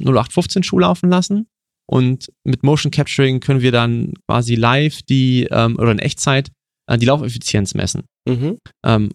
0815 0.00 0.62
Schuh 0.62 0.80
laufen 0.80 1.10
lassen 1.10 1.46
und 1.88 2.32
mit 2.44 2.62
Motion 2.62 2.90
Capturing 2.90 3.40
können 3.40 3.60
wir 3.60 3.72
dann 3.72 4.14
quasi 4.26 4.54
live 4.54 5.02
die 5.02 5.46
ähm, 5.50 5.76
oder 5.78 5.92
in 5.92 5.98
Echtzeit 5.98 6.50
äh, 6.88 6.98
die 6.98 7.06
Laufeffizienz 7.06 7.74
messen 7.74 8.04
Mhm. 8.28 8.58
ähm, 8.84 9.10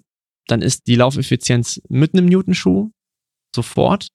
dann 0.47 0.61
ist 0.61 0.87
die 0.87 0.95
Laufeffizienz 0.95 1.81
mit 1.87 2.13
einem 2.13 2.25
Newton-Schuh 2.25 2.91
sofort 3.55 4.07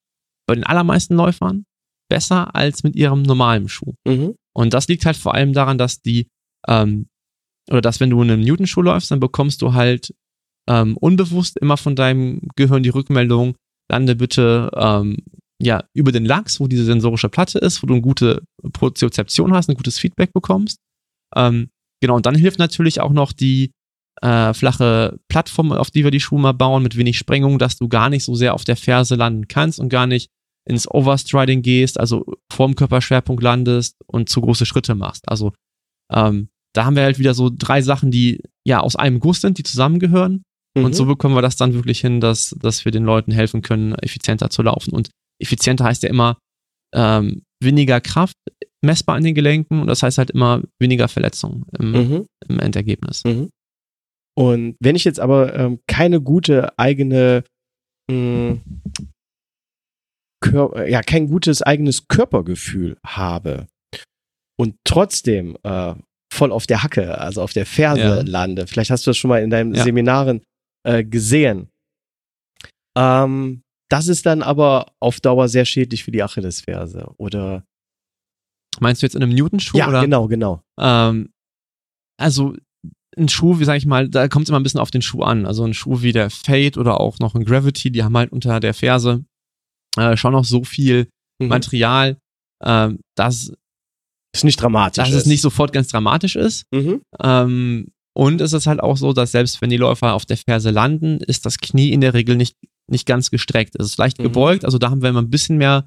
bei 0.48 0.54
den 0.54 0.64
allermeisten 0.64 1.14
Läufern 1.14 1.64
besser 2.10 2.54
als 2.54 2.82
mit 2.82 2.96
ihrem 2.96 3.22
normalen 3.22 3.68
Schuh. 3.68 3.94
Mhm. 4.06 4.34
Und 4.56 4.74
das 4.74 4.88
liegt 4.88 5.04
halt 5.06 5.16
vor 5.16 5.34
allem 5.34 5.52
daran, 5.52 5.78
dass 5.78 6.00
die, 6.00 6.26
ähm, 6.66 7.06
oder 7.70 7.82
dass 7.82 8.00
wenn 8.00 8.10
du 8.10 8.20
in 8.22 8.30
einem 8.30 8.42
Newton-Schuh 8.42 8.82
läufst, 8.82 9.10
dann 9.10 9.20
bekommst 9.20 9.62
du 9.62 9.74
halt 9.74 10.14
ähm, 10.68 10.96
unbewusst 10.96 11.58
immer 11.58 11.76
von 11.76 11.94
deinem 11.94 12.40
Gehirn 12.56 12.82
die 12.82 12.88
Rückmeldung, 12.88 13.56
lande 13.90 14.16
bitte 14.16 14.70
ähm, 14.74 15.18
ja, 15.60 15.84
über 15.92 16.12
den 16.12 16.24
Lachs, 16.24 16.60
wo 16.60 16.66
diese 16.66 16.84
sensorische 16.84 17.28
Platte 17.28 17.58
ist, 17.58 17.82
wo 17.82 17.86
du 17.86 17.94
eine 17.94 18.02
gute 18.02 18.42
Proziozeption 18.72 19.52
hast, 19.52 19.68
ein 19.68 19.76
gutes 19.76 19.98
Feedback 19.98 20.32
bekommst. 20.32 20.78
Ähm, 21.36 21.68
genau, 22.00 22.16
und 22.16 22.26
dann 22.26 22.36
hilft 22.36 22.58
natürlich 22.58 23.00
auch 23.00 23.12
noch 23.12 23.32
die 23.32 23.72
äh, 24.22 24.54
flache 24.54 25.18
Plattform, 25.28 25.72
auf 25.72 25.90
die 25.90 26.04
wir 26.04 26.10
die 26.10 26.20
Schuhe 26.20 26.40
mal 26.40 26.52
bauen, 26.52 26.82
mit 26.82 26.96
wenig 26.96 27.18
Sprengung, 27.18 27.58
dass 27.58 27.76
du 27.76 27.88
gar 27.88 28.08
nicht 28.08 28.24
so 28.24 28.34
sehr 28.34 28.54
auf 28.54 28.64
der 28.64 28.76
Ferse 28.76 29.14
landen 29.14 29.48
kannst 29.48 29.78
und 29.78 29.88
gar 29.88 30.06
nicht 30.06 30.30
ins 30.68 30.88
Overstriding 30.90 31.62
gehst, 31.62 31.98
also 31.98 32.24
vorm 32.52 32.74
Körperschwerpunkt 32.74 33.42
landest 33.42 33.96
und 34.06 34.28
zu 34.28 34.40
große 34.40 34.66
Schritte 34.66 34.94
machst. 34.94 35.28
Also 35.28 35.52
ähm, 36.12 36.48
da 36.74 36.84
haben 36.84 36.96
wir 36.96 37.02
halt 37.04 37.18
wieder 37.18 37.34
so 37.34 37.50
drei 37.52 37.80
Sachen, 37.82 38.10
die 38.10 38.42
ja 38.66 38.80
aus 38.80 38.94
einem 38.96 39.20
Guss 39.20 39.40
sind, 39.40 39.58
die 39.58 39.62
zusammengehören. 39.62 40.42
Mhm. 40.76 40.84
Und 40.84 40.94
so 40.94 41.06
bekommen 41.06 41.34
wir 41.34 41.42
das 41.42 41.56
dann 41.56 41.74
wirklich 41.74 42.00
hin, 42.00 42.20
dass, 42.20 42.54
dass 42.60 42.84
wir 42.84 42.92
den 42.92 43.04
Leuten 43.04 43.32
helfen 43.32 43.62
können, 43.62 43.94
effizienter 43.94 44.50
zu 44.50 44.62
laufen. 44.62 44.92
Und 44.92 45.10
effizienter 45.42 45.84
heißt 45.84 46.02
ja 46.02 46.10
immer 46.10 46.38
ähm, 46.94 47.42
weniger 47.62 48.00
Kraft 48.00 48.36
messbar 48.84 49.18
in 49.18 49.24
den 49.24 49.34
Gelenken 49.34 49.80
und 49.80 49.88
das 49.88 50.02
heißt 50.02 50.18
halt 50.18 50.30
immer 50.30 50.62
weniger 50.78 51.08
Verletzungen 51.08 51.64
im, 51.78 51.92
Mhm. 51.92 52.26
im 52.48 52.60
Endergebnis. 52.60 53.24
Mhm. 53.24 53.50
Und 54.36 54.76
wenn 54.80 54.94
ich 54.94 55.04
jetzt 55.04 55.18
aber 55.18 55.54
ähm, 55.56 55.80
keine 55.88 56.20
gute 56.20 56.78
eigene, 56.78 57.42
mh, 58.08 58.58
Kör 58.58 58.60
ja, 60.44 61.02
kein 61.02 61.28
gutes 61.28 61.62
eigenes 61.62 62.06
Körpergefühl 62.08 62.96
habe 63.04 63.66
und 64.58 64.76
trotzdem 64.84 65.56
äh, 65.62 65.94
voll 66.32 66.52
auf 66.52 66.66
der 66.66 66.82
Hacke, 66.82 67.18
also 67.18 67.42
auf 67.42 67.52
der 67.52 67.66
Ferse 67.66 68.00
Ja. 68.00 68.20
lande, 68.22 68.66
vielleicht 68.66 68.90
hast 68.90 69.06
du 69.06 69.10
das 69.10 69.16
schon 69.16 69.28
mal 69.28 69.42
in 69.42 69.50
deinen 69.50 69.74
Ja. 69.74 69.82
Seminaren 69.84 70.42
äh, 70.86 71.04
gesehen. 71.04 71.68
Ähm, 72.96 73.62
das 73.90 74.08
ist 74.08 74.26
dann 74.26 74.42
aber 74.42 74.92
auf 75.00 75.20
Dauer 75.20 75.48
sehr 75.48 75.64
schädlich 75.64 76.04
für 76.04 76.10
die 76.10 76.22
Achillesferse, 76.22 77.10
oder? 77.16 77.64
Meinst 78.80 79.02
du 79.02 79.06
jetzt 79.06 79.14
in 79.16 79.22
einem 79.22 79.32
Newton-Schuh? 79.34 79.78
ja, 79.78 79.88
oder? 79.88 80.02
genau, 80.02 80.28
genau. 80.28 80.62
Ähm, 80.78 81.30
also 82.20 82.54
ein 83.16 83.28
Schuh, 83.28 83.58
wie 83.58 83.64
sag 83.64 83.76
ich 83.76 83.86
mal, 83.86 84.08
da 84.08 84.28
kommt 84.28 84.44
es 84.44 84.50
immer 84.50 84.60
ein 84.60 84.62
bisschen 84.62 84.80
auf 84.80 84.90
den 84.90 85.02
Schuh 85.02 85.22
an. 85.22 85.46
Also 85.46 85.64
ein 85.64 85.74
Schuh 85.74 86.02
wie 86.02 86.12
der 86.12 86.30
Fade 86.30 86.78
oder 86.78 87.00
auch 87.00 87.18
noch 87.18 87.34
ein 87.34 87.44
Gravity, 87.44 87.90
die 87.90 88.04
haben 88.04 88.16
halt 88.16 88.30
unter 88.30 88.60
der 88.60 88.74
Ferse 88.74 89.24
äh, 89.98 90.16
schon 90.16 90.32
noch 90.32 90.44
so 90.44 90.64
viel 90.64 91.08
Mhm. 91.40 91.48
Material, 91.48 92.16
ähm, 92.64 92.98
dass, 93.16 93.52
Ist 94.34 94.44
nicht 94.44 94.60
dramatisch. 94.60 94.96
dass 95.04 95.12
es 95.14 95.26
nicht 95.26 95.40
sofort 95.40 95.72
ganz 95.72 95.86
dramatisch 95.88 96.34
ist. 96.34 96.64
Mhm. 96.72 97.00
Ähm, 97.22 97.88
und 98.16 98.40
es 98.40 98.52
ist 98.52 98.66
halt 98.66 98.80
auch 98.80 98.96
so, 98.96 99.12
dass 99.12 99.30
selbst 99.30 99.62
wenn 99.62 99.70
die 99.70 99.76
Läufer 99.76 100.14
auf 100.14 100.26
der 100.26 100.36
Ferse 100.36 100.70
landen, 100.70 101.18
ist 101.18 101.46
das 101.46 101.58
Knie 101.58 101.92
in 101.92 102.00
der 102.00 102.14
Regel 102.14 102.34
nicht, 102.34 102.56
nicht 102.90 103.06
ganz 103.06 103.30
gestreckt. 103.30 103.76
Es 103.78 103.86
ist 103.86 103.98
leicht 103.98 104.18
Mhm. 104.18 104.24
gebeugt, 104.24 104.64
also 104.64 104.78
da 104.78 104.90
haben 104.90 105.00
wir 105.02 105.10
immer 105.10 105.22
ein 105.22 105.30
bisschen 105.30 105.58
mehr 105.58 105.86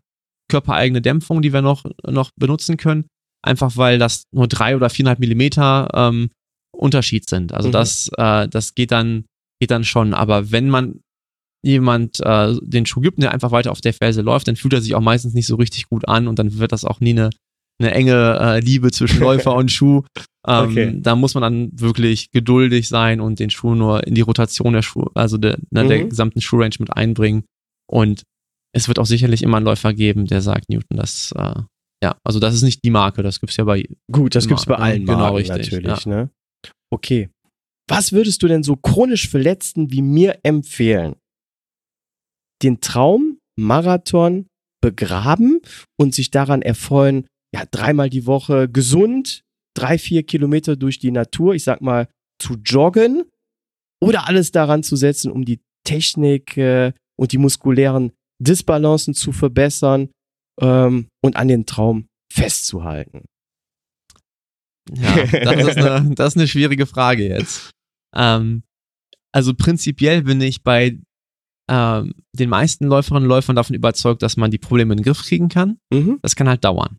körpereigene 0.50 1.02
Dämpfung, 1.02 1.42
die 1.42 1.52
wir 1.52 1.62
noch, 1.62 1.84
noch 2.08 2.32
benutzen 2.40 2.78
können. 2.78 3.06
Einfach 3.44 3.76
weil 3.76 4.00
das 4.00 4.24
nur 4.34 4.48
drei 4.48 4.76
oder 4.78 4.90
viereinhalb 4.90 5.20
Millimeter 5.20 5.90
ähm, 5.94 6.30
Unterschied 6.74 7.28
sind. 7.30 7.54
Also 7.54 7.68
Mhm. 7.68 7.74
das, 7.74 8.10
äh, 8.18 8.48
das 8.48 8.74
geht 8.76 8.92
dann, 8.92 9.26
geht 9.60 9.72
dann 9.72 9.84
schon. 9.84 10.14
Aber 10.14 10.52
wenn 10.52 10.70
man 10.70 11.02
jemand 11.64 12.20
äh, 12.22 12.56
den 12.62 12.86
Schuh 12.86 13.02
gibt 13.02 13.18
und 13.18 13.22
der 13.24 13.32
einfach 13.34 13.52
weiter 13.52 13.72
auf 13.72 13.82
der 13.82 13.94
Ferse 13.94 14.22
läuft, 14.22 14.48
dann 14.48 14.56
fühlt 14.56 14.74
er 14.74 14.82
sich 14.82 14.96
auch 14.96 15.02
meistens 15.02 15.34
nicht 15.34 15.48
so 15.48 15.56
richtig 15.56 15.88
gut 15.90 16.08
an 16.08 16.28
und 16.28 16.40
dann 16.40 16.58
wird 16.58 16.72
das 16.72 16.86
auch 16.86 17.00
nie 17.00 17.12
eine, 17.12 17.30
eine 17.82 17.92
enge 17.94 18.38
äh, 18.40 18.60
Liebe 18.60 18.92
zwischen 18.92 19.20
Läufer 19.22 19.56
und 19.56 19.72
Schuh. 19.72 20.04
Ähm, 20.48 20.70
Okay. 20.72 21.00
Da 21.02 21.16
muss 21.16 21.36
man 21.36 21.44
dann 21.44 21.70
wirklich 21.80 22.32
geduldig 22.32 22.90
sein 22.90 23.22
und 23.22 23.40
den 23.40 23.50
Schuh 23.52 23.76
nur 23.76 24.06
in 24.08 24.16
die 24.16 24.22
Rotation 24.22 24.74
der 24.74 24.82
Schuh, 24.82 25.06
also 25.14 25.38
der, 25.38 25.58
ne, 25.70 25.86
der 25.86 26.00
Mhm. 26.06 26.10
gesamten 26.10 26.42
Schuhrange 26.42 26.76
mit 26.80 26.92
einbringen. 26.96 27.44
Und 27.88 28.24
es 28.74 28.88
wird 28.88 28.98
auch 28.98 29.06
sicherlich 29.06 29.44
immer 29.44 29.58
einen 29.58 29.66
Läufer 29.66 29.94
geben, 29.94 30.26
der 30.26 30.42
sagt, 30.42 30.70
Newton, 30.70 30.98
das, 30.98 31.32
äh, 31.38 31.62
ja, 32.04 32.16
also 32.24 32.40
das 32.40 32.56
ist 32.56 32.64
nicht 32.64 32.84
die 32.84 32.90
Marke, 32.90 33.22
das 33.22 33.40
gibt's 33.40 33.58
ja 33.58 33.66
bei, 33.66 33.86
Gut, 34.12 34.34
das 34.34 34.46
Immer, 34.46 34.56
gibt's 34.56 34.66
bei 34.66 34.76
allen 34.78 35.06
Genau, 35.06 35.18
Marken 35.20 35.36
richtig, 35.38 35.72
natürlich, 35.72 36.06
ne? 36.08 36.30
Okay. 36.92 37.30
Was 37.88 38.12
würdest 38.14 38.42
du 38.42 38.48
denn 38.48 38.64
so 38.64 38.76
chronisch 38.78 39.28
Verletzten 39.30 39.92
wie 39.92 40.02
mir 40.02 40.40
empfehlen? 40.44 41.16
Den 42.64 42.82
Traum 42.82 43.40
Marathon 43.60 44.48
begraben 44.82 45.62
und 45.98 46.16
sich 46.16 46.32
daran 46.32 46.62
erfreuen, 46.62 47.28
ja, 47.54 47.64
dreimal 47.70 48.10
die 48.10 48.26
Woche 48.26 48.70
gesund, 48.70 49.44
drei, 49.76 49.98
vier 49.98 50.24
Kilometer 50.24 50.76
durch 50.76 51.00
die 51.00 51.12
Natur, 51.12 51.54
ich 51.54 51.64
sag 51.64 51.82
mal, 51.82 52.08
zu 52.40 52.56
joggen 52.56 53.24
oder 54.02 54.28
alles 54.28 54.52
daran 54.52 54.84
zu 54.84 54.96
setzen, 54.96 55.32
um 55.32 55.46
die 55.46 55.62
Technik 55.86 56.58
äh, 56.58 56.94
und 57.18 57.32
die 57.32 57.38
muskulären 57.38 58.12
Disbalancen 58.42 59.14
zu 59.14 59.32
verbessern 59.32 60.10
ähm, 60.60 61.08
und 61.24 61.36
an 61.36 61.48
den 61.48 61.66
Traum 61.66 62.08
festzuhalten. 62.32 63.26
Ja, 64.92 65.26
das 65.44 65.68
ist 65.68 65.78
eine, 65.78 66.16
das 66.16 66.28
ist 66.30 66.38
eine 66.38 66.48
schwierige 66.48 66.86
Frage 66.86 67.28
jetzt. 67.28 67.72
Ähm, 68.16 68.64
also 69.34 69.54
prinzipiell 69.54 70.24
bin 70.24 70.42
ich 70.42 70.64
bei 70.64 71.00
ähm, 71.72 72.14
den 72.38 72.50
meisten 72.50 72.86
Läuferinnen 72.86 73.24
und 73.24 73.30
Läufern 73.30 73.56
davon 73.56 73.76
überzeugt, 73.76 74.22
dass 74.22 74.36
man 74.36 74.52
die 74.52 74.58
Probleme 74.58 74.94
in 74.94 74.98
den 75.00 75.06
Griff 75.06 75.24
kriegen 75.24 75.48
kann. 75.48 75.78
Mhm. 75.92 76.20
Das 76.22 76.36
kann 76.36 76.50
halt 76.50 76.64
dauern. 76.66 76.98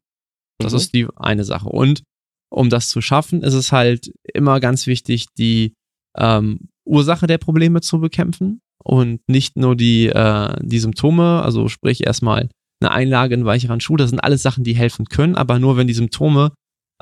Das 0.58 0.72
Mhm. 0.72 0.78
ist 0.78 0.94
die 0.94 1.06
eine 1.16 1.44
Sache. 1.44 1.68
Und 1.68 2.02
um 2.50 2.70
das 2.70 2.88
zu 2.88 3.00
schaffen, 3.02 3.42
ist 3.42 3.54
es 3.54 3.70
halt 3.70 4.12
immer 4.32 4.60
ganz 4.60 4.86
wichtig, 4.86 5.26
die 5.38 5.74
ähm, 6.16 6.68
Ursache 6.86 7.26
der 7.26 7.38
Probleme 7.38 7.80
zu 7.80 8.00
bekämpfen 8.00 8.60
und 8.82 9.20
nicht 9.28 9.56
nur 9.56 9.76
die, 9.76 10.06
äh, 10.08 10.56
die 10.62 10.78
Symptome, 10.78 11.42
also 11.42 11.68
sprich 11.68 12.06
erstmal 12.06 12.48
eine 12.80 12.90
Einlage 12.90 13.34
in 13.34 13.44
weicheren 13.44 13.80
Schuh, 13.80 13.96
das 13.96 14.10
sind 14.10 14.20
alles 14.20 14.42
Sachen, 14.42 14.64
die 14.64 14.74
helfen 14.74 15.06
können, 15.06 15.36
aber 15.36 15.58
nur 15.58 15.76
wenn 15.76 15.86
die 15.86 15.94
Symptome 15.94 16.52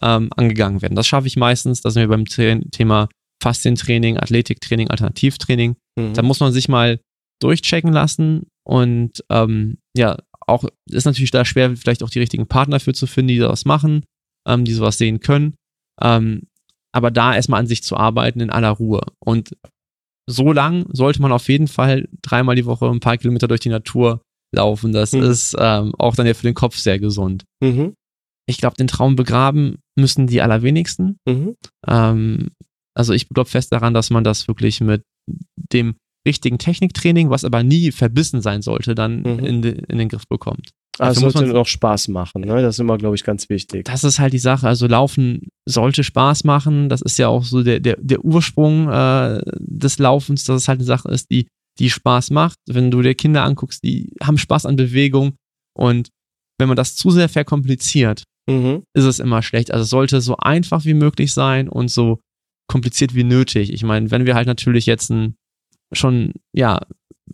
ähm, 0.03 0.31
angegangen 0.37 0.83
werden. 0.83 0.95
Das 0.95 1.07
schaffe 1.07 1.27
ich 1.27 1.37
meistens, 1.37 1.83
da 1.83 1.91
sind 1.91 2.03
wir 2.03 2.09
beim 2.09 2.27
The 2.27 2.61
Thema 2.71 3.09
Faszientraining, 3.43 4.19
Athletiktraining, 4.19 4.89
Alternativtraining. 4.91 5.77
Mhm. 5.99 6.15
Da 6.15 6.23
muss 6.23 6.41
man 6.41 6.53
sich 6.53 6.69
mal 6.69 7.01
durchchecken 7.41 7.93
lassen 7.93 8.47
und 8.65 9.25
ähm, 9.31 9.79
ja, 9.97 10.19
auch 10.47 10.65
ist 10.91 11.05
natürlich 11.05 11.31
da 11.31 11.45
schwer, 11.45 11.77
vielleicht 11.77 12.03
auch 12.03 12.11
die 12.11 12.19
richtigen 12.19 12.47
Partner 12.47 12.81
für 12.81 12.93
zu 12.93 13.07
finden, 13.07 13.29
die 13.29 13.39
sowas 13.39 13.65
machen, 13.65 14.05
ähm, 14.47 14.65
die 14.65 14.73
sowas 14.73 14.99
sehen 14.99 15.21
können. 15.21 15.55
Ähm, 16.01 16.43
aber 16.93 17.11
da 17.11 17.35
erstmal 17.35 17.61
an 17.61 17.67
sich 17.67 17.83
zu 17.83 17.97
arbeiten 17.97 18.41
in 18.41 18.51
aller 18.51 18.71
Ruhe. 18.71 19.01
Und 19.21 19.57
so 20.29 20.53
lang 20.53 20.87
sollte 20.93 21.23
man 21.23 21.31
auf 21.33 21.49
jeden 21.49 21.69
Fall 21.69 22.09
dreimal 22.23 22.57
die 22.57 22.67
Woche 22.67 22.87
ein 22.89 23.01
paar 23.01 23.17
Kilometer 23.17 23.49
durch 23.49 23.61
die 23.61 23.69
Natur 23.69 24.23
laufen. 24.55 24.93
Das 24.93 25.13
Mhm. 25.13 25.23
ist 25.23 25.55
ähm, 25.59 25.95
auch 25.99 26.17
dann 26.17 26.27
ja 26.27 26.35
für 26.35 26.47
den 26.49 26.55
Kopf 26.55 26.77
sehr 26.77 26.99
gesund. 26.99 27.45
Mhm. 27.63 27.95
Ich 28.49 28.59
glaube, 28.59 28.77
den 28.77 28.89
Traum 28.89 29.15
begraben 29.15 29.79
müssen 29.97 30.27
die 30.27 30.43
allerwenigsten. 30.43 31.17
Mhm. 31.29 31.55
Ähm, 31.87 32.51
also 32.97 33.13
ich 33.13 33.29
glaube 33.29 33.49
fest 33.49 33.73
daran, 33.73 33.95
dass 33.95 34.11
man 34.11 34.25
das 34.25 34.49
wirklich 34.49 34.81
mit 34.81 35.03
dem 35.73 35.95
richtigen 36.27 36.59
Techniktraining, 36.59 37.31
was 37.31 37.45
aber 37.45 37.63
nie 37.63 37.93
verbissen 37.93 38.43
sein 38.43 38.63
sollte, 38.63 38.95
dann 38.95 39.21
Mhm. 39.23 39.39
in, 39.45 39.63
de, 39.63 39.83
in 39.89 39.99
den 39.99 40.09
Griff 40.09 40.27
bekommt. 40.29 40.71
Also 40.99 41.23
muss 41.23 41.33
sollte 41.33 41.49
man- 41.49 41.57
noch 41.57 41.67
Spaß 41.67 42.09
machen, 42.09 42.43
ne? 42.43 42.61
Das 42.61 42.75
ist 42.77 42.79
immer, 42.81 42.99
glaube 42.99 43.15
ich, 43.17 43.25
ganz 43.25 43.49
wichtig. 43.49 43.87
Das 43.87 44.05
ist 44.05 44.19
halt 44.19 44.35
die 44.35 44.39
Sache. 44.39 44.67
Also 44.69 44.87
Laufen 44.87 45.49
sollte 45.67 46.05
Spaß 46.05 46.45
machen. 46.45 46.91
Das 46.91 47.01
ist 47.01 47.19
ja 47.19 47.29
auch 47.29 47.43
so 47.45 47.63
der, 47.63 47.81
der, 47.81 47.97
der 48.01 48.23
Ursprung 48.23 48.91
äh, 48.91 49.41
des 49.59 49.99
Laufens, 49.99 50.45
dass 50.45 50.63
es 50.63 50.69
halt 50.69 50.81
eine 50.81 50.85
Sache 50.87 51.09
ist, 51.09 51.31
die, 51.31 51.47
die 51.79 51.89
Spaß 51.89 52.31
macht. 52.31 52.57
Wenn 52.69 52.91
du 52.91 53.01
dir 53.01 53.15
Kinder 53.15 53.45
anguckst, 53.45 53.83
die 53.83 54.13
haben 54.23 54.37
Spaß 54.37 54.67
an 54.67 54.77
Bewegung 54.77 55.37
und 55.75 56.11
wenn 56.59 56.69
man 56.69 56.77
das 56.77 56.97
zu 56.97 57.11
sehr 57.11 57.31
verkompliziert, 57.31 58.25
Mhm. 58.49 58.83
ist 58.95 59.05
es 59.05 59.21
immer 59.21 59.43
schlecht. 59.43 59.71
Also 59.73 59.85
es 59.85 59.91
sollte 59.91 60.21
so 60.21 60.37
einfach 60.37 60.85
wie 60.85 60.95
möglich 60.95 61.33
sein 61.33 61.69
und 61.69 61.89
so 61.89 62.19
kompliziert 62.69 63.15
wie 63.15 63.25
nötig. 63.25 63.73
Ich 63.73 63.85
meine, 63.85 64.11
wenn 64.11 64.27
wir 64.27 64.35
halt 64.35 64.47
natürlich 64.47 64.87
jetzt 64.87 65.11
ein, 65.11 65.35
schon, 65.93 66.33
ja, 66.55 66.81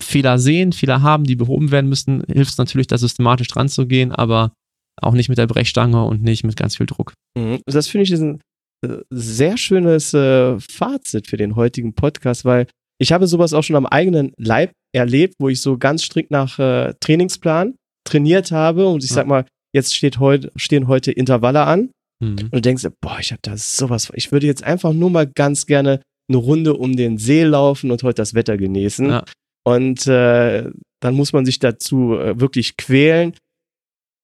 Fehler 0.01 0.39
sehen, 0.39 0.73
Fehler 0.73 1.01
haben, 1.03 1.25
die 1.25 1.37
behoben 1.37 1.71
werden 1.71 1.89
müssen, 1.89 2.23
hilft 2.31 2.53
es 2.53 2.59
natürlich, 2.59 2.87
da 2.87 2.99
systematisch 2.99 3.49
dran 3.49 3.69
zu 3.69 3.87
gehen, 3.87 4.13
aber 4.13 4.53
auch 5.01 5.15
nicht 5.15 5.29
mit 5.29 5.39
der 5.39 5.47
Brechstange 5.47 6.05
und 6.05 6.23
nicht 6.23 6.45
mit 6.45 6.57
ganz 6.57 6.77
viel 6.77 6.87
Druck. 6.87 7.15
Mhm. 7.37 7.61
Das 7.67 7.89
finde 7.89 8.05
ich 8.05 8.13
ist 8.13 8.21
ein 8.21 8.41
äh, 8.85 8.99
sehr 9.11 9.57
schönes 9.57 10.13
äh, 10.15 10.59
Fazit 10.61 11.27
für 11.29 11.37
den 11.39 11.57
heutigen 11.57 11.95
Podcast, 11.95 12.45
weil 12.45 12.67
ich 12.99 13.13
habe 13.13 13.27
sowas 13.27 13.53
auch 13.53 13.63
schon 13.63 13.77
am 13.77 13.87
eigenen 13.87 14.33
Leib 14.39 14.73
erlebt, 14.95 15.35
wo 15.39 15.49
ich 15.49 15.61
so 15.61 15.77
ganz 15.79 16.03
strikt 16.03 16.31
nach 16.31 16.59
äh, 16.59 16.95
Trainingsplan 17.01 17.75
trainiert 18.07 18.53
habe 18.53 18.87
und 18.89 19.03
ich 19.05 19.11
Ja. 19.11 19.17
sag 19.17 19.27
mal, 19.27 19.47
jetzt 19.75 19.95
steht 19.95 20.19
heute, 20.19 20.51
stehen 20.57 20.89
heute 20.89 21.13
Intervalle 21.13 21.63
an 21.65 21.91
Mhm. 22.23 22.39
und 22.45 22.55
du 22.55 22.61
denkst, 22.63 22.87
boah, 23.03 23.19
ich 23.21 23.33
habe 23.33 23.41
da 23.43 23.57
sowas, 23.59 24.11
ich 24.15 24.33
würde 24.33 24.47
jetzt 24.47 24.65
einfach 24.65 24.95
nur 24.95 25.11
mal 25.11 25.27
ganz 25.27 25.67
gerne 25.67 26.01
eine 26.29 26.39
Runde 26.39 26.75
um 26.75 26.97
den 26.97 27.19
See 27.19 27.45
laufen 27.45 27.91
und 27.91 28.03
heute 28.03 28.23
das 28.23 28.35
Wetter 28.35 28.57
genießen. 28.57 29.09
Ja. 29.09 29.25
Und 29.65 30.07
äh, 30.07 30.71
dann 31.01 31.15
muss 31.15 31.33
man 31.33 31.45
sich 31.45 31.59
dazu 31.59 32.15
äh, 32.15 32.39
wirklich 32.41 32.77
quälen. 32.77 33.35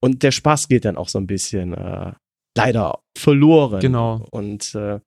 Und 0.00 0.22
der 0.22 0.32
Spaß 0.32 0.68
geht 0.68 0.84
dann 0.84 0.96
auch 0.96 1.09
so 1.09 1.18
ein 1.18 1.26
bisschen 1.26 1.74
äh, 1.74 2.12
leider 2.57 3.00
verloren. 3.16 3.80
Genau. 3.80 4.26
Und 4.30 4.74
äh, 4.74 5.00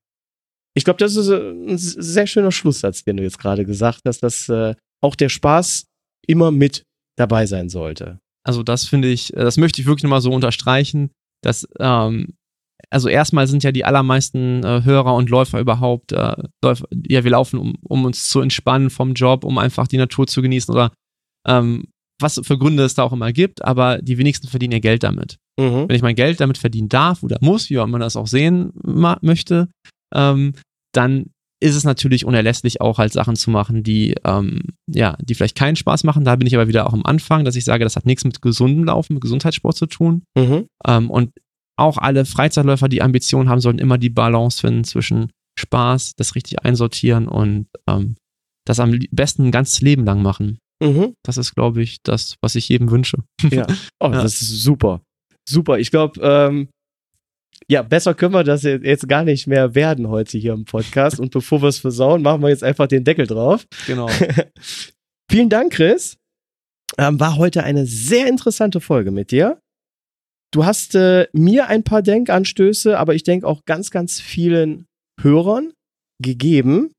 ich 0.74 0.84
glaube, 0.84 0.98
das 0.98 1.16
ist 1.16 1.30
äh, 1.30 1.52
ein 1.52 1.78
sehr 1.78 2.28
schöner 2.28 2.52
Schlusssatz, 2.52 3.04
den 3.04 3.18
du 3.18 3.24
jetzt 3.24 3.40
gerade 3.40 3.66
gesagt 3.66 4.02
hast, 4.06 4.22
dass 4.24 4.50
äh, 4.50 4.76
auch 5.02 5.16
der 5.16 5.30
Spaß 5.30 5.88
immer 6.28 6.52
mit 6.52 6.84
dabei 7.18 7.46
sein 7.46 7.70
sollte. 7.70 8.20
Also 8.44 8.62
das 8.62 8.86
finde 8.86 9.10
ich, 9.10 9.34
äh, 9.34 9.38
das 9.38 9.58
möchte 9.58 9.82
ich 9.82 9.88
wirklich 9.88 10.04
nochmal 10.04 10.22
so 10.22 10.32
unterstreichen, 10.32 11.12
dass, 11.42 11.68
ähm, 11.80 12.36
also 12.90 13.10
erstmal 13.10 13.48
sind 13.48 13.64
ja 13.64 13.72
die 13.72 13.86
allermeisten 13.86 14.64
äh, 14.64 14.84
Hörer 14.84 15.16
und 15.16 15.30
Läufer 15.30 15.60
überhaupt, 15.60 16.12
äh, 16.12 16.36
Läufer, 16.64 16.86
ja, 17.08 17.24
wir 17.24 17.32
laufen, 17.32 17.60
um, 17.60 17.76
um 17.84 18.06
uns 18.06 18.28
zu 18.30 18.42
entspannen 18.42 18.90
vom 18.90 19.14
Job, 19.14 19.44
um 19.44 19.58
einfach 19.58 19.88
die 19.88 19.98
Natur 19.98 20.28
zu 20.28 20.42
genießen 20.42 20.74
oder 20.74 20.92
ähm, 21.48 21.86
was 22.20 22.40
für 22.44 22.58
Gründe 22.58 22.84
es 22.84 22.94
da 22.94 23.04
auch 23.04 23.14
immer 23.14 23.34
gibt, 23.34 23.64
aber 23.64 24.00
die 24.02 24.18
wenigsten 24.18 24.48
verdienen 24.48 24.74
ihr 24.74 24.80
Geld 24.80 25.04
damit. 25.04 25.38
Mhm. 25.60 25.88
Wenn 25.88 25.96
ich 25.96 26.02
mein 26.02 26.16
Geld 26.16 26.40
damit 26.40 26.58
verdienen 26.58 26.90
darf 26.90 27.24
oder 27.24 27.38
muss, 27.42 27.70
wie 27.70 27.76
man 27.76 28.02
das 28.02 28.16
auch 28.16 28.28
sehen 28.28 28.72
möchte, 28.84 29.70
ähm, 30.14 30.54
dann 30.94 31.28
ist 31.62 31.76
es 31.76 31.84
natürlich 31.84 32.26
unerlässlich, 32.26 32.82
auch 32.82 32.98
halt 32.98 33.14
Sachen 33.14 33.36
zu 33.36 33.50
machen, 33.50 33.82
die, 33.82 34.16
ähm, 34.24 34.62
ja, 34.92 35.18
die 35.22 35.36
vielleicht 35.36 35.58
keinen 35.58 35.76
Spaß 35.76 36.04
machen. 36.04 36.26
Da 36.26 36.36
bin 36.36 36.48
ich 36.48 36.56
aber 36.56 36.68
wieder 36.68 36.88
auch 36.88 36.94
am 36.94 37.06
Anfang, 37.06 37.46
dass 37.46 37.56
ich 37.56 37.66
sage, 37.66 37.84
das 37.84 37.96
hat 37.96 38.06
nichts 38.06 38.24
mit 38.26 38.42
gesundem 38.42 38.84
Laufen, 38.84 39.14
mit 39.14 39.24
Gesundheitssport 39.24 39.76
zu 39.76 39.86
tun. 39.86 40.24
Mhm. 40.38 40.68
Ähm, 40.86 41.10
und 41.10 41.32
auch 41.78 41.98
alle 41.98 42.26
Freizeitläufer, 42.26 42.88
die 42.88 43.02
Ambitionen 43.02 43.50
haben, 43.50 43.60
sollten 43.62 43.80
immer 43.80 43.98
die 43.98 44.10
Balance 44.10 44.62
finden 44.62 44.84
zwischen 44.84 45.32
Spaß, 45.60 46.14
das 46.16 46.36
richtig 46.36 46.64
einsortieren 46.64 47.28
und 47.28 47.68
ähm, 47.88 48.16
das 48.66 48.80
am 48.80 48.98
besten 49.12 49.46
ein 49.48 49.52
ganzes 49.52 49.82
Leben 49.82 50.06
lang 50.06 50.22
machen. 50.22 50.58
Mhm. 50.82 51.14
Das 51.24 51.38
ist, 51.38 51.56
glaube 51.56 51.82
ich, 51.82 52.02
das, 52.04 52.36
was 52.42 52.56
ich 52.56 52.68
jedem 52.70 52.92
wünsche. 52.92 53.18
Ja. 53.50 53.68
Oh, 54.00 54.08
Ja. 54.12 54.22
das 54.24 54.42
ist 54.42 54.62
super. 54.64 55.02
Super. 55.48 55.80
Ich 55.80 55.92
glaube, 55.92 56.20
ähm, 56.22 56.70
ja, 57.70 57.82
besser 57.82 58.14
können 58.14 58.34
wir 58.34 58.44
das 58.44 58.64
jetzt 58.64 58.84
jetzt 58.86 59.08
gar 59.08 59.24
nicht 59.24 59.48
mehr 59.48 59.74
werden 59.76 60.10
heute 60.10 60.38
hier 60.38 60.54
im 60.54 60.66
Podcast. 60.66 61.20
Und 61.20 61.32
bevor 61.32 61.62
wir 61.62 61.70
es 61.70 61.80
versauen, 61.80 62.22
machen 62.22 62.42
wir 62.42 62.50
jetzt 62.50 62.64
einfach 62.64 62.88
den 62.88 63.04
Deckel 63.04 63.28
drauf. 63.28 63.66
Genau. 63.88 64.10
Vielen 65.32 65.50
Dank, 65.50 65.72
Chris. 65.74 66.18
Ähm, 66.98 67.20
war 67.20 67.38
heute 67.38 67.64
eine 67.64 67.86
sehr 67.86 68.28
interessante 68.28 68.82
Folge 68.82 69.12
mit 69.12 69.32
dir. 69.32 69.60
Du 70.56 70.64
hast 70.64 70.96
äh, 70.96 71.28
mir 71.34 71.68
ein 71.68 71.84
paar 71.84 72.02
Denkanstöße, 72.02 72.98
aber 72.98 73.14
ich 73.14 73.24
denke 73.24 73.46
auch 73.46 73.66
ganz, 73.66 73.92
ganz 73.92 74.22
vielen 74.22 74.86
Hörern 75.20 75.74
gegeben. 76.24 76.94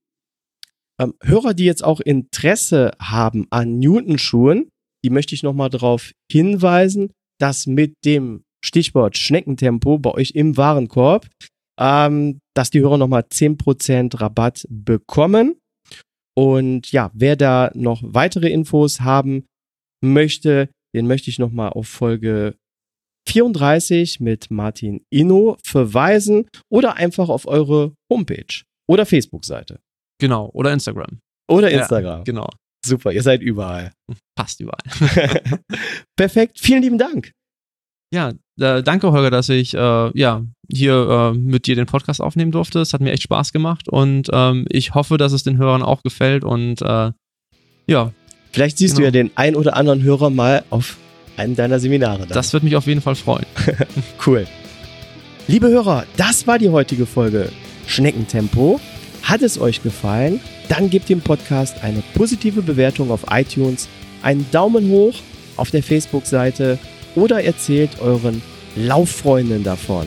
Ähm, 1.00 1.14
Hörer, 1.22 1.54
die 1.54 1.64
jetzt 1.64 1.82
auch 1.82 2.00
Interesse 2.00 2.90
haben 3.00 3.46
an 3.48 3.78
Newton-Schuhen, 3.78 4.68
die 5.02 5.08
möchte 5.08 5.34
ich 5.34 5.42
nochmal 5.42 5.70
darauf 5.70 6.12
hinweisen, 6.30 7.12
dass 7.40 7.66
mit 7.66 7.94
dem 8.04 8.42
Stichwort 8.62 9.16
Schneckentempo 9.16 9.96
bei 10.00 10.10
euch 10.10 10.32
im 10.32 10.58
Warenkorb, 10.58 11.26
ähm, 11.80 12.40
dass 12.54 12.68
die 12.68 12.80
Hörer 12.80 12.98
nochmal 12.98 13.22
10% 13.22 14.20
Rabatt 14.20 14.66
bekommen. 14.68 15.56
Und 16.36 16.92
ja, 16.92 17.10
wer 17.14 17.36
da 17.36 17.70
noch 17.72 18.02
weitere 18.04 18.50
Infos 18.50 19.00
haben 19.00 19.46
möchte, 20.04 20.68
den 20.94 21.06
möchte 21.06 21.30
ich 21.30 21.38
nochmal 21.38 21.70
auf 21.70 21.88
Folge 21.88 22.54
34 23.28 24.20
mit 24.20 24.50
Martin 24.50 25.04
Inno 25.10 25.56
verweisen 25.64 26.46
oder 26.70 26.96
einfach 26.96 27.28
auf 27.28 27.46
eure 27.46 27.92
Homepage 28.10 28.62
oder 28.88 29.04
Facebook-Seite 29.06 29.80
genau. 30.20 30.50
Oder 30.54 30.72
Instagram. 30.72 31.18
oder 31.50 31.70
Ja. 31.70 31.80
Instagram. 31.80 32.24
Genau. 32.24 32.48
Super, 32.84 33.12
ihr 33.12 33.22
seid 33.22 33.42
überall. 33.42 33.92
Passt 34.36 34.60
überall. 34.60 34.78
Perfekt, 36.16 36.58
vielen 36.60 36.82
lieben 36.82 36.98
Dank. 36.98 37.32
Ja, 38.14 38.32
äh, 38.60 38.82
danke 38.84 39.10
Holger, 39.10 39.30
dass 39.30 39.48
ich 39.48 39.74
äh, 39.74 40.10
ja 40.18 40.44
hier 40.70 41.32
äh, 41.34 41.36
mit 41.36 41.66
dir 41.66 41.74
den 41.74 41.86
Podcast 41.86 42.20
aufnehmen 42.20 42.52
durfte. 42.52 42.78
Es 42.80 42.92
hat 42.92 43.00
mir 43.00 43.10
echt 43.10 43.24
Spaß 43.24 43.52
gemacht 43.52 43.88
und 43.88 44.28
ähm, 44.32 44.64
ich 44.70 44.94
hoffe, 44.94 45.16
dass 45.18 45.32
es 45.32 45.42
den 45.42 45.58
Hörern 45.58 45.82
auch 45.82 46.02
gefällt 46.02 46.44
und 46.44 46.80
äh, 46.82 47.10
ja, 47.88 48.12
Vielleicht 48.52 48.78
siehst 48.78 48.94
du 48.96 49.02
Genau. 49.02 49.06
ja 49.06 49.10
den 49.10 49.30
ein 49.34 49.54
oder 49.56 49.76
anderen 49.76 50.02
Hörer 50.02 50.30
mal 50.30 50.64
auf 50.70 50.96
einem 51.36 51.54
deiner 51.56 51.78
Seminare. 51.78 52.20
Dann. 52.20 52.28
das 52.28 52.52
wird 52.52 52.62
mich 52.62 52.76
auf 52.76 52.86
jeden 52.86 53.00
Fall 53.00 53.14
freuen. 53.14 53.46
cool. 54.26 54.46
Liebe 55.48 55.68
Hörer, 55.68 56.04
das 56.16 56.46
war 56.46 56.58
die 56.58 56.70
heutige 56.70 57.06
Folge 57.06 57.50
Schneckentempo. 57.86 58.80
Hat 59.22 59.42
es 59.42 59.60
euch 59.60 59.82
gefallen? 59.82 60.40
Dann 60.68 60.90
gebt 60.90 61.08
dem 61.08 61.20
Podcast 61.20 61.82
eine 61.82 62.02
positive 62.14 62.62
Bewertung 62.62 63.10
auf 63.10 63.26
iTunes, 63.30 63.88
einen 64.22 64.46
Daumen 64.50 64.88
hoch 64.90 65.14
auf 65.56 65.70
der 65.70 65.82
Facebook-Seite 65.82 66.78
oder 67.14 67.42
erzählt 67.42 68.00
euren 68.00 68.42
Lauffreunden 68.76 69.64
davon. 69.64 70.06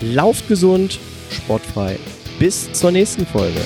Lauft 0.00 0.48
gesund, 0.48 0.98
sportfrei. 1.30 1.96
Bis 2.38 2.72
zur 2.72 2.90
nächsten 2.90 3.26
Folge. 3.26 3.60